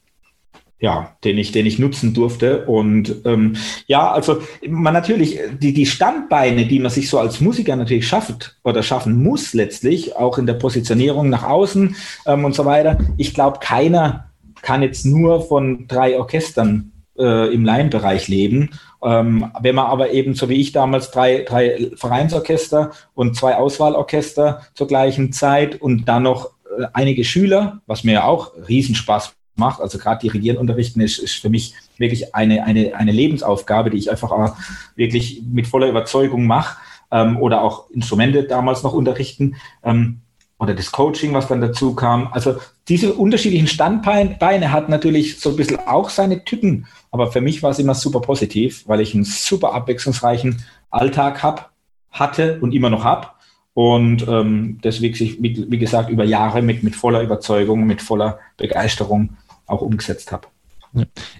ja, 0.82 1.15
den 1.23 1.38
ich, 1.38 1.51
den 1.51 1.67
ich 1.67 1.79
nutzen 1.79 2.13
durfte. 2.13 2.65
Und 2.65 3.15
ähm, 3.23 3.55
ja, 3.86 4.11
also 4.11 4.41
man 4.67 4.93
natürlich, 4.93 5.39
die, 5.61 5.73
die 5.73 5.86
Standbeine, 5.86 6.65
die 6.65 6.79
man 6.79 6.91
sich 6.91 7.07
so 7.07 7.19
als 7.19 7.39
Musiker 7.39 7.75
natürlich 7.75 8.07
schafft 8.07 8.57
oder 8.63 8.82
schaffen 8.82 9.21
muss 9.21 9.53
letztlich, 9.53 10.15
auch 10.15 10.39
in 10.39 10.47
der 10.47 10.55
Positionierung 10.55 11.29
nach 11.29 11.43
außen 11.43 11.95
ähm, 12.25 12.45
und 12.45 12.55
so 12.55 12.65
weiter. 12.65 12.97
Ich 13.17 13.36
glaube, 13.36 13.59
keiner 13.61 14.32
kann 14.63 14.82
jetzt 14.82 15.05
nur 15.05 15.47
von 15.47 15.88
drei 15.88 16.17
Orchestern 16.17 16.91
äh, 17.17 17.53
im 17.53 17.63
Laienbereich 17.63 18.27
leben. 18.27 18.71
Ähm, 19.03 19.51
wenn 19.61 19.75
man 19.75 19.86
aber 19.86 20.11
eben, 20.11 20.34
so 20.34 20.49
wie 20.49 20.59
ich 20.59 20.71
damals, 20.71 21.11
drei, 21.11 21.45
drei 21.47 21.91
Vereinsorchester 21.95 22.91
und 23.13 23.36
zwei 23.36 23.55
Auswahlorchester 23.55 24.61
zur 24.73 24.88
gleichen 24.88 25.32
Zeit 25.32 25.79
und 25.79 26.05
dann 26.05 26.23
noch 26.23 26.47
äh, 26.75 26.86
einige 26.93 27.23
Schüler, 27.23 27.82
was 27.86 28.03
mir 28.03 28.13
ja 28.13 28.23
auch 28.23 28.53
Riesenspaß 28.67 29.36
macht. 29.56 29.82
Also 29.82 29.97
gerade 29.97 30.22
Dirigieren 30.22 30.58
unterrichten 30.58 31.02
ist, 31.02 31.20
ist 31.20 31.36
für 31.36 31.49
mich 31.49 31.74
wirklich 31.97 32.36
eine, 32.36 32.64
eine, 32.64 32.95
eine 32.95 33.12
Lebensaufgabe, 33.12 33.89
die 33.89 33.97
ich 33.97 34.12
einfach 34.12 34.56
wirklich 34.95 35.43
mit 35.49 35.68
voller 35.68 35.88
Überzeugung 35.88 36.45
mache. 36.45 36.78
Ähm, 37.12 37.38
oder 37.38 37.62
auch 37.62 37.89
Instrumente 37.91 38.43
damals 38.43 38.84
noch 38.84 38.93
unterrichten. 38.93 39.56
Ähm, 39.84 40.22
oder 40.62 40.76
das 40.76 40.91
Coaching, 40.91 41.34
was 41.34 41.47
dann 41.47 41.60
dazu 41.60 41.95
kam. 41.95 42.28
Also 42.32 42.58
diese 42.88 43.14
unterschiedlichen 43.14 43.68
Standbeine 43.68 44.72
hat 44.72 44.89
natürlich 44.89 45.39
so 45.39 45.49
ein 45.49 45.56
bisschen 45.56 45.80
auch 45.88 46.10
seine 46.10 46.45
Tücken. 46.45 46.86
Aber 47.10 47.32
für 47.32 47.41
mich 47.41 47.64
war 47.64 47.72
es 47.72 47.80
immer 47.80 47.95
super 47.95 48.22
positiv, 48.22 48.88
weil 48.88 49.02
ich 49.02 49.16
einen 49.16 49.24
super 49.24 49.74
abwechslungsreichen 49.74 50.64
Alltag 50.91 51.41
hab, 51.41 51.72
hatte 52.12 52.60
und 52.62 52.74
immer 52.74 52.91
noch 52.91 53.04
habe. 53.04 53.28
Und 53.74 54.28
ähm, 54.28 54.80
deswegen 54.84 55.15
sich, 55.15 55.41
wie, 55.41 55.65
wie 55.69 55.78
gesagt, 55.78 56.09
über 56.09 56.26
Jahre 56.26 56.61
mit, 56.61 56.84
mit 56.84 56.95
voller 56.95 57.22
Überzeugung, 57.22 57.86
mit 57.86 58.01
voller 58.01 58.39
Begeisterung 58.57 59.38
auch 59.65 59.82
umgesetzt 59.82 60.32
habe. 60.32 60.47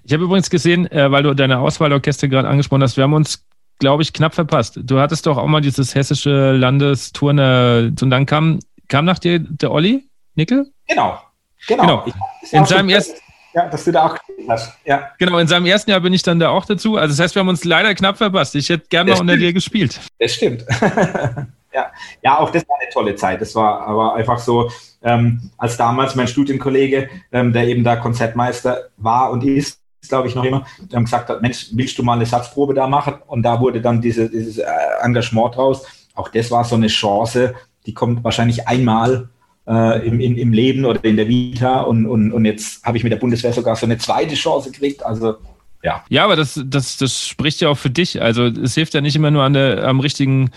Ich 0.04 0.14
habe 0.14 0.24
übrigens 0.24 0.50
gesehen, 0.50 0.90
äh, 0.92 1.12
weil 1.12 1.24
du 1.24 1.34
deine 1.34 1.60
Auswahlorchester 1.60 2.30
gerade 2.30 2.48
angesprochen 2.48 2.84
hast, 2.84 2.96
wir 2.96 3.04
haben 3.04 3.14
uns, 3.14 3.46
glaube 3.80 4.02
ich, 4.04 4.14
knapp 4.14 4.34
verpasst. 4.34 4.80
Du 4.82 5.00
hattest 5.00 5.26
doch 5.26 5.38
auch 5.38 5.48
mal 5.48 5.60
dieses 5.60 5.94
hessische 5.94 6.54
Landesturner 6.54 7.92
und 8.02 8.10
dann 8.10 8.26
kam, 8.26 8.60
kam 8.88 9.04
nach 9.04 9.20
dir 9.20 9.40
der 9.40 9.72
Olli 9.72 10.08
Nickel? 10.36 10.72
Genau, 10.88 11.20
genau. 11.68 12.04
genau. 12.06 12.16
In 12.52 12.66
seinem 12.66 12.90
ersten 12.90 13.20
ja, 13.54 13.68
dass 13.68 13.84
du 13.84 13.92
da 13.92 14.06
auch 14.06 14.18
hast. 14.48 14.78
Ja. 14.86 15.12
Genau, 15.20 15.38
in 15.38 15.48
seinem 15.48 15.66
ersten 15.66 15.92
Jahr 15.92 16.00
bin 16.00 16.14
ich 16.14 16.24
dann 16.24 16.40
da 16.40 16.50
auch 16.50 16.66
dazu. 16.66 16.96
Also 16.96 17.12
das 17.12 17.20
heißt, 17.20 17.36
wir 17.36 17.42
haben 17.42 17.50
uns 17.50 17.66
leider 17.66 17.94
knapp 17.96 18.18
verpasst. 18.18 18.56
Ich 18.56 18.70
hätte 18.70 18.88
gerne 18.88 19.12
noch 19.12 19.20
unter 19.20 19.36
dir 19.36 19.52
gespielt. 19.52 20.00
Das 20.20 20.36
stimmt. 20.36 20.66
ja. 21.74 21.92
ja, 22.22 22.40
auch 22.40 22.50
das 22.50 22.68
war 22.68 22.78
eine 22.80 22.90
tolle 22.90 23.16
Zeit. 23.16 23.42
Das 23.42 23.56
war 23.56 23.82
aber 23.82 24.16
einfach 24.16 24.40
so, 24.40 24.70
ähm, 25.04 25.52
als 25.58 25.78
damals 25.78 26.16
mein 26.16 26.28
Studienkollege, 26.28 27.10
ähm, 27.32 27.54
der 27.54 27.68
eben 27.68 27.84
da 27.84 27.96
Konzertmeister 27.96 28.90
war 28.98 29.32
und 29.32 29.44
ist, 29.44 29.80
glaube 30.08 30.28
ich 30.28 30.36
noch 30.36 30.44
immer, 30.44 30.66
ähm, 30.92 31.06
gesagt 31.06 31.30
hat, 31.30 31.42
Mensch, 31.42 31.70
willst 31.74 31.98
du 31.98 32.04
mal 32.04 32.14
eine 32.14 32.26
Satzprobe 32.26 32.74
da 32.74 32.88
machen? 32.88 33.16
Und 33.28 33.44
da 33.44 33.60
wurde 33.60 33.82
dann 33.82 34.02
diese, 34.02 34.30
dieses 34.30 34.58
äh, 34.58 34.66
Engagement 35.02 35.56
draus. 35.56 35.86
Auch 36.14 36.30
das 36.30 36.52
war 36.52 36.64
so 36.64 36.76
eine 36.76 36.88
Chance, 36.88 37.56
die 37.86 37.94
kommt 37.94 38.24
wahrscheinlich 38.24 38.68
einmal 38.68 39.30
äh, 39.68 40.08
im, 40.08 40.20
im, 40.20 40.38
im 40.38 40.54
Leben 40.54 40.86
oder 40.86 41.04
in 41.04 41.18
der 41.18 41.28
Vita 41.28 41.82
und, 41.82 42.06
und, 42.06 42.32
und 42.32 42.46
jetzt 42.46 42.84
habe 42.84 42.98
ich 42.98 43.04
mit 43.04 43.12
der 43.12 43.18
Bundeswehr 43.18 43.54
sogar 43.54 43.76
so 43.76 43.86
eine 43.86 43.98
zweite 43.98 44.36
Chance 44.36 44.72
gekriegt. 44.72 45.04
Also 45.04 45.38
ja. 45.84 46.04
Ja, 46.10 46.24
aber 46.24 46.36
das, 46.36 46.62
das, 46.66 46.98
das 46.98 47.28
spricht 47.28 47.62
ja 47.62 47.70
auch 47.70 47.78
für 47.78 47.90
dich. 47.90 48.22
Also 48.22 48.46
es 48.46 48.76
hilft 48.76 48.94
ja 48.94 49.02
nicht 49.02 49.16
immer 49.16 49.32
nur 49.32 49.44
an 49.44 49.54
der, 49.54 49.88
am 49.88 50.00
richtigen, 50.00 50.52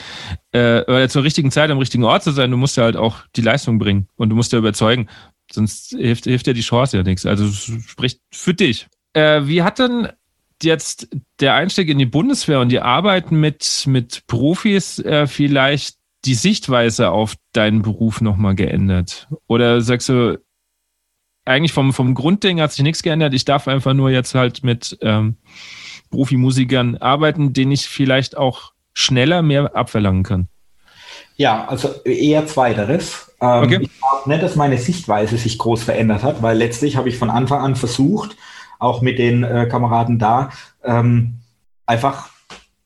äh, 0.52 0.82
oder 0.82 1.08
zur 1.08 1.22
richtigen 1.24 1.50
Zeit 1.50 1.70
am 1.70 1.78
richtigen 1.78 2.04
Ort 2.04 2.22
zu 2.22 2.32
sein. 2.32 2.50
Du 2.50 2.56
musst 2.56 2.76
ja 2.76 2.84
halt 2.84 2.96
auch 2.96 3.22
die 3.36 3.42
Leistung 3.42 3.78
bringen 3.78 4.08
und 4.16 4.28
du 4.28 4.36
musst 4.36 4.52
ja 4.52 4.58
überzeugen. 4.58 5.08
Sonst 5.50 5.90
hilft, 5.90 6.24
hilft 6.24 6.46
dir 6.46 6.54
die 6.54 6.60
Chance 6.60 6.96
ja 6.96 7.02
nichts. 7.02 7.26
Also 7.26 7.44
es 7.44 7.70
spricht 7.86 8.20
für 8.32 8.54
dich. 8.54 8.88
Äh, 9.12 9.42
wie 9.46 9.62
hat 9.62 9.78
denn 9.78 10.08
jetzt 10.62 11.08
der 11.40 11.54
Einstieg 11.54 11.88
in 11.88 11.98
die 11.98 12.06
Bundeswehr 12.06 12.60
und 12.60 12.70
die 12.70 12.80
Arbeit 12.80 13.30
mit, 13.30 13.84
mit 13.86 14.26
Profis 14.26 14.98
äh, 14.98 15.26
vielleicht 15.26 15.96
die 16.24 16.34
Sichtweise 16.34 17.10
auf 17.10 17.34
deinen 17.52 17.82
Beruf 17.82 18.20
nochmal 18.20 18.54
geändert? 18.54 19.28
Oder 19.46 19.80
sagst 19.80 20.08
du, 20.08 20.38
eigentlich 21.44 21.72
vom, 21.72 21.92
vom 21.92 22.14
Grundding 22.14 22.60
hat 22.60 22.72
sich 22.72 22.82
nichts 22.82 23.02
geändert. 23.02 23.34
Ich 23.34 23.44
darf 23.44 23.68
einfach 23.68 23.94
nur 23.94 24.10
jetzt 24.10 24.34
halt 24.34 24.64
mit 24.64 24.96
ähm, 25.02 25.36
Profimusikern 26.10 26.96
arbeiten, 26.98 27.52
denen 27.52 27.72
ich 27.72 27.88
vielleicht 27.88 28.36
auch 28.36 28.72
schneller 28.92 29.42
mehr 29.42 29.74
abverlangen 29.76 30.22
kann. 30.22 30.48
Ja, 31.36 31.66
also 31.66 31.90
eher 32.04 32.46
zweiteres. 32.46 33.32
Ähm, 33.40 33.64
okay. 33.64 33.78
Ich 33.82 33.90
glaube 33.98 34.28
nicht, 34.28 34.42
dass 34.42 34.56
meine 34.56 34.78
Sichtweise 34.78 35.36
sich 35.36 35.58
groß 35.58 35.82
verändert 35.82 36.22
hat, 36.22 36.42
weil 36.42 36.56
letztlich 36.56 36.96
habe 36.96 37.08
ich 37.08 37.18
von 37.18 37.30
Anfang 37.30 37.60
an 37.60 37.76
versucht, 37.76 38.36
auch 38.78 39.02
mit 39.02 39.18
den 39.18 39.42
äh, 39.42 39.66
Kameraden 39.68 40.18
da, 40.18 40.50
ähm, 40.84 41.40
einfach 41.86 42.30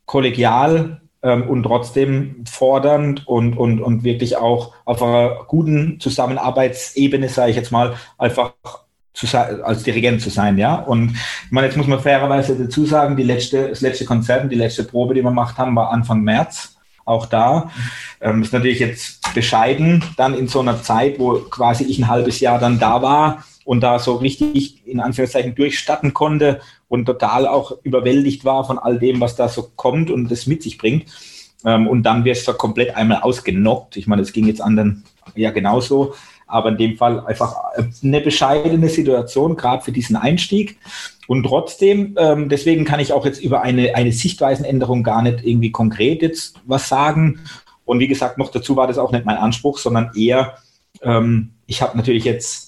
kollegial 0.06 1.02
ähm, 1.22 1.48
und 1.48 1.62
trotzdem 1.64 2.44
fordernd 2.50 3.26
und, 3.26 3.56
und, 3.56 3.80
und 3.80 4.04
wirklich 4.04 4.36
auch 4.36 4.72
auf 4.84 5.02
einer 5.02 5.44
guten 5.46 6.00
Zusammenarbeitsebene, 6.00 7.28
sage 7.28 7.50
ich 7.50 7.56
jetzt 7.56 7.72
mal, 7.72 7.96
einfach 8.18 8.52
zu 9.14 9.26
als 9.36 9.82
Dirigent 9.82 10.22
zu 10.22 10.30
sein, 10.30 10.58
ja. 10.58 10.76
Und 10.76 11.16
ich 11.44 11.50
meine, 11.50 11.66
jetzt 11.66 11.76
muss 11.76 11.88
man 11.88 11.98
fairerweise 11.98 12.56
dazu 12.56 12.86
sagen, 12.86 13.16
die 13.16 13.24
letzte, 13.24 13.68
das 13.68 13.80
letzte 13.80 14.04
Konzert 14.04 14.44
und 14.44 14.50
die 14.50 14.56
letzte 14.56 14.84
Probe, 14.84 15.14
die 15.14 15.22
wir 15.22 15.30
gemacht 15.30 15.58
haben, 15.58 15.74
war 15.74 15.90
Anfang 15.90 16.22
März. 16.22 16.76
Auch 17.04 17.26
da 17.26 17.70
ähm, 18.20 18.42
ist 18.42 18.52
natürlich 18.52 18.78
jetzt 18.78 19.34
bescheiden, 19.34 20.04
dann 20.16 20.34
in 20.34 20.46
so 20.46 20.60
einer 20.60 20.82
Zeit, 20.82 21.18
wo 21.18 21.38
quasi 21.38 21.84
ich 21.84 21.98
ein 21.98 22.06
halbes 22.06 22.38
Jahr 22.38 22.58
dann 22.58 22.78
da 22.78 23.02
war 23.02 23.44
und 23.68 23.82
da 23.82 23.98
so 23.98 24.14
richtig 24.14 24.86
in 24.86 24.98
Anführungszeichen 24.98 25.54
durchstatten 25.54 26.14
konnte 26.14 26.62
und 26.88 27.04
total 27.04 27.46
auch 27.46 27.72
überwältigt 27.82 28.46
war 28.46 28.64
von 28.64 28.78
all 28.78 28.98
dem, 28.98 29.20
was 29.20 29.36
da 29.36 29.46
so 29.46 29.68
kommt 29.76 30.10
und 30.10 30.30
das 30.30 30.46
mit 30.46 30.62
sich 30.62 30.78
bringt. 30.78 31.04
Ähm, 31.66 31.86
und 31.86 32.02
dann 32.04 32.24
wirst 32.24 32.48
du 32.48 32.54
komplett 32.54 32.96
einmal 32.96 33.20
ausgenockt. 33.20 33.98
Ich 33.98 34.06
meine, 34.06 34.22
es 34.22 34.32
ging 34.32 34.46
jetzt 34.46 34.62
anderen 34.62 35.04
ja 35.34 35.50
genauso, 35.50 36.14
aber 36.46 36.70
in 36.70 36.78
dem 36.78 36.96
Fall 36.96 37.20
einfach 37.26 37.56
eine 38.02 38.22
bescheidene 38.22 38.88
Situation, 38.88 39.54
gerade 39.54 39.84
für 39.84 39.92
diesen 39.92 40.16
Einstieg. 40.16 40.78
Und 41.26 41.42
trotzdem, 41.42 42.16
ähm, 42.18 42.48
deswegen 42.48 42.86
kann 42.86 43.00
ich 43.00 43.12
auch 43.12 43.26
jetzt 43.26 43.42
über 43.42 43.60
eine, 43.60 43.94
eine 43.94 44.12
Sichtweisenänderung 44.12 45.02
gar 45.02 45.20
nicht 45.20 45.44
irgendwie 45.44 45.72
konkret 45.72 46.22
jetzt 46.22 46.54
was 46.64 46.88
sagen. 46.88 47.40
Und 47.84 47.98
wie 47.98 48.08
gesagt, 48.08 48.38
noch 48.38 48.50
dazu 48.50 48.76
war 48.76 48.86
das 48.86 48.96
auch 48.96 49.12
nicht 49.12 49.26
mein 49.26 49.36
Anspruch, 49.36 49.76
sondern 49.76 50.12
eher, 50.16 50.56
ähm, 51.02 51.50
ich 51.66 51.82
habe 51.82 51.98
natürlich 51.98 52.24
jetzt 52.24 52.67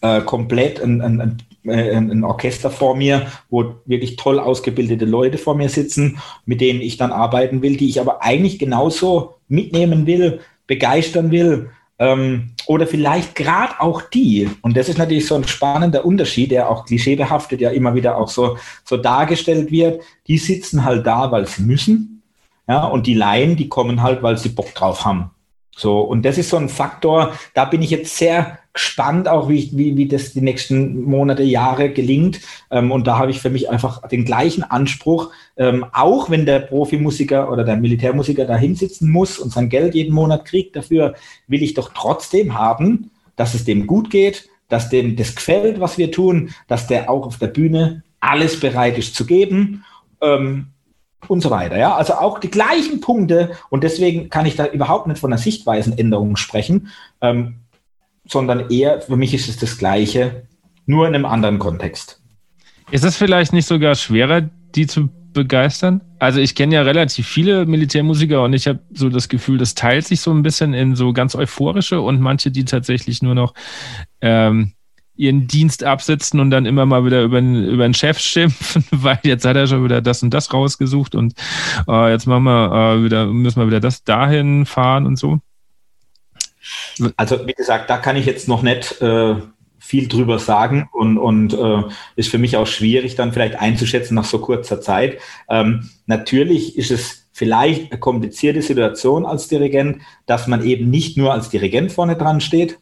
äh, 0.00 0.20
komplett 0.20 0.80
ein, 0.80 1.00
ein, 1.00 1.42
äh, 1.64 1.96
ein, 1.96 2.10
ein, 2.10 2.24
Orchester 2.24 2.70
vor 2.70 2.96
mir, 2.96 3.26
wo 3.50 3.76
wirklich 3.86 4.16
toll 4.16 4.38
ausgebildete 4.38 5.04
Leute 5.04 5.38
vor 5.38 5.54
mir 5.54 5.68
sitzen, 5.68 6.18
mit 6.46 6.60
denen 6.60 6.80
ich 6.80 6.96
dann 6.96 7.12
arbeiten 7.12 7.62
will, 7.62 7.76
die 7.76 7.88
ich 7.88 8.00
aber 8.00 8.22
eigentlich 8.22 8.58
genauso 8.58 9.34
mitnehmen 9.48 10.06
will, 10.06 10.40
begeistern 10.66 11.30
will, 11.30 11.70
ähm, 11.98 12.50
oder 12.66 12.86
vielleicht 12.86 13.34
gerade 13.34 13.80
auch 13.80 14.02
die, 14.02 14.50
und 14.62 14.76
das 14.76 14.88
ist 14.88 14.98
natürlich 14.98 15.26
so 15.26 15.36
ein 15.36 15.46
spannender 15.46 16.04
Unterschied, 16.04 16.50
der 16.50 16.68
auch 16.70 16.86
klischeebehaftet 16.86 17.60
ja 17.60 17.70
immer 17.70 17.94
wieder 17.94 18.18
auch 18.18 18.28
so, 18.28 18.58
so 18.84 18.96
dargestellt 18.96 19.70
wird, 19.70 20.02
die 20.26 20.38
sitzen 20.38 20.84
halt 20.84 21.06
da, 21.06 21.30
weil 21.30 21.46
sie 21.46 21.62
müssen, 21.62 22.22
ja, 22.66 22.84
und 22.84 23.06
die 23.06 23.14
Laien, 23.14 23.56
die 23.56 23.68
kommen 23.68 24.02
halt, 24.02 24.22
weil 24.22 24.38
sie 24.38 24.48
Bock 24.48 24.74
drauf 24.74 25.04
haben. 25.04 25.30
So, 25.76 26.00
und 26.00 26.22
das 26.22 26.38
ist 26.38 26.50
so 26.50 26.56
ein 26.56 26.68
Faktor, 26.68 27.32
da 27.52 27.64
bin 27.64 27.82
ich 27.82 27.90
jetzt 27.90 28.16
sehr 28.16 28.58
gespannt, 28.74 29.28
auch 29.28 29.48
wie, 29.48 29.70
wie, 29.72 29.96
wie 29.96 30.08
das 30.08 30.32
die 30.32 30.40
nächsten 30.40 31.04
Monate, 31.04 31.44
Jahre 31.44 31.90
gelingt. 31.90 32.40
Ähm, 32.70 32.90
und 32.90 33.06
da 33.06 33.18
habe 33.18 33.30
ich 33.30 33.40
für 33.40 33.48
mich 33.48 33.70
einfach 33.70 34.06
den 34.08 34.24
gleichen 34.24 34.64
Anspruch, 34.64 35.30
ähm, 35.56 35.86
auch 35.92 36.28
wenn 36.28 36.44
der 36.44 36.58
Profimusiker 36.58 37.50
oder 37.50 37.64
der 37.64 37.76
Militärmusiker 37.76 38.44
da 38.44 38.56
hinsitzen 38.56 39.10
muss 39.10 39.38
und 39.38 39.52
sein 39.52 39.68
Geld 39.68 39.94
jeden 39.94 40.12
Monat 40.12 40.44
kriegt, 40.44 40.76
dafür 40.76 41.14
will 41.46 41.62
ich 41.62 41.74
doch 41.74 41.92
trotzdem 41.94 42.58
haben, 42.58 43.12
dass 43.36 43.54
es 43.54 43.64
dem 43.64 43.86
gut 43.86 44.10
geht, 44.10 44.48
dass 44.68 44.90
dem 44.90 45.14
das 45.16 45.36
gefällt, 45.36 45.80
was 45.80 45.96
wir 45.96 46.10
tun, 46.10 46.50
dass 46.66 46.88
der 46.88 47.08
auch 47.08 47.26
auf 47.26 47.38
der 47.38 47.46
Bühne 47.48 48.02
alles 48.18 48.58
bereit 48.58 48.98
ist 48.98 49.14
zu 49.14 49.24
geben. 49.24 49.84
Ähm, 50.20 50.68
und 51.26 51.40
so 51.40 51.48
weiter. 51.48 51.78
Ja, 51.78 51.94
also 51.94 52.14
auch 52.14 52.38
die 52.38 52.50
gleichen 52.50 53.00
Punkte 53.00 53.52
und 53.70 53.82
deswegen 53.82 54.28
kann 54.28 54.44
ich 54.44 54.56
da 54.56 54.66
überhaupt 54.66 55.06
nicht 55.06 55.18
von 55.18 55.32
einer 55.32 55.40
Sichtweisenänderung 55.40 56.36
sprechen, 56.36 56.88
ähm, 57.22 57.60
sondern 58.26 58.70
eher 58.70 59.00
für 59.00 59.16
mich 59.16 59.34
ist 59.34 59.48
es 59.48 59.56
das 59.58 59.78
Gleiche, 59.78 60.46
nur 60.86 61.06
in 61.06 61.14
einem 61.14 61.26
anderen 61.26 61.58
Kontext. 61.58 62.20
Ist 62.90 63.04
es 63.04 63.16
vielleicht 63.16 63.52
nicht 63.52 63.66
sogar 63.66 63.94
schwerer, 63.94 64.42
die 64.74 64.86
zu 64.86 65.08
begeistern? 65.32 66.00
Also 66.18 66.40
ich 66.40 66.54
kenne 66.54 66.76
ja 66.76 66.82
relativ 66.82 67.26
viele 67.26 67.66
Militärmusiker 67.66 68.42
und 68.42 68.52
ich 68.52 68.66
habe 68.66 68.80
so 68.92 69.08
das 69.08 69.28
Gefühl, 69.28 69.58
das 69.58 69.74
teilt 69.74 70.06
sich 70.06 70.20
so 70.20 70.30
ein 70.30 70.42
bisschen 70.42 70.74
in 70.74 70.96
so 70.96 71.12
ganz 71.12 71.34
euphorische 71.34 72.00
und 72.00 72.20
manche, 72.20 72.50
die 72.50 72.64
tatsächlich 72.64 73.22
nur 73.22 73.34
noch 73.34 73.54
ähm, 74.20 74.72
ihren 75.16 75.46
Dienst 75.46 75.84
absitzen 75.84 76.40
und 76.40 76.50
dann 76.50 76.66
immer 76.66 76.86
mal 76.86 77.04
wieder 77.04 77.22
über, 77.22 77.40
über 77.40 77.84
den 77.84 77.94
Chef 77.94 78.18
schimpfen, 78.20 78.84
weil 78.90 79.18
jetzt 79.22 79.44
hat 79.44 79.56
er 79.56 79.66
schon 79.66 79.84
wieder 79.84 80.00
das 80.00 80.22
und 80.22 80.32
das 80.32 80.52
rausgesucht 80.52 81.14
und 81.14 81.34
äh, 81.88 82.10
jetzt 82.10 82.26
machen 82.26 82.44
wir 82.44 82.72
äh, 82.72 83.04
wieder, 83.04 83.26
müssen 83.26 83.60
wir 83.60 83.66
wieder 83.66 83.80
das 83.80 84.04
dahin 84.04 84.66
fahren 84.66 85.06
und 85.06 85.18
so. 85.18 85.40
Also 87.16 87.46
wie 87.46 87.52
gesagt, 87.52 87.90
da 87.90 87.98
kann 87.98 88.16
ich 88.16 88.26
jetzt 88.26 88.48
noch 88.48 88.62
nicht 88.62 89.00
äh, 89.00 89.36
viel 89.78 90.08
drüber 90.08 90.38
sagen 90.38 90.88
und, 90.92 91.18
und 91.18 91.52
äh, 91.52 91.82
ist 92.16 92.30
für 92.30 92.38
mich 92.38 92.56
auch 92.56 92.66
schwierig 92.66 93.16
dann 93.16 93.32
vielleicht 93.32 93.56
einzuschätzen 93.56 94.14
nach 94.14 94.24
so 94.24 94.38
kurzer 94.38 94.80
Zeit. 94.80 95.18
Ähm, 95.48 95.90
natürlich 96.06 96.78
ist 96.78 96.90
es 96.90 97.28
vielleicht 97.32 97.90
eine 97.92 98.00
komplizierte 98.00 98.62
Situation 98.62 99.26
als 99.26 99.48
Dirigent, 99.48 100.00
dass 100.24 100.46
man 100.46 100.64
eben 100.64 100.88
nicht 100.88 101.18
nur 101.18 101.32
als 101.32 101.50
Dirigent 101.50 101.92
vorne 101.92 102.16
dran 102.16 102.40
steht, 102.40 102.78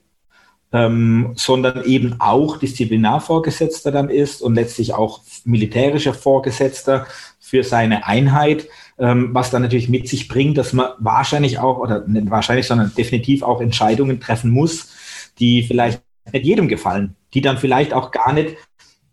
ähm, 0.73 1.33
sondern 1.35 1.85
eben 1.85 2.17
auch 2.21 2.59
Disziplinarvorgesetzter 2.59 3.91
dann 3.91 4.09
ist 4.09 4.41
und 4.41 4.55
letztlich 4.55 4.95
auch 4.95 5.23
militärischer 5.45 6.15
Vorgesetzter 6.15 7.07
für 7.41 7.65
seine 7.65 8.07
Einheit, 8.07 8.69
was 8.97 9.51
dann 9.51 9.63
natürlich 9.63 9.89
mit 9.89 10.09
sich 10.09 10.29
bringt, 10.29 10.59
dass 10.59 10.73
man 10.73 10.91
wahrscheinlich 10.99 11.59
auch, 11.59 11.79
oder 11.79 12.07
nicht 12.07 12.31
wahrscheinlich, 12.31 12.67
sondern 12.67 12.93
definitiv 12.97 13.43
auch 13.43 13.61
Entscheidungen 13.61 14.21
treffen 14.21 14.51
muss, 14.51 14.93
die 15.39 15.63
vielleicht 15.63 16.03
nicht 16.33 16.45
jedem 16.45 16.69
gefallen, 16.69 17.17
die 17.35 17.41
dann 17.41 17.59
vielleicht 17.59 17.95
auch 17.95 18.11
gar 18.11 18.33
nicht 18.33 18.57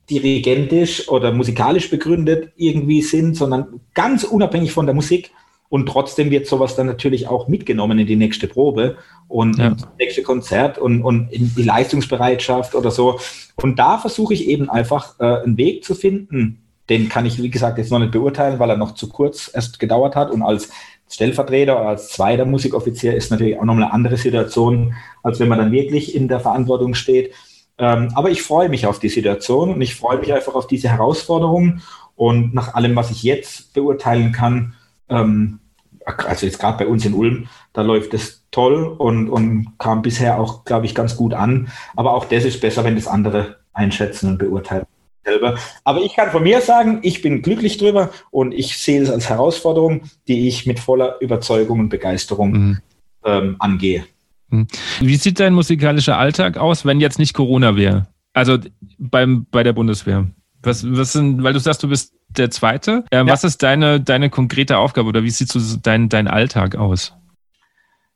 dirigentisch 0.10 1.08
oder 1.08 1.32
musikalisch 1.32 1.90
begründet 1.90 2.52
irgendwie 2.56 3.02
sind, 3.02 3.36
sondern 3.36 3.80
ganz 3.94 4.24
unabhängig 4.24 4.72
von 4.72 4.86
der 4.86 4.96
Musik 4.96 5.32
und 5.70 5.86
trotzdem 5.86 6.32
wird 6.32 6.48
sowas 6.48 6.76
dann 6.76 6.88
natürlich 6.88 7.28
auch 7.28 7.48
mitgenommen 7.48 8.00
in 8.00 8.08
die 8.08 8.16
nächste 8.16 8.48
Probe 8.48 8.98
und 9.28 9.60
ja. 9.60 9.68
ins 9.68 9.88
nächste 10.00 10.24
Konzert 10.24 10.80
und, 10.80 11.04
und 11.04 11.32
in 11.32 11.54
die 11.56 11.62
Leistungsbereitschaft 11.62 12.74
oder 12.74 12.90
so. 12.90 13.20
Und 13.56 13.78
da 13.78 14.00
versuche 14.00 14.34
ich 14.34 14.48
eben 14.48 14.70
einfach 14.70 15.20
äh, 15.20 15.44
einen 15.44 15.58
Weg 15.58 15.84
zu 15.84 15.94
finden. 15.94 16.64
Den 16.90 17.08
kann 17.08 17.26
ich, 17.26 17.42
wie 17.42 17.50
gesagt, 17.50 17.78
jetzt 17.78 17.92
noch 17.92 18.00
nicht 18.00 18.12
beurteilen, 18.12 18.60
weil 18.60 18.70
er 18.70 18.78
noch 18.78 18.96
zu 18.96 19.10
kurz 19.10 19.50
erst 19.54 19.80
gedauert 19.80 20.16
hat. 20.16 20.32
Und 20.32 20.42
als 20.42 20.70
Stellvertreter 21.10 21.80
oder 21.80 21.90
als 21.90 22.10
zweiter 22.10 22.46
Musikoffizier 22.46 23.16
ist 23.16 23.32
natürlich 23.32 23.58
auch 23.58 23.64
nochmal 23.64 23.86
eine 23.86 23.94
andere 23.94 24.18
Situation, 24.18 24.96
als 25.24 25.40
wenn 25.40 25.48
man 25.48 25.60
dann 25.60 25.72
wirklich 25.72 26.16
in 26.16 26.28
der 26.28 26.40
Verantwortung 26.40 26.96
steht. 26.96 27.34
Ähm, 27.78 28.12
aber 28.16 28.30
ich 28.30 28.42
freue 28.42 28.70
mich 28.70 28.86
auf 28.86 29.00
die 29.00 29.10
Situation 29.10 29.74
und 29.74 29.82
ich 29.82 29.96
freue 29.96 30.20
mich 30.20 30.34
einfach 30.34 30.56
auf 30.56 30.68
diese 30.68 30.90
Herausforderung. 30.90 31.82
Und 32.16 32.54
nach 32.54 32.74
allem, 32.74 32.96
was 32.96 33.12
ich 33.12 33.24
jetzt 33.24 33.74
beurteilen 33.74 34.32
kann, 34.32 34.74
ähm, 35.10 35.60
also 36.06 36.46
jetzt 36.46 36.60
gerade 36.60 36.84
bei 36.84 36.88
uns 36.88 37.06
in 37.06 37.14
Ulm, 37.14 37.48
da 37.74 37.82
läuft 37.82 38.14
es 38.14 38.44
toll 38.52 38.84
und, 38.84 39.30
und 39.30 39.78
kam 39.78 40.02
bisher 40.02 40.40
auch, 40.40 40.66
glaube 40.66 40.86
ich, 40.86 40.96
ganz 40.96 41.16
gut 41.16 41.34
an. 41.34 41.70
Aber 41.96 42.14
auch 42.14 42.26
das 42.26 42.46
ist 42.46 42.62
besser, 42.62 42.84
wenn 42.84 42.96
das 42.96 43.08
andere 43.08 43.58
einschätzen 43.74 44.32
und 44.32 44.38
beurteilen 44.40 44.86
selber. 45.24 45.58
Aber 45.84 46.02
ich 46.02 46.16
kann 46.16 46.32
von 46.32 46.44
mir 46.44 46.62
sagen, 46.62 47.00
ich 47.02 47.22
bin 47.22 47.42
glücklich 47.42 47.78
drüber 47.78 48.12
und 48.32 48.54
ich 48.54 48.78
sehe 48.78 49.02
es 49.02 49.10
als 49.10 49.30
Herausforderung, 49.30 50.02
die 50.28 50.48
ich 50.48 50.66
mit 50.66 50.80
voller 50.80 51.20
Überzeugung 51.22 51.80
und 51.80 51.90
Begeisterung 51.90 52.52
mhm. 52.52 52.78
ähm, 53.24 53.56
angehe. 53.60 54.06
Mhm. 54.50 54.68
Wie 55.00 55.16
sieht 55.16 55.40
dein 55.40 55.54
musikalischer 55.54 56.18
Alltag 56.18 56.58
aus, 56.58 56.86
wenn 56.86 57.00
jetzt 57.00 57.20
nicht 57.20 57.34
Corona 57.34 57.76
wäre? 57.76 58.08
Also 58.34 58.58
beim, 58.98 59.46
bei 59.52 59.64
der 59.64 59.74
Bundeswehr? 59.74 60.28
Was, 60.62 60.86
was 60.90 61.14
sind, 61.14 61.44
weil 61.44 61.54
du 61.54 61.60
sagst, 61.60 61.84
du 61.84 61.88
bist 61.88 62.14
der 62.30 62.52
Zweite. 62.52 63.06
Ähm, 63.12 63.28
ja. 63.28 63.34
Was 63.34 63.44
ist 63.44 63.64
deine, 63.64 64.00
deine 64.00 64.30
konkrete 64.30 64.78
Aufgabe 64.78 65.10
oder 65.10 65.24
wie 65.24 65.30
sieht 65.30 65.50
so 65.50 65.60
dein, 65.82 66.10
dein 66.10 66.28
Alltag 66.28 66.76
aus? 66.76 67.14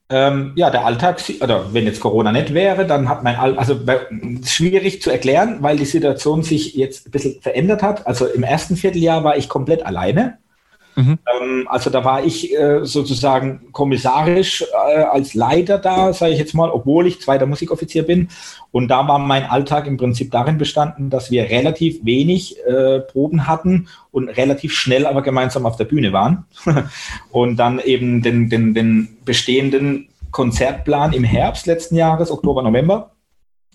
Ähm, 0.10 0.51
ja, 0.56 0.70
der 0.70 0.86
Alltag, 0.86 1.24
oder 1.41 1.74
wenn 1.74 1.86
jetzt 1.86 2.01
Corona 2.01 2.32
nicht 2.32 2.54
wäre, 2.54 2.86
dann 2.86 3.10
hat 3.10 3.24
mein 3.24 3.36
All 3.38 3.58
also 3.58 3.80
schwierig 4.45 5.01
zu 5.01 5.10
erklären, 5.10 5.58
weil 5.62 5.78
die 5.78 5.86
Situation 5.86 6.43
sich 6.43 6.76
jetzt 6.76 7.08
ein 7.08 7.12
bisschen 7.12 7.41
verändert 7.41 7.82
hat. 7.82 8.06
Also 8.06 8.26
im 8.28 8.43
ersten 8.43 8.76
Vierteljahr 8.76 9.24
war 9.24 9.38
ich 9.38 9.49
komplett 9.49 9.86
alleine. 9.86 10.39
Mhm. 10.96 11.20
Ähm, 11.41 11.68
also 11.70 11.89
da 11.89 12.04
war 12.04 12.24
ich 12.24 12.56
äh, 12.56 12.86
sozusagen 12.86 13.72
kommissarisch 13.72 14.64
äh, 14.64 15.02
als 15.02 15.34
Leiter 15.34 15.78
da, 15.78 16.14
sage 16.14 16.34
ich 16.34 16.39
jetzt 16.39 16.54
mal, 16.54 16.70
obwohl 16.70 17.08
ich 17.08 17.22
zweiter 17.22 17.46
Musikoffizier 17.46 18.04
bin. 18.04 18.30
Und 18.72 18.88
da 18.89 19.08
war 19.08 19.20
mein 19.20 19.46
Alltag 19.46 19.88
im 19.88 19.98
Prinzip 19.98 20.32
darin 20.32 20.58
bestanden, 20.58 21.10
dass 21.10 21.32
wir 21.32 21.50
relativ 21.50 22.04
wenig 22.04 22.58
äh, 22.66 23.00
Proben 23.00 23.48
hatten 23.48 23.88
und 24.12 24.30
relativ 24.30 24.74
schnell 24.74 25.06
aber 25.06 25.22
gemeinsam 25.22 25.66
auf 25.66 25.78
der 25.78 25.86
Bühne 25.86 26.14
waren. 26.14 26.46
und 27.32 27.58
dann 27.58 27.80
eben 27.80 28.22
den, 28.22 28.50
den, 28.50 28.74
den 28.74 29.18
bestehenden 29.26 30.10
Konzertplan 30.32 31.14
im 31.14 31.24
Herbst 31.24 31.68
letzten 31.68 31.96
Jahres, 31.96 32.32
Oktober, 32.32 32.64
November, 32.64 33.12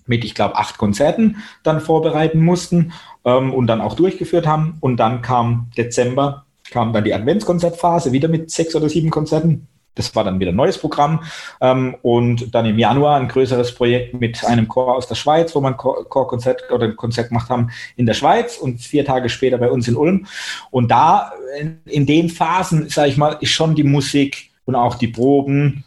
mit, 0.07 0.25
ich 0.25 0.35
glaube, 0.35 0.57
acht 0.57 0.79
Konzerten 0.79 1.37
dann 1.63 1.81
vorbereiten 1.81 2.41
mussten 2.41 2.93
ähm, 3.25 3.53
und 3.53 3.67
dann 3.67 3.81
auch 3.81 3.95
durchgeführt 3.95 4.47
haben. 4.47 4.79
Und 4.81 4.97
dann 4.97 5.23
kam 5.23 5.71
Dezember 5.77 6.47
kam 6.71 6.93
dann 6.93 7.05
die 7.05 7.15
Adventskonzertphase, 7.15 8.13
wieder 8.13 8.29
mit 8.29 8.51
sechs 8.51 8.75
oder 8.75 8.89
sieben 8.89 9.11
Konzerten. 9.11 9.69
Das 9.95 10.15
war 10.15 10.23
dann 10.23 10.39
wieder 10.39 10.53
ein 10.53 10.57
neues 10.57 10.79
Programm. 10.79 11.25
Ähm, 11.61 11.97
und 12.03 12.55
dann 12.55 12.67
im 12.67 12.79
Januar 12.79 13.19
ein 13.19 13.29
größeres 13.29 13.75
Projekt 13.75 14.15
mit 14.15 14.45
einem 14.45 14.69
Chor 14.69 14.95
aus 14.95 15.09
der 15.09 15.17
Schweiz, 15.17 15.55
wo 15.55 15.61
man 15.61 15.77
Chorkonzert 15.77 16.71
oder 16.71 16.87
ein 16.87 16.97
Konzert 16.97 17.29
gemacht 17.29 17.51
haben 17.51 17.71
in 17.97 18.07
der 18.07 18.15
Schweiz 18.15 18.57
und 18.59 18.81
vier 18.81 19.05
Tage 19.05 19.29
später 19.29 19.59
bei 19.59 19.71
uns 19.71 19.89
in 19.89 19.97
Ulm. 19.97 20.27
Und 20.71 20.91
da, 20.91 21.33
in, 21.59 21.81
in 21.87 22.07
den 22.07 22.31
Phasen, 22.31 22.89
sage 22.89 23.09
ich 23.09 23.17
mal, 23.17 23.39
ist 23.41 23.51
schon 23.51 23.75
die 23.75 23.85
Musik 23.85 24.51
und 24.67 24.77
auch 24.77 24.95
die 24.95 25.09
Proben, 25.09 25.85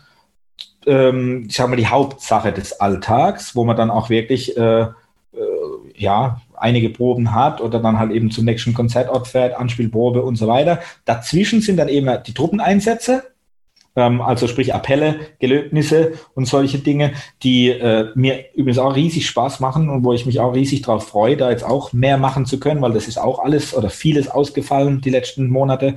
ähm, 0.85 1.45
ich 1.47 1.55
sage 1.55 1.69
mal, 1.69 1.75
die 1.77 1.87
Hauptsache 1.87 2.51
des 2.51 2.81
Alltags, 2.81 3.55
wo 3.55 3.63
man 3.63 3.77
dann 3.77 3.91
auch 3.91 4.09
wirklich 4.09 4.57
äh, 4.57 4.87
ja, 5.95 6.41
einige 6.61 6.89
Proben 6.89 7.33
hat 7.33 7.59
oder 7.61 7.79
dann 7.79 7.99
halt 7.99 8.11
eben 8.11 8.31
zum 8.31 8.45
nächsten 8.45 8.73
Konzertort 8.73 9.27
fährt, 9.27 9.57
Anspielprobe 9.57 10.21
und 10.23 10.35
so 10.35 10.47
weiter. 10.47 10.79
Dazwischen 11.05 11.61
sind 11.61 11.77
dann 11.77 11.89
eben 11.89 12.09
die 12.25 12.33
Truppeneinsätze, 12.33 13.23
ähm, 13.95 14.21
also 14.21 14.47
sprich 14.47 14.73
Appelle, 14.73 15.19
Gelöbnisse 15.39 16.13
und 16.33 16.45
solche 16.45 16.79
Dinge, 16.79 17.13
die 17.43 17.69
äh, 17.69 18.09
mir 18.15 18.45
übrigens 18.55 18.77
auch 18.77 18.95
riesig 18.95 19.27
Spaß 19.27 19.59
machen 19.59 19.89
und 19.89 20.05
wo 20.05 20.13
ich 20.13 20.25
mich 20.25 20.39
auch 20.39 20.53
riesig 20.53 20.83
darauf 20.83 21.07
freue, 21.07 21.35
da 21.35 21.49
jetzt 21.49 21.65
auch 21.65 21.91
mehr 21.91 22.17
machen 22.17 22.45
zu 22.45 22.59
können, 22.59 22.81
weil 22.81 22.93
das 22.93 23.07
ist 23.07 23.17
auch 23.17 23.39
alles 23.39 23.75
oder 23.75 23.89
vieles 23.89 24.29
ausgefallen 24.29 25.01
die 25.01 25.09
letzten 25.09 25.49
Monate. 25.49 25.95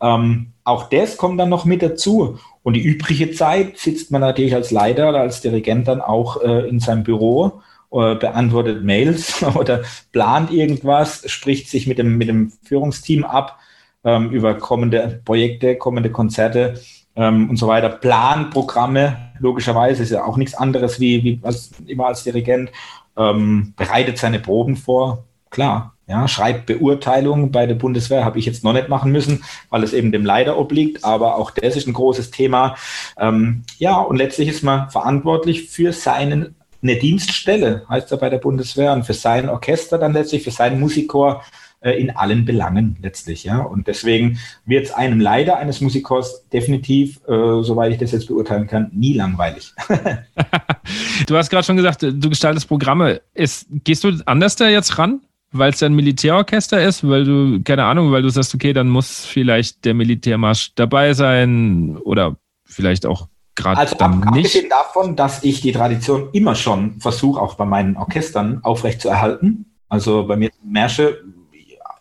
Ähm, 0.00 0.52
auch 0.64 0.88
das 0.88 1.16
kommt 1.16 1.38
dann 1.38 1.48
noch 1.48 1.64
mit 1.64 1.82
dazu. 1.82 2.38
Und 2.62 2.74
die 2.74 2.82
übrige 2.82 3.30
Zeit 3.30 3.78
sitzt 3.78 4.10
man 4.10 4.20
natürlich 4.20 4.54
als 4.54 4.70
Leiter 4.70 5.08
oder 5.08 5.20
als 5.20 5.40
Dirigent 5.40 5.88
dann 5.88 6.00
auch 6.00 6.42
äh, 6.42 6.68
in 6.68 6.80
seinem 6.80 7.04
Büro, 7.04 7.62
beantwortet 7.90 8.84
Mails 8.84 9.42
oder 9.56 9.82
plant 10.12 10.50
irgendwas, 10.50 11.22
spricht 11.30 11.68
sich 11.68 11.86
mit 11.86 11.98
dem, 11.98 12.18
mit 12.18 12.28
dem 12.28 12.52
Führungsteam 12.62 13.24
ab 13.24 13.58
ähm, 14.04 14.30
über 14.30 14.54
kommende 14.54 15.20
Projekte, 15.24 15.76
kommende 15.76 16.10
Konzerte 16.10 16.80
ähm, 17.16 17.50
und 17.50 17.56
so 17.56 17.66
weiter. 17.68 17.88
Planprogramme, 17.88 19.16
logischerweise, 19.38 20.02
ist 20.02 20.10
ja 20.10 20.24
auch 20.24 20.36
nichts 20.36 20.54
anderes 20.54 21.00
wie, 21.00 21.22
wie 21.24 21.40
als, 21.42 21.72
immer 21.86 22.06
als 22.06 22.24
Dirigent. 22.24 22.70
Ähm, 23.16 23.74
bereitet 23.76 24.18
seine 24.18 24.38
Proben 24.38 24.76
vor, 24.76 25.24
klar. 25.50 25.94
Ja, 26.06 26.26
schreibt 26.26 26.64
Beurteilung 26.64 27.52
bei 27.52 27.66
der 27.66 27.74
Bundeswehr, 27.74 28.24
habe 28.24 28.38
ich 28.38 28.46
jetzt 28.46 28.64
noch 28.64 28.72
nicht 28.72 28.88
machen 28.88 29.12
müssen, 29.12 29.44
weil 29.68 29.82
es 29.82 29.92
eben 29.92 30.10
dem 30.10 30.24
Leiter 30.24 30.56
obliegt, 30.56 31.04
aber 31.04 31.36
auch 31.36 31.50
das 31.50 31.76
ist 31.76 31.86
ein 31.86 31.92
großes 31.92 32.30
Thema. 32.30 32.76
Ähm, 33.18 33.64
ja, 33.76 33.98
und 33.98 34.16
letztlich 34.16 34.48
ist 34.48 34.62
man 34.62 34.88
verantwortlich 34.88 35.68
für 35.68 35.92
seinen 35.92 36.54
eine 36.82 36.96
Dienststelle, 36.96 37.84
heißt 37.88 38.12
er 38.12 38.18
bei 38.18 38.30
der 38.30 38.38
Bundeswehr, 38.38 38.92
und 38.92 39.04
für 39.04 39.14
sein 39.14 39.48
Orchester 39.48 39.98
dann 39.98 40.12
letztlich, 40.12 40.42
für 40.42 40.50
seinen 40.50 40.80
Musikchor 40.80 41.42
äh, 41.80 41.92
in 41.92 42.10
allen 42.10 42.44
Belangen 42.44 42.96
letztlich. 43.00 43.44
Ja? 43.44 43.60
Und 43.60 43.86
deswegen 43.86 44.38
wird 44.64 44.86
es 44.86 44.92
einem 44.92 45.20
Leiter 45.20 45.58
eines 45.58 45.80
Musikchors 45.80 46.48
definitiv, 46.48 47.20
äh, 47.28 47.62
soweit 47.62 47.92
ich 47.92 47.98
das 47.98 48.10
jetzt 48.10 48.26
beurteilen 48.26 48.66
kann, 48.66 48.90
nie 48.92 49.14
langweilig. 49.14 49.72
du 51.26 51.36
hast 51.36 51.50
gerade 51.50 51.64
schon 51.64 51.76
gesagt, 51.76 52.02
du 52.02 52.28
gestaltest 52.28 52.66
Programme. 52.66 53.20
Ist, 53.32 53.68
gehst 53.84 54.02
du 54.02 54.12
anders 54.26 54.56
da 54.56 54.68
jetzt 54.68 54.98
ran? 54.98 55.20
Weil 55.50 55.70
es 55.70 55.82
ein 55.82 55.94
Militärorchester 55.94 56.82
ist, 56.82 57.08
weil 57.08 57.24
du, 57.24 57.62
keine 57.62 57.84
Ahnung, 57.84 58.12
weil 58.12 58.22
du 58.22 58.28
sagst, 58.28 58.54
okay, 58.54 58.72
dann 58.72 58.88
muss 58.88 59.24
vielleicht 59.24 59.84
der 59.86 59.94
Militärmarsch 59.94 60.72
dabei 60.74 61.14
sein 61.14 61.96
oder 61.96 62.36
vielleicht 62.64 63.06
auch 63.06 63.28
gerade 63.58 63.78
also 63.78 63.96
dann 63.96 64.22
ab, 64.22 64.34
nicht. 64.34 64.46
Abgesehen 64.46 64.70
davon, 64.70 65.16
dass 65.16 65.44
ich 65.44 65.60
die 65.60 65.72
Tradition 65.72 66.30
immer 66.32 66.54
schon 66.54 67.00
versuche, 67.00 67.40
auch 67.40 67.54
bei 67.54 67.64
meinen 67.64 67.96
Orchestern 67.96 68.60
aufrechtzuerhalten. 68.62 69.66
Also 69.88 70.26
bei 70.26 70.36
mir 70.36 70.50
Märsche 70.62 71.24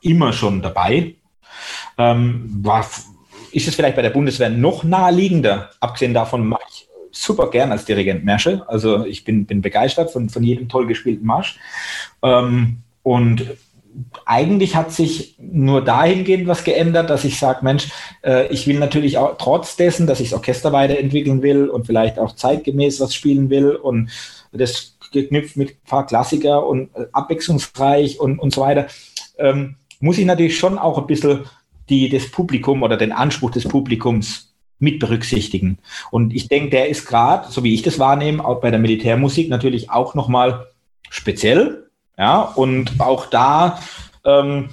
immer 0.01 0.31
schon 0.31 0.61
dabei. 0.61 1.15
Ähm, 1.97 2.59
war, 2.61 2.85
ist 3.51 3.67
es 3.67 3.75
vielleicht 3.75 3.95
bei 3.95 4.01
der 4.01 4.11
Bundeswehr 4.11 4.49
noch 4.49 4.83
naheliegender? 4.83 5.71
Abgesehen 5.79 6.13
davon 6.13 6.47
mache 6.47 6.61
ich 6.69 6.87
super 7.11 7.49
gern 7.49 7.71
als 7.71 7.85
Dirigent 7.85 8.23
Märsche. 8.23 8.63
Also 8.67 9.05
ich 9.05 9.23
bin, 9.23 9.45
bin 9.45 9.61
begeistert 9.61 10.11
von, 10.11 10.29
von 10.29 10.43
jedem 10.43 10.69
toll 10.69 10.85
gespielten 10.85 11.25
Marsch. 11.25 11.59
Ähm, 12.21 12.83
und 13.03 13.45
eigentlich 14.25 14.75
hat 14.75 14.91
sich 14.91 15.35
nur 15.39 15.83
dahingehend 15.83 16.47
was 16.47 16.63
geändert, 16.63 17.09
dass 17.09 17.23
ich 17.23 17.39
sage, 17.39 17.59
Mensch, 17.63 17.89
äh, 18.23 18.47
ich 18.47 18.67
will 18.67 18.79
natürlich 18.79 19.17
auch 19.17 19.37
trotz 19.37 19.75
dessen, 19.75 20.07
dass 20.07 20.19
ich 20.19 20.29
das 20.29 20.37
Orchester 20.37 20.71
weiterentwickeln 20.71 21.41
will 21.41 21.67
und 21.67 21.85
vielleicht 21.85 22.19
auch 22.19 22.35
zeitgemäß 22.35 22.99
was 22.99 23.13
spielen 23.13 23.49
will 23.49 23.71
und 23.71 24.09
das 24.51 24.97
geknüpft 25.11 25.57
mit 25.57 25.71
ein 25.71 25.87
paar 25.87 26.05
Klassiker 26.05 26.65
und 26.67 26.89
äh, 26.95 27.05
abwechslungsreich 27.11 28.19
und, 28.19 28.39
und 28.39 28.53
so 28.53 28.61
weiter, 28.61 28.87
ähm, 29.37 29.75
muss 29.99 30.17
ich 30.17 30.25
natürlich 30.25 30.57
schon 30.57 30.77
auch 30.77 30.97
ein 30.97 31.07
bisschen 31.07 31.45
die, 31.89 32.09
das 32.09 32.29
Publikum 32.29 32.83
oder 32.83 32.97
den 32.97 33.11
Anspruch 33.11 33.51
des 33.51 33.67
Publikums 33.67 34.53
mit 34.79 34.99
berücksichtigen. 34.99 35.79
Und 36.11 36.35
ich 36.35 36.47
denke, 36.49 36.69
der 36.69 36.89
ist 36.89 37.07
gerade, 37.07 37.51
so 37.51 37.63
wie 37.63 37.73
ich 37.73 37.81
das 37.81 37.97
wahrnehme, 37.97 38.45
auch 38.45 38.61
bei 38.61 38.69
der 38.69 38.79
Militärmusik 38.79 39.49
natürlich 39.49 39.89
auch 39.89 40.13
nochmal 40.13 40.67
speziell. 41.09 41.86
Ja, 42.17 42.41
und 42.41 42.99
auch 42.99 43.27
da, 43.27 43.79
ähm, 44.25 44.69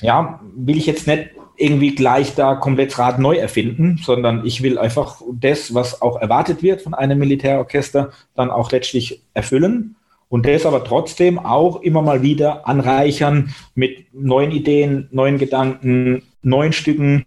ja, 0.00 0.40
will 0.54 0.76
ich 0.76 0.86
jetzt 0.86 1.06
nicht 1.06 1.30
irgendwie 1.56 1.94
gleich 1.94 2.34
da 2.34 2.54
komplett 2.54 2.98
Rad 2.98 3.18
neu 3.18 3.36
erfinden, 3.36 3.98
sondern 4.02 4.44
ich 4.44 4.62
will 4.62 4.78
einfach 4.78 5.22
das, 5.32 5.72
was 5.74 6.02
auch 6.02 6.20
erwartet 6.20 6.62
wird 6.62 6.82
von 6.82 6.92
einem 6.92 7.18
Militärorchester, 7.18 8.10
dann 8.34 8.50
auch 8.50 8.70
letztlich 8.70 9.22
erfüllen 9.32 9.96
und 10.28 10.46
das 10.46 10.66
aber 10.66 10.84
trotzdem 10.84 11.38
auch 11.38 11.82
immer 11.82 12.02
mal 12.02 12.22
wieder 12.22 12.66
anreichern 12.68 13.54
mit 13.74 14.12
neuen 14.12 14.50
Ideen, 14.50 15.08
neuen 15.12 15.38
Gedanken, 15.38 16.22
neuen 16.42 16.72
Stücken, 16.72 17.24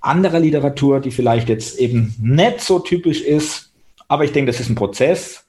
anderer 0.00 0.40
Literatur, 0.40 1.00
die 1.00 1.10
vielleicht 1.10 1.48
jetzt 1.48 1.78
eben 1.78 2.14
nicht 2.20 2.60
so 2.60 2.78
typisch 2.78 3.22
ist. 3.22 3.72
Aber 4.08 4.24
ich 4.24 4.32
denke, 4.32 4.52
das 4.52 4.60
ist 4.60 4.68
ein 4.68 4.76
Prozess. 4.76 5.45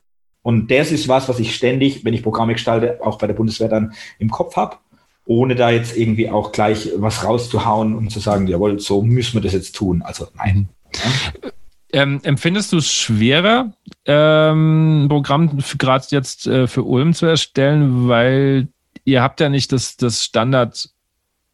Und 0.48 0.72
das 0.72 0.93
ist 0.93 1.10
was, 1.10 1.28
was 1.28 1.39
ich 1.39 1.54
ständig, 1.54 2.06
wenn 2.06 2.14
ich 2.14 2.24
Programme 2.24 2.54
gestalte, 2.54 3.00
auch 3.02 3.18
bei 3.18 3.28
der 3.28 3.34
Bundeswehr 3.34 3.68
dann 3.68 3.91
im 4.18 4.32
Kopf 4.32 4.56
habe, 4.56 4.78
ohne 5.26 5.56
da 5.56 5.72
jetzt 5.72 5.98
irgendwie 5.98 6.30
auch 6.30 6.54
gleich 6.54 6.89
was 6.95 7.26
rauszuhauen 7.26 7.93
und 7.93 8.12
zu 8.14 8.22
sagen, 8.22 8.48
jawohl, 8.48 8.80
so 8.80 9.02
müssen 9.02 9.34
wir 9.34 9.41
das 9.41 9.52
jetzt 9.52 9.76
tun. 9.76 10.02
Also 10.02 10.30
nein. 10.38 10.70
Ja. 10.95 11.52
Ähm, 11.91 12.22
empfindest 12.24 12.72
du 12.72 12.78
es 12.78 12.89
schwerer, 12.89 13.74
ähm, 14.06 15.04
ein 15.04 15.10
Programm 15.10 15.58
gerade 15.78 16.06
jetzt 16.12 16.48
äh, 16.48 16.68
für 16.68 16.84
Ulm 16.84 17.14
zu 17.14 17.26
erstellen, 17.26 18.08
weil 18.08 18.70
ihr 19.04 19.22
habt 19.22 19.41
ja 19.41 19.50
nicht 19.50 19.74
das, 19.74 19.98
das 19.98 20.24
Standard 20.24 20.91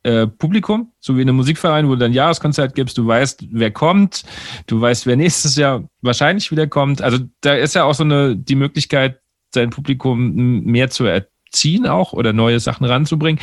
äh, 0.03 0.27
Publikum, 0.27 0.91
so 0.99 1.15
wie 1.15 1.21
in 1.21 1.29
einem 1.29 1.37
Musikverein, 1.37 1.87
wo 1.87 1.91
du 1.91 1.97
dann 1.97 2.13
Jahreskonzert 2.13 2.75
gibst, 2.75 2.97
du 2.97 3.07
weißt, 3.07 3.45
wer 3.51 3.71
kommt, 3.71 4.23
du 4.67 4.79
weißt, 4.79 5.05
wer 5.05 5.15
nächstes 5.15 5.55
Jahr 5.55 5.87
wahrscheinlich 6.01 6.51
wieder 6.51 6.67
kommt. 6.67 7.01
Also 7.01 7.19
da 7.41 7.53
ist 7.53 7.75
ja 7.75 7.85
auch 7.85 7.93
so 7.93 8.03
eine 8.03 8.35
die 8.35 8.55
Möglichkeit, 8.55 9.19
sein 9.53 9.69
Publikum 9.69 10.63
mehr 10.63 10.89
zu 10.89 11.05
erziehen 11.05 11.87
auch 11.87 12.13
oder 12.13 12.33
neue 12.33 12.59
Sachen 12.59 12.85
ranzubringen. 12.85 13.41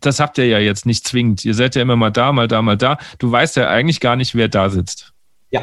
Das 0.00 0.20
habt 0.20 0.38
ihr 0.38 0.46
ja 0.46 0.58
jetzt 0.58 0.86
nicht 0.86 1.06
zwingend. 1.06 1.44
Ihr 1.44 1.54
seid 1.54 1.74
ja 1.74 1.82
immer 1.82 1.96
mal 1.96 2.10
da, 2.10 2.32
mal 2.32 2.48
da, 2.48 2.62
mal 2.62 2.76
da. 2.76 2.98
Du 3.18 3.30
weißt 3.30 3.56
ja 3.56 3.68
eigentlich 3.68 4.00
gar 4.00 4.16
nicht, 4.16 4.34
wer 4.34 4.48
da 4.48 4.70
sitzt. 4.70 5.12
Ja, 5.50 5.62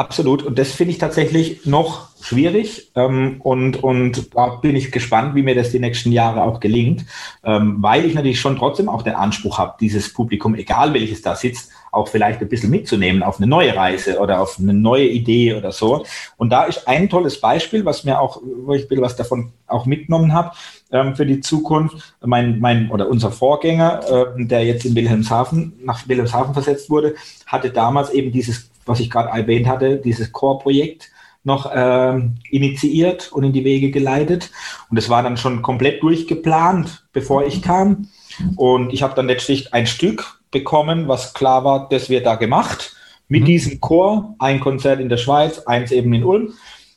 Absolut. 0.00 0.42
Und 0.42 0.58
das 0.58 0.72
finde 0.72 0.92
ich 0.92 0.98
tatsächlich 0.98 1.66
noch 1.66 2.08
schwierig. 2.22 2.90
Ähm, 2.94 3.38
und, 3.42 3.84
und 3.84 4.34
da 4.34 4.46
bin 4.54 4.74
ich 4.74 4.92
gespannt, 4.92 5.34
wie 5.34 5.42
mir 5.42 5.54
das 5.54 5.72
die 5.72 5.78
nächsten 5.78 6.10
Jahre 6.10 6.42
auch 6.42 6.58
gelingt, 6.58 7.04
ähm, 7.44 7.76
weil 7.80 8.06
ich 8.06 8.14
natürlich 8.14 8.40
schon 8.40 8.56
trotzdem 8.56 8.88
auch 8.88 9.02
den 9.02 9.14
Anspruch 9.14 9.58
habe, 9.58 9.74
dieses 9.78 10.10
Publikum, 10.10 10.54
egal 10.54 10.94
welches 10.94 11.20
da 11.20 11.36
sitzt, 11.36 11.70
auch 11.92 12.08
vielleicht 12.08 12.40
ein 12.40 12.48
bisschen 12.48 12.70
mitzunehmen 12.70 13.22
auf 13.22 13.36
eine 13.36 13.46
neue 13.46 13.76
Reise 13.76 14.18
oder 14.20 14.40
auf 14.40 14.58
eine 14.58 14.72
neue 14.72 15.06
Idee 15.06 15.54
oder 15.54 15.70
so. 15.70 16.06
Und 16.38 16.48
da 16.48 16.64
ist 16.64 16.88
ein 16.88 17.10
tolles 17.10 17.38
Beispiel, 17.38 17.84
was 17.84 18.04
mir 18.04 18.20
auch, 18.20 18.40
wo 18.42 18.72
ich 18.72 18.84
ein 18.84 18.88
bisschen 18.88 19.04
was 19.04 19.16
davon 19.16 19.52
auch 19.66 19.84
mitgenommen 19.84 20.32
habe 20.32 20.52
ähm, 20.92 21.14
für 21.14 21.26
die 21.26 21.40
Zukunft. 21.40 22.14
Mein, 22.24 22.58
mein 22.58 22.90
oder 22.90 23.06
unser 23.06 23.32
Vorgänger, 23.32 24.00
äh, 24.38 24.44
der 24.46 24.64
jetzt 24.64 24.86
in 24.86 24.94
Wilhelmshaven, 24.94 25.74
nach 25.84 26.08
Wilhelmshaven 26.08 26.54
versetzt 26.54 26.88
wurde, 26.88 27.16
hatte 27.44 27.68
damals 27.68 28.10
eben 28.10 28.32
dieses 28.32 28.69
was 28.86 29.00
ich 29.00 29.10
gerade 29.10 29.30
erwähnt 29.30 29.68
hatte, 29.68 29.96
dieses 29.96 30.32
Core-Projekt 30.32 31.10
noch 31.42 31.70
ähm, 31.74 32.36
initiiert 32.50 33.32
und 33.32 33.44
in 33.44 33.52
die 33.52 33.64
Wege 33.64 33.90
geleitet. 33.90 34.50
Und 34.90 34.98
es 34.98 35.08
war 35.08 35.22
dann 35.22 35.36
schon 35.36 35.62
komplett 35.62 36.02
durchgeplant, 36.02 37.06
bevor 37.12 37.46
ich 37.46 37.62
kam. 37.62 38.08
Und 38.56 38.92
ich 38.92 39.02
habe 39.02 39.14
dann 39.14 39.26
letztlich 39.26 39.72
ein 39.72 39.86
Stück 39.86 40.40
bekommen, 40.50 41.08
was 41.08 41.32
klar 41.32 41.64
war, 41.64 41.88
das 41.88 42.10
wird 42.10 42.26
da 42.26 42.34
gemacht. 42.34 42.94
Mit 43.28 43.42
mhm. 43.42 43.46
diesem 43.46 43.80
Chor, 43.80 44.34
ein 44.38 44.60
Konzert 44.60 45.00
in 45.00 45.08
der 45.08 45.16
Schweiz, 45.16 45.60
eins 45.60 45.92
eben 45.92 46.12
in 46.12 46.24
Ulm. 46.24 46.52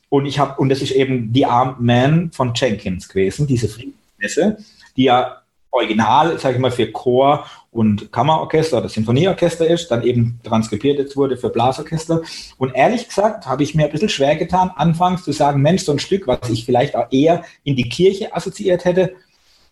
Und 0.08 0.26
ich 0.26 0.38
habe, 0.38 0.60
und 0.60 0.68
das 0.68 0.82
ist 0.82 0.92
eben 0.92 1.32
die 1.32 1.46
Armed 1.46 1.80
Man 1.80 2.30
von 2.32 2.52
Jenkins 2.54 3.08
gewesen, 3.08 3.46
diese 3.46 3.68
Friedensmesse, 3.68 4.58
die 4.96 5.04
ja 5.04 5.40
original, 5.74 6.38
sage 6.38 6.54
ich 6.54 6.60
mal, 6.60 6.70
für 6.70 6.90
Chor 6.90 7.46
und 7.72 8.12
Kammerorchester 8.12 8.78
oder 8.78 8.88
Sinfonieorchester 8.88 9.66
ist, 9.66 9.90
dann 9.90 10.04
eben 10.04 10.38
transkribiert 10.44 10.98
jetzt 10.98 11.16
wurde 11.16 11.36
für 11.36 11.50
Blasorchester. 11.50 12.22
Und 12.56 12.74
ehrlich 12.74 13.08
gesagt 13.08 13.46
habe 13.46 13.64
ich 13.64 13.74
mir 13.74 13.86
ein 13.86 13.90
bisschen 13.90 14.08
schwer 14.08 14.36
getan, 14.36 14.70
anfangs 14.76 15.24
zu 15.24 15.32
sagen, 15.32 15.60
Mensch, 15.60 15.82
so 15.82 15.92
ein 15.92 15.98
Stück, 15.98 16.28
was 16.28 16.48
ich 16.48 16.64
vielleicht 16.64 16.94
auch 16.94 17.08
eher 17.10 17.42
in 17.64 17.74
die 17.74 17.88
Kirche 17.88 18.34
assoziiert 18.34 18.84
hätte, 18.84 19.14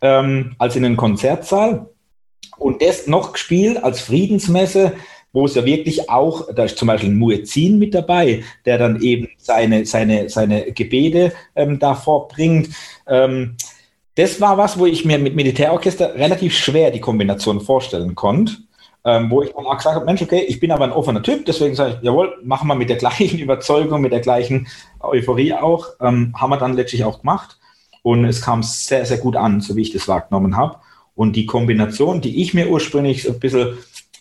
ähm, 0.01 0.57
als 0.59 0.75
in 0.75 0.85
einen 0.85 0.97
Konzertsaal. 0.97 1.87
Und 2.59 2.83
das 2.83 3.07
noch 3.07 3.33
gespielt 3.33 3.83
als 3.83 4.01
Friedensmesse, 4.01 4.95
wo 5.33 5.47
es 5.47 5.55
ja 5.55 5.65
wirklich 5.65 6.11
auch, 6.11 6.53
da 6.53 6.65
ist 6.65 6.77
zum 6.77 6.89
Beispiel 6.89 7.11
ein 7.11 7.19
Muezzin 7.19 7.79
mit 7.79 7.95
dabei, 7.95 8.43
der 8.67 8.79
dann 8.79 9.01
eben 9.01 9.29
seine, 9.39 9.87
seine, 9.87 10.29
seine 10.29 10.73
Gebete 10.73 11.33
ähm, 11.55 11.79
davor 11.79 12.29
bringt. 12.29 12.71
Ähm, 13.07 13.57
das 14.15 14.41
war 14.41 14.59
was, 14.59 14.79
wo 14.79 14.87
ich 14.87 15.05
mir 15.05 15.19
mit 15.19 15.35
Militärorchester 15.35 16.15
relativ 16.15 16.57
schwer 16.57 16.91
die 16.91 17.01
Kombination 17.01 17.61
vorstellen 17.61 18.15
konnte. 18.15 18.57
Ähm, 19.05 19.31
wo 19.33 19.43
ich 19.43 19.51
dann 19.53 19.67
auch 19.67 19.77
gesagt 19.77 19.97
habe, 19.97 20.07
Mensch, 20.07 20.23
okay, 20.23 20.45
ich 20.47 20.61
bin 20.61 20.71
aber 20.71 20.85
ein 20.85 20.93
offener 20.93 21.25
Typ, 21.25 21.45
deswegen 21.45 21.75
sage 21.75 21.97
ich, 21.97 22.05
jawohl, 22.05 22.39
machen 22.45 22.69
wir 22.69 22.77
mit 22.77 22.89
der 22.89 22.99
gleichen 22.99 23.39
Überzeugung, 23.41 24.01
mit 24.01 24.13
der 24.13 24.21
gleichen 24.21 24.69
Euphorie 25.01 25.55
auch, 25.55 25.89
ähm, 26.01 26.33
haben 26.37 26.51
wir 26.51 26.57
dann 26.57 26.75
letztlich 26.75 27.05
auch 27.05 27.19
gemacht. 27.21 27.59
und 28.03 28.25
es 28.25 28.41
kam 28.43 28.63
sehr, 28.63 29.05
sehr 29.05 29.19
gut 29.19 29.35
an, 29.35 29.61
so 29.61 29.75
wie 29.75 29.83
ich 29.83 29.93
das 29.93 30.07
wahrgenommen 30.07 30.57
habe. 30.57 30.77
Und 31.17 31.35
die 31.35 31.47
Kombination, 31.47 32.21
die 32.21 32.43
ich 32.43 32.55
mir 32.55 32.69
ursprünglich 32.69 33.29
ein 33.29 33.41
bisschen 33.41 33.79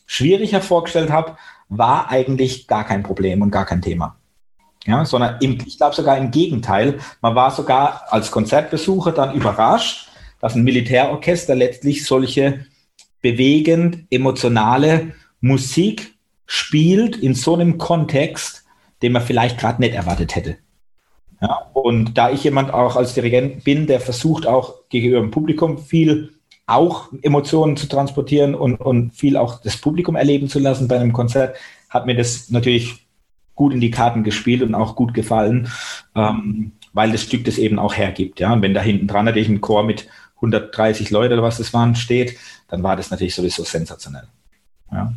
schwieriger 0.07 0.61
vorgestellt 0.61 1.11
habe, 1.11 1.37
war 1.69 2.09
eigentlich 2.09 2.67
gar 2.67 2.83
kein 2.83 3.03
Problem 3.03 3.41
und 3.41 3.51
gar 3.51 3.65
kein 3.65 3.81
Thema. 3.81 4.17
Ja, 4.85 5.05
sondern 5.05 5.37
im, 5.41 5.59
ich 5.65 5.77
glaube 5.77 5.95
sogar 5.95 6.17
im 6.17 6.31
Gegenteil. 6.31 6.99
Man 7.21 7.35
war 7.35 7.51
sogar 7.51 8.05
als 8.09 8.31
Konzertbesucher 8.31 9.11
dann 9.11 9.35
überrascht, 9.35 10.09
dass 10.39 10.55
ein 10.55 10.63
Militärorchester 10.63 11.55
letztlich 11.55 12.05
solche 12.05 12.65
bewegend 13.21 14.05
emotionale 14.09 15.13
Musik 15.39 16.15
spielt 16.47 17.15
in 17.15 17.35
so 17.35 17.53
einem 17.53 17.77
Kontext, 17.77 18.65
den 19.01 19.11
man 19.11 19.21
vielleicht 19.21 19.59
gerade 19.59 19.81
nicht 19.81 19.93
erwartet 19.93 20.35
hätte. 20.35 20.57
Ja, 21.41 21.69
und 21.73 22.17
da 22.17 22.29
ich 22.29 22.43
jemand 22.43 22.73
auch 22.73 22.95
als 22.95 23.13
Dirigent 23.13 23.63
bin, 23.63 23.87
der 23.87 23.99
versucht 23.99 24.45
auch 24.45 24.87
gegenüber 24.89 25.21
dem 25.21 25.31
Publikum 25.31 25.77
viel 25.77 26.33
auch 26.67 27.09
Emotionen 27.21 27.77
zu 27.77 27.87
transportieren 27.87 28.55
und, 28.55 28.75
und 28.75 29.11
viel 29.11 29.37
auch 29.37 29.61
das 29.61 29.77
Publikum 29.77 30.15
erleben 30.15 30.47
zu 30.47 30.59
lassen 30.59 30.87
bei 30.87 30.99
einem 30.99 31.13
Konzert, 31.13 31.57
hat 31.89 32.05
mir 32.05 32.15
das 32.15 32.49
natürlich 32.49 33.07
gut 33.55 33.73
in 33.73 33.81
die 33.81 33.91
Karten 33.91 34.23
gespielt 34.23 34.61
und 34.61 34.75
auch 34.75 34.95
gut 34.95 35.13
gefallen, 35.13 35.69
ähm, 36.15 36.71
weil 36.93 37.11
das 37.11 37.23
Stück 37.23 37.45
das 37.45 37.57
eben 37.57 37.79
auch 37.79 37.95
hergibt. 37.95 38.39
Ja? 38.39 38.53
Und 38.53 38.61
wenn 38.61 38.73
da 38.73 38.81
hinten 38.81 39.07
dran 39.07 39.25
natürlich 39.25 39.49
ein 39.49 39.61
Chor 39.61 39.83
mit 39.83 40.07
130 40.37 41.11
Leute 41.11 41.35
oder 41.35 41.43
was 41.43 41.57
das 41.57 41.73
waren 41.73 41.95
steht, 41.95 42.37
dann 42.67 42.83
war 42.83 42.95
das 42.95 43.11
natürlich 43.11 43.35
sowieso 43.35 43.63
sensationell. 43.63 44.27
Ja? 44.91 45.13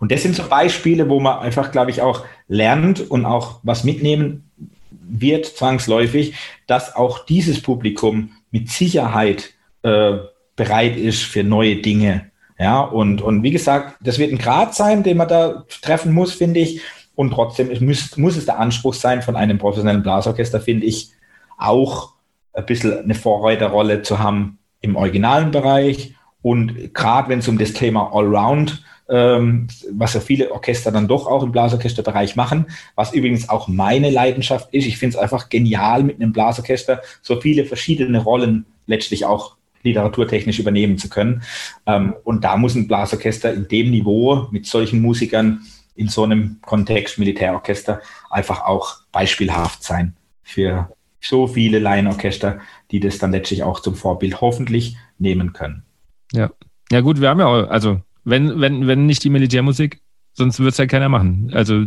Und 0.00 0.12
das 0.12 0.22
sind 0.22 0.34
so 0.34 0.44
Beispiele, 0.44 1.08
wo 1.08 1.20
man 1.20 1.38
einfach, 1.38 1.72
glaube 1.72 1.90
ich, 1.90 2.02
auch 2.02 2.24
lernt 2.48 3.10
und 3.10 3.24
auch 3.24 3.60
was 3.62 3.84
mitnehmen 3.84 4.50
wird, 4.90 5.46
zwangsläufig, 5.46 6.34
dass 6.66 6.94
auch 6.94 7.24
dieses 7.24 7.60
Publikum 7.60 8.32
mit 8.50 8.70
Sicherheit 8.70 9.54
äh, 9.82 10.18
bereit 10.56 10.96
ist 10.96 11.22
für 11.22 11.44
neue 11.44 11.76
Dinge. 11.76 12.30
Ja, 12.58 12.80
und, 12.82 13.20
und 13.20 13.42
wie 13.42 13.50
gesagt, 13.50 13.96
das 14.00 14.18
wird 14.18 14.32
ein 14.32 14.38
Grad 14.38 14.74
sein, 14.74 15.02
den 15.02 15.16
man 15.16 15.28
da 15.28 15.64
treffen 15.82 16.12
muss, 16.12 16.32
finde 16.32 16.60
ich. 16.60 16.80
Und 17.14 17.30
trotzdem 17.32 17.68
muss, 17.84 18.16
muss 18.16 18.36
es 18.36 18.46
der 18.46 18.58
Anspruch 18.58 18.94
sein 18.94 19.22
von 19.22 19.36
einem 19.36 19.58
professionellen 19.58 20.02
Blasorchester, 20.02 20.60
finde 20.60 20.86
ich, 20.86 21.10
auch 21.56 22.12
ein 22.52 22.66
bisschen 22.66 22.98
eine 22.98 23.14
Vorreiterrolle 23.14 24.02
zu 24.02 24.18
haben 24.18 24.58
im 24.80 24.96
originalen 24.96 25.50
Bereich. 25.50 26.14
Und 26.42 26.92
gerade 26.94 27.28
wenn 27.28 27.38
es 27.38 27.48
um 27.48 27.58
das 27.58 27.72
Thema 27.72 28.12
Allround 28.12 28.82
ähm, 29.08 29.68
was 29.92 30.14
ja 30.14 30.20
viele 30.20 30.50
Orchester 30.52 30.90
dann 30.90 31.08
doch 31.08 31.26
auch 31.26 31.42
im 31.42 31.52
Blasorchesterbereich 31.52 32.36
machen, 32.36 32.66
was 32.94 33.12
übrigens 33.12 33.48
auch 33.48 33.68
meine 33.68 34.10
Leidenschaft 34.10 34.72
ist. 34.72 34.86
Ich 34.86 34.98
finde 34.98 35.16
es 35.16 35.22
einfach 35.22 35.48
genial, 35.48 36.02
mit 36.02 36.20
einem 36.20 36.32
Blasorchester 36.32 37.02
so 37.20 37.40
viele 37.40 37.64
verschiedene 37.64 38.22
Rollen 38.22 38.66
letztlich 38.86 39.24
auch 39.24 39.56
literaturtechnisch 39.82 40.58
übernehmen 40.58 40.96
zu 40.96 41.10
können. 41.10 41.42
Ähm, 41.86 42.14
und 42.24 42.44
da 42.44 42.56
muss 42.56 42.74
ein 42.74 42.88
Blasorchester 42.88 43.52
in 43.52 43.68
dem 43.68 43.90
Niveau 43.90 44.48
mit 44.50 44.66
solchen 44.66 45.02
Musikern 45.02 45.60
in 45.94 46.08
so 46.08 46.24
einem 46.24 46.58
Kontext 46.62 47.18
Militärorchester 47.18 48.00
einfach 48.30 48.62
auch 48.64 48.96
beispielhaft 49.12 49.82
sein 49.82 50.16
für 50.42 50.90
so 51.20 51.46
viele 51.46 51.78
Laienorchester, 51.78 52.60
die 52.90 53.00
das 53.00 53.18
dann 53.18 53.32
letztlich 53.32 53.62
auch 53.62 53.80
zum 53.80 53.94
Vorbild 53.94 54.40
hoffentlich 54.40 54.96
nehmen 55.18 55.52
können. 55.52 55.84
Ja. 56.32 56.50
Ja 56.90 57.00
gut, 57.00 57.20
wir 57.20 57.30
haben 57.30 57.40
ja 57.40 57.46
auch, 57.46 57.70
also 57.70 58.00
wenn, 58.24 58.60
wenn, 58.60 58.86
wenn 58.86 59.06
nicht 59.06 59.24
die 59.24 59.30
Militärmusik, 59.30 60.00
sonst 60.32 60.60
wird 60.60 60.72
es 60.72 60.78
ja 60.78 60.86
keiner 60.86 61.08
machen. 61.08 61.50
Also 61.54 61.86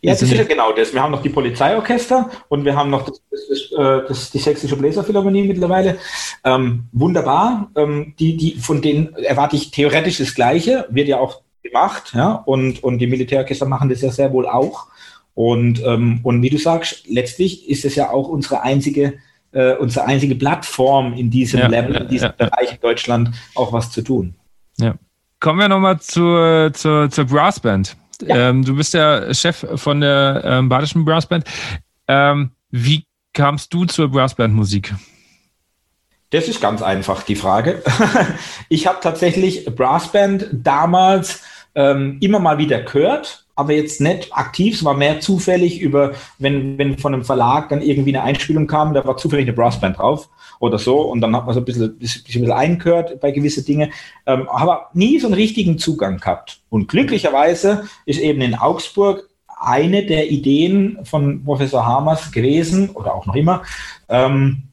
ja, 0.00 0.12
das 0.12 0.22
ist 0.22 0.32
ja 0.32 0.44
genau 0.44 0.72
das. 0.72 0.92
Wir 0.92 1.02
haben 1.02 1.10
noch 1.10 1.22
die 1.22 1.28
Polizeiorchester 1.28 2.30
und 2.48 2.64
wir 2.64 2.76
haben 2.76 2.90
noch 2.90 3.04
das, 3.04 3.20
das, 3.30 3.70
das, 3.70 4.08
das 4.08 4.30
die 4.30 4.38
Sächsische 4.38 4.76
Bläserphilharmonie 4.76 5.42
mittlerweile. 5.42 5.98
Ähm, 6.44 6.84
wunderbar. 6.92 7.70
Ähm, 7.76 8.14
die, 8.18 8.36
die, 8.36 8.56
von 8.56 8.82
denen 8.82 9.14
erwarte 9.14 9.56
ich 9.56 9.70
theoretisch 9.70 10.18
das 10.18 10.34
Gleiche, 10.34 10.86
wird 10.90 11.08
ja 11.08 11.18
auch 11.18 11.42
gemacht, 11.66 12.12
ja, 12.14 12.32
und, 12.32 12.82
und 12.82 12.98
die 12.98 13.06
Militärorchester 13.06 13.66
machen 13.66 13.88
das 13.88 14.02
ja 14.02 14.10
sehr 14.10 14.32
wohl 14.32 14.46
auch. 14.46 14.86
Und, 15.34 15.82
ähm, 15.84 16.20
und 16.22 16.40
wie 16.42 16.50
du 16.50 16.56
sagst, 16.56 17.06
letztlich 17.08 17.68
ist 17.68 17.84
es 17.84 17.94
ja 17.94 18.10
auch 18.10 18.28
unsere 18.28 18.62
einzige, 18.62 19.18
äh, 19.52 19.74
unsere 19.74 20.06
einzige 20.06 20.34
Plattform 20.34 21.12
in 21.12 21.30
diesem 21.30 21.60
ja, 21.60 21.66
Level, 21.66 21.94
in 21.94 22.08
diesem 22.08 22.32
ja, 22.38 22.46
Bereich 22.46 22.72
in 22.72 22.80
Deutschland 22.80 23.30
auch 23.54 23.72
was 23.72 23.90
zu 23.90 24.02
tun. 24.02 24.34
Ja. 24.78 24.94
Kommen 25.38 25.58
wir 25.58 25.68
nochmal 25.68 26.00
zur, 26.00 26.70
zur, 26.72 27.10
zur 27.10 27.24
Brassband. 27.26 27.96
Ähm, 28.26 28.64
du 28.64 28.76
bist 28.76 28.94
ja 28.94 29.32
Chef 29.34 29.66
von 29.74 30.00
der 30.00 30.42
ähm, 30.44 30.70
Badischen 30.70 31.04
Brassband. 31.04 31.44
Ähm, 32.08 32.52
wie 32.70 33.04
kamst 33.34 33.72
du 33.74 33.84
zur 33.84 34.10
Brassband-Musik? 34.10 34.94
Das 36.30 36.48
ist 36.48 36.60
ganz 36.60 36.82
einfach 36.82 37.22
die 37.22 37.36
Frage. 37.36 37.82
ich 38.68 38.86
habe 38.86 38.98
tatsächlich 39.02 39.66
Brassband 39.66 40.48
damals 40.50 41.42
ähm, 41.76 42.16
immer 42.20 42.40
mal 42.40 42.58
wieder 42.58 42.80
gehört, 42.82 43.46
aber 43.54 43.74
jetzt 43.74 44.00
nicht 44.00 44.34
aktiv. 44.34 44.74
Es 44.74 44.84
war 44.84 44.94
mehr 44.94 45.20
zufällig 45.20 45.80
über, 45.80 46.12
wenn, 46.38 46.78
wenn 46.78 46.98
von 46.98 47.14
einem 47.14 47.24
Verlag 47.24 47.68
dann 47.68 47.82
irgendwie 47.82 48.16
eine 48.16 48.24
Einspielung 48.24 48.66
kam, 48.66 48.94
da 48.94 49.04
war 49.04 49.18
zufällig 49.18 49.44
eine 49.44 49.52
Brassband 49.52 49.98
drauf 49.98 50.28
oder 50.58 50.78
so. 50.78 51.02
Und 51.02 51.20
dann 51.20 51.36
hat 51.36 51.44
man 51.44 51.54
so 51.54 51.60
ein 51.60 51.64
bisschen, 51.66 51.98
bisschen, 51.98 52.24
bisschen 52.24 52.50
eingehört 52.50 53.20
bei 53.20 53.30
gewisse 53.30 53.62
Dinge, 53.62 53.90
ähm, 54.26 54.48
aber 54.48 54.90
nie 54.94 55.20
so 55.20 55.26
einen 55.26 55.34
richtigen 55.34 55.78
Zugang 55.78 56.16
gehabt. 56.16 56.60
Und 56.70 56.88
glücklicherweise 56.88 57.84
ist 58.06 58.20
eben 58.20 58.40
in 58.40 58.54
Augsburg 58.54 59.28
eine 59.58 60.04
der 60.04 60.30
Ideen 60.30 60.98
von 61.04 61.44
Professor 61.44 61.86
Hamers 61.86 62.32
gewesen, 62.32 62.90
oder 62.90 63.14
auch 63.14 63.26
noch 63.26 63.34
immer, 63.34 63.62
ähm, 64.08 64.64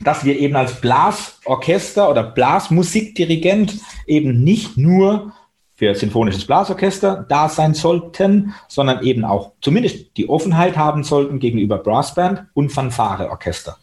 dass 0.00 0.24
wir 0.24 0.38
eben 0.38 0.54
als 0.54 0.80
Blasorchester 0.80 2.10
oder 2.10 2.22
Blasmusikdirigent 2.22 3.78
eben 4.06 4.44
nicht 4.44 4.76
nur 4.76 5.32
für 5.76 5.94
sinfonisches 5.94 6.46
Blasorchester 6.46 7.24
da 7.28 7.48
sein 7.48 7.74
sollten, 7.74 8.54
sondern 8.66 9.04
eben 9.04 9.24
auch 9.24 9.52
zumindest 9.60 10.16
die 10.16 10.28
Offenheit 10.28 10.76
haben 10.76 11.04
sollten 11.04 11.38
gegenüber 11.38 11.78
Brassband 11.78 12.46
und 12.54 12.70
Fanfareorchester 12.70 13.76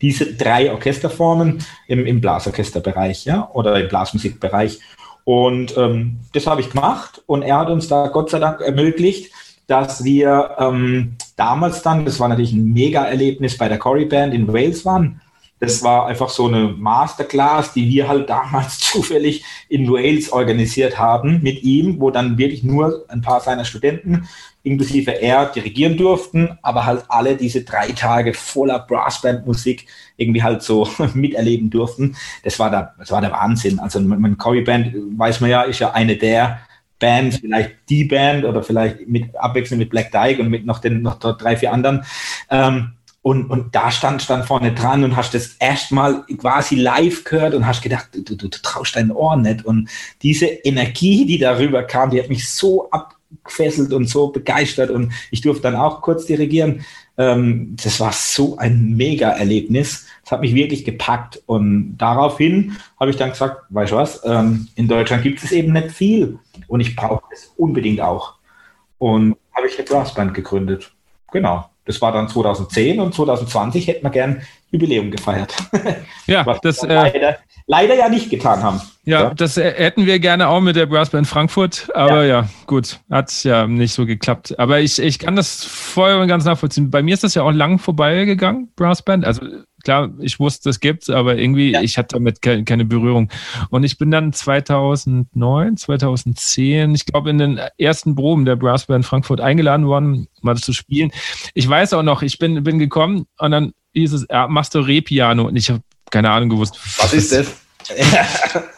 diese 0.00 0.34
drei 0.34 0.70
Orchesterformen 0.70 1.64
im, 1.86 2.06
im 2.06 2.20
Blasorchesterbereich 2.20 3.24
ja, 3.24 3.50
oder 3.52 3.80
im 3.80 3.88
Blasmusikbereich. 3.88 4.80
Und 5.24 5.76
ähm, 5.76 6.20
das 6.32 6.46
habe 6.46 6.60
ich 6.60 6.70
gemacht 6.70 7.22
und 7.26 7.42
er 7.42 7.58
hat 7.58 7.68
uns 7.68 7.88
da 7.88 8.08
Gott 8.08 8.30
sei 8.30 8.38
Dank 8.38 8.60
ermöglicht, 8.60 9.32
dass 9.66 10.02
wir 10.02 10.56
ähm, 10.58 11.16
damals 11.36 11.82
dann, 11.82 12.06
das 12.06 12.18
war 12.18 12.28
natürlich 12.28 12.52
ein 12.52 12.72
Mega-Erlebnis 12.72 13.58
bei 13.58 13.68
der 13.68 13.78
Cory 13.78 14.06
Band 14.06 14.32
in 14.32 14.50
Wales 14.50 14.86
waren, 14.86 15.20
das 15.60 15.82
war 15.82 16.06
einfach 16.06 16.28
so 16.28 16.46
eine 16.46 16.68
Masterclass, 16.68 17.72
die 17.72 17.88
wir 17.88 18.08
halt 18.08 18.30
damals 18.30 18.78
zufällig 18.78 19.44
in 19.68 19.90
Wales 19.90 20.32
organisiert 20.32 20.98
haben 20.98 21.42
mit 21.42 21.62
ihm, 21.62 22.00
wo 22.00 22.10
dann 22.10 22.38
wirklich 22.38 22.62
nur 22.62 23.04
ein 23.08 23.22
paar 23.22 23.40
seiner 23.40 23.64
Studenten, 23.64 24.28
inklusive 24.62 25.20
er, 25.20 25.46
dirigieren 25.46 25.96
durften, 25.96 26.58
aber 26.62 26.84
halt 26.84 27.04
alle 27.08 27.36
diese 27.36 27.62
drei 27.62 27.88
Tage 27.92 28.34
voller 28.34 28.80
Brassband-Musik 28.80 29.86
irgendwie 30.16 30.42
halt 30.42 30.62
so 30.62 30.88
miterleben 31.14 31.70
durften. 31.70 32.16
Das 32.44 32.58
war 32.58 32.70
der, 32.70 32.94
das 32.98 33.10
war 33.10 33.20
der 33.20 33.32
Wahnsinn. 33.32 33.78
Also 33.78 34.00
mein 34.00 34.36
Corey 34.36 34.62
Band, 34.62 34.94
weiß 35.16 35.40
man 35.40 35.50
ja, 35.50 35.62
ist 35.62 35.78
ja 35.78 35.92
eine 35.92 36.16
der 36.16 36.60
Bands, 36.98 37.38
vielleicht 37.38 37.76
die 37.88 38.04
Band 38.04 38.44
oder 38.44 38.62
vielleicht 38.62 39.06
mit 39.08 39.34
abwechselnd 39.36 39.78
mit 39.78 39.90
Black 39.90 40.10
Dyke 40.10 40.42
und 40.42 40.50
mit 40.50 40.66
noch 40.66 40.80
den 40.80 41.02
noch 41.02 41.18
drei, 41.18 41.56
vier 41.56 41.72
anderen. 41.72 42.04
Ähm, 42.50 42.94
und, 43.28 43.50
und 43.50 43.74
da 43.74 43.90
stand 43.90 44.22
stand 44.22 44.46
vorne 44.46 44.72
dran 44.72 45.04
und 45.04 45.14
hast 45.14 45.34
das 45.34 45.56
erstmal 45.58 46.24
quasi 46.38 46.76
live 46.76 47.24
gehört 47.24 47.52
und 47.52 47.66
hast 47.66 47.82
gedacht, 47.82 48.08
du, 48.12 48.22
du, 48.22 48.48
du 48.48 48.48
traust 48.48 48.96
deinen 48.96 49.10
Ohren 49.10 49.42
nicht. 49.42 49.66
Und 49.66 49.90
diese 50.22 50.46
Energie, 50.46 51.26
die 51.26 51.36
darüber 51.36 51.82
kam, 51.82 52.08
die 52.08 52.22
hat 52.22 52.30
mich 52.30 52.48
so 52.48 52.88
abgefesselt 52.90 53.92
und 53.92 54.08
so 54.08 54.28
begeistert. 54.28 54.88
Und 54.88 55.12
ich 55.30 55.42
durfte 55.42 55.64
dann 55.64 55.76
auch 55.76 56.00
kurz 56.00 56.24
dirigieren. 56.24 56.86
Ähm, 57.18 57.76
das 57.76 58.00
war 58.00 58.14
so 58.14 58.56
ein 58.56 58.96
Mega-Erlebnis. 58.96 60.06
Das 60.22 60.32
hat 60.32 60.40
mich 60.40 60.54
wirklich 60.54 60.86
gepackt. 60.86 61.42
Und 61.44 61.98
daraufhin 61.98 62.78
habe 62.98 63.10
ich 63.10 63.18
dann 63.18 63.32
gesagt, 63.32 63.60
weißt 63.68 63.92
du 63.92 63.96
was, 63.96 64.22
ähm, 64.24 64.68
in 64.74 64.88
Deutschland 64.88 65.22
gibt 65.22 65.44
es 65.44 65.52
eben 65.52 65.74
nicht 65.74 65.90
viel. 65.90 66.38
Und 66.66 66.80
ich 66.80 66.96
brauche 66.96 67.24
es 67.30 67.52
unbedingt 67.58 68.00
auch. 68.00 68.36
Und 68.96 69.36
habe 69.54 69.66
ich 69.66 69.76
eine 69.76 69.86
Brassband 69.86 70.32
gegründet. 70.32 70.90
Genau. 71.30 71.68
Das 71.88 72.02
war 72.02 72.12
dann 72.12 72.28
2010 72.28 73.00
und 73.00 73.14
2020 73.14 73.86
hätten 73.86 74.04
wir 74.04 74.10
gern 74.10 74.42
Jubiläum 74.70 75.10
gefeiert. 75.10 75.54
Ja, 76.26 76.44
Was 76.46 76.60
das 76.60 76.82
wir 76.82 76.90
äh, 76.90 76.94
leider, 76.94 77.38
leider, 77.66 77.94
ja 77.94 78.10
nicht 78.10 78.28
getan 78.28 78.62
haben. 78.62 78.82
Ja, 79.04 79.22
ja, 79.22 79.34
das 79.34 79.56
äh, 79.56 79.72
hätten 79.72 80.04
wir 80.04 80.18
gerne 80.18 80.48
auch 80.48 80.60
mit 80.60 80.76
der 80.76 80.84
Brassband 80.84 81.26
Frankfurt, 81.26 81.88
aber 81.94 82.26
ja, 82.26 82.42
ja 82.42 82.48
gut, 82.66 83.00
hat 83.10 83.32
ja 83.42 83.66
nicht 83.66 83.94
so 83.94 84.04
geklappt. 84.04 84.58
Aber 84.58 84.80
ich, 84.80 84.98
ich 84.98 85.18
kann 85.18 85.34
das 85.34 85.64
voll 85.64 86.12
und 86.12 86.28
ganz 86.28 86.44
nachvollziehen. 86.44 86.90
Bei 86.90 87.02
mir 87.02 87.14
ist 87.14 87.24
das 87.24 87.34
ja 87.34 87.42
auch 87.42 87.52
lang 87.52 87.78
vorbeigegangen, 87.78 88.70
Brassband. 88.76 89.24
Also 89.24 89.46
klar, 89.88 90.10
ich 90.20 90.38
wusste, 90.38 90.68
es 90.68 90.80
gibt's, 90.80 91.08
aber 91.08 91.38
irgendwie, 91.38 91.72
ja. 91.72 91.80
ich 91.80 91.96
hatte 91.96 92.16
damit 92.16 92.42
keine, 92.42 92.62
keine 92.64 92.84
Berührung. 92.84 93.30
Und 93.70 93.84
ich 93.84 93.96
bin 93.96 94.10
dann 94.10 94.34
2009, 94.34 95.78
2010, 95.78 96.94
ich 96.94 97.06
glaube, 97.06 97.30
in 97.30 97.38
den 97.38 97.60
ersten 97.78 98.14
Proben 98.14 98.44
der 98.44 98.56
Brassband 98.56 99.06
Frankfurt 99.06 99.40
eingeladen 99.40 99.86
worden, 99.86 100.28
mal 100.42 100.56
zu 100.58 100.74
spielen. 100.74 101.10
Ich 101.54 101.66
weiß 101.66 101.94
auch 101.94 102.02
noch, 102.02 102.20
ich 102.20 102.38
bin, 102.38 102.62
bin 102.62 102.78
gekommen 102.78 103.24
und 103.38 103.50
dann 103.50 103.72
hieß 103.94 104.12
es, 104.12 104.26
ja, 104.28 104.46
machst 104.46 104.74
du 104.74 104.80
Re-Piano? 104.80 105.46
Und 105.46 105.56
ich 105.56 105.70
habe 105.70 105.80
keine 106.10 106.30
Ahnung 106.30 106.50
gewusst. 106.50 106.78
Was 106.98 107.14
ist 107.14 107.32
das? 107.32 107.56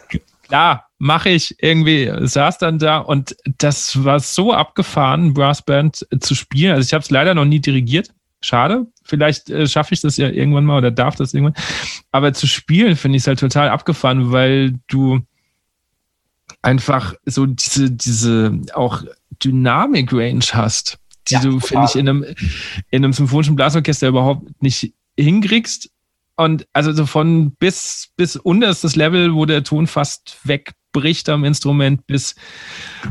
Klar, 0.46 0.86
mache 0.98 1.30
ich 1.30 1.56
irgendwie, 1.60 2.12
saß 2.20 2.58
dann 2.58 2.78
da 2.78 2.98
und 2.98 3.34
das 3.58 4.04
war 4.04 4.20
so 4.20 4.52
abgefahren, 4.52 5.34
Brassband 5.34 6.06
zu 6.20 6.36
spielen. 6.36 6.74
Also 6.74 6.86
ich 6.86 6.92
habe 6.92 7.02
es 7.02 7.10
leider 7.10 7.34
noch 7.34 7.44
nie 7.44 7.60
dirigiert. 7.60 8.10
Schade. 8.40 8.86
Vielleicht 9.04 9.50
äh, 9.50 9.66
schaffe 9.66 9.94
ich 9.94 10.00
das 10.00 10.16
ja 10.16 10.28
irgendwann 10.28 10.64
mal 10.64 10.78
oder 10.78 10.90
darf 10.90 11.16
das 11.16 11.34
irgendwann. 11.34 11.62
Aber 12.10 12.32
zu 12.32 12.46
spielen 12.46 12.96
finde 12.96 13.16
ich 13.16 13.24
es 13.24 13.26
halt 13.26 13.40
total 13.40 13.68
abgefahren, 13.68 14.32
weil 14.32 14.78
du 14.88 15.20
einfach 16.62 17.14
so 17.24 17.46
diese, 17.46 17.90
diese 17.90 18.60
auch 18.74 19.02
Dynamik-Range 19.42 20.44
hast, 20.52 20.98
die 21.28 21.34
ja, 21.34 21.40
du, 21.40 21.60
finde 21.60 21.86
ich, 21.88 21.96
in 21.96 22.08
einem, 22.08 22.24
in 22.90 23.04
einem 23.04 23.12
symphonischen 23.12 23.56
Blasorchester 23.56 24.08
überhaupt 24.08 24.62
nicht 24.62 24.92
hinkriegst. 25.18 25.90
Und 26.36 26.66
also 26.72 26.92
so 26.92 27.04
von 27.04 27.52
bis, 27.52 28.08
bis 28.16 28.36
unterstes 28.36 28.96
Level, 28.96 29.34
wo 29.34 29.44
der 29.44 29.62
Ton 29.62 29.86
fast 29.86 30.38
wegbricht 30.44 31.28
am 31.28 31.44
Instrument, 31.44 32.06
bis 32.06 32.34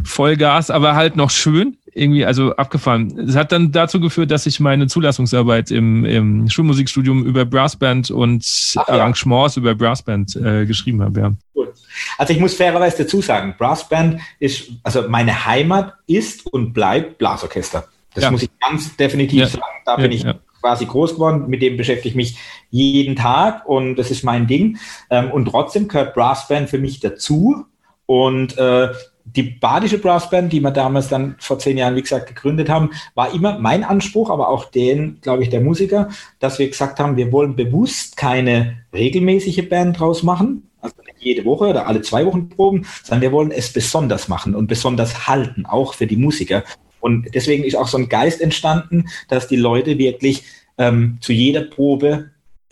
Vollgas, 0.04 0.72
aber 0.72 0.96
halt 0.96 1.16
noch 1.16 1.30
schön. 1.30 1.78
Irgendwie, 1.94 2.26
also 2.26 2.56
abgefahren. 2.56 3.18
Es 3.28 3.36
hat 3.36 3.52
dann 3.52 3.72
dazu 3.72 4.00
geführt, 4.00 4.32
dass 4.32 4.46
ich 4.46 4.60
meine 4.60 4.88
Zulassungsarbeit 4.88 5.72
im, 5.72 6.06
im 6.06 6.50
Schulmusikstudium 6.50 7.26
über 7.26 7.46
Brassband 7.46 8.12
und 8.12 8.46
Ach, 8.78 8.88
Arrangements 8.88 9.56
ja. 9.56 9.62
über 9.62 9.76
Brassband 9.76 10.36
äh, 10.36 10.66
geschrieben 10.66 11.02
habe. 11.02 11.20
Ja. 11.20 11.34
Cool. 11.56 11.74
Also 12.18 12.34
ich 12.34 12.40
muss 12.40 12.54
fairerweise 12.54 13.04
dazu 13.04 13.22
sagen, 13.22 13.56
Brassband 13.58 14.22
ist, 14.40 14.72
also 14.84 15.08
meine 15.10 15.46
Heimat 15.46 15.94
ist 16.08 16.46
und 16.46 16.74
bleibt 16.74 17.18
Blasorchester. 17.18 17.88
Das 18.14 18.24
ja. 18.24 18.32
muss 18.32 18.44
ich 18.44 18.50
ganz 18.60 18.96
definitiv 18.96 19.40
ja. 19.40 19.48
sagen. 19.48 19.64
Da 19.86 19.96
bin 19.96 20.12
ich 20.12 20.26
quasi 20.62 20.86
groß 20.86 21.14
geworden, 21.14 21.46
mit 21.48 21.62
dem 21.62 21.78
beschäftige 21.78 22.10
ich 22.10 22.16
mich 22.16 22.38
jeden 22.70 23.16
Tag 23.16 23.68
und 23.68 23.96
das 23.96 24.12
ist 24.12 24.24
mein 24.24 24.48
Ding. 24.48 24.78
Ähm, 25.10 25.32
und 25.32 25.46
trotzdem 25.46 25.88
gehört 25.88 26.14
Brassband 26.14 26.70
für 26.70 26.80
mich 26.80 27.00
dazu. 27.00 27.66
Und 28.06 28.58
äh, 28.58 28.90
die 29.36 29.44
badische 29.44 29.98
Brassband, 29.98 30.52
die 30.52 30.62
wir 30.62 30.72
damals 30.72 31.10
dann 31.10 31.36
vor 31.40 31.60
zehn 31.60 31.78
Jahren, 31.78 31.96
wie 31.96 32.02
gesagt, 32.02 32.28
gegründet 32.28 32.70
haben, 32.70 32.92
war 33.16 33.34
immer 33.34 33.60
mein 33.60 33.84
Anspruch, 33.84 34.30
aber 34.30 34.50
auch 34.50 34.66
den, 34.66 35.20
glaube 35.22 35.44
ich, 35.44 35.50
der 35.50 35.62
Musiker, 35.62 36.10
dass 36.40 36.60
wir 36.60 36.68
gesagt 36.68 37.00
haben, 37.00 37.18
wir 37.18 37.32
wollen 37.32 37.56
bewusst 37.56 38.18
keine 38.18 38.78
regelmäßige 38.94 39.68
Band 39.70 40.00
draus 40.00 40.24
machen, 40.24 40.70
also 40.82 40.96
nicht 41.06 41.20
jede 41.20 41.46
Woche 41.46 41.68
oder 41.68 41.88
alle 41.88 42.02
zwei 42.02 42.26
Wochen 42.26 42.50
proben, 42.50 42.86
sondern 43.04 43.22
wir 43.22 43.32
wollen 43.32 43.52
es 43.52 43.72
besonders 43.72 44.28
machen 44.28 44.56
und 44.56 44.68
besonders 44.68 45.28
halten, 45.28 45.66
auch 45.66 45.94
für 45.94 46.08
die 46.08 46.18
Musiker. 46.18 46.64
Und 47.02 47.34
deswegen 47.34 47.64
ist 47.64 47.76
auch 47.76 47.88
so 47.88 47.98
ein 47.98 48.10
Geist 48.10 48.42
entstanden, 48.42 49.06
dass 49.28 49.48
die 49.48 49.56
Leute 49.56 49.98
wirklich 49.98 50.44
ähm, 50.78 51.18
zu 51.22 51.34
jeder 51.34 51.62
Probe 51.62 52.32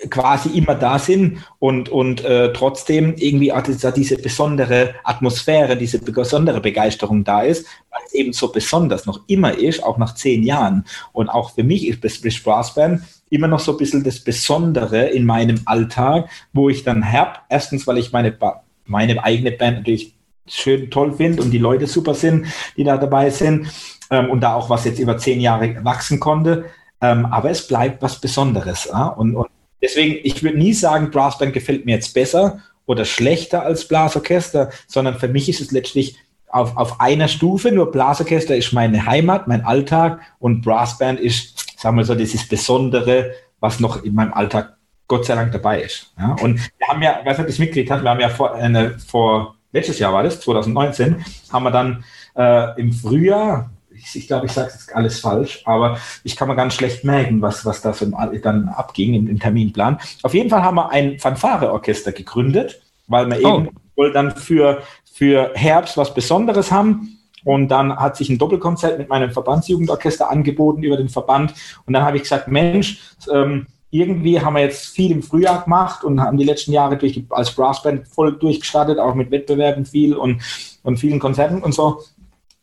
quasi 0.09 0.49
immer 0.49 0.75
da 0.75 0.99
sind 0.99 1.39
und, 1.59 1.89
und 1.89 2.23
äh, 2.23 2.53
trotzdem 2.53 3.15
irgendwie 3.17 3.51
auch 3.51 3.63
diese 3.63 4.17
besondere 4.17 4.93
Atmosphäre, 5.03 5.75
diese 5.75 5.99
besondere 5.99 6.61
Begeisterung 6.61 7.23
da 7.23 7.41
ist, 7.41 7.65
weil 7.89 8.01
es 8.05 8.13
eben 8.13 8.33
so 8.33 8.51
besonders 8.51 9.07
noch 9.07 9.21
immer 9.27 9.57
ist, 9.57 9.83
auch 9.83 9.97
nach 9.97 10.13
zehn 10.13 10.43
Jahren. 10.43 10.85
Und 11.13 11.29
auch 11.29 11.51
für 11.55 11.63
mich 11.63 11.87
ist 11.87 12.15
Splish 12.15 12.43
Brass 12.43 12.75
Band 12.75 13.01
immer 13.29 13.47
noch 13.47 13.59
so 13.59 13.71
ein 13.71 13.77
bisschen 13.77 14.03
das 14.03 14.19
Besondere 14.19 15.07
in 15.07 15.25
meinem 15.25 15.61
Alltag, 15.65 16.29
wo 16.53 16.69
ich 16.69 16.83
dann 16.83 17.11
hab, 17.11 17.45
erstens, 17.49 17.87
weil 17.87 17.97
ich 17.97 18.11
meine, 18.11 18.37
meine 18.85 19.23
eigene 19.23 19.51
Band 19.51 19.79
natürlich 19.79 20.13
schön 20.47 20.91
toll 20.91 21.13
finde 21.13 21.41
und 21.41 21.51
die 21.51 21.57
Leute 21.57 21.87
super 21.87 22.13
sind, 22.13 22.45
die 22.77 22.83
da 22.83 22.97
dabei 22.97 23.31
sind 23.31 23.67
ähm, 24.11 24.29
und 24.29 24.41
da 24.41 24.53
auch 24.53 24.69
was 24.69 24.85
jetzt 24.85 24.99
über 24.99 25.17
zehn 25.17 25.41
Jahre 25.41 25.83
wachsen 25.83 26.19
konnte. 26.19 26.65
Ähm, 27.01 27.25
aber 27.25 27.49
es 27.49 27.67
bleibt 27.67 28.01
was 28.01 28.21
Besonderes. 28.21 28.85
Ja? 28.85 29.07
Und, 29.07 29.35
und 29.35 29.47
deswegen, 29.81 30.19
ich 30.23 30.43
würde 30.43 30.57
nie 30.57 30.73
sagen, 30.73 31.11
Brassband 31.11 31.53
gefällt 31.53 31.85
mir 31.85 31.95
jetzt 31.95 32.13
besser 32.13 32.61
oder 32.85 33.05
schlechter 33.05 33.63
als 33.63 33.87
Blasorchester, 33.87 34.71
sondern 34.87 35.19
für 35.19 35.27
mich 35.27 35.49
ist 35.49 35.61
es 35.61 35.71
letztlich 35.71 36.17
auf, 36.49 36.77
auf 36.77 36.99
einer 36.99 37.27
Stufe. 37.27 37.71
Nur 37.71 37.91
Blasorchester 37.91 38.55
ist 38.55 38.73
meine 38.73 39.05
Heimat, 39.05 39.47
mein 39.47 39.63
Alltag 39.63 40.21
und 40.39 40.61
Brassband 40.61 41.19
ist, 41.19 41.79
sagen 41.79 41.97
wir 41.97 42.05
so, 42.05 42.15
dieses 42.15 42.47
Besondere, 42.47 43.31
was 43.59 43.79
noch 43.79 44.03
in 44.03 44.15
meinem 44.15 44.33
Alltag 44.33 44.77
Gott 45.07 45.25
sei 45.25 45.35
Dank 45.35 45.51
dabei 45.51 45.81
ist. 45.81 46.13
Ja? 46.17 46.35
Und 46.41 46.59
wir 46.77 46.87
haben 46.87 47.01
ja, 47.01 47.21
was 47.23 47.39
ihr 47.39 47.45
das 47.45 47.59
mitgekriegt 47.59 47.91
habt, 47.91 48.03
wir 48.03 48.09
haben 48.09 48.19
ja 48.19 48.29
vor, 48.29 48.55
eine, 48.55 48.97
vor 48.99 49.55
letztes 49.71 49.99
Jahr 49.99 50.13
war 50.13 50.23
das, 50.23 50.39
2019, 50.41 51.23
haben 51.51 51.63
wir 51.63 51.71
dann 51.71 52.03
äh, 52.35 52.79
im 52.79 52.91
Frühjahr, 52.91 53.69
ich, 53.97 54.15
ich 54.15 54.27
glaube, 54.27 54.45
ich 54.45 54.51
sage 54.51 54.71
jetzt 54.71 54.95
alles 54.95 55.19
falsch, 55.19 55.61
aber 55.65 55.97
ich 56.23 56.35
kann 56.35 56.47
mir 56.47 56.55
ganz 56.55 56.73
schlecht 56.73 57.03
merken, 57.03 57.41
was, 57.41 57.65
was 57.65 57.81
da 57.81 57.93
so 57.93 58.05
dann 58.05 58.69
abging 58.69 59.13
im, 59.13 59.27
im 59.27 59.39
Terminplan. 59.39 59.99
Auf 60.23 60.33
jeden 60.33 60.49
Fall 60.49 60.63
haben 60.63 60.75
wir 60.75 60.91
ein 60.91 61.19
Fanfare-Orchester 61.19 62.11
gegründet, 62.11 62.81
weil 63.07 63.27
wir 63.27 63.39
oh. 63.43 63.57
eben 63.57 63.69
wohl 63.95 64.11
dann 64.11 64.35
für, 64.35 64.81
für 65.11 65.51
Herbst 65.55 65.97
was 65.97 66.13
Besonderes 66.13 66.71
haben. 66.71 67.13
Und 67.43 67.69
dann 67.69 67.95
hat 67.95 68.17
sich 68.17 68.29
ein 68.29 68.37
Doppelkonzert 68.37 68.97
mit 68.97 69.07
meinem 69.07 69.31
Verbandsjugendorchester 69.31 70.29
angeboten 70.29 70.83
über 70.83 70.97
den 70.97 71.07
Verband. 71.07 71.53
Und 71.85 71.93
dann 71.93 72.03
habe 72.03 72.17
ich 72.17 72.23
gesagt, 72.23 72.49
Mensch, 72.49 72.99
ähm, 73.33 73.67
irgendwie 73.89 74.41
haben 74.41 74.55
wir 74.55 74.63
jetzt 74.63 74.87
viel 74.87 75.11
im 75.11 75.23
Frühjahr 75.23 75.63
gemacht 75.63 76.03
und 76.03 76.19
haben 76.19 76.37
die 76.37 76.43
letzten 76.43 76.73
Jahre 76.73 76.97
durch, 76.97 77.23
als 77.29 77.51
Brassband 77.51 78.05
voll 78.07 78.37
durchgestartet, 78.37 78.99
auch 78.99 79.15
mit 79.15 79.31
Wettbewerben 79.31 79.85
viel 79.85 80.13
und, 80.13 80.41
und 80.83 80.97
vielen 80.97 81.19
Konzerten 81.19 81.63
und 81.63 81.73
so 81.73 82.01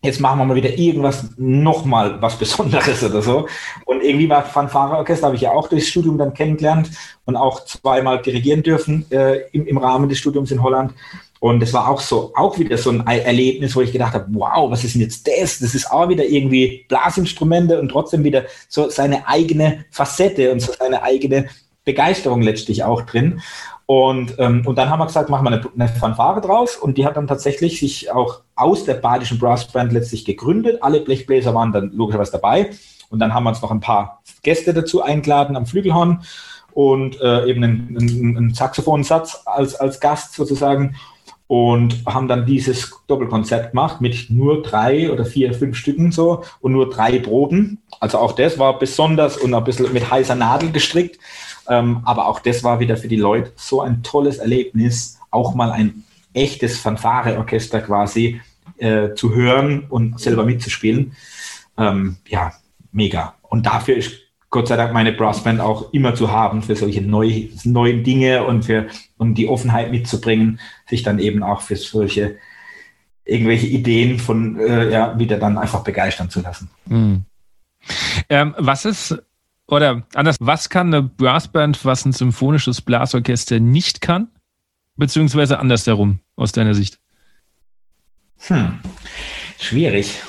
jetzt 0.04 0.20
machen 0.20 0.38
wir 0.38 0.44
mal 0.44 0.54
wieder 0.54 0.78
irgendwas, 0.78 1.30
nochmal 1.36 2.20
was 2.20 2.38
Besonderes 2.38 3.02
oder 3.02 3.22
so. 3.22 3.48
Und 3.84 4.02
irgendwie 4.02 4.28
war 4.28 4.44
Fanfareorchester, 4.44 5.26
habe 5.26 5.36
ich 5.36 5.42
ja 5.42 5.52
auch 5.52 5.68
durchs 5.68 5.88
Studium 5.88 6.18
dann 6.18 6.34
kennengelernt 6.34 6.90
und 7.24 7.36
auch 7.36 7.64
zweimal 7.64 8.22
dirigieren 8.22 8.62
dürfen 8.62 9.06
äh, 9.10 9.40
im, 9.52 9.66
im 9.66 9.78
Rahmen 9.78 10.08
des 10.08 10.18
Studiums 10.18 10.50
in 10.50 10.62
Holland. 10.62 10.92
Und 11.40 11.62
es 11.62 11.74
war 11.74 11.90
auch 11.90 12.00
so, 12.00 12.32
auch 12.34 12.58
wieder 12.58 12.78
so 12.78 12.90
ein 12.90 13.06
Erlebnis, 13.06 13.76
wo 13.76 13.82
ich 13.82 13.92
gedacht 13.92 14.14
habe, 14.14 14.26
wow, 14.30 14.70
was 14.70 14.82
ist 14.82 14.94
denn 14.94 15.02
jetzt 15.02 15.28
das? 15.28 15.58
Das 15.58 15.74
ist 15.74 15.90
auch 15.90 16.08
wieder 16.08 16.24
irgendwie 16.24 16.86
Blasinstrumente 16.88 17.78
und 17.78 17.90
trotzdem 17.90 18.24
wieder 18.24 18.44
so 18.68 18.88
seine 18.88 19.28
eigene 19.28 19.84
Facette 19.90 20.52
und 20.52 20.60
so 20.60 20.72
seine 20.72 21.02
eigene 21.02 21.48
Begeisterung 21.84 22.40
letztlich 22.40 22.82
auch 22.82 23.02
drin. 23.02 23.42
Und, 23.86 24.36
ähm, 24.38 24.66
und 24.66 24.78
dann 24.78 24.88
haben 24.88 24.98
wir 24.98 25.06
gesagt, 25.06 25.28
machen 25.28 25.44
wir 25.44 25.52
eine, 25.52 25.62
eine 25.74 25.88
Fanfare 25.88 26.40
draus. 26.40 26.76
Und 26.76 26.96
die 26.96 27.04
hat 27.04 27.16
dann 27.16 27.26
tatsächlich 27.26 27.80
sich 27.80 28.10
auch 28.10 28.40
aus 28.54 28.84
der 28.84 28.94
badischen 28.94 29.38
Brassband 29.38 29.92
letztlich 29.92 30.24
gegründet. 30.24 30.82
Alle 30.82 31.00
Blechbläser 31.00 31.54
waren 31.54 31.72
dann 31.72 31.92
logischerweise 31.92 32.32
dabei. 32.32 32.70
Und 33.10 33.18
dann 33.18 33.34
haben 33.34 33.44
wir 33.44 33.50
uns 33.50 33.62
noch 33.62 33.70
ein 33.70 33.80
paar 33.80 34.22
Gäste 34.42 34.72
dazu 34.72 35.02
eingeladen 35.02 35.56
am 35.56 35.66
Flügelhorn 35.66 36.24
und 36.72 37.20
äh, 37.20 37.46
eben 37.46 37.62
einen, 37.62 37.96
einen, 37.98 38.36
einen 38.36 38.54
Saxophonsatz 38.54 39.42
als, 39.44 39.76
als 39.76 40.00
Gast 40.00 40.34
sozusagen 40.34 40.96
und 41.46 42.04
haben 42.06 42.26
dann 42.26 42.46
dieses 42.46 42.92
Doppelkonzert 43.06 43.70
gemacht 43.70 44.00
mit 44.00 44.30
nur 44.30 44.62
drei 44.62 45.12
oder 45.12 45.24
vier, 45.24 45.54
fünf 45.54 45.76
Stücken 45.76 46.10
so 46.10 46.42
und 46.60 46.72
nur 46.72 46.90
drei 46.90 47.18
Proben. 47.18 47.82
Also 48.00 48.18
auch 48.18 48.32
das 48.32 48.58
war 48.58 48.78
besonders 48.78 49.36
und 49.36 49.54
ein 49.54 49.64
bisschen 49.64 49.92
mit 49.92 50.10
heißer 50.10 50.34
Nadel 50.34 50.72
gestrickt. 50.72 51.18
Ähm, 51.68 52.00
aber 52.04 52.28
auch 52.28 52.40
das 52.40 52.62
war 52.62 52.80
wieder 52.80 52.96
für 52.96 53.08
die 53.08 53.16
Leute 53.16 53.52
so 53.56 53.80
ein 53.80 54.02
tolles 54.02 54.38
Erlebnis, 54.38 55.18
auch 55.30 55.54
mal 55.54 55.72
ein 55.72 56.04
echtes 56.32 56.78
Fanfare-Orchester 56.78 57.80
quasi 57.80 58.40
äh, 58.78 59.14
zu 59.14 59.34
hören 59.34 59.86
und 59.88 60.20
selber 60.20 60.44
mitzuspielen. 60.44 61.12
Ähm, 61.78 62.16
ja, 62.28 62.52
mega. 62.92 63.34
Und 63.42 63.66
dafür 63.66 63.96
ist 63.96 64.12
Gott 64.50 64.68
sei 64.68 64.76
Dank 64.76 64.92
meine 64.92 65.12
Brassband 65.12 65.60
auch 65.60 65.92
immer 65.92 66.14
zu 66.14 66.30
haben 66.30 66.62
für 66.62 66.76
solche 66.76 67.02
neu, 67.02 67.48
neuen 67.64 68.04
Dinge 68.04 68.44
und 68.44 68.64
für 68.64 68.86
um 69.18 69.34
die 69.34 69.48
Offenheit 69.48 69.90
mitzubringen, 69.90 70.60
sich 70.88 71.02
dann 71.02 71.18
eben 71.18 71.42
auch 71.42 71.60
für 71.60 71.74
solche 71.74 72.36
irgendwelche 73.24 73.66
Ideen 73.66 74.18
von 74.18 74.60
äh, 74.60 74.92
ja 74.92 75.18
wieder 75.18 75.38
dann 75.38 75.58
einfach 75.58 75.82
begeistern 75.82 76.30
zu 76.30 76.40
lassen. 76.40 76.70
Mhm. 76.86 77.24
Ähm, 78.28 78.54
was 78.58 78.84
ist 78.84 79.20
oder 79.66 80.02
anders, 80.14 80.36
was 80.40 80.68
kann 80.68 80.88
eine 80.92 81.02
Brassband, 81.02 81.84
was 81.84 82.04
ein 82.04 82.12
symphonisches 82.12 82.82
Blasorchester 82.82 83.60
nicht 83.60 84.00
kann? 84.00 84.28
Beziehungsweise 84.96 85.58
andersherum, 85.58 86.20
aus 86.36 86.52
deiner 86.52 86.74
Sicht? 86.74 87.00
Hm. 88.46 88.78
Schwierig. 89.58 90.20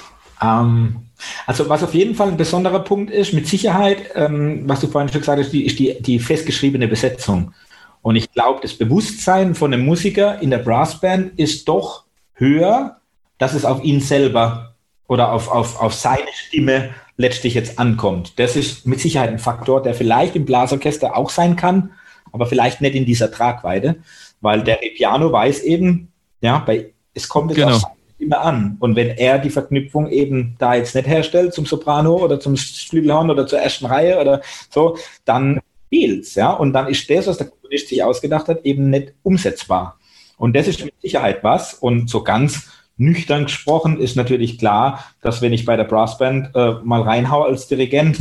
Ähm, 0.42 1.08
also 1.46 1.70
was 1.70 1.84
auf 1.84 1.94
jeden 1.94 2.16
Fall 2.16 2.30
ein 2.30 2.38
besonderer 2.38 2.80
Punkt 2.80 3.12
ist, 3.12 3.34
mit 3.34 3.48
Sicherheit, 3.48 4.12
ähm, 4.16 4.64
was 4.68 4.80
du 4.82 4.88
vorhin 4.88 5.12
schon 5.12 5.22
gesagt 5.22 5.40
hast, 5.40 5.52
die, 5.52 5.66
ist 5.66 5.80
die, 5.80 6.02
die 6.02 6.20
festgeschriebene 6.20 6.88
Besetzung. 6.88 7.54
Und 8.02 8.16
ich 8.16 8.32
glaube, 8.32 8.60
das 8.62 8.74
Bewusstsein 8.74 9.56
von 9.56 9.74
einem 9.74 9.86
Musiker 9.86 10.40
in 10.42 10.52
der 10.52 10.60
Brassband 10.60 11.38
ist 11.40 11.68
doch 11.68 12.06
höher, 12.34 13.02
dass 13.38 13.54
es 13.54 13.66
auf 13.66 13.84
ihn 13.84 14.00
selber 14.00 14.76
oder 15.08 15.32
auf, 15.32 15.50
auf, 15.50 15.82
auf 15.82 15.94
seine 15.94 16.32
Stimme 16.34 16.92
letztlich 17.18 17.54
jetzt 17.54 17.80
ankommt. 17.80 18.40
Das 18.40 18.56
ist 18.56 18.86
mit 18.86 19.00
Sicherheit 19.00 19.30
ein 19.30 19.40
Faktor, 19.40 19.82
der 19.82 19.94
vielleicht 19.94 20.36
im 20.36 20.46
Blasorchester 20.46 21.16
auch 21.16 21.30
sein 21.30 21.56
kann, 21.56 21.92
aber 22.32 22.46
vielleicht 22.46 22.82
nicht 22.82 22.96
in 22.96 23.06
dieser 23.06 23.32
Tragweite, 23.32 23.98
weil 24.42 24.64
der 24.64 24.76
Piano 24.96 25.32
weiß 25.32 25.62
eben, 25.64 26.12
ja, 26.42 26.60
bei, 26.60 26.94
es 27.14 27.30
kommt 27.30 27.52
jetzt 27.52 27.66
Genau. 27.66 27.80
Stimme 28.16 28.40
an. 28.40 28.78
Und 28.80 28.96
wenn 28.96 29.10
er 29.10 29.40
die 29.40 29.50
Verknüpfung 29.50 30.10
eben 30.10 30.56
da 30.58 30.76
jetzt 30.76 30.96
nicht 30.96 31.08
herstellt 31.08 31.54
zum 31.54 31.66
Soprano 31.66 32.16
oder 32.16 32.40
zum 32.40 32.56
Flügelhorn 32.56 33.30
oder 33.30 33.46
zur 33.46 33.60
ersten 33.60 33.86
Reihe 33.86 34.20
oder 34.20 34.42
so, 34.70 34.98
dann 35.26 35.60
fehlt's, 35.90 36.36
ja. 36.36 36.52
Und 36.52 36.74
dann 36.74 36.88
ist 36.88 37.10
das, 37.10 37.28
was 37.28 37.38
der 37.38 37.48
Komponist 37.48 37.90
sich 37.90 38.04
ausgedacht 38.04 38.48
hat, 38.48 38.66
eben 38.66 38.90
nicht 38.90 39.14
umsetzbar. 39.24 40.00
Und 40.38 40.56
das 40.56 40.68
ist 40.68 40.84
mit 40.84 40.94
Sicherheit 41.02 41.44
was. 41.44 41.74
Und 41.74 42.10
so 42.10 42.24
ganz 42.24 42.70
nüchtern 42.98 43.46
gesprochen 43.46 44.00
ist 44.00 44.16
natürlich 44.16 44.58
klar, 44.58 45.04
dass 45.22 45.42
wenn 45.42 45.54
ich 45.54 45.66
bei 45.66 45.76
der 45.76 45.84
Brassband 45.84 46.56
äh, 46.56 46.74
mal 46.84 47.02
reinhau 47.02 47.44
als 47.44 47.68
Dirigent, 47.68 48.18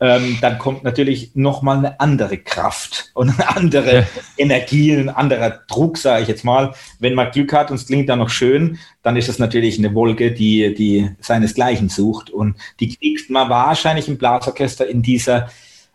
ähm, 0.00 0.38
dann 0.40 0.58
kommt 0.58 0.82
natürlich 0.84 1.30
nochmal 1.34 1.78
eine 1.78 2.00
andere 2.00 2.36
Kraft 2.38 3.10
und 3.14 3.30
eine 3.30 3.56
andere 3.56 3.94
Ja. 3.94 4.06
Energie, 4.36 4.92
ein 4.92 5.08
anderer 5.08 5.60
Druck, 5.68 5.96
sage 5.96 6.22
ich 6.22 6.28
jetzt 6.28 6.44
mal. 6.44 6.74
Wenn 6.98 7.14
man 7.14 7.30
Glück 7.30 7.52
hat 7.52 7.70
und 7.70 7.76
es 7.76 7.86
klingt 7.86 8.08
dann 8.08 8.18
noch 8.18 8.28
schön, 8.28 8.78
dann 9.02 9.16
ist 9.16 9.28
es 9.28 9.38
natürlich 9.38 9.78
eine 9.78 9.94
Wolke, 9.94 10.32
die, 10.32 10.74
die 10.74 11.10
seinesgleichen 11.20 11.88
sucht. 11.88 12.30
Und 12.30 12.56
die 12.80 12.94
kriegt 12.94 13.30
man 13.30 13.48
wahrscheinlich 13.48 14.08
im 14.08 14.18
Blasorchester 14.18 14.86
in 14.86 15.00
dieser 15.00 15.48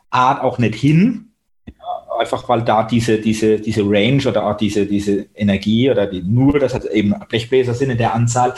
Art 0.10 0.42
auch 0.42 0.58
nicht 0.58 0.76
hin. 0.76 1.29
Einfach 2.20 2.50
weil 2.50 2.64
da 2.64 2.84
diese, 2.84 3.18
diese, 3.18 3.62
diese 3.62 3.82
Range 3.84 4.28
oder 4.28 4.46
auch 4.46 4.58
diese, 4.58 4.86
diese 4.86 5.28
Energie 5.36 5.90
oder 5.90 6.06
die, 6.06 6.22
nur, 6.22 6.60
dass 6.60 6.74
halt 6.74 6.84
eben 6.86 7.16
Blechbläser 7.30 7.74
sind 7.74 7.92
in 7.92 7.98
der 7.98 8.14
Anzahl, 8.14 8.56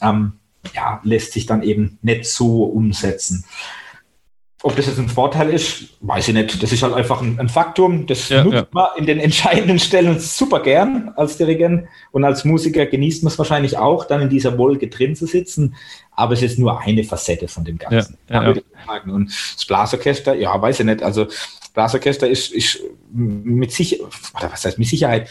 ähm, 0.00 0.34
ja, 0.72 1.00
lässt 1.02 1.32
sich 1.32 1.46
dann 1.46 1.64
eben 1.64 1.98
nicht 2.02 2.26
so 2.26 2.62
umsetzen. 2.62 3.44
Ob 4.64 4.76
das 4.76 4.86
jetzt 4.86 5.00
ein 5.00 5.08
Vorteil 5.08 5.50
ist, 5.50 5.88
weiß 6.00 6.28
ich 6.28 6.34
nicht. 6.34 6.62
Das 6.62 6.70
ist 6.70 6.84
halt 6.84 6.94
einfach 6.94 7.20
ein, 7.20 7.40
ein 7.40 7.48
Faktum. 7.48 8.06
Das 8.06 8.28
Ja, 8.28 8.44
nutzt 8.44 8.54
ja. 8.54 8.66
man 8.70 8.86
in 8.96 9.06
den 9.06 9.18
entscheidenden 9.18 9.80
Stellen 9.80 10.20
super 10.20 10.60
gern 10.60 11.10
als 11.16 11.36
Dirigent 11.36 11.88
und 12.12 12.22
als 12.22 12.44
Musiker 12.44 12.86
genießt 12.86 13.24
man 13.24 13.32
es 13.32 13.38
wahrscheinlich 13.38 13.78
auch, 13.78 14.04
dann 14.04 14.22
in 14.22 14.28
dieser 14.28 14.56
Wolke 14.58 14.86
drin 14.86 15.16
zu 15.16 15.26
sitzen. 15.26 15.74
Aber 16.12 16.34
es 16.34 16.42
ist 16.42 16.60
nur 16.60 16.80
eine 16.80 17.02
Facette 17.02 17.48
von 17.48 17.64
dem 17.64 17.78
Ganzen. 17.78 18.16
Ja. 18.30 18.48
Und 19.06 19.32
das 19.56 19.66
Blasorchester, 19.66 20.34
ja, 20.34 20.62
weiß 20.62 20.78
ich 20.78 20.86
nicht. 20.86 21.02
Also 21.02 21.24
das 21.24 21.61
Blasorchester 21.74 22.28
ist, 22.28 22.52
ist 22.52 22.80
mit 23.12 23.72
Sicherheit, 23.72 24.12
oder 24.38 24.52
was 24.52 24.64
heißt 24.64 24.78
mit 24.78 24.88
Sicherheit, 24.88 25.28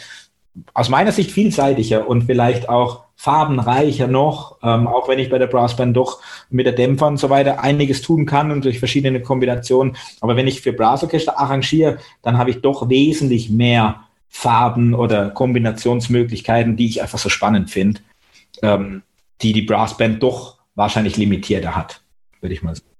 aus 0.74 0.88
meiner 0.88 1.12
Sicht 1.12 1.30
vielseitiger 1.30 2.06
und 2.06 2.24
vielleicht 2.24 2.68
auch 2.68 3.04
farbenreicher 3.16 4.06
noch, 4.06 4.58
ähm, 4.62 4.86
auch 4.86 5.08
wenn 5.08 5.18
ich 5.18 5.30
bei 5.30 5.38
der 5.38 5.46
Brassband 5.46 5.96
doch 5.96 6.20
mit 6.50 6.66
der 6.66 6.72
Dämpfer 6.72 7.06
und 7.06 7.18
so 7.18 7.30
weiter 7.30 7.62
einiges 7.62 8.02
tun 8.02 8.26
kann 8.26 8.50
und 8.50 8.64
durch 8.64 8.78
verschiedene 8.78 9.22
Kombinationen. 9.22 9.96
Aber 10.20 10.36
wenn 10.36 10.48
ich 10.48 10.60
für 10.60 10.72
Blasorchester 10.72 11.38
arrangiere, 11.38 11.98
dann 12.22 12.36
habe 12.36 12.50
ich 12.50 12.60
doch 12.60 12.88
wesentlich 12.88 13.48
mehr 13.48 14.00
Farben 14.28 14.94
oder 14.94 15.30
Kombinationsmöglichkeiten, 15.30 16.76
die 16.76 16.86
ich 16.86 17.02
einfach 17.02 17.18
so 17.18 17.28
spannend 17.28 17.70
finde, 17.70 18.00
ähm, 18.62 19.02
die 19.40 19.52
die 19.52 19.62
Brassband 19.62 20.22
doch 20.22 20.58
wahrscheinlich 20.74 21.16
limitierter 21.16 21.76
hat, 21.76 22.02
würde 22.40 22.54
ich 22.54 22.62
mal 22.62 22.74
sagen. 22.74 22.91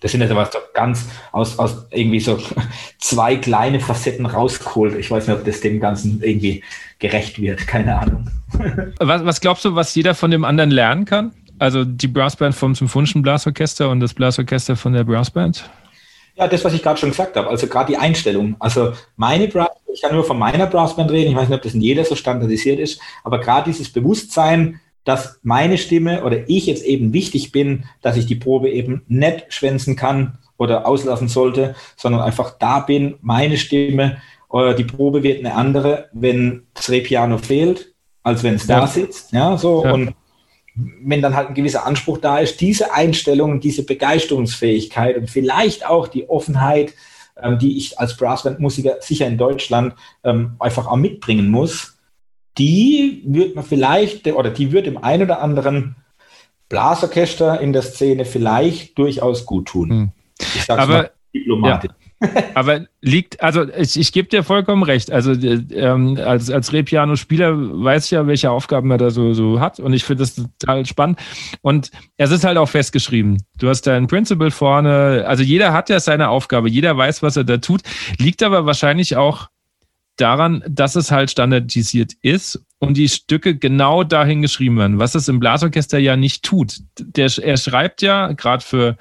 Das 0.00 0.12
sind 0.12 0.20
jetzt 0.20 0.30
aber 0.30 0.44
so 0.44 0.58
ganz 0.74 1.06
aus, 1.32 1.58
aus 1.58 1.86
irgendwie 1.90 2.20
so 2.20 2.38
zwei 2.98 3.36
kleine 3.36 3.80
Facetten 3.80 4.26
rausgeholt. 4.26 4.94
Ich 4.96 5.10
weiß 5.10 5.26
nicht, 5.26 5.36
ob 5.36 5.44
das 5.44 5.60
dem 5.60 5.80
Ganzen 5.80 6.22
irgendwie 6.22 6.62
gerecht 6.98 7.40
wird. 7.40 7.66
Keine 7.66 7.98
Ahnung. 7.98 8.30
Was, 9.00 9.24
was 9.24 9.40
glaubst 9.40 9.64
du, 9.64 9.74
was 9.74 9.94
jeder 9.94 10.14
von 10.14 10.30
dem 10.30 10.44
anderen 10.44 10.70
lernen 10.70 11.04
kann? 11.04 11.32
Also 11.58 11.84
die 11.84 12.06
Brassband 12.06 12.54
vom 12.54 12.74
Symphonischen 12.74 13.20
Blasorchester 13.20 13.90
und 13.90 13.98
das 14.00 14.14
Blasorchester 14.14 14.76
von 14.76 14.92
der 14.92 15.04
Brassband? 15.04 15.68
Ja, 16.36 16.46
das, 16.46 16.64
was 16.64 16.74
ich 16.74 16.82
gerade 16.82 16.98
schon 17.00 17.10
gesagt 17.10 17.34
habe, 17.36 17.48
also 17.48 17.66
gerade 17.66 17.92
die 17.92 17.98
Einstellung. 17.98 18.56
Also 18.58 18.92
meine 19.16 19.48
Brass, 19.48 19.70
ich 19.92 20.02
kann 20.02 20.14
nur 20.14 20.24
von 20.24 20.38
meiner 20.38 20.66
Brassband 20.66 21.10
reden, 21.10 21.30
ich 21.30 21.36
weiß 21.36 21.48
nicht, 21.48 21.56
ob 21.56 21.62
das 21.62 21.74
in 21.74 21.80
jeder 21.80 22.04
so 22.04 22.14
standardisiert 22.14 22.78
ist, 22.78 23.00
aber 23.24 23.40
gerade 23.40 23.70
dieses 23.70 23.90
Bewusstsein, 23.90 24.80
dass 25.06 25.38
meine 25.44 25.78
Stimme 25.78 26.24
oder 26.24 26.48
ich 26.50 26.66
jetzt 26.66 26.84
eben 26.84 27.12
wichtig 27.12 27.52
bin, 27.52 27.84
dass 28.02 28.16
ich 28.16 28.26
die 28.26 28.34
Probe 28.34 28.70
eben 28.70 29.02
nicht 29.06 29.46
schwänzen 29.54 29.94
kann 29.94 30.38
oder 30.58 30.86
auslassen 30.86 31.28
sollte, 31.28 31.76
sondern 31.96 32.22
einfach 32.22 32.58
da 32.58 32.80
bin, 32.80 33.14
meine 33.22 33.56
Stimme, 33.56 34.18
äh, 34.52 34.74
die 34.74 34.84
Probe 34.84 35.22
wird 35.22 35.38
eine 35.38 35.54
andere, 35.54 36.08
wenn 36.12 36.64
das 36.74 36.90
Repiano 36.90 37.38
fehlt, 37.38 37.94
als 38.24 38.42
wenn 38.42 38.54
es 38.56 38.66
Ja. 38.66 38.80
da 38.80 38.86
sitzt. 38.88 39.32
Ja, 39.32 39.56
so 39.56 39.84
Ja. 39.84 39.92
und 39.92 40.12
wenn 40.74 41.22
dann 41.22 41.36
halt 41.36 41.48
ein 41.48 41.54
gewisser 41.54 41.86
Anspruch 41.86 42.18
da 42.18 42.38
ist, 42.38 42.60
diese 42.60 42.92
Einstellung, 42.92 43.60
diese 43.60 43.84
Begeisterungsfähigkeit 43.84 45.16
und 45.16 45.30
vielleicht 45.30 45.86
auch 45.86 46.08
die 46.08 46.28
Offenheit, 46.28 46.94
ähm, 47.40 47.60
die 47.60 47.76
ich 47.78 47.98
als 48.00 48.16
Brassband-Musiker 48.16 48.96
sicher 49.00 49.28
in 49.28 49.38
Deutschland 49.38 49.94
ähm, 50.24 50.56
einfach 50.58 50.88
auch 50.88 50.96
mitbringen 50.96 51.48
muss, 51.48 51.95
die 52.58 53.22
wird 53.26 53.54
man 53.54 53.64
vielleicht, 53.64 54.26
oder 54.26 54.50
die 54.50 54.72
wird 54.72 54.86
dem 54.86 54.98
einen 54.98 55.24
oder 55.24 55.42
anderen 55.42 55.96
Blasorchester 56.68 57.60
in 57.60 57.72
der 57.72 57.82
Szene 57.82 58.24
vielleicht 58.24 58.98
durchaus 58.98 59.46
gut 59.46 59.68
tun. 59.68 59.90
Hm. 59.90 60.10
Ich 60.38 60.64
sag's 60.64 60.82
Aber- 60.82 60.92
mal 60.94 61.10
diplomatisch. 61.34 61.90
Aber 62.54 62.86
liegt, 63.02 63.42
also 63.42 63.68
ich, 63.68 63.98
ich 64.00 64.10
gebe 64.10 64.28
dir 64.28 64.42
vollkommen 64.42 64.82
recht. 64.82 65.10
Also 65.12 65.32
äh, 65.32 65.60
ähm, 65.74 66.18
als, 66.24 66.50
als 66.50 66.72
Repiano-Spieler 66.72 67.54
weiß 67.84 68.06
ich 68.06 68.12
ja, 68.12 68.26
welche 68.26 68.50
Aufgaben 68.50 68.90
er 68.90 68.96
da 68.96 69.10
so, 69.10 69.34
so 69.34 69.60
hat 69.60 69.80
und 69.80 69.92
ich 69.92 70.04
finde 70.04 70.22
das 70.22 70.34
total 70.34 70.86
spannend. 70.86 71.18
Und 71.60 71.90
es 72.16 72.30
ist 72.30 72.44
halt 72.44 72.56
auch 72.56 72.70
festgeschrieben. 72.70 73.42
Du 73.58 73.68
hast 73.68 73.82
dein 73.82 74.06
Principal 74.06 74.50
vorne, 74.50 75.24
also 75.26 75.42
jeder 75.42 75.74
hat 75.74 75.90
ja 75.90 76.00
seine 76.00 76.30
Aufgabe, 76.30 76.70
jeder 76.70 76.96
weiß, 76.96 77.22
was 77.22 77.36
er 77.36 77.44
da 77.44 77.58
tut. 77.58 77.82
Liegt 78.18 78.42
aber 78.42 78.64
wahrscheinlich 78.64 79.16
auch 79.16 79.48
daran, 80.16 80.62
dass 80.68 80.96
es 80.96 81.10
halt 81.10 81.30
standardisiert 81.30 82.12
ist 82.22 82.62
und 82.78 82.96
die 82.96 83.08
Stücke 83.08 83.56
genau 83.56 84.04
dahin 84.04 84.42
geschrieben 84.42 84.78
werden, 84.78 84.98
was 84.98 85.14
es 85.14 85.28
im 85.28 85.40
Blasorchester 85.40 85.98
ja 85.98 86.16
nicht 86.16 86.44
tut. 86.44 86.78
Der, 86.98 87.30
er 87.42 87.56
schreibt 87.56 88.02
ja, 88.02 88.32
gerade 88.32 88.64
für 88.64 88.96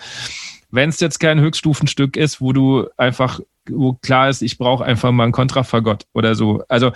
wenn 0.75 0.89
es 0.89 0.99
jetzt 0.99 1.19
kein 1.19 1.39
Höchststufenstück 1.39 2.17
ist, 2.17 2.41
wo 2.41 2.51
du 2.51 2.87
einfach, 2.97 3.39
wo 3.69 3.93
klar 3.93 4.29
ist, 4.29 4.41
ich 4.41 4.57
brauche 4.57 4.83
einfach 4.83 5.11
mal 5.11 5.23
ein 5.23 5.31
Kontrafagott 5.31 6.05
oder 6.13 6.35
so. 6.35 6.63
Also 6.67 6.91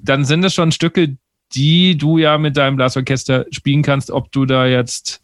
dann 0.00 0.24
sind 0.24 0.44
es 0.44 0.54
schon 0.54 0.72
Stücke, 0.72 1.16
die 1.52 1.96
du 1.96 2.18
ja 2.18 2.38
mit 2.38 2.56
deinem 2.56 2.76
Blasorchester 2.76 3.46
spielen 3.50 3.82
kannst, 3.82 4.10
ob 4.10 4.30
du 4.32 4.46
da 4.46 4.66
jetzt, 4.66 5.20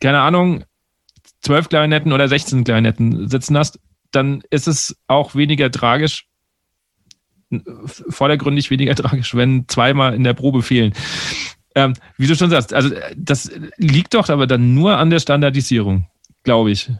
keine 0.00 0.20
Ahnung, 0.20 0.64
zwölf 1.42 1.68
Klarinetten 1.68 2.12
oder 2.12 2.28
16 2.28 2.64
Klarinetten 2.64 3.28
sitzen 3.28 3.58
hast, 3.58 3.80
dann 4.12 4.42
ist 4.50 4.68
es 4.68 4.96
auch 5.06 5.34
weniger 5.34 5.70
tragisch, 5.70 6.26
vordergründig 7.86 8.70
weniger 8.70 8.94
tragisch, 8.96 9.34
wenn 9.34 9.66
zweimal 9.68 10.14
in 10.14 10.24
der 10.24 10.34
Probe 10.34 10.62
fehlen. 10.62 10.92
Ähm, 11.74 11.94
wie 12.16 12.26
du 12.26 12.34
schon 12.34 12.50
sagst, 12.50 12.74
also 12.74 12.90
das 13.16 13.50
liegt 13.76 14.14
doch 14.14 14.28
aber 14.28 14.46
dann 14.46 14.74
nur 14.74 14.96
an 14.96 15.10
der 15.10 15.20
Standardisierung 15.20 16.06
glaube 16.44 16.70
ich. 16.70 16.90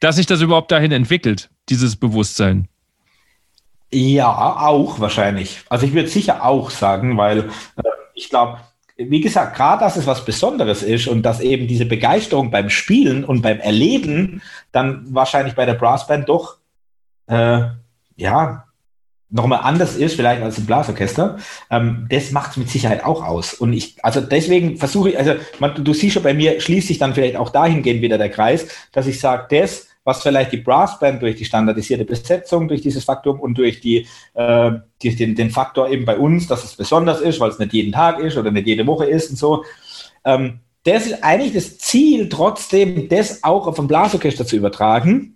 Dass 0.00 0.16
sich 0.16 0.26
das 0.26 0.40
überhaupt 0.40 0.70
dahin 0.70 0.92
entwickelt, 0.92 1.50
dieses 1.68 1.96
Bewusstsein. 1.96 2.68
Ja, 3.92 4.28
auch 4.28 5.00
wahrscheinlich. 5.00 5.60
Also 5.68 5.86
ich 5.86 5.94
würde 5.94 6.08
sicher 6.08 6.44
auch 6.44 6.70
sagen, 6.70 7.16
weil 7.16 7.38
äh, 7.76 7.82
ich 8.14 8.28
glaube, 8.28 8.58
wie 8.96 9.20
gesagt, 9.20 9.56
gerade 9.56 9.80
dass 9.80 9.96
es 9.96 10.06
was 10.06 10.24
Besonderes 10.24 10.82
ist 10.82 11.06
und 11.06 11.22
dass 11.22 11.40
eben 11.40 11.66
diese 11.66 11.86
Begeisterung 11.86 12.50
beim 12.50 12.68
Spielen 12.68 13.24
und 13.24 13.42
beim 13.42 13.60
Erleben 13.60 14.42
dann 14.72 15.06
wahrscheinlich 15.14 15.54
bei 15.54 15.66
der 15.66 15.74
Brassband 15.74 16.28
doch 16.28 16.56
äh, 17.26 17.62
ja 18.16 18.65
nochmal 19.30 19.60
anders 19.62 19.96
ist, 19.96 20.14
vielleicht 20.14 20.42
als 20.42 20.58
im 20.58 20.66
Blasorchester, 20.66 21.38
ähm, 21.70 22.06
das 22.10 22.30
macht 22.30 22.52
es 22.52 22.56
mit 22.56 22.70
Sicherheit 22.70 23.04
auch 23.04 23.24
aus. 23.24 23.54
Und 23.54 23.72
ich, 23.72 23.96
also 24.04 24.20
deswegen 24.20 24.76
versuche 24.76 25.10
ich, 25.10 25.18
also 25.18 25.34
man, 25.58 25.82
du 25.82 25.92
siehst 25.92 26.14
schon 26.14 26.22
bei 26.22 26.34
mir, 26.34 26.60
schließt 26.60 26.88
sich 26.88 26.98
dann 26.98 27.14
vielleicht 27.14 27.36
auch 27.36 27.50
dahingehend 27.50 28.02
wieder 28.02 28.18
der 28.18 28.30
Kreis, 28.30 28.68
dass 28.92 29.06
ich 29.06 29.18
sage, 29.18 29.46
das, 29.50 29.88
was 30.04 30.22
vielleicht 30.22 30.52
die 30.52 30.58
Brassband 30.58 31.20
durch 31.20 31.34
die 31.34 31.44
standardisierte 31.44 32.04
Besetzung, 32.04 32.68
durch 32.68 32.80
dieses 32.80 33.02
Faktum 33.02 33.40
und 33.40 33.58
durch 33.58 33.80
die, 33.80 34.06
äh, 34.34 34.72
die, 35.02 35.16
den, 35.16 35.34
den 35.34 35.50
Faktor 35.50 35.90
eben 35.90 36.04
bei 36.04 36.16
uns, 36.16 36.46
dass 36.46 36.62
es 36.62 36.76
besonders 36.76 37.20
ist, 37.20 37.40
weil 37.40 37.50
es 37.50 37.58
nicht 37.58 37.72
jeden 37.72 37.92
Tag 37.92 38.20
ist 38.20 38.36
oder 38.36 38.52
nicht 38.52 38.68
jede 38.68 38.86
Woche 38.86 39.06
ist 39.06 39.30
und 39.30 39.36
so, 39.36 39.64
ähm, 40.24 40.60
das 40.84 41.06
ist 41.06 41.24
eigentlich 41.24 41.52
das 41.52 41.78
Ziel, 41.78 42.28
trotzdem 42.28 43.08
das 43.08 43.42
auch 43.42 43.66
auf 43.66 43.80
ein 43.80 43.88
Blasorchester 43.88 44.46
zu 44.46 44.54
übertragen, 44.54 45.35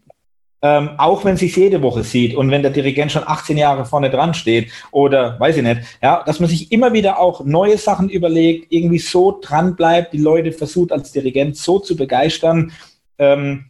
ähm, 0.63 0.91
auch 0.99 1.25
wenn 1.25 1.37
sich 1.37 1.57
jede 1.57 1.81
Woche 1.83 2.03
sieht 2.03 2.35
und 2.37 2.51
wenn 2.51 2.63
der 2.63 2.71
Dirigent 2.71 3.13
schon 3.13 3.23
18 3.27 3.57
Jahre 3.57 3.85
vorne 3.85 4.11
dran 4.11 4.35
steht 4.35 4.71
oder 4.91 5.41
weiß 5.41 5.57
ich 5.57 5.63
nicht, 5.63 5.81
ja, 6.03 6.23
dass 6.25 6.41
man 6.41 6.51
sich 6.51 6.71
immer 6.71 6.93
wieder 6.93 7.19
auch 7.19 7.45
neue 7.45 7.79
Sachen 7.79 8.11
überlegt, 8.11 8.71
irgendwie 8.71 8.99
so 8.99 9.39
dran 9.41 9.75
bleibt, 9.75 10.13
die 10.13 10.19
Leute 10.19 10.53
versucht 10.53 10.93
als 10.93 11.13
Dirigent 11.13 11.57
so 11.57 11.79
zu 11.79 11.97
begeistern, 11.97 12.73
ähm, 13.19 13.67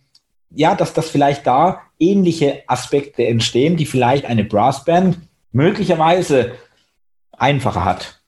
ja, 0.53 0.75
dass 0.75 0.93
das 0.93 1.09
vielleicht 1.09 1.47
da 1.47 1.83
ähnliche 1.99 2.63
Aspekte 2.67 3.25
entstehen, 3.27 3.77
die 3.77 3.87
vielleicht 3.87 4.25
eine 4.25 4.45
Brassband 4.45 5.19
möglicherweise 5.53 6.53
einfacher 7.33 7.85
hat. 7.85 8.21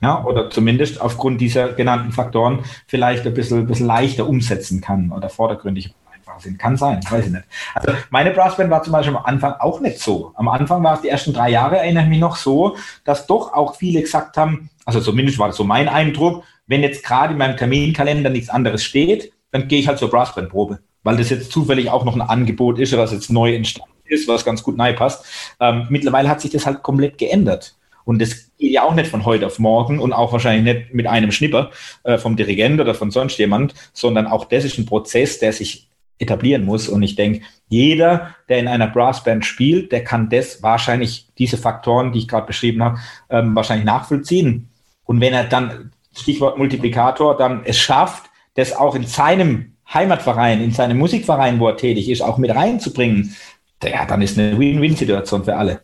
Ja, 0.00 0.24
oder 0.24 0.50
zumindest 0.50 1.00
aufgrund 1.00 1.40
dieser 1.40 1.72
genannten 1.72 2.12
Faktoren 2.12 2.64
vielleicht 2.86 3.26
ein 3.26 3.34
bisschen, 3.34 3.66
bisschen 3.66 3.86
leichter 3.86 4.28
umsetzen 4.28 4.80
kann 4.80 5.12
oder 5.12 5.28
vordergründig. 5.28 5.94
Da 6.36 6.40
sind. 6.42 6.58
Kann 6.58 6.76
sein, 6.76 7.00
weiß 7.08 7.26
ich 7.26 7.32
nicht. 7.32 7.44
Also 7.74 7.92
meine 8.10 8.30
Brassband 8.30 8.70
war 8.70 8.82
zum 8.82 8.92
Beispiel 8.92 9.16
am 9.16 9.24
Anfang 9.24 9.54
auch 9.54 9.80
nicht 9.80 9.98
so. 9.98 10.32
Am 10.34 10.48
Anfang 10.48 10.82
war 10.82 10.94
es 10.94 11.02
die 11.02 11.08
ersten 11.08 11.32
drei 11.32 11.50
Jahre, 11.50 11.78
erinnere 11.78 12.04
ich 12.04 12.10
mich 12.10 12.20
noch 12.20 12.36
so, 12.36 12.76
dass 13.04 13.26
doch 13.26 13.52
auch 13.52 13.76
viele 13.76 14.00
gesagt 14.00 14.36
haben, 14.36 14.70
also 14.84 15.00
zumindest 15.00 15.38
war 15.38 15.48
das 15.48 15.56
so 15.56 15.64
mein 15.64 15.88
Eindruck, 15.88 16.44
wenn 16.66 16.82
jetzt 16.82 17.04
gerade 17.04 17.32
in 17.32 17.38
meinem 17.38 17.56
Terminkalender 17.56 18.30
nichts 18.30 18.50
anderes 18.50 18.84
steht, 18.84 19.32
dann 19.50 19.68
gehe 19.68 19.80
ich 19.80 19.88
halt 19.88 19.98
zur 19.98 20.10
Brassband-Probe, 20.10 20.80
weil 21.02 21.16
das 21.16 21.30
jetzt 21.30 21.52
zufällig 21.52 21.90
auch 21.90 22.04
noch 22.04 22.14
ein 22.14 22.22
Angebot 22.22 22.78
ist, 22.78 22.96
was 22.96 23.12
jetzt 23.12 23.30
neu 23.30 23.54
entstanden 23.54 23.92
ist, 24.04 24.28
was 24.28 24.44
ganz 24.44 24.62
gut 24.62 24.76
nahe 24.76 24.94
passt. 24.94 25.24
Ähm, 25.60 25.86
mittlerweile 25.90 26.28
hat 26.28 26.40
sich 26.40 26.50
das 26.50 26.66
halt 26.66 26.82
komplett 26.82 27.18
geändert. 27.18 27.76
Und 28.04 28.22
das 28.22 28.52
geht 28.56 28.70
ja 28.70 28.84
auch 28.84 28.94
nicht 28.94 29.10
von 29.10 29.24
heute 29.24 29.46
auf 29.46 29.58
morgen 29.58 29.98
und 29.98 30.12
auch 30.12 30.32
wahrscheinlich 30.32 30.74
nicht 30.74 30.94
mit 30.94 31.08
einem 31.08 31.32
Schnipper 31.32 31.72
äh, 32.04 32.18
vom 32.18 32.36
Dirigent 32.36 32.80
oder 32.80 32.94
von 32.94 33.10
sonst 33.10 33.36
jemand, 33.38 33.74
sondern 33.92 34.28
auch 34.28 34.44
das 34.44 34.64
ist 34.64 34.78
ein 34.78 34.86
Prozess, 34.86 35.40
der 35.40 35.52
sich 35.52 35.88
etablieren 36.18 36.64
muss. 36.64 36.88
Und 36.88 37.02
ich 37.02 37.14
denke, 37.14 37.42
jeder, 37.68 38.34
der 38.48 38.58
in 38.58 38.68
einer 38.68 38.86
Brassband 38.86 39.44
spielt, 39.44 39.92
der 39.92 40.04
kann 40.04 40.28
das 40.28 40.62
wahrscheinlich, 40.62 41.28
diese 41.38 41.58
Faktoren, 41.58 42.12
die 42.12 42.20
ich 42.20 42.28
gerade 42.28 42.46
beschrieben 42.46 42.82
habe, 42.82 42.98
ähm, 43.30 43.54
wahrscheinlich 43.54 43.86
nachvollziehen. 43.86 44.68
Und 45.04 45.20
wenn 45.20 45.32
er 45.32 45.44
dann, 45.44 45.92
Stichwort 46.16 46.56
Multiplikator, 46.56 47.36
dann 47.36 47.62
es 47.64 47.78
schafft, 47.78 48.30
das 48.54 48.74
auch 48.74 48.94
in 48.94 49.06
seinem 49.06 49.76
Heimatverein, 49.92 50.62
in 50.62 50.72
seinem 50.72 50.98
Musikverein, 50.98 51.60
wo 51.60 51.68
er 51.68 51.76
tätig 51.76 52.08
ist, 52.08 52.22
auch 52.22 52.38
mit 52.38 52.54
reinzubringen, 52.54 53.36
ja, 53.82 54.06
dann 54.06 54.22
ist 54.22 54.38
eine 54.38 54.58
Win-Win-Situation 54.58 55.44
für 55.44 55.56
alle. 55.56 55.82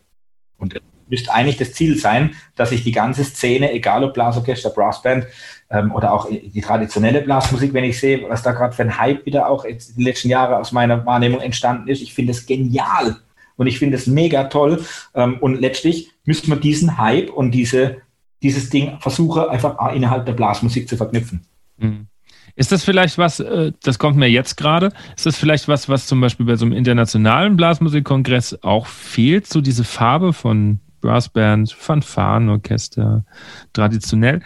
Und 0.57 0.73
müsste 1.07 1.31
eigentlich 1.31 1.57
das 1.57 1.73
Ziel 1.73 1.97
sein, 1.97 2.35
dass 2.55 2.69
sich 2.69 2.83
die 2.83 2.91
ganze 2.91 3.23
Szene, 3.23 3.71
egal 3.71 4.03
ob 4.03 4.13
Blasorchester, 4.13 4.71
Brassband 4.71 5.27
ähm, 5.73 5.91
oder 5.91 6.13
auch 6.13 6.29
die 6.29 6.61
traditionelle 6.61 7.21
Blasmusik, 7.21 7.73
wenn 7.73 7.83
ich 7.83 7.99
sehe, 7.99 8.29
was 8.29 8.43
da 8.43 8.51
gerade 8.51 8.73
für 8.73 8.83
ein 8.83 8.97
Hype 8.97 9.25
wieder 9.25 9.49
auch 9.49 9.65
in 9.65 9.77
den 9.97 10.03
letzten 10.03 10.29
Jahren 10.29 10.53
aus 10.53 10.71
meiner 10.71 11.05
Wahrnehmung 11.05 11.41
entstanden 11.41 11.87
ist, 11.89 12.01
ich 12.01 12.13
finde 12.13 12.31
es 12.31 12.45
genial 12.45 13.17
und 13.57 13.67
ich 13.67 13.79
finde 13.79 13.97
es 13.97 14.07
mega 14.07 14.45
toll. 14.45 14.85
Ähm, 15.15 15.37
und 15.39 15.59
letztlich 15.59 16.11
müsste 16.25 16.49
man 16.49 16.61
diesen 16.61 16.97
Hype 16.97 17.31
und 17.31 17.51
diese, 17.51 17.97
dieses 18.43 18.69
Ding 18.69 18.99
versuchen, 18.99 19.49
einfach 19.49 19.93
innerhalb 19.93 20.25
der 20.25 20.33
Blasmusik 20.33 20.87
zu 20.87 20.95
verknüpfen. 20.95 21.41
Mhm. 21.77 22.07
Ist 22.55 22.71
das 22.71 22.83
vielleicht 22.83 23.17
was, 23.17 23.39
äh, 23.39 23.71
das 23.81 23.97
kommt 23.97 24.15
mir 24.15 24.29
jetzt 24.29 24.57
gerade, 24.57 24.91
ist 25.15 25.25
das 25.25 25.37
vielleicht 25.37 25.67
was, 25.67 25.89
was 25.89 26.05
zum 26.05 26.21
Beispiel 26.21 26.45
bei 26.45 26.55
so 26.55 26.65
einem 26.65 26.75
internationalen 26.75 27.55
Blasmusikkongress 27.55 28.59
auch 28.61 28.85
fehlt, 28.85 29.47
so 29.47 29.59
diese 29.59 29.83
Farbe 29.83 30.33
von 30.33 30.79
Brassband, 31.03 31.71
Fanfarenorchester, 31.71 33.25
traditionell. 33.73 34.41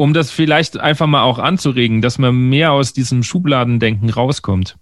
Um 0.00 0.14
das 0.14 0.30
vielleicht 0.30 0.80
einfach 0.80 1.06
mal 1.06 1.24
auch 1.24 1.38
anzuregen, 1.38 2.00
dass 2.00 2.16
man 2.16 2.34
mehr 2.48 2.72
aus 2.72 2.94
diesem 2.94 3.22
Schubladendenken 3.22 4.08
rauskommt. 4.08 4.78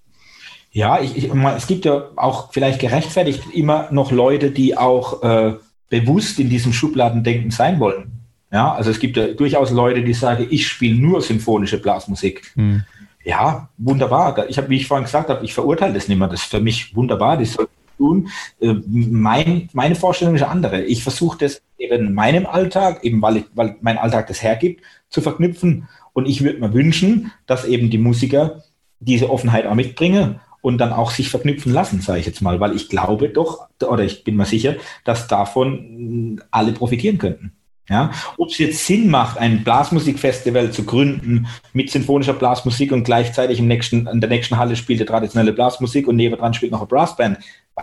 Ja, 0.71 1.01
ich, 1.01 1.17
ich, 1.17 1.35
es 1.57 1.67
gibt 1.67 1.85
ja 1.87 2.05
auch 2.15 2.53
vielleicht 2.53 2.79
gerechtfertigt 2.79 3.43
immer 3.53 3.89
noch 3.91 4.13
Leute, 4.13 4.53
die 4.53 4.79
auch 4.79 5.25
äh, 5.25 5.55
bewusst 5.91 6.39
in 6.39 6.49
diesem 6.49 6.73
Schubladendenken 6.73 7.51
sein 7.51 7.81
wollen. 7.81 8.13
Ja, 8.53 8.73
also 8.73 8.93
es 8.93 9.01
gibt 9.01 9.17
ja 9.17 9.27
durchaus 9.27 9.73
Leute, 9.73 10.05
die 10.05 10.15
sagen, 10.15 10.47
ich 10.51 10.69
spiele 10.69 10.95
nur 10.95 11.21
symphonische 11.21 11.79
Blasmusik. 11.79 12.53
Hm. 12.55 12.85
Ja, 13.25 13.71
wunderbar. 13.77 14.49
Ich 14.49 14.57
habe, 14.57 14.71
wie 14.71 14.77
ich 14.77 14.87
vorhin 14.87 15.07
gesagt 15.07 15.31
habe, 15.31 15.45
ich 15.45 15.53
verurteile 15.53 15.95
das 15.95 16.07
nicht 16.07 16.19
mehr. 16.19 16.29
Das 16.29 16.43
ist 16.43 16.51
für 16.53 16.61
mich 16.61 16.95
wunderbar. 16.95 17.39
Das 17.39 17.55
soll 17.55 17.67
tun. 17.99 18.29
Äh, 18.61 18.75
mein, 18.87 19.69
meine 19.73 19.95
Vorstellung 19.95 20.35
ist 20.35 20.43
eine 20.43 20.51
andere. 20.51 20.83
Ich 20.83 21.03
versuche 21.03 21.39
das 21.39 21.61
eben 21.77 22.07
in 22.09 22.15
meinem 22.15 22.47
Alltag, 22.47 23.05
eben 23.05 23.21
weil, 23.21 23.39
ich, 23.39 23.45
weil 23.55 23.77
mein 23.81 23.99
Alltag 23.99 24.29
das 24.29 24.43
hergibt, 24.43 24.83
zu 25.11 25.21
verknüpfen. 25.21 25.89
Und 26.13 26.27
ich 26.27 26.43
würde 26.43 26.61
mir 26.61 26.73
wünschen, 26.73 27.33
dass 27.47 27.65
eben 27.65 27.91
die 27.91 27.99
Musiker 27.99 28.63
diese 29.01 29.31
Offenheit 29.31 29.67
auch 29.67 29.75
mitbringen 29.75 30.41
und 30.61 30.79
dann 30.79 30.93
auch 30.93 31.11
sich 31.11 31.31
verknüpfen 31.31 31.73
lassen, 31.73 32.01
sage 32.01 32.21
ich 32.21 32.27
jetzt 32.27 32.43
mal, 32.43 32.61
weil 32.61 32.75
ich 32.75 32.89
glaube 32.89 33.29
doch, 33.29 33.69
oder 33.81 34.05
ich 34.05 34.25
bin 34.25 34.37
mir 34.37 34.45
sicher, 34.45 34.77
dass 35.05 35.29
davon 35.29 36.43
alle 36.51 36.73
profitieren 36.73 37.19
könnten. 37.19 37.53
Ja, 37.91 38.11
ob 38.37 38.51
es 38.51 38.59
jetzt 38.59 38.85
Sinn 38.85 39.09
macht, 39.09 39.39
ein 39.39 39.65
Blasmusikfestival 39.65 40.73
zu 40.73 40.85
gründen 40.85 41.47
mit 41.73 41.91
sinfonischer 41.91 42.35
Blasmusik 42.35 42.93
und 42.93 43.05
gleichzeitig 43.05 43.61
im 43.61 43.67
nächsten, 43.67 44.07
in 44.07 44.21
der 44.21 44.29
nächsten 44.29 44.59
Halle 44.59 44.77
spielt 44.77 45.01
die 45.01 45.07
traditionelle 45.07 45.55
Blasmusik 45.55 46.07
und 46.07 46.17
nebendran 46.17 46.53
spielt 46.53 46.73
noch 46.73 46.81
eine 46.81 46.87
Brassband, 46.87 47.39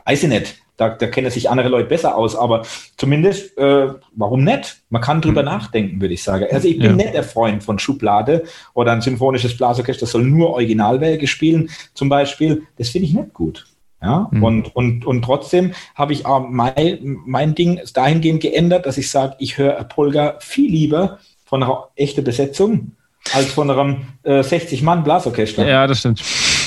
weiß 0.06 0.24
ich 0.24 0.30
nicht. 0.30 0.56
Da, 0.78 0.90
da 0.90 1.08
kennen 1.08 1.32
sich 1.32 1.50
andere 1.50 1.70
Leute 1.70 1.88
besser 1.88 2.18
aus, 2.18 2.36
aber 2.36 2.64
zumindest, 2.98 3.58
äh, 3.58 3.94
warum 4.14 4.44
nicht? 4.44 4.82
Man 4.90 5.02
kann 5.02 5.22
drüber 5.22 5.42
mhm. 5.42 5.48
nachdenken, 5.48 6.02
würde 6.02 6.14
ich 6.14 6.24
sagen. 6.24 6.48
Also 6.52 6.68
ich 6.68 6.78
bin 6.78 6.92
ja. 6.92 6.96
nicht 6.96 7.14
der 7.14 7.24
Freund 7.24 7.64
von 7.64 7.80
Schublade 7.80 8.44
oder 8.74 8.92
ein 8.92 9.00
symphonisches 9.00 9.56
Blasorchester 9.56 10.06
soll 10.06 10.24
nur 10.24 10.50
Originalwerke 10.50 11.28
spielen, 11.28 11.70
zum 11.94 12.10
Beispiel. 12.10 12.64
Das 12.78 12.90
finde 12.90 13.08
ich 13.08 13.14
nicht 13.14 13.34
gut. 13.34 13.66
Ja, 14.02 14.28
mhm. 14.30 14.44
und, 14.44 14.76
und, 14.76 15.06
und 15.06 15.22
trotzdem 15.24 15.74
habe 15.96 16.12
ich 16.12 16.26
auch 16.26 16.46
mein, 16.48 17.20
mein 17.26 17.56
Ding 17.56 17.80
dahingehend 17.94 18.42
geändert, 18.42 18.86
dass 18.86 18.98
ich 18.98 19.10
sage, 19.10 19.36
ich 19.40 19.58
höre 19.58 19.82
Polga 19.86 20.36
viel 20.42 20.70
lieber 20.70 21.20
von 21.46 21.64
einer 21.64 21.88
echten 21.96 22.24
Besetzung 22.24 22.92
als 23.34 23.52
von 23.52 23.72
einem 23.72 24.08
äh, 24.24 24.42
60-Mann-Blasorchester. 24.42 25.66
Ja, 25.66 25.88
das 25.88 26.00
stimmt. 26.00 26.22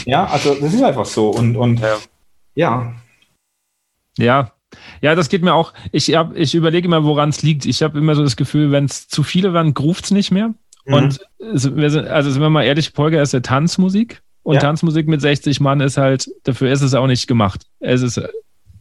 Ja, 0.07 0.25
also 0.25 0.55
das 0.55 0.73
ist 0.73 0.83
einfach 0.83 1.05
so. 1.05 1.31
Und, 1.31 1.57
und 1.57 1.81
ja. 1.81 1.97
ja. 2.55 2.93
Ja, 4.19 4.53
ja, 5.01 5.15
das 5.15 5.29
geht 5.29 5.43
mir 5.43 5.55
auch. 5.55 5.73
Ich, 5.93 6.15
hab, 6.15 6.37
ich 6.37 6.55
überlege 6.55 6.87
immer, 6.87 7.05
woran 7.05 7.31
es 7.31 7.43
liegt. 7.43 7.67
Ich 7.67 7.83
habe 7.83 7.99
immer 7.99 8.15
so 8.15 8.23
das 8.23 8.37
Gefühl, 8.37 8.71
wenn 8.71 8.85
es 8.85 9.09
zu 9.09 9.23
viele 9.23 9.53
werden, 9.53 9.75
gruft 9.75 10.07
es 10.07 10.11
nicht 10.11 10.31
mehr. 10.31 10.55
Mhm. 10.85 10.95
Und 10.95 11.21
also, 11.41 11.71
also 11.75 12.31
sind 12.31 12.43
wir 12.43 12.51
mal 12.51 12.65
ehrlich, 12.65 12.93
Polga 12.93 13.23
ist 13.23 13.33
ja 13.33 13.41
Tanzmusik. 13.41 14.23
Und 14.43 14.57
ja. 14.57 14.61
Tanzmusik 14.61 15.09
mit 15.09 15.21
60 15.21 15.61
Mann 15.61 15.81
ist 15.81 15.97
halt, 15.97 16.31
dafür 16.45 16.71
ist 16.71 16.83
es 16.83 16.95
auch 16.95 17.07
nicht 17.07 17.27
gemacht. 17.27 17.67
Es 17.81 18.03
ist 18.03 18.21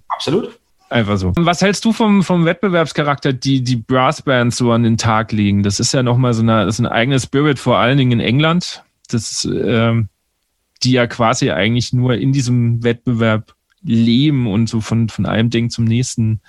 absolut 0.08 0.58
einfach 0.90 1.18
so. 1.18 1.34
Was 1.36 1.62
hältst 1.62 1.84
du 1.84 1.92
vom, 1.92 2.24
vom 2.24 2.46
Wettbewerbscharakter, 2.46 3.34
die 3.34 3.62
die 3.62 3.76
Brassbands 3.76 4.58
so 4.58 4.72
an 4.72 4.84
den 4.84 4.98
Tag 4.98 5.32
legen? 5.32 5.64
Das 5.64 5.80
ist 5.80 5.94
ja 5.94 6.04
nochmal 6.04 6.34
so 6.34 6.42
eine, 6.42 6.66
das 6.66 6.76
ist 6.76 6.80
ein 6.80 6.88
eigenes 6.88 7.24
Spirit, 7.24 7.60
vor 7.60 7.78
allen 7.78 7.98
Dingen 7.98 8.14
in 8.14 8.20
England. 8.20 8.84
Das, 9.10 9.46
ähm, 9.46 10.10
die 10.84 10.92
ja 10.92 11.08
quasi 11.08 11.52
eigentlich 11.52 11.92
nur 11.92 12.16
in 12.16 12.32
diesem 12.32 12.84
Wettbewerb 12.84 13.57
leben 13.88 14.48
und 14.48 14.68
so 14.68 14.82
von, 14.82 15.10
von 15.10 15.26
einem 15.26 15.50
Ding 15.50 15.70
zum 15.70 15.86
nächsten 15.86 16.42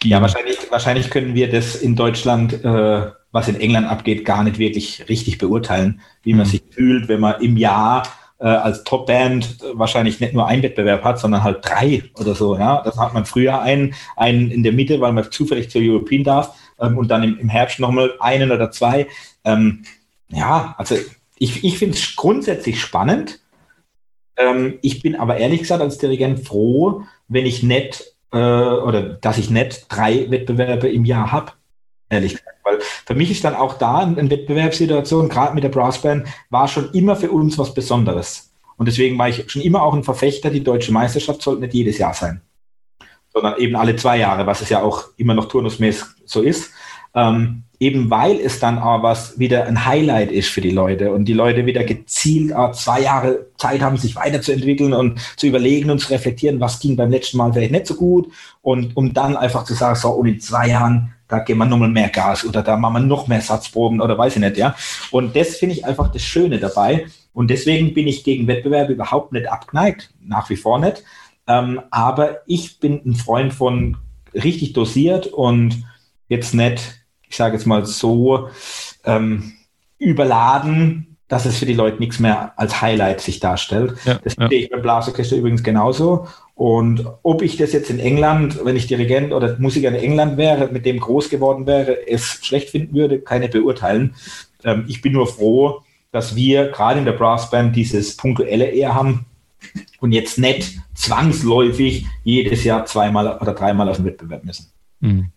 gehen. 0.00 0.12
Ja, 0.12 0.22
wahrscheinlich, 0.22 0.58
wahrscheinlich 0.70 1.10
können 1.10 1.34
wir 1.34 1.50
das 1.50 1.74
in 1.74 1.96
Deutschland 1.96 2.64
äh, 2.64 3.10
was 3.34 3.48
in 3.48 3.60
England 3.60 3.88
abgeht, 3.88 4.24
gar 4.24 4.44
nicht 4.44 4.58
wirklich 4.58 5.08
richtig 5.08 5.38
beurteilen, 5.38 6.00
wie 6.22 6.34
man 6.34 6.46
mhm. 6.46 6.50
sich 6.52 6.62
fühlt, 6.70 7.08
wenn 7.08 7.18
man 7.18 7.42
im 7.42 7.56
Jahr 7.56 8.04
äh, 8.38 8.46
als 8.46 8.84
Topband 8.84 9.58
wahrscheinlich 9.72 10.20
nicht 10.20 10.34
nur 10.34 10.46
einen 10.46 10.62
Wettbewerb 10.62 11.02
hat, 11.02 11.18
sondern 11.18 11.42
halt 11.42 11.58
drei 11.64 12.04
oder 12.14 12.36
so. 12.36 12.56
Ja, 12.56 12.80
das 12.84 12.96
hat 12.96 13.12
man 13.12 13.26
früher 13.26 13.60
einen, 13.60 13.92
einen 14.14 14.52
in 14.52 14.62
der 14.62 14.72
Mitte, 14.72 15.00
weil 15.00 15.12
man 15.12 15.32
zufällig 15.32 15.68
zur 15.68 15.82
European 15.82 16.22
darf 16.22 16.54
ähm, 16.78 16.96
und 16.96 17.08
dann 17.08 17.24
im, 17.24 17.36
im 17.40 17.48
Herbst 17.48 17.80
nochmal 17.80 18.12
einen 18.20 18.52
oder 18.52 18.70
zwei. 18.70 19.08
Ähm, 19.44 19.82
ja, 20.28 20.76
also 20.78 20.94
ich, 21.36 21.64
ich 21.64 21.76
finde 21.76 21.96
es 21.96 22.14
grundsätzlich 22.14 22.80
spannend. 22.80 23.40
Ähm, 24.36 24.78
ich 24.82 25.02
bin 25.02 25.16
aber 25.16 25.36
ehrlich 25.36 25.60
gesagt 25.60 25.82
als 25.82 25.98
Dirigent 25.98 26.46
froh, 26.46 27.02
wenn 27.28 27.46
ich 27.46 27.62
nicht 27.62 28.14
äh, 28.32 28.36
oder 28.36 29.02
dass 29.02 29.38
ich 29.38 29.50
nicht 29.50 29.86
drei 29.88 30.30
Wettbewerbe 30.30 30.88
im 30.88 31.04
Jahr 31.04 31.32
habe 31.32 31.52
ehrlich 32.14 32.32
gesagt. 32.32 32.58
Weil 32.62 32.78
für 32.80 33.14
mich 33.14 33.30
ist 33.30 33.44
dann 33.44 33.54
auch 33.54 33.74
da 33.74 33.98
eine 33.98 34.30
Wettbewerbssituation, 34.30 35.28
gerade 35.28 35.54
mit 35.54 35.64
der 35.64 35.68
Brassband, 35.68 36.26
war 36.50 36.68
schon 36.68 36.90
immer 36.92 37.16
für 37.16 37.30
uns 37.30 37.58
was 37.58 37.74
Besonderes. 37.74 38.50
Und 38.76 38.86
deswegen 38.86 39.18
war 39.18 39.28
ich 39.28 39.50
schon 39.50 39.62
immer 39.62 39.82
auch 39.82 39.94
ein 39.94 40.04
Verfechter, 40.04 40.50
die 40.50 40.64
deutsche 40.64 40.92
Meisterschaft 40.92 41.42
sollte 41.42 41.60
nicht 41.60 41.74
jedes 41.74 41.98
Jahr 41.98 42.14
sein, 42.14 42.40
sondern 43.32 43.56
eben 43.58 43.76
alle 43.76 43.94
zwei 43.96 44.18
Jahre, 44.18 44.46
was 44.46 44.62
es 44.62 44.68
ja 44.68 44.82
auch 44.82 45.04
immer 45.16 45.34
noch 45.34 45.46
turnusmäßig 45.46 46.04
so 46.24 46.42
ist. 46.42 46.72
Ähm, 47.14 47.64
eben 47.80 48.08
weil 48.08 48.40
es 48.40 48.60
dann 48.60 48.78
auch 48.78 49.02
was 49.02 49.38
wieder 49.38 49.66
ein 49.66 49.84
Highlight 49.84 50.30
ist 50.32 50.48
für 50.48 50.60
die 50.60 50.70
Leute 50.70 51.12
und 51.12 51.26
die 51.26 51.32
Leute 51.32 51.66
wieder 51.66 51.84
gezielt 51.84 52.54
zwei 52.72 53.00
Jahre 53.00 53.46
Zeit 53.58 53.82
haben, 53.82 53.96
sich 53.96 54.16
weiterzuentwickeln 54.16 54.94
und 54.94 55.20
zu 55.36 55.46
überlegen 55.46 55.90
und 55.90 55.98
zu 55.98 56.10
reflektieren, 56.10 56.60
was 56.60 56.80
ging 56.80 56.96
beim 56.96 57.10
letzten 57.10 57.36
Mal 57.36 57.52
vielleicht 57.52 57.72
nicht 57.72 57.86
so 57.86 57.94
gut 57.94 58.30
und 58.62 58.96
um 58.96 59.12
dann 59.12 59.36
einfach 59.36 59.64
zu 59.64 59.74
sagen, 59.74 59.96
so 59.96 60.10
und 60.10 60.28
in 60.28 60.40
zwei 60.40 60.68
Jahren 60.68 61.14
da 61.28 61.38
geben 61.38 61.60
wir 61.60 61.66
nochmal 61.66 61.88
mehr 61.88 62.10
Gas 62.10 62.44
oder 62.44 62.62
da 62.62 62.76
machen 62.76 62.94
wir 62.94 63.00
noch 63.00 63.26
mehr 63.28 63.40
Satzproben 63.40 64.00
oder 64.00 64.16
weiß 64.16 64.36
ich 64.36 64.40
nicht, 64.40 64.56
ja. 64.56 64.76
Und 65.10 65.34
das 65.34 65.56
finde 65.56 65.74
ich 65.74 65.84
einfach 65.84 66.12
das 66.12 66.22
Schöne 66.22 66.58
dabei. 66.58 67.06
Und 67.32 67.48
deswegen 67.50 67.94
bin 67.94 68.06
ich 68.06 68.24
gegen 68.24 68.46
Wettbewerbe 68.46 68.92
überhaupt 68.92 69.32
nicht 69.32 69.50
abgeneigt, 69.50 70.12
nach 70.20 70.50
wie 70.50 70.56
vor 70.56 70.78
nicht. 70.78 71.02
Ähm, 71.46 71.80
aber 71.90 72.42
ich 72.46 72.78
bin 72.78 73.00
ein 73.04 73.14
Freund 73.14 73.52
von 73.52 73.96
richtig 74.34 74.74
dosiert 74.74 75.26
und 75.26 75.84
jetzt 76.28 76.54
nicht, 76.54 77.03
ich 77.34 77.38
sage 77.38 77.56
jetzt 77.56 77.66
mal 77.66 77.84
so, 77.84 78.48
ähm, 79.04 79.54
überladen, 79.98 81.16
dass 81.26 81.46
es 81.46 81.58
für 81.58 81.66
die 81.66 81.74
Leute 81.74 81.98
nichts 81.98 82.20
mehr 82.20 82.52
als 82.56 82.80
Highlight 82.80 83.20
sich 83.20 83.40
darstellt. 83.40 83.96
Ja, 84.04 84.20
das 84.22 84.34
sehe 84.34 84.48
ja. 84.48 84.50
ich 84.52 84.70
beim 84.70 84.82
Blasorchester 84.82 85.34
übrigens 85.34 85.64
genauso. 85.64 86.28
Und 86.54 87.04
ob 87.24 87.42
ich 87.42 87.56
das 87.56 87.72
jetzt 87.72 87.90
in 87.90 87.98
England, 87.98 88.64
wenn 88.64 88.76
ich 88.76 88.86
Dirigent 88.86 89.32
oder 89.32 89.58
Musiker 89.58 89.88
in 89.88 89.96
England 89.96 90.36
wäre, 90.36 90.68
mit 90.68 90.86
dem 90.86 91.00
groß 91.00 91.28
geworden 91.28 91.66
wäre, 91.66 92.06
es 92.06 92.38
schlecht 92.44 92.70
finden 92.70 92.94
würde, 92.94 93.18
kann 93.18 93.42
ich 93.42 93.50
beurteilen. 93.50 94.14
Ähm, 94.62 94.84
ich 94.86 95.02
bin 95.02 95.14
nur 95.14 95.26
froh, 95.26 95.80
dass 96.12 96.36
wir 96.36 96.68
gerade 96.68 97.00
in 97.00 97.04
der 97.04 97.14
Brassband 97.14 97.74
dieses 97.74 98.16
punktuelle 98.16 98.66
eher 98.66 98.94
haben 98.94 99.26
und 99.98 100.12
jetzt 100.12 100.38
nicht 100.38 100.78
zwangsläufig 100.94 102.06
jedes 102.22 102.62
Jahr 102.62 102.86
zweimal 102.86 103.38
oder 103.40 103.54
dreimal 103.54 103.88
auf 103.88 103.96
den 103.96 104.04
Wettbewerb 104.04 104.44
müssen. 104.44 104.70
Mhm. 105.00 105.32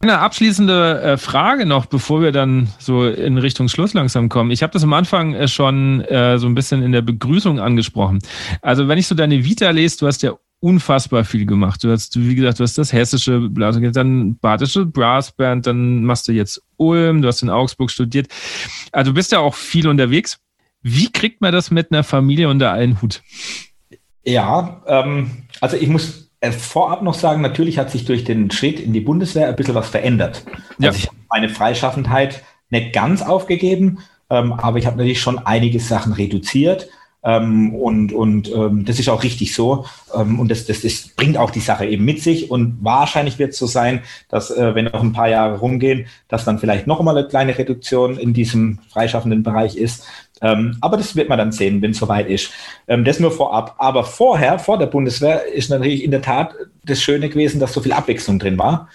Eine 0.00 0.20
abschließende 0.20 1.02
äh, 1.02 1.16
Frage 1.16 1.66
noch, 1.66 1.86
bevor 1.86 2.22
wir 2.22 2.30
dann 2.30 2.68
so 2.78 3.06
in 3.06 3.36
Richtung 3.36 3.68
Schluss 3.68 3.94
langsam 3.94 4.28
kommen. 4.28 4.52
Ich 4.52 4.62
habe 4.62 4.72
das 4.72 4.84
am 4.84 4.92
Anfang 4.92 5.34
äh, 5.34 5.48
schon 5.48 6.02
äh, 6.02 6.38
so 6.38 6.46
ein 6.46 6.54
bisschen 6.54 6.82
in 6.82 6.92
der 6.92 7.02
Begrüßung 7.02 7.58
angesprochen. 7.58 8.20
Also 8.62 8.86
wenn 8.86 8.98
ich 8.98 9.08
so 9.08 9.16
deine 9.16 9.44
Vita 9.44 9.70
lese, 9.70 9.98
du 9.98 10.06
hast 10.06 10.22
ja 10.22 10.34
unfassbar 10.60 11.24
viel 11.24 11.46
gemacht. 11.46 11.82
Du 11.82 11.90
hast, 11.90 12.18
wie 12.18 12.34
gesagt, 12.34 12.60
du 12.60 12.62
hast 12.62 12.78
das 12.78 12.92
hessische 12.92 13.40
Blas, 13.40 13.78
dann 13.92 14.36
badische 14.38 14.86
Brassband, 14.86 15.66
dann 15.66 16.04
machst 16.04 16.28
du 16.28 16.32
jetzt 16.32 16.62
Ulm, 16.76 17.22
du 17.22 17.28
hast 17.28 17.42
in 17.42 17.50
Augsburg 17.50 17.90
studiert. 17.90 18.28
Also 18.92 19.10
du 19.10 19.14
bist 19.14 19.32
ja 19.32 19.40
auch 19.40 19.54
viel 19.54 19.88
unterwegs. 19.88 20.38
Wie 20.82 21.10
kriegt 21.10 21.40
man 21.40 21.52
das 21.52 21.70
mit 21.70 21.90
einer 21.90 22.04
Familie 22.04 22.48
unter 22.48 22.72
einen 22.72 23.02
Hut? 23.02 23.22
Ja, 24.24 24.82
ähm, 24.86 25.44
also 25.60 25.76
ich 25.76 25.88
muss 25.88 26.27
vorab 26.50 27.02
noch 27.02 27.14
sagen, 27.14 27.42
natürlich 27.42 27.78
hat 27.78 27.90
sich 27.90 28.04
durch 28.04 28.24
den 28.24 28.50
Schritt 28.50 28.80
in 28.80 28.92
die 28.92 29.00
Bundeswehr 29.00 29.48
ein 29.48 29.56
bisschen 29.56 29.74
was 29.74 29.88
verändert. 29.88 30.44
Ja. 30.78 30.88
Also 30.88 30.98
ich 30.98 31.06
habe 31.08 31.16
meine 31.30 31.48
Freischaffenheit 31.48 32.42
nicht 32.70 32.92
ganz 32.92 33.22
aufgegeben, 33.22 33.98
ähm, 34.30 34.52
aber 34.52 34.78
ich 34.78 34.86
habe 34.86 34.96
natürlich 34.96 35.20
schon 35.20 35.38
einige 35.38 35.80
Sachen 35.80 36.12
reduziert. 36.12 36.88
Ähm, 37.24 37.74
und 37.74 38.12
und 38.12 38.50
ähm, 38.54 38.84
das 38.84 38.98
ist 39.00 39.08
auch 39.08 39.22
richtig 39.22 39.54
so. 39.54 39.84
Ähm, 40.14 40.38
und 40.38 40.50
das, 40.50 40.66
das, 40.66 40.82
das 40.82 41.08
bringt 41.16 41.36
auch 41.36 41.50
die 41.50 41.60
Sache 41.60 41.86
eben 41.86 42.04
mit 42.04 42.22
sich. 42.22 42.50
Und 42.50 42.78
wahrscheinlich 42.80 43.38
wird 43.38 43.52
es 43.52 43.58
so 43.58 43.66
sein, 43.66 44.02
dass, 44.28 44.50
äh, 44.50 44.74
wenn 44.74 44.86
noch 44.86 45.02
ein 45.02 45.12
paar 45.12 45.28
Jahre 45.28 45.58
rumgehen, 45.58 46.06
dass 46.28 46.44
dann 46.44 46.58
vielleicht 46.58 46.86
noch 46.86 47.02
mal 47.02 47.16
eine 47.16 47.26
kleine 47.26 47.56
Reduktion 47.58 48.18
in 48.18 48.34
diesem 48.34 48.78
freischaffenden 48.90 49.42
Bereich 49.42 49.76
ist. 49.76 50.04
Ähm, 50.40 50.76
aber 50.80 50.96
das 50.96 51.16
wird 51.16 51.28
man 51.28 51.38
dann 51.38 51.52
sehen, 51.52 51.82
wenn 51.82 51.90
es 51.90 51.98
soweit 51.98 52.28
ist. 52.28 52.50
Ähm, 52.86 53.04
das 53.04 53.18
nur 53.18 53.32
vorab. 53.32 53.74
Aber 53.78 54.04
vorher, 54.04 54.58
vor 54.58 54.78
der 54.78 54.86
Bundeswehr, 54.86 55.44
ist 55.52 55.70
natürlich 55.70 56.04
in 56.04 56.12
der 56.12 56.22
Tat 56.22 56.54
das 56.84 57.02
Schöne 57.02 57.28
gewesen, 57.28 57.60
dass 57.60 57.72
so 57.72 57.80
viel 57.80 57.92
Abwechslung 57.92 58.38
drin 58.38 58.58
war. 58.58 58.88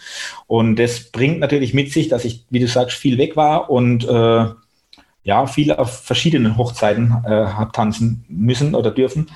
Und 0.47 0.77
das 0.77 1.11
bringt 1.11 1.39
natürlich 1.39 1.73
mit 1.73 1.91
sich, 1.91 2.07
dass 2.07 2.25
ich, 2.25 2.45
wie 2.49 2.59
du 2.59 2.67
sagst, 2.67 2.97
viel 2.97 3.17
weg 3.17 3.35
war 3.35 3.69
und 3.69 4.07
äh, 4.07 4.45
ja, 5.23 5.47
viel 5.47 5.71
auf 5.71 6.03
verschiedenen 6.03 6.57
Hochzeiten 6.57 7.23
äh, 7.25 7.29
habe 7.29 7.71
tanzen 7.71 8.25
müssen 8.27 8.75
oder 8.75 8.91
dürfen. 8.91 9.31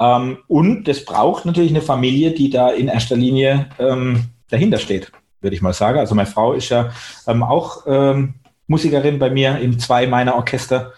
Ähm, 0.00 0.38
und 0.48 0.84
das 0.88 1.04
braucht 1.04 1.46
natürlich 1.46 1.70
eine 1.70 1.82
Familie, 1.82 2.32
die 2.32 2.50
da 2.50 2.70
in 2.70 2.88
erster 2.88 3.16
Linie 3.16 3.66
ähm, 3.78 4.24
dahinter 4.50 4.78
steht, 4.78 5.12
würde 5.40 5.54
ich 5.54 5.62
mal 5.62 5.72
sagen. 5.72 5.98
Also 5.98 6.14
meine 6.14 6.28
Frau 6.28 6.52
ist 6.54 6.68
ja 6.70 6.90
ähm, 7.26 7.42
auch 7.42 7.84
ähm, 7.86 8.34
Musikerin 8.66 9.18
bei 9.18 9.30
mir 9.30 9.58
in 9.58 9.78
zwei 9.78 10.06
meiner 10.06 10.34
Orchester 10.34 10.92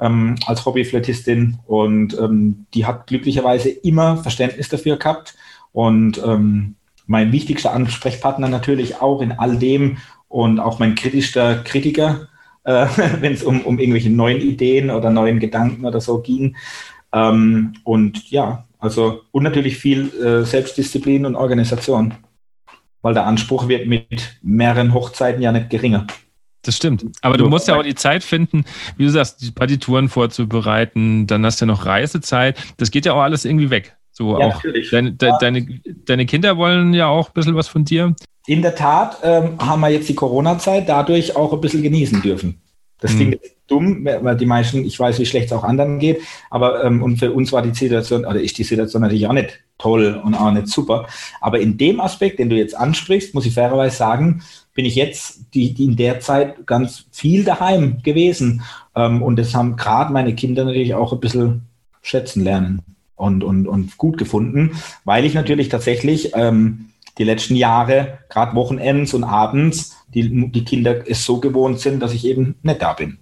ähm, 0.00 0.34
als 0.46 0.66
Hobbyflötistin 0.66 1.60
und 1.66 2.18
ähm, 2.18 2.66
die 2.74 2.86
hat 2.86 3.06
glücklicherweise 3.06 3.70
immer 3.70 4.16
Verständnis 4.16 4.68
dafür 4.68 4.96
gehabt 4.96 5.34
und 5.72 6.20
mein 7.06 7.32
wichtigster 7.32 7.72
Ansprechpartner 7.72 8.48
natürlich 8.48 9.00
auch 9.00 9.20
in 9.20 9.32
all 9.32 9.58
dem 9.58 9.98
und 10.28 10.60
auch 10.60 10.78
mein 10.78 10.94
kritischster 10.94 11.56
Kritiker 11.56 12.28
äh, 12.64 12.86
wenn 13.20 13.32
es 13.32 13.42
um, 13.42 13.62
um 13.62 13.78
irgendwelche 13.78 14.10
neuen 14.10 14.40
Ideen 14.40 14.90
oder 14.90 15.10
neuen 15.10 15.38
Gedanken 15.38 15.84
oder 15.84 16.00
so 16.00 16.20
ging. 16.20 16.56
Ähm, 17.12 17.74
und 17.84 18.30
ja, 18.30 18.64
also 18.78 19.22
und 19.30 19.44
natürlich 19.44 19.78
viel 19.78 20.12
äh, 20.22 20.44
Selbstdisziplin 20.44 21.24
und 21.26 21.36
Organisation, 21.36 22.14
weil 23.02 23.14
der 23.14 23.26
Anspruch 23.26 23.68
wird 23.68 23.86
mit 23.86 24.38
mehreren 24.42 24.92
Hochzeiten 24.92 25.40
ja 25.40 25.52
nicht 25.52 25.70
geringer. 25.70 26.06
Das 26.62 26.76
stimmt. 26.76 27.04
Aber 27.20 27.36
du 27.36 27.48
musst 27.48 27.68
ja 27.68 27.76
auch 27.76 27.82
die 27.82 27.94
Zeit 27.94 28.24
finden, 28.24 28.64
wie 28.96 29.04
du 29.04 29.10
sagst, 29.10 29.42
die 29.42 29.50
Partituren 29.50 30.08
vorzubereiten, 30.08 31.26
dann 31.26 31.44
hast 31.44 31.60
du 31.60 31.66
ja 31.66 31.72
noch 31.72 31.84
Reisezeit. 31.84 32.58
Das 32.78 32.90
geht 32.90 33.04
ja 33.04 33.12
auch 33.12 33.20
alles 33.20 33.44
irgendwie 33.44 33.68
weg. 33.68 33.96
So 34.10 34.38
ja, 34.38 34.46
auch 34.46 34.54
natürlich. 34.54 34.90
Deine, 34.90 35.12
de, 35.12 35.32
deine, 35.40 35.80
deine 36.06 36.24
Kinder 36.24 36.56
wollen 36.56 36.94
ja 36.94 37.08
auch 37.08 37.28
ein 37.28 37.34
bisschen 37.34 37.54
was 37.54 37.68
von 37.68 37.84
dir. 37.84 38.14
In 38.46 38.62
der 38.62 38.74
Tat 38.74 39.18
ähm, 39.22 39.58
haben 39.58 39.80
wir 39.80 39.88
jetzt 39.88 40.08
die 40.08 40.14
Corona-Zeit 40.14 40.88
dadurch 40.88 41.34
auch 41.34 41.52
ein 41.52 41.60
bisschen 41.60 41.82
genießen 41.82 42.20
dürfen. 42.22 42.60
Das 43.00 43.12
mhm. 43.12 43.16
klingt 43.16 43.40
dumm, 43.66 44.04
weil 44.04 44.36
die 44.36 44.46
meisten, 44.46 44.84
ich 44.84 44.98
weiß, 44.98 45.18
wie 45.18 45.26
schlecht 45.26 45.46
es 45.46 45.52
auch 45.52 45.64
anderen 45.64 45.98
geht, 45.98 46.20
aber 46.50 46.84
ähm, 46.84 47.02
und 47.02 47.16
für 47.16 47.32
uns 47.32 47.52
war 47.52 47.62
die 47.62 47.74
Situation, 47.74 48.24
oder 48.24 48.40
ist 48.40 48.58
die 48.58 48.64
Situation 48.64 49.02
natürlich 49.02 49.26
auch 49.26 49.32
nicht 49.32 49.60
toll 49.78 50.20
und 50.22 50.34
auch 50.34 50.52
nicht 50.52 50.68
super. 50.68 51.06
Aber 51.40 51.58
in 51.60 51.78
dem 51.78 52.00
Aspekt, 52.00 52.38
den 52.38 52.50
du 52.50 52.56
jetzt 52.56 52.76
ansprichst, 52.76 53.34
muss 53.34 53.46
ich 53.46 53.54
fairerweise 53.54 53.96
sagen, 53.96 54.42
bin 54.74 54.84
ich 54.84 54.94
jetzt 54.94 55.40
die, 55.54 55.72
die 55.72 55.84
in 55.84 55.96
der 55.96 56.20
Zeit 56.20 56.66
ganz 56.66 57.06
viel 57.10 57.44
daheim 57.44 58.02
gewesen. 58.02 58.62
Ähm, 58.94 59.22
und 59.22 59.36
das 59.36 59.54
haben 59.54 59.76
gerade 59.76 60.12
meine 60.12 60.34
Kinder 60.34 60.64
natürlich 60.64 60.94
auch 60.94 61.12
ein 61.12 61.20
bisschen 61.20 61.62
schätzen 62.02 62.44
lernen 62.44 62.82
und, 63.16 63.42
und, 63.44 63.66
und 63.66 63.96
gut 63.96 64.18
gefunden, 64.18 64.72
weil 65.04 65.24
ich 65.24 65.34
natürlich 65.34 65.68
tatsächlich 65.68 66.32
ähm, 66.34 66.90
die 67.18 67.24
letzten 67.24 67.56
Jahre, 67.56 68.18
gerade 68.28 68.54
Wochenends 68.54 69.14
und 69.14 69.24
abends, 69.24 69.96
die, 70.08 70.50
die 70.50 70.64
Kinder 70.64 71.08
es 71.08 71.24
so 71.24 71.40
gewohnt 71.40 71.80
sind, 71.80 72.00
dass 72.00 72.12
ich 72.12 72.24
eben 72.24 72.56
nicht 72.62 72.82
da 72.82 72.92
bin. 72.92 73.18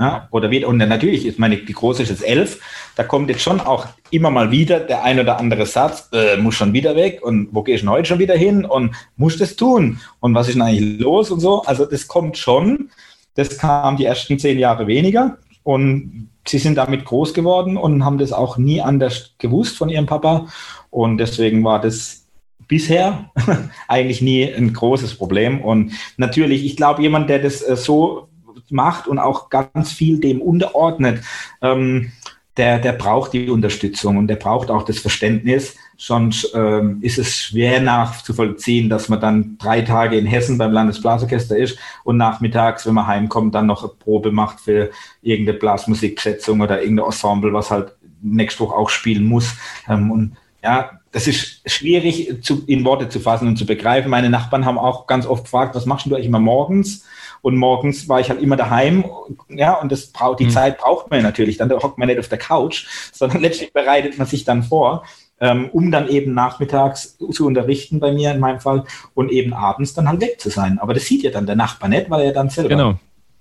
Ja, 0.00 0.28
oder 0.30 0.52
wird, 0.52 0.64
und 0.64 0.76
natürlich 0.76 1.26
ist 1.26 1.40
meine, 1.40 1.56
die 1.56 1.72
große 1.72 2.04
ist 2.04 2.10
jetzt 2.10 2.24
elf, 2.24 2.60
da 2.94 3.02
kommt 3.02 3.30
jetzt 3.30 3.42
schon 3.42 3.60
auch 3.60 3.84
immer 4.12 4.30
mal 4.30 4.52
wieder 4.52 4.78
der 4.78 5.02
ein 5.02 5.18
oder 5.18 5.38
andere 5.40 5.66
Satz, 5.66 6.08
äh, 6.12 6.36
muss 6.36 6.54
schon 6.54 6.72
wieder 6.72 6.94
weg 6.94 7.20
und 7.20 7.48
wo 7.50 7.64
gehst 7.64 7.82
du 7.82 7.88
heute 7.88 8.06
schon 8.06 8.20
wieder 8.20 8.36
hin 8.36 8.64
und 8.64 8.94
muss 9.16 9.38
das 9.38 9.56
tun 9.56 9.98
und 10.20 10.34
was 10.34 10.46
ist 10.46 10.54
denn 10.54 10.62
eigentlich 10.62 11.00
los 11.00 11.32
und 11.32 11.40
so. 11.40 11.62
Also 11.62 11.84
das 11.84 12.06
kommt 12.06 12.38
schon. 12.38 12.90
Das 13.34 13.58
kam 13.58 13.96
die 13.96 14.04
ersten 14.04 14.38
zehn 14.38 14.58
Jahre 14.58 14.86
weniger 14.86 15.38
und 15.64 16.28
sie 16.46 16.58
sind 16.58 16.76
damit 16.76 17.04
groß 17.04 17.34
geworden 17.34 17.76
und 17.76 18.04
haben 18.04 18.18
das 18.18 18.32
auch 18.32 18.56
nie 18.56 18.80
anders 18.80 19.34
gewusst 19.38 19.76
von 19.76 19.88
ihrem 19.88 20.06
Papa 20.06 20.46
und 20.90 21.18
deswegen 21.18 21.64
war 21.64 21.80
das 21.80 22.27
bisher 22.68 23.30
eigentlich 23.88 24.22
nie 24.22 24.44
ein 24.44 24.72
großes 24.72 25.16
Problem. 25.16 25.60
Und 25.60 25.92
natürlich, 26.16 26.64
ich 26.64 26.76
glaube, 26.76 27.02
jemand, 27.02 27.28
der 27.28 27.40
das 27.40 27.62
äh, 27.62 27.76
so 27.76 28.28
macht 28.70 29.08
und 29.08 29.18
auch 29.18 29.48
ganz 29.48 29.92
viel 29.92 30.20
dem 30.20 30.40
unterordnet, 30.42 31.22
ähm, 31.62 32.12
der, 32.58 32.80
der 32.80 32.92
braucht 32.92 33.32
die 33.32 33.48
Unterstützung 33.48 34.16
und 34.16 34.26
der 34.26 34.36
braucht 34.36 34.70
auch 34.70 34.82
das 34.82 34.98
Verständnis. 34.98 35.76
Sonst 35.96 36.52
ähm, 36.54 36.98
ist 37.02 37.18
es 37.18 37.36
schwer 37.36 37.80
nachzuvollziehen, 37.80 38.88
dass 38.88 39.08
man 39.08 39.20
dann 39.20 39.56
drei 39.58 39.82
Tage 39.82 40.18
in 40.18 40.26
Hessen 40.26 40.58
beim 40.58 40.72
Landesblasorchester 40.72 41.56
ist 41.56 41.78
und 42.02 42.16
nachmittags, 42.16 42.84
wenn 42.84 42.94
man 42.94 43.06
heimkommt, 43.06 43.54
dann 43.54 43.66
noch 43.66 43.84
eine 43.84 43.92
Probe 43.92 44.32
macht 44.32 44.60
für 44.60 44.90
irgendeine 45.22 45.58
Blasmusikschätzung 45.58 46.60
oder 46.60 46.82
irgendein 46.82 47.06
Ensemble, 47.06 47.52
was 47.52 47.70
halt 47.70 47.92
nächste 48.22 48.64
Woche 48.64 48.74
auch 48.74 48.90
spielen 48.90 49.24
muss. 49.24 49.54
Ähm, 49.88 50.10
und 50.10 50.36
ja, 50.62 50.97
das 51.12 51.26
ist 51.26 51.62
schwierig 51.66 52.42
zu, 52.42 52.64
in 52.66 52.84
Worte 52.84 53.08
zu 53.08 53.20
fassen 53.20 53.48
und 53.48 53.56
zu 53.56 53.66
begreifen. 53.66 54.10
Meine 54.10 54.30
Nachbarn 54.30 54.64
haben 54.64 54.78
auch 54.78 55.06
ganz 55.06 55.26
oft 55.26 55.44
gefragt, 55.44 55.74
was 55.74 55.86
machst 55.86 56.06
du 56.06 56.14
eigentlich 56.14 56.26
immer 56.26 56.40
morgens? 56.40 57.04
Und 57.40 57.56
morgens 57.56 58.08
war 58.08 58.20
ich 58.20 58.30
halt 58.30 58.42
immer 58.42 58.56
daheim, 58.56 59.04
ja, 59.48 59.74
und 59.74 59.92
das 59.92 60.08
braucht, 60.08 60.40
die 60.40 60.46
mhm. 60.46 60.50
Zeit 60.50 60.78
braucht 60.78 61.10
man 61.10 61.22
natürlich. 61.22 61.56
Dann 61.56 61.70
hockt 61.70 61.98
man 61.98 62.08
nicht 62.08 62.18
auf 62.18 62.28
der 62.28 62.38
Couch, 62.38 62.86
sondern 63.12 63.40
letztlich 63.42 63.72
bereitet 63.72 64.18
man 64.18 64.26
sich 64.26 64.44
dann 64.44 64.62
vor, 64.62 65.04
ähm, 65.40 65.70
um 65.72 65.90
dann 65.90 66.08
eben 66.08 66.34
nachmittags 66.34 67.16
zu 67.16 67.46
unterrichten, 67.46 68.00
bei 68.00 68.12
mir 68.12 68.32
in 68.32 68.40
meinem 68.40 68.60
Fall, 68.60 68.84
und 69.14 69.30
eben 69.30 69.54
abends 69.54 69.94
dann 69.94 70.08
halt 70.08 70.20
weg 70.20 70.40
zu 70.40 70.50
sein. 70.50 70.78
Aber 70.78 70.94
das 70.94 71.04
sieht 71.04 71.22
ja 71.22 71.30
dann 71.30 71.46
der 71.46 71.56
Nachbar 71.56 71.88
nicht, 71.88 72.10
weil 72.10 72.26
er 72.26 72.32
dann 72.32 72.50
selber. 72.50 72.68
Genau. 72.70 72.94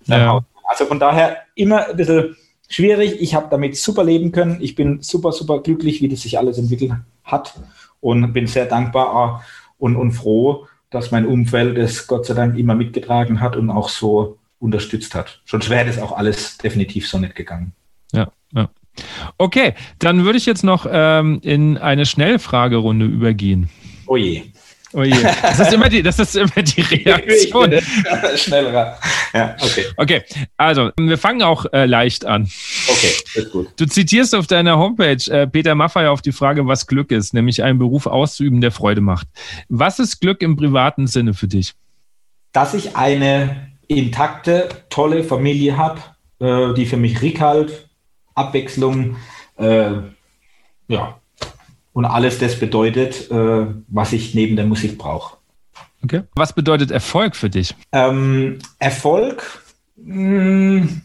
Ja. 0.05 0.41
Also 0.63 0.85
von 0.85 0.99
daher 0.99 1.37
immer 1.55 1.87
ein 1.89 1.97
bisschen 1.97 2.35
schwierig. 2.67 3.21
Ich 3.21 3.35
habe 3.35 3.47
damit 3.49 3.77
super 3.77 4.03
leben 4.03 4.31
können. 4.31 4.57
Ich 4.61 4.75
bin 4.75 5.01
super, 5.01 5.31
super 5.31 5.61
glücklich, 5.61 6.01
wie 6.01 6.09
das 6.09 6.21
sich 6.21 6.37
alles 6.37 6.57
entwickelt 6.57 6.93
hat 7.23 7.59
und 7.99 8.33
bin 8.33 8.47
sehr 8.47 8.65
dankbar 8.65 9.41
äh, 9.41 9.83
und, 9.83 9.95
und 9.95 10.11
froh, 10.11 10.67
dass 10.89 11.11
mein 11.11 11.25
Umfeld 11.25 11.77
es 11.77 12.07
Gott 12.07 12.25
sei 12.25 12.33
Dank 12.33 12.57
immer 12.57 12.75
mitgetragen 12.75 13.41
hat 13.41 13.55
und 13.55 13.69
auch 13.69 13.89
so 13.89 14.37
unterstützt 14.59 15.13
hat. 15.15 15.41
Schon 15.45 15.67
wäre 15.69 15.85
das 15.85 15.99
auch 15.99 16.11
alles 16.11 16.57
definitiv 16.57 17.07
so 17.07 17.19
nicht 17.19 17.35
gegangen. 17.35 17.73
Ja, 18.13 18.31
ja. 18.53 18.69
Okay, 19.37 19.75
dann 19.99 20.25
würde 20.25 20.37
ich 20.37 20.45
jetzt 20.47 20.63
noch 20.63 20.87
ähm, 20.89 21.39
in 21.43 21.77
eine 21.77 22.05
Schnellfragerunde 22.05 23.05
übergehen. 23.05 23.69
Oh 24.07 24.17
je. 24.17 24.43
Oh 24.93 25.03
je. 25.03 25.15
Das 25.41 25.59
ist 25.59 25.73
immer 25.73 25.89
die, 25.89 26.01
das 26.01 26.17
ist 26.19 26.35
immer 26.35 26.63
die 26.63 26.81
Reaktion. 27.05 27.73
Schneller. 28.35 28.97
Ja, 29.33 29.55
okay. 29.61 29.85
Okay, 29.97 30.23
also 30.55 30.91
wir 30.97 31.17
fangen 31.17 31.43
auch 31.43 31.65
äh, 31.73 31.85
leicht 31.85 32.25
an. 32.25 32.49
Okay, 32.87 33.11
ist 33.35 33.51
gut. 33.51 33.67
Du 33.77 33.85
zitierst 33.85 34.33
auf 34.33 34.47
deiner 34.47 34.77
Homepage 34.77 35.29
äh, 35.29 35.47
Peter 35.47 35.75
Maffay 35.75 36.07
auf 36.07 36.21
die 36.21 36.31
Frage, 36.31 36.65
was 36.67 36.87
Glück 36.87 37.11
ist, 37.11 37.33
nämlich 37.33 37.63
einen 37.63 37.79
Beruf 37.79 38.07
auszuüben, 38.07 38.61
der 38.61 38.71
Freude 38.71 39.01
macht. 39.01 39.27
Was 39.67 39.99
ist 39.99 40.21
Glück 40.21 40.41
im 40.41 40.55
privaten 40.55 41.07
Sinne 41.07 41.33
für 41.33 41.47
dich? 41.47 41.73
Dass 42.53 42.73
ich 42.73 42.95
eine 42.95 43.71
intakte, 43.87 44.69
tolle 44.89 45.23
Familie 45.23 45.77
habe, 45.77 46.01
äh, 46.39 46.73
die 46.75 46.85
für 46.85 46.97
mich 46.97 47.21
Rückhalt, 47.21 47.89
Abwechslung, 48.35 49.17
äh, 49.57 49.91
ja, 50.87 51.19
und 51.97 52.05
alles 52.05 52.37
das 52.37 52.59
bedeutet, 52.59 53.31
äh, 53.31 53.65
was 53.87 54.13
ich 54.13 54.35
neben 54.35 54.55
der 54.55 54.67
Musik 54.67 54.99
brauche. 54.99 55.37
Okay. 56.03 56.21
Was 56.35 56.53
bedeutet 56.53 56.91
Erfolg 56.91 57.35
für 57.35 57.49
dich? 57.49 57.73
Ähm, 57.91 58.59
Erfolg, 58.77 59.63
mh, 59.95 60.81
hm, 60.81 61.01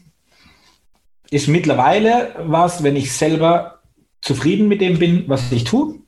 ist 1.30 1.48
mittlerweile 1.48 2.34
was, 2.40 2.82
wenn 2.82 2.94
ich 2.94 3.10
selber 3.10 3.80
zufrieden 4.20 4.68
mit 4.68 4.82
dem 4.82 4.98
bin, 4.98 5.24
was 5.28 5.50
ich 5.50 5.64
tue. 5.64 5.98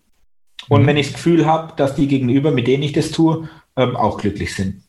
Und 0.68 0.82
mhm. 0.82 0.86
wenn 0.86 0.98
ich 0.98 1.06
das 1.06 1.14
Gefühl 1.14 1.46
habe, 1.46 1.72
dass 1.76 1.94
die 1.94 2.06
Gegenüber, 2.06 2.50
mit 2.50 2.66
denen 2.66 2.82
ich 2.82 2.92
das 2.92 3.10
tue, 3.10 3.48
ähm, 3.76 3.96
auch 3.96 4.18
glücklich 4.18 4.54
sind. 4.54 4.82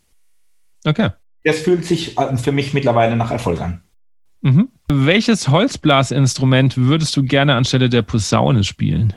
Okay. 0.86 1.12
Das 1.46 1.60
fühlt 1.60 1.86
sich 1.86 2.18
äh, 2.18 2.36
für 2.36 2.52
mich 2.52 2.74
mittlerweile 2.74 3.16
nach 3.16 3.32
Erfolg 3.32 3.62
an. 3.62 3.82
Mhm. 4.42 4.68
Welches 4.90 5.48
Holzblasinstrument 5.48 6.76
würdest 6.76 7.16
du 7.16 7.24
gerne 7.24 7.56
anstelle 7.56 7.88
der 7.88 8.02
Posaune 8.02 8.66
spielen? 8.66 9.14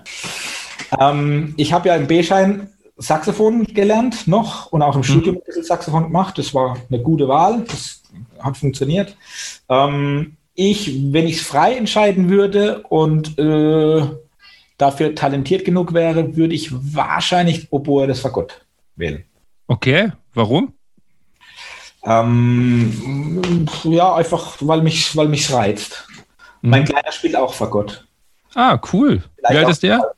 Ähm, 0.98 1.54
ich 1.56 1.72
habe 1.72 1.88
ja 1.88 1.96
im 1.96 2.06
B-Schein 2.06 2.68
Saxophon 2.96 3.64
gelernt 3.64 4.26
noch 4.26 4.72
und 4.72 4.82
auch 4.82 4.94
im 4.94 5.00
mhm. 5.00 5.04
Studium 5.04 5.36
ein 5.36 5.42
bisschen 5.44 5.64
Saxophon 5.64 6.04
gemacht. 6.04 6.36
Das 6.38 6.52
war 6.54 6.76
eine 6.90 7.00
gute 7.00 7.28
Wahl. 7.28 7.64
Das 7.66 8.02
hat 8.40 8.56
funktioniert. 8.56 9.16
Ähm, 9.68 10.36
ich, 10.54 11.12
wenn 11.12 11.26
ich 11.26 11.36
es 11.36 11.46
frei 11.46 11.74
entscheiden 11.74 12.28
würde 12.28 12.82
und 12.88 13.38
äh, 13.38 14.02
dafür 14.76 15.14
talentiert 15.14 15.64
genug 15.64 15.94
wäre, 15.94 16.36
würde 16.36 16.54
ich 16.54 16.70
wahrscheinlich 16.72 17.72
Oboe 17.72 18.08
des 18.08 18.20
Fagott 18.20 18.64
wählen. 18.96 19.24
Okay, 19.68 20.12
warum? 20.34 20.72
Ähm, 22.04 23.66
ja, 23.84 24.14
einfach, 24.14 24.56
weil 24.60 24.82
mich 24.82 25.16
weil 25.16 25.28
mich 25.28 25.52
reizt. 25.52 26.08
Mhm. 26.62 26.70
Mein 26.70 26.84
Kleiner 26.84 27.12
spielt 27.12 27.36
auch 27.36 27.54
Fagott. 27.54 28.04
Ah, 28.54 28.80
cool. 28.92 29.22
Vielleicht 29.36 29.54
Wie 29.54 29.58
alt 29.58 29.68
ist 29.68 29.82
der? 29.82 30.14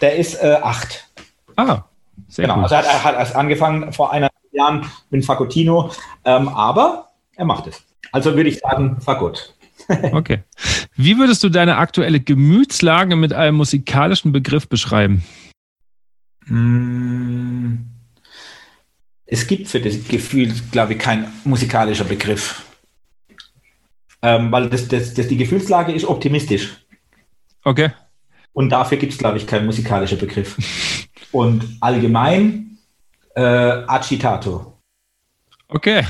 Der 0.00 0.16
ist 0.16 0.34
äh, 0.42 0.58
acht. 0.62 1.08
Ah, 1.56 1.82
sehr 2.28 2.44
genau. 2.44 2.56
Cool. 2.56 2.62
Also 2.64 2.74
er 2.76 3.04
hat, 3.04 3.14
er 3.14 3.20
hat 3.20 3.36
angefangen 3.36 3.92
vor 3.92 4.12
einer 4.12 4.30
Jahren 4.52 4.90
mit 5.10 5.24
Fagottino, 5.24 5.90
ähm, 6.24 6.48
aber 6.48 7.08
er 7.36 7.44
macht 7.44 7.66
es. 7.66 7.82
Also 8.12 8.34
würde 8.34 8.50
ich 8.50 8.58
sagen, 8.58 9.00
Fagott. 9.00 9.54
okay. 10.12 10.42
Wie 10.96 11.18
würdest 11.18 11.42
du 11.44 11.48
deine 11.48 11.76
aktuelle 11.76 12.20
Gemütslage 12.20 13.16
mit 13.16 13.32
einem 13.32 13.56
musikalischen 13.56 14.32
Begriff 14.32 14.68
beschreiben? 14.68 15.24
Mm. 16.46 17.76
Es 19.26 19.46
gibt 19.46 19.68
für 19.68 19.80
das 19.80 20.08
Gefühl, 20.08 20.54
glaube 20.72 20.94
ich, 20.94 20.98
kein 20.98 21.30
musikalischer 21.44 22.04
Begriff. 22.04 22.64
Ähm, 24.22 24.50
weil 24.50 24.68
das, 24.70 24.88
das, 24.88 25.14
das, 25.14 25.28
die 25.28 25.36
Gefühlslage 25.36 25.92
ist 25.92 26.06
optimistisch. 26.06 26.78
Okay. 27.62 27.90
Und 28.58 28.70
dafür 28.70 28.98
gibt 28.98 29.12
es, 29.12 29.20
glaube 29.20 29.38
ich, 29.38 29.46
keinen 29.46 29.66
musikalischen 29.66 30.18
Begriff. 30.18 30.56
Und 31.30 31.76
allgemein 31.80 32.78
äh, 33.36 33.40
Agitato. 33.40 34.80
Okay. 35.68 36.04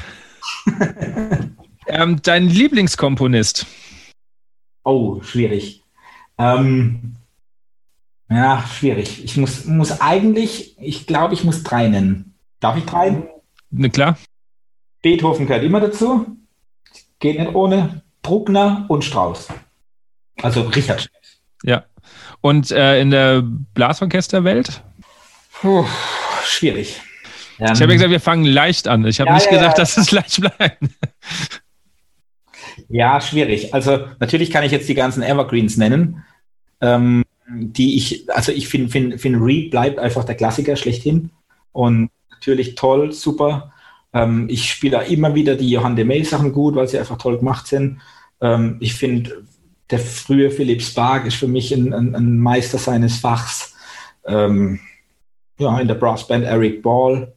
ähm, 1.88 2.22
dein 2.22 2.48
Lieblingskomponist? 2.48 3.66
Oh, 4.82 5.20
schwierig. 5.20 5.84
Ähm, 6.38 7.16
ja, 8.30 8.64
schwierig. 8.66 9.22
Ich 9.22 9.36
muss, 9.36 9.66
muss 9.66 10.00
eigentlich, 10.00 10.74
ich 10.80 11.06
glaube, 11.06 11.34
ich 11.34 11.44
muss 11.44 11.62
drei 11.62 11.88
nennen. 11.88 12.34
Darf 12.60 12.78
ich 12.78 12.86
drei? 12.86 13.28
Ne, 13.68 13.90
klar. 13.90 14.16
Beethoven 15.02 15.46
gehört 15.46 15.64
immer 15.64 15.80
dazu. 15.80 16.38
Geht 17.18 17.40
nicht 17.40 17.54
ohne. 17.54 18.00
Bruckner 18.22 18.86
und 18.88 19.04
Strauss. 19.04 19.48
Also 20.40 20.62
Richard. 20.62 21.10
Ja. 21.62 21.84
Und 22.40 22.70
äh, 22.70 23.00
in 23.00 23.10
der 23.10 23.42
Blasorchesterwelt? 23.74 24.82
Puh, 25.60 25.84
schwierig. 26.44 27.00
Ich 27.58 27.66
habe 27.68 27.80
ja 27.80 27.86
gesagt, 27.86 28.10
wir 28.10 28.20
fangen 28.20 28.44
leicht 28.44 28.86
an. 28.86 29.04
Ich 29.04 29.18
habe 29.18 29.30
ja, 29.30 29.34
nicht 29.34 29.46
ja, 29.46 29.58
gesagt, 29.58 29.78
dass 29.78 29.96
es 29.96 30.10
leicht 30.12 30.40
bleibt. 30.40 30.78
Ja, 32.88 33.20
schwierig. 33.20 33.74
Also 33.74 34.06
natürlich 34.18 34.50
kann 34.50 34.64
ich 34.64 34.72
jetzt 34.72 34.88
die 34.88 34.94
ganzen 34.94 35.22
Evergreens 35.22 35.76
nennen, 35.76 36.24
ähm, 36.80 37.24
die 37.48 37.96
ich, 37.96 38.30
also 38.30 38.52
ich 38.52 38.68
finde, 38.68 38.88
find, 38.88 39.20
find 39.20 39.36
Reed 39.40 39.70
bleibt 39.70 39.98
einfach 39.98 40.24
der 40.24 40.36
Klassiker 40.36 40.76
schlechthin 40.76 41.30
und 41.72 42.10
natürlich 42.30 42.76
toll, 42.76 43.12
super. 43.12 43.72
Ähm, 44.12 44.48
ich 44.48 44.70
spiele 44.70 45.04
immer 45.06 45.34
wieder 45.34 45.54
die 45.54 45.68
Johann 45.68 45.96
de 45.96 46.04
May 46.04 46.24
Sachen 46.24 46.52
gut, 46.52 46.76
weil 46.76 46.88
sie 46.88 46.98
einfach 46.98 47.18
toll 47.18 47.38
gemacht 47.38 47.66
sind. 47.66 48.00
Ähm, 48.40 48.76
ich 48.80 48.94
finde, 48.94 49.44
der 49.90 49.98
frühe 49.98 50.50
Philipp 50.50 50.82
Spark 50.82 51.26
ist 51.26 51.36
für 51.36 51.48
mich 51.48 51.72
ein, 51.72 51.92
ein, 51.92 52.14
ein 52.14 52.38
Meister 52.38 52.78
seines 52.78 53.18
Fachs. 53.18 53.74
Ähm, 54.26 54.80
ja, 55.58 55.78
in 55.80 55.88
der 55.88 55.94
Brassband 55.94 56.44
Eric 56.44 56.82
Ball. 56.82 57.32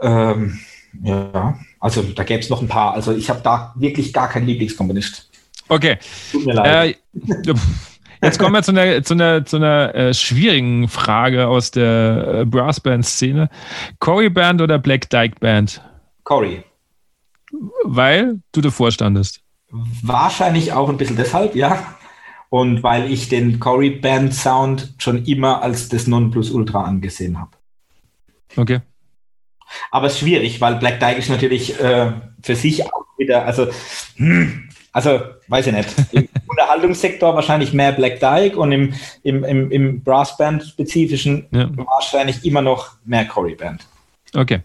Ähm, 0.00 0.58
ja, 1.02 1.58
also 1.80 2.02
da 2.02 2.24
gäbe 2.24 2.40
es 2.40 2.50
noch 2.50 2.60
ein 2.60 2.68
paar. 2.68 2.94
Also 2.94 3.14
ich 3.14 3.30
habe 3.30 3.40
da 3.42 3.72
wirklich 3.76 4.12
gar 4.12 4.28
keinen 4.28 4.46
Lieblingskomponist. 4.46 5.30
Okay. 5.68 5.98
Tut 6.30 6.46
mir 6.46 6.54
leid. 6.54 6.98
Äh, 7.14 7.54
jetzt 8.22 8.38
kommen 8.38 8.54
wir 8.54 8.62
zu 8.62 8.72
einer, 8.72 9.02
zu 9.02 9.14
einer, 9.14 9.44
zu 9.44 9.56
einer 9.56 9.94
äh, 9.94 10.14
schwierigen 10.14 10.88
Frage 10.88 11.46
aus 11.46 11.70
der 11.70 12.40
äh, 12.40 12.44
Brassband-Szene. 12.44 13.48
Corey 14.00 14.28
Band 14.28 14.60
oder 14.60 14.78
Black 14.78 15.08
Dyke 15.10 15.36
Band? 15.40 15.80
Corey. 16.24 16.64
Weil 17.84 18.40
du 18.52 18.60
davor 18.60 18.90
standest. 18.90 19.40
Wahrscheinlich 20.02 20.72
auch 20.72 20.88
ein 20.88 20.98
bisschen 20.98 21.16
deshalb, 21.16 21.54
ja. 21.54 21.96
Und 22.50 22.82
weil 22.82 23.10
ich 23.10 23.30
den 23.30 23.58
Corey 23.58 23.90
Band 23.90 24.34
Sound 24.34 24.94
schon 24.98 25.24
immer 25.24 25.62
als 25.62 25.88
das 25.88 26.06
Nonplusultra 26.06 26.84
angesehen 26.84 27.40
habe. 27.40 27.52
Okay. 28.56 28.80
Aber 29.90 30.06
es 30.06 30.14
ist 30.14 30.18
schwierig, 30.18 30.60
weil 30.60 30.76
Black 30.76 31.00
Dyke 31.00 31.18
ist 31.18 31.30
natürlich 31.30 31.80
äh, 31.80 32.12
für 32.42 32.54
sich 32.54 32.84
auch 32.84 33.06
wieder, 33.16 33.46
also, 33.46 33.68
hm, 34.16 34.68
also 34.92 35.20
weiß 35.48 35.68
ich 35.68 35.72
nicht. 35.72 35.88
Im 36.12 36.28
Unterhaltungssektor 36.46 37.34
wahrscheinlich 37.34 37.72
mehr 37.72 37.92
Black 37.92 38.20
Dyke 38.20 38.58
und 38.58 38.72
im, 38.72 38.92
im, 39.22 39.44
im, 39.44 39.70
im 39.70 40.02
Brassband-spezifischen 40.02 41.46
ja. 41.50 41.70
wahrscheinlich 41.74 42.44
immer 42.44 42.60
noch 42.60 42.90
mehr 43.06 43.24
Corey 43.24 43.54
Band. 43.54 43.86
Okay. 44.34 44.60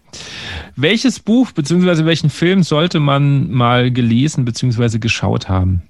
Welches 0.76 1.20
Buch 1.20 1.52
bzw. 1.52 2.04
welchen 2.04 2.30
Film 2.30 2.62
sollte 2.62 3.00
man 3.00 3.50
mal 3.50 3.90
gelesen 3.90 4.44
bzw. 4.44 4.98
geschaut 4.98 5.48
haben? 5.48 5.82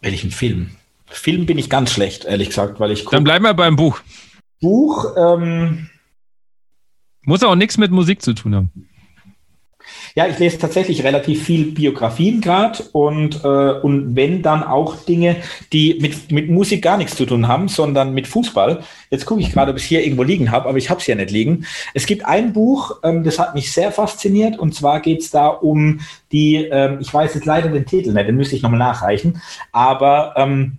Welchen 0.00 0.30
Film? 0.30 0.70
Film 1.06 1.46
bin 1.46 1.58
ich 1.58 1.70
ganz 1.70 1.92
schlecht, 1.92 2.24
ehrlich 2.24 2.48
gesagt, 2.48 2.80
weil 2.80 2.90
ich. 2.90 3.04
Dann 3.06 3.24
bleiben 3.24 3.44
wir 3.44 3.54
beim 3.54 3.76
Buch. 3.76 4.00
Buch, 4.60 5.14
ähm, 5.16 5.88
Muss 7.24 7.42
auch 7.42 7.54
nichts 7.54 7.78
mit 7.78 7.90
Musik 7.90 8.22
zu 8.22 8.32
tun 8.32 8.54
haben. 8.54 8.70
Ja, 10.14 10.26
ich 10.26 10.38
lese 10.38 10.58
tatsächlich 10.58 11.04
relativ 11.04 11.42
viel 11.42 11.72
Biografien 11.72 12.42
gerade 12.42 12.82
und, 12.92 13.42
äh, 13.44 13.80
und 13.80 14.14
wenn 14.14 14.42
dann 14.42 14.62
auch 14.62 14.96
Dinge, 15.04 15.36
die 15.72 15.98
mit, 16.00 16.30
mit 16.30 16.50
Musik 16.50 16.82
gar 16.82 16.98
nichts 16.98 17.16
zu 17.16 17.24
tun 17.24 17.48
haben, 17.48 17.68
sondern 17.68 18.12
mit 18.12 18.26
Fußball. 18.26 18.82
Jetzt 19.10 19.24
gucke 19.24 19.40
ich 19.40 19.50
gerade, 19.52 19.70
ob 19.70 19.78
ich 19.78 19.84
es 19.84 19.88
hier 19.88 20.04
irgendwo 20.04 20.22
liegen 20.22 20.50
habe, 20.50 20.68
aber 20.68 20.76
ich 20.76 20.90
habe 20.90 21.00
es 21.00 21.06
ja 21.06 21.14
nicht 21.14 21.30
liegen. 21.30 21.64
Es 21.94 22.04
gibt 22.04 22.26
ein 22.26 22.52
Buch, 22.52 22.98
ähm, 23.02 23.24
das 23.24 23.38
hat 23.38 23.54
mich 23.54 23.72
sehr 23.72 23.90
fasziniert 23.90 24.58
und 24.58 24.74
zwar 24.74 25.00
geht 25.00 25.20
es 25.22 25.30
da 25.30 25.48
um 25.48 26.00
die, 26.30 26.56
ähm, 26.56 26.98
ich 27.00 27.12
weiß 27.12 27.34
jetzt 27.34 27.46
leider 27.46 27.70
den 27.70 27.86
Titel 27.86 28.12
nicht, 28.12 28.28
den 28.28 28.36
müsste 28.36 28.54
ich 28.54 28.62
nochmal 28.62 28.78
nachreichen, 28.78 29.40
aber 29.72 30.34
ähm, 30.36 30.78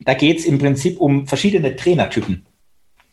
da 0.00 0.14
geht 0.14 0.38
es 0.38 0.46
im 0.46 0.58
Prinzip 0.58 0.98
um 0.98 1.26
verschiedene 1.26 1.76
Trainertypen. 1.76 2.46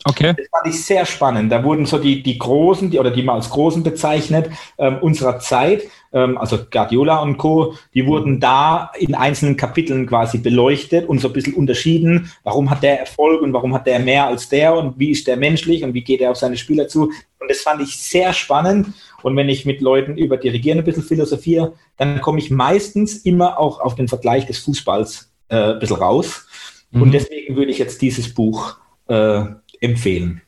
Okay. 0.05 0.33
Das 0.37 0.47
fand 0.47 0.73
ich 0.73 0.85
sehr 0.85 1.05
spannend. 1.05 1.51
Da 1.51 1.61
wurden 1.63 1.85
so 1.85 1.97
die, 1.97 2.23
die 2.23 2.37
Großen, 2.37 2.89
die, 2.89 2.99
oder 2.99 3.11
die 3.11 3.21
man 3.21 3.35
als 3.35 3.49
Großen 3.49 3.83
bezeichnet, 3.83 4.49
ähm, 4.77 4.97
unserer 5.01 5.39
Zeit, 5.39 5.83
ähm, 6.13 6.37
also 6.37 6.57
Guardiola 6.71 7.19
und 7.19 7.37
Co., 7.37 7.75
die 7.93 8.05
wurden 8.05 8.39
da 8.39 8.91
in 8.97 9.13
einzelnen 9.13 9.57
Kapiteln 9.57 10.07
quasi 10.07 10.37
beleuchtet 10.37 11.07
und 11.07 11.19
so 11.19 11.27
ein 11.27 11.33
bisschen 11.33 11.53
unterschieden. 11.53 12.31
Warum 12.43 12.69
hat 12.69 12.81
der 12.81 12.99
Erfolg 12.99 13.41
und 13.41 13.51
warum 13.51 13.73
hat 13.73 13.87
der 13.87 13.99
mehr 13.99 14.25
als 14.25 14.47
der 14.47 14.73
und 14.73 14.97
wie 14.97 15.11
ist 15.11 15.27
der 15.27 15.35
menschlich 15.35 15.83
und 15.83 15.93
wie 15.93 16.03
geht 16.03 16.21
er 16.21 16.31
auf 16.31 16.37
seine 16.37 16.55
Spieler 16.55 16.87
zu? 16.87 17.11
Und 17.39 17.49
das 17.49 17.59
fand 17.61 17.81
ich 17.81 17.97
sehr 17.97 18.31
spannend. 18.31 18.93
Und 19.21 19.35
wenn 19.35 19.49
ich 19.49 19.65
mit 19.65 19.81
Leuten 19.81 20.17
über 20.17 20.37
Dirigieren 20.37 20.79
ein 20.79 20.85
bisschen 20.85 21.03
philosophiere, 21.03 21.73
dann 21.97 22.21
komme 22.21 22.39
ich 22.39 22.49
meistens 22.49 23.17
immer 23.17 23.59
auch 23.59 23.81
auf 23.81 23.95
den 23.95 24.07
Vergleich 24.07 24.45
des 24.45 24.59
Fußballs 24.59 25.29
äh, 25.49 25.73
ein 25.73 25.79
bisschen 25.79 25.97
raus. 25.97 26.47
Mhm. 26.91 27.01
Und 27.01 27.11
deswegen 27.11 27.57
würde 27.57 27.71
ich 27.71 27.79
jetzt 27.79 28.01
dieses 28.01 28.33
Buch 28.33 28.77
äh, 29.09 29.43
empfehlen. 29.81 30.41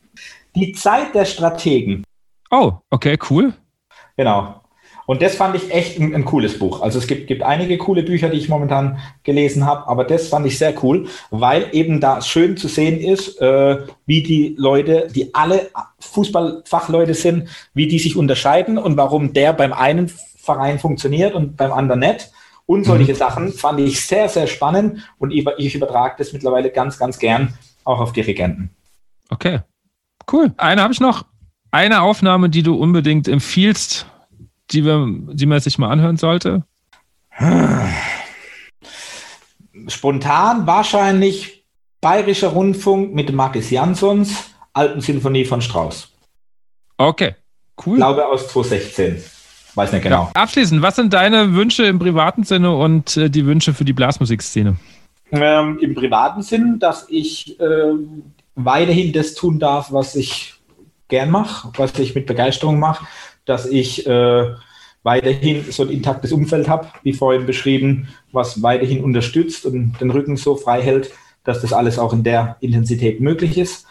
Die 0.54 0.72
Zeit 0.72 1.14
der 1.14 1.24
Strategen. 1.24 2.04
Oh, 2.50 2.72
okay, 2.90 3.18
cool. 3.30 3.54
Genau. 4.16 4.62
Und 5.06 5.20
das 5.20 5.34
fand 5.34 5.56
ich 5.56 5.72
echt 5.72 5.98
ein, 5.98 6.14
ein, 6.14 6.24
cooles 6.24 6.58
Buch. 6.58 6.80
Also 6.80 6.98
es 6.98 7.06
gibt, 7.06 7.26
gibt 7.26 7.42
einige 7.42 7.76
coole 7.76 8.02
Bücher, 8.02 8.28
die 8.28 8.38
ich 8.38 8.48
momentan 8.48 8.98
gelesen 9.24 9.66
habe, 9.66 9.88
aber 9.88 10.04
das 10.04 10.28
fand 10.28 10.46
ich 10.46 10.58
sehr 10.58 10.74
cool, 10.82 11.08
weil 11.30 11.66
eben 11.72 12.00
da 12.00 12.20
schön 12.22 12.56
zu 12.56 12.68
sehen 12.68 13.00
ist, 13.00 13.40
äh, 13.40 13.78
wie 14.06 14.22
die 14.22 14.54
Leute, 14.56 15.08
die 15.12 15.34
alle 15.34 15.70
Fußballfachleute 15.98 17.14
sind, 17.14 17.48
wie 17.74 17.88
die 17.88 17.98
sich 17.98 18.16
unterscheiden 18.16 18.78
und 18.78 18.96
warum 18.96 19.32
der 19.32 19.52
beim 19.52 19.72
einen 19.72 20.08
Verein 20.08 20.78
funktioniert 20.78 21.34
und 21.34 21.56
beim 21.56 21.72
anderen 21.72 22.00
nicht. 22.00 22.30
Und 22.64 22.84
solche 22.84 23.12
mhm. 23.12 23.16
Sachen 23.16 23.52
fand 23.52 23.80
ich 23.80 24.06
sehr, 24.06 24.28
sehr 24.28 24.46
spannend 24.46 25.06
und 25.18 25.32
ich, 25.32 25.44
ich 25.58 25.74
übertrage 25.74 26.14
das 26.18 26.32
mittlerweile 26.32 26.70
ganz, 26.70 26.98
ganz 26.98 27.18
gern 27.18 27.54
auch 27.84 28.00
auf 28.00 28.12
Dirigenten. 28.12 28.70
Okay, 29.32 29.60
cool. 30.30 30.52
Eine 30.56 30.82
habe 30.82 30.92
ich 30.92 31.00
noch. 31.00 31.24
Eine 31.70 32.02
Aufnahme, 32.02 32.50
die 32.50 32.62
du 32.62 32.74
unbedingt 32.74 33.28
empfiehlst, 33.28 34.06
die, 34.72 34.84
wir, 34.84 35.06
die 35.32 35.46
man 35.46 35.58
sich 35.58 35.78
mal 35.78 35.90
anhören 35.90 36.18
sollte? 36.18 36.64
spontan 39.88 40.66
wahrscheinlich 40.66 41.64
Bayerischer 42.00 42.48
Rundfunk 42.48 43.14
mit 43.14 43.32
Marcus 43.32 43.70
Jansons 43.70 44.50
Alpensinfonie 44.72 45.44
von 45.44 45.60
Strauss. 45.60 46.08
Okay, 46.96 47.34
cool. 47.86 47.94
Ich 47.94 48.00
glaube 48.00 48.26
aus 48.26 48.48
2016. 48.48 49.22
Weiß 49.74 49.92
nicht 49.92 50.02
genau. 50.02 50.30
Ja, 50.34 50.42
abschließend, 50.42 50.82
was 50.82 50.96
sind 50.96 51.12
deine 51.12 51.54
Wünsche 51.54 51.84
im 51.84 51.98
privaten 51.98 52.44
Sinne 52.44 52.76
und 52.76 53.16
äh, 53.16 53.30
die 53.30 53.46
Wünsche 53.46 53.72
für 53.72 53.84
die 53.84 53.92
Blasmusikszene? 53.92 54.76
Ähm, 55.30 55.78
Im 55.80 55.94
privaten 55.94 56.42
Sinn, 56.42 56.78
dass 56.78 57.06
ich 57.08 57.58
äh, 57.58 57.94
weiterhin 58.54 59.12
das 59.12 59.34
tun 59.34 59.58
darf, 59.58 59.92
was 59.92 60.14
ich 60.14 60.54
gern 61.08 61.30
mache, 61.30 61.70
was 61.76 61.98
ich 61.98 62.14
mit 62.14 62.26
Begeisterung 62.26 62.78
mache, 62.78 63.06
dass 63.44 63.66
ich 63.66 64.06
äh, 64.06 64.54
weiterhin 65.02 65.64
so 65.70 65.82
ein 65.82 65.90
intaktes 65.90 66.32
Umfeld 66.32 66.68
habe, 66.68 66.88
wie 67.02 67.12
vorhin 67.12 67.46
beschrieben, 67.46 68.08
was 68.30 68.62
weiterhin 68.62 69.02
unterstützt 69.02 69.66
und 69.66 70.00
den 70.00 70.10
Rücken 70.10 70.36
so 70.36 70.56
frei 70.56 70.80
hält, 70.82 71.10
dass 71.44 71.60
das 71.60 71.72
alles 71.72 71.98
auch 71.98 72.12
in 72.12 72.22
der 72.22 72.56
Intensität 72.60 73.20
möglich 73.20 73.58
ist 73.58 73.86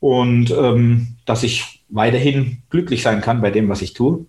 und 0.00 0.50
ähm, 0.50 1.16
dass 1.26 1.42
ich 1.42 1.84
weiterhin 1.88 2.62
glücklich 2.70 3.02
sein 3.02 3.20
kann 3.20 3.42
bei 3.42 3.50
dem, 3.50 3.68
was 3.68 3.82
ich 3.82 3.92
tue 3.92 4.26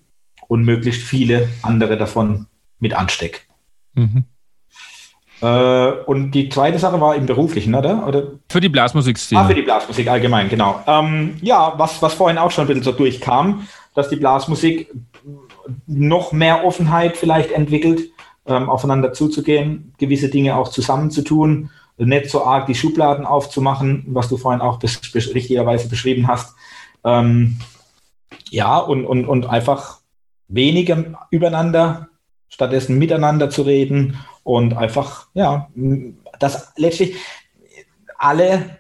und 0.48 0.64
möglichst 0.64 1.02
viele 1.02 1.50
andere 1.62 1.98
davon 1.98 2.48
mit 2.80 2.94
anstecke. 2.94 3.40
Mhm. 3.94 4.26
Äh, 5.42 5.92
und 6.06 6.32
die 6.32 6.50
zweite 6.50 6.80
Sache 6.80 7.00
war 7.00 7.16
im 7.16 7.26
Beruflichen, 7.26 7.76
oder? 7.76 8.08
oder? 8.08 8.24
Für 8.50 8.60
die 8.60 8.70
Blasmusikszene. 8.70 9.42
Ah, 9.42 9.46
für 9.46 9.54
die 9.54 9.62
Blasmusik 9.62 10.08
allgemein, 10.10 10.50
genau. 10.50 10.82
Ähm, 10.88 11.38
ja, 11.42 11.74
was, 11.78 12.02
was 12.02 12.14
vorhin 12.14 12.38
auch 12.38 12.52
schon 12.52 12.64
ein 12.64 12.68
bisschen 12.68 12.84
so 12.84 12.92
durchkam, 12.92 13.68
dass 13.94 14.10
die 14.10 14.16
Blasmusik 14.16 14.92
noch 15.86 16.32
mehr 16.32 16.66
Offenheit 16.66 17.18
vielleicht 17.18 17.52
entwickelt, 17.52 18.10
ähm, 18.48 18.70
aufeinander 18.70 19.14
zuzugehen, 19.14 19.94
gewisse 19.98 20.30
Dinge 20.30 20.56
auch 20.56 20.70
zusammenzutun, 20.70 21.70
nicht 21.98 22.30
so 22.30 22.46
arg 22.46 22.68
die 22.68 22.76
Schubladen 22.76 23.26
aufzumachen, 23.26 24.06
was 24.08 24.30
du 24.30 24.38
vorhin 24.38 24.62
auch 24.62 24.78
bes 24.78 25.02
bes 25.12 25.34
richtigerweise 25.34 25.90
beschrieben 25.90 26.28
hast. 26.28 26.56
Ähm, 27.04 27.60
ja, 28.50 28.78
und, 28.78 29.06
und, 29.06 29.26
und 29.26 29.48
einfach 29.48 30.00
weniger 30.48 31.20
übereinander, 31.32 32.08
stattdessen 32.50 32.98
miteinander 32.98 33.50
zu 33.50 33.64
reden 33.64 34.18
und 34.44 34.76
einfach, 34.76 35.28
ja, 35.34 35.70
dass 36.40 36.74
letztlich 36.78 37.16
alle 38.18 38.78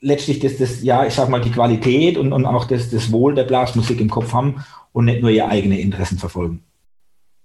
letztlich 0.00 0.38
das, 0.38 0.58
das, 0.58 0.82
ja, 0.82 1.04
ich 1.06 1.14
sag 1.14 1.28
mal, 1.28 1.40
die 1.40 1.50
Qualität 1.50 2.16
und, 2.16 2.32
und 2.32 2.46
auch 2.46 2.66
das, 2.66 2.90
das 2.90 3.10
Wohl 3.10 3.34
der 3.34 3.44
Blasmusik 3.44 4.00
im 4.00 4.10
Kopf 4.10 4.32
haben 4.32 4.64
und 4.92 5.06
nicht 5.06 5.22
nur 5.22 5.30
ihre 5.30 5.48
eigenen 5.48 5.78
Interessen 5.78 6.18
verfolgen. 6.18 6.62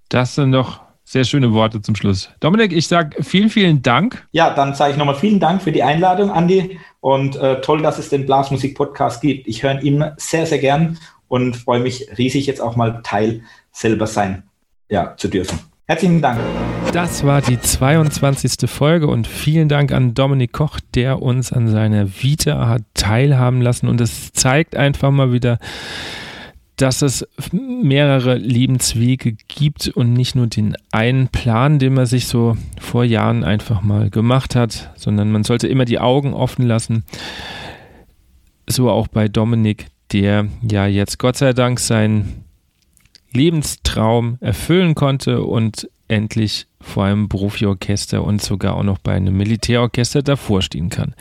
Das 0.10 0.36
sind 0.36 0.52
doch 0.52 0.82
sehr 1.04 1.24
schöne 1.24 1.54
Worte 1.54 1.82
zum 1.82 1.96
Schluss. 1.96 2.30
Dominik, 2.40 2.72
ich 2.72 2.88
sage 2.88 3.24
vielen, 3.24 3.50
vielen 3.50 3.82
Dank. 3.82 4.26
Ja, 4.32 4.54
dann 4.54 4.76
sage 4.76 4.92
ich 4.92 4.98
nochmal 4.98 5.16
vielen 5.16 5.40
Dank 5.40 5.62
für 5.62 5.72
die 5.72 5.84
Einladung, 5.84 6.32
Andi. 6.32 6.80
Und 7.02 7.36
äh, 7.36 7.60
toll, 7.62 7.82
dass 7.82 7.98
es 7.98 8.10
den 8.10 8.26
Blasmusik-Podcast 8.26 9.22
gibt. 9.22 9.48
Ich 9.48 9.64
höre 9.64 9.82
ihn 9.82 10.06
sehr, 10.18 10.46
sehr 10.46 10.60
gern 10.60 10.98
und 11.28 11.56
freue 11.56 11.80
mich 11.80 12.08
riesig, 12.18 12.46
jetzt 12.46 12.62
auch 12.62 12.76
mal 12.76 13.02
Teil 13.04 13.42
selber 13.72 14.08
sein 14.08 14.44
ja, 14.94 15.16
zu 15.18 15.28
dürfen. 15.28 15.60
Herzlichen 15.88 16.22
Dank. 16.22 16.40
Das 16.94 17.26
war 17.26 17.42
die 17.42 17.60
22. 17.60 18.70
Folge 18.70 19.08
und 19.08 19.28
vielen 19.28 19.68
Dank 19.68 19.92
an 19.92 20.14
Dominik 20.14 20.54
Koch, 20.54 20.80
der 20.94 21.22
uns 21.22 21.52
an 21.52 21.68
seiner 21.68 22.08
Vita 22.22 22.68
hat 22.68 22.84
teilhaben 22.94 23.60
lassen. 23.60 23.88
Und 23.88 24.00
es 24.00 24.32
zeigt 24.32 24.76
einfach 24.76 25.10
mal 25.10 25.34
wieder, 25.34 25.58
dass 26.76 27.02
es 27.02 27.28
mehrere 27.52 28.36
Lebenswege 28.36 29.36
gibt 29.48 29.88
und 29.90 30.14
nicht 30.14 30.36
nur 30.36 30.48
den 30.48 30.76
einen 30.92 31.28
Plan, 31.28 31.80
den 31.80 31.96
man 31.96 32.06
sich 32.06 32.28
so 32.28 32.56
vor 32.80 33.04
Jahren 33.04 33.44
einfach 33.44 33.82
mal 33.82 34.12
gemacht 34.12 34.56
hat, 34.56 34.92
sondern 34.96 35.32
man 35.32 35.44
sollte 35.44 35.68
immer 35.68 35.86
die 35.86 36.00
Augen 36.00 36.34
offen 36.34 36.66
lassen. 36.66 37.04
So 38.68 38.92
auch 38.92 39.08
bei 39.08 39.28
Dominik, 39.28 39.88
der 40.12 40.48
ja 40.62 40.86
jetzt 40.86 41.18
Gott 41.18 41.36
sei 41.36 41.54
Dank 41.54 41.80
seinen 41.80 42.43
Lebenstraum 43.34 44.38
erfüllen 44.42 44.96
konnte 44.96 45.44
und 45.44 45.90
endlich 46.08 46.68
vor 46.80 47.06
einem 47.06 47.30
Profi-Orchester 47.30 48.24
und 48.24 48.42
sogar 48.42 48.76
auch 48.76 48.84
noch 48.84 48.98
bei 49.00 49.14
einem 49.14 49.36
Militärorchester 49.38 50.22
davor 50.22 50.62
stehen 50.62 50.90
kann. 50.90 51.16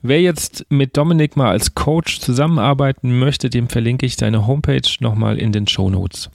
Wer 0.00 0.20
jetzt 0.20 0.66
mit 0.70 0.96
Dominik 0.96 1.36
mal 1.36 1.50
als 1.50 1.74
Coach 1.74 2.20
zusammenarbeiten 2.20 3.18
möchte, 3.18 3.50
dem 3.50 3.68
verlinke 3.68 4.06
ich 4.06 4.16
deine 4.16 4.46
Homepage 4.46 4.82
nochmal 5.00 5.38
in 5.38 5.52
den 5.52 5.68
Show 5.68 5.90
Notes. 5.90 6.30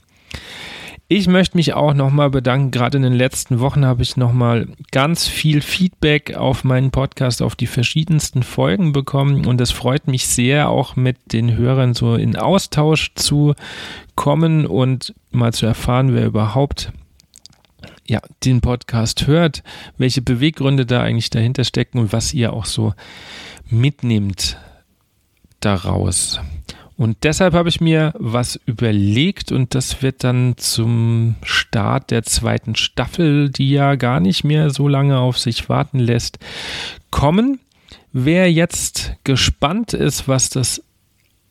Ich 1.10 1.26
möchte 1.26 1.56
mich 1.56 1.72
auch 1.72 1.94
nochmal 1.94 2.28
bedanken. 2.28 2.70
Gerade 2.70 2.98
in 2.98 3.02
den 3.02 3.14
letzten 3.14 3.60
Wochen 3.60 3.86
habe 3.86 4.02
ich 4.02 4.18
nochmal 4.18 4.68
ganz 4.90 5.26
viel 5.26 5.62
Feedback 5.62 6.36
auf 6.36 6.64
meinen 6.64 6.90
Podcast, 6.90 7.40
auf 7.40 7.56
die 7.56 7.66
verschiedensten 7.66 8.42
Folgen 8.42 8.92
bekommen. 8.92 9.46
Und 9.46 9.58
es 9.62 9.70
freut 9.70 10.06
mich 10.06 10.26
sehr, 10.26 10.68
auch 10.68 10.96
mit 10.96 11.16
den 11.32 11.56
Hörern 11.56 11.94
so 11.94 12.14
in 12.14 12.36
Austausch 12.36 13.12
zu 13.14 13.54
kommen 14.16 14.66
und 14.66 15.14
mal 15.30 15.52
zu 15.52 15.66
erfahren, 15.66 16.14
wer 16.14 16.26
überhaupt 16.26 16.92
ja, 18.06 18.20
den 18.44 18.60
Podcast 18.60 19.26
hört, 19.26 19.62
welche 19.98 20.22
Beweggründe 20.22 20.86
da 20.86 21.02
eigentlich 21.02 21.30
dahinter 21.30 21.64
stecken 21.64 21.98
und 21.98 22.12
was 22.12 22.32
ihr 22.32 22.52
auch 22.52 22.64
so 22.64 22.94
mitnehmt 23.68 24.56
daraus. 25.60 26.40
Und 26.96 27.18
deshalb 27.22 27.54
habe 27.54 27.68
ich 27.68 27.80
mir 27.80 28.12
was 28.18 28.58
überlegt 28.66 29.52
und 29.52 29.76
das 29.76 30.02
wird 30.02 30.24
dann 30.24 30.56
zum 30.56 31.36
Start 31.44 32.10
der 32.10 32.24
zweiten 32.24 32.74
Staffel, 32.74 33.50
die 33.50 33.70
ja 33.70 33.94
gar 33.94 34.18
nicht 34.18 34.42
mehr 34.42 34.70
so 34.70 34.88
lange 34.88 35.18
auf 35.18 35.38
sich 35.38 35.68
warten 35.68 36.00
lässt, 36.00 36.40
kommen. 37.12 37.60
Wer 38.12 38.50
jetzt 38.50 39.14
gespannt 39.22 39.92
ist, 39.92 40.26
was 40.26 40.50
das 40.50 40.82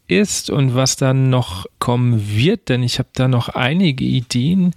ist 0.08 0.50
und 0.50 0.76
was 0.76 0.96
dann 0.96 1.30
noch 1.30 1.66
kommen 1.80 2.36
wird, 2.36 2.70
denn 2.70 2.84
ich 2.84 3.00
habe 3.00 3.10
da 3.14 3.28
noch 3.28 3.50
einige 3.50 4.06
Ideen 4.06 4.74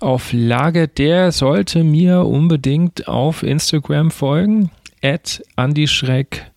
auf 0.00 0.32
Lage, 0.32 0.88
der 0.88 1.32
sollte 1.32 1.84
mir 1.84 2.26
unbedingt 2.26 3.08
auf 3.08 3.42
Instagram 3.42 4.10
folgen. 4.10 4.70
At 5.02 5.42
Schreck 5.86 6.50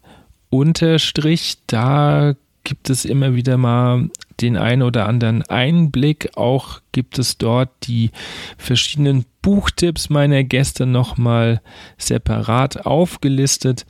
unterstrich. 0.50 1.58
Da 1.68 2.34
gibt 2.64 2.90
es 2.90 3.06
immer 3.06 3.36
wieder 3.36 3.58
mal 3.58 4.10
den 4.42 4.58
einen 4.58 4.82
oder 4.82 5.08
anderen 5.08 5.44
Einblick. 5.44 6.32
Auch 6.36 6.82
gibt 6.92 7.20
es 7.20 7.38
dort 7.38 7.70
die 7.84 8.12
verschiedenen 8.58 9.26
Buchtipps 9.42 10.10
meiner 10.10 10.44
Gäste 10.44 10.86
nochmal 10.86 11.62
separat 11.98 12.86
aufgelistet. 12.86 13.86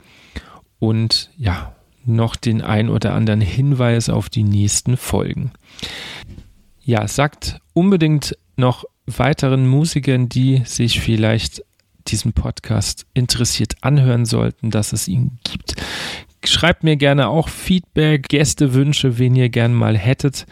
Und 0.78 1.30
ja, 1.36 1.74
noch 2.10 2.36
den 2.36 2.62
ein 2.62 2.88
oder 2.88 3.14
anderen 3.14 3.40
Hinweis 3.40 4.08
auf 4.08 4.28
die 4.28 4.42
nächsten 4.42 4.96
Folgen. 4.96 5.52
Ja, 6.82 7.06
sagt 7.08 7.60
unbedingt 7.72 8.36
noch 8.56 8.84
weiteren 9.06 9.68
Musikern, 9.68 10.28
die 10.28 10.62
sich 10.64 11.00
vielleicht 11.00 11.62
diesen 12.08 12.32
Podcast 12.32 13.06
interessiert 13.14 13.74
anhören 13.82 14.24
sollten, 14.24 14.70
dass 14.70 14.92
es 14.92 15.08
ihn 15.08 15.38
gibt. 15.44 15.74
Schreibt 16.44 16.84
mir 16.84 16.96
gerne 16.96 17.28
auch 17.28 17.48
Feedback, 17.48 18.28
Gästewünsche, 18.28 19.18
wen 19.18 19.34
ihr 19.36 19.50
gerne 19.50 19.74
mal 19.74 19.96
hättet. 19.96 20.46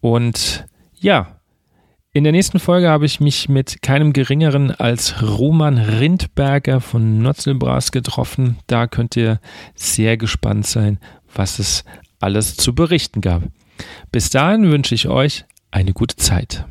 Und 0.00 0.66
ja, 0.94 1.35
in 2.16 2.24
der 2.24 2.32
nächsten 2.32 2.58
Folge 2.58 2.88
habe 2.88 3.04
ich 3.04 3.20
mich 3.20 3.50
mit 3.50 3.82
keinem 3.82 4.14
geringeren 4.14 4.70
als 4.70 5.20
Roman 5.20 5.76
Rindberger 5.76 6.80
von 6.80 7.18
Notzelbras 7.18 7.92
getroffen. 7.92 8.56
Da 8.68 8.86
könnt 8.86 9.16
ihr 9.16 9.38
sehr 9.74 10.16
gespannt 10.16 10.66
sein, 10.66 10.98
was 11.34 11.58
es 11.58 11.84
alles 12.18 12.56
zu 12.56 12.74
berichten 12.74 13.20
gab. 13.20 13.42
Bis 14.12 14.30
dahin 14.30 14.70
wünsche 14.70 14.94
ich 14.94 15.08
euch 15.08 15.44
eine 15.70 15.92
gute 15.92 16.16
Zeit. 16.16 16.64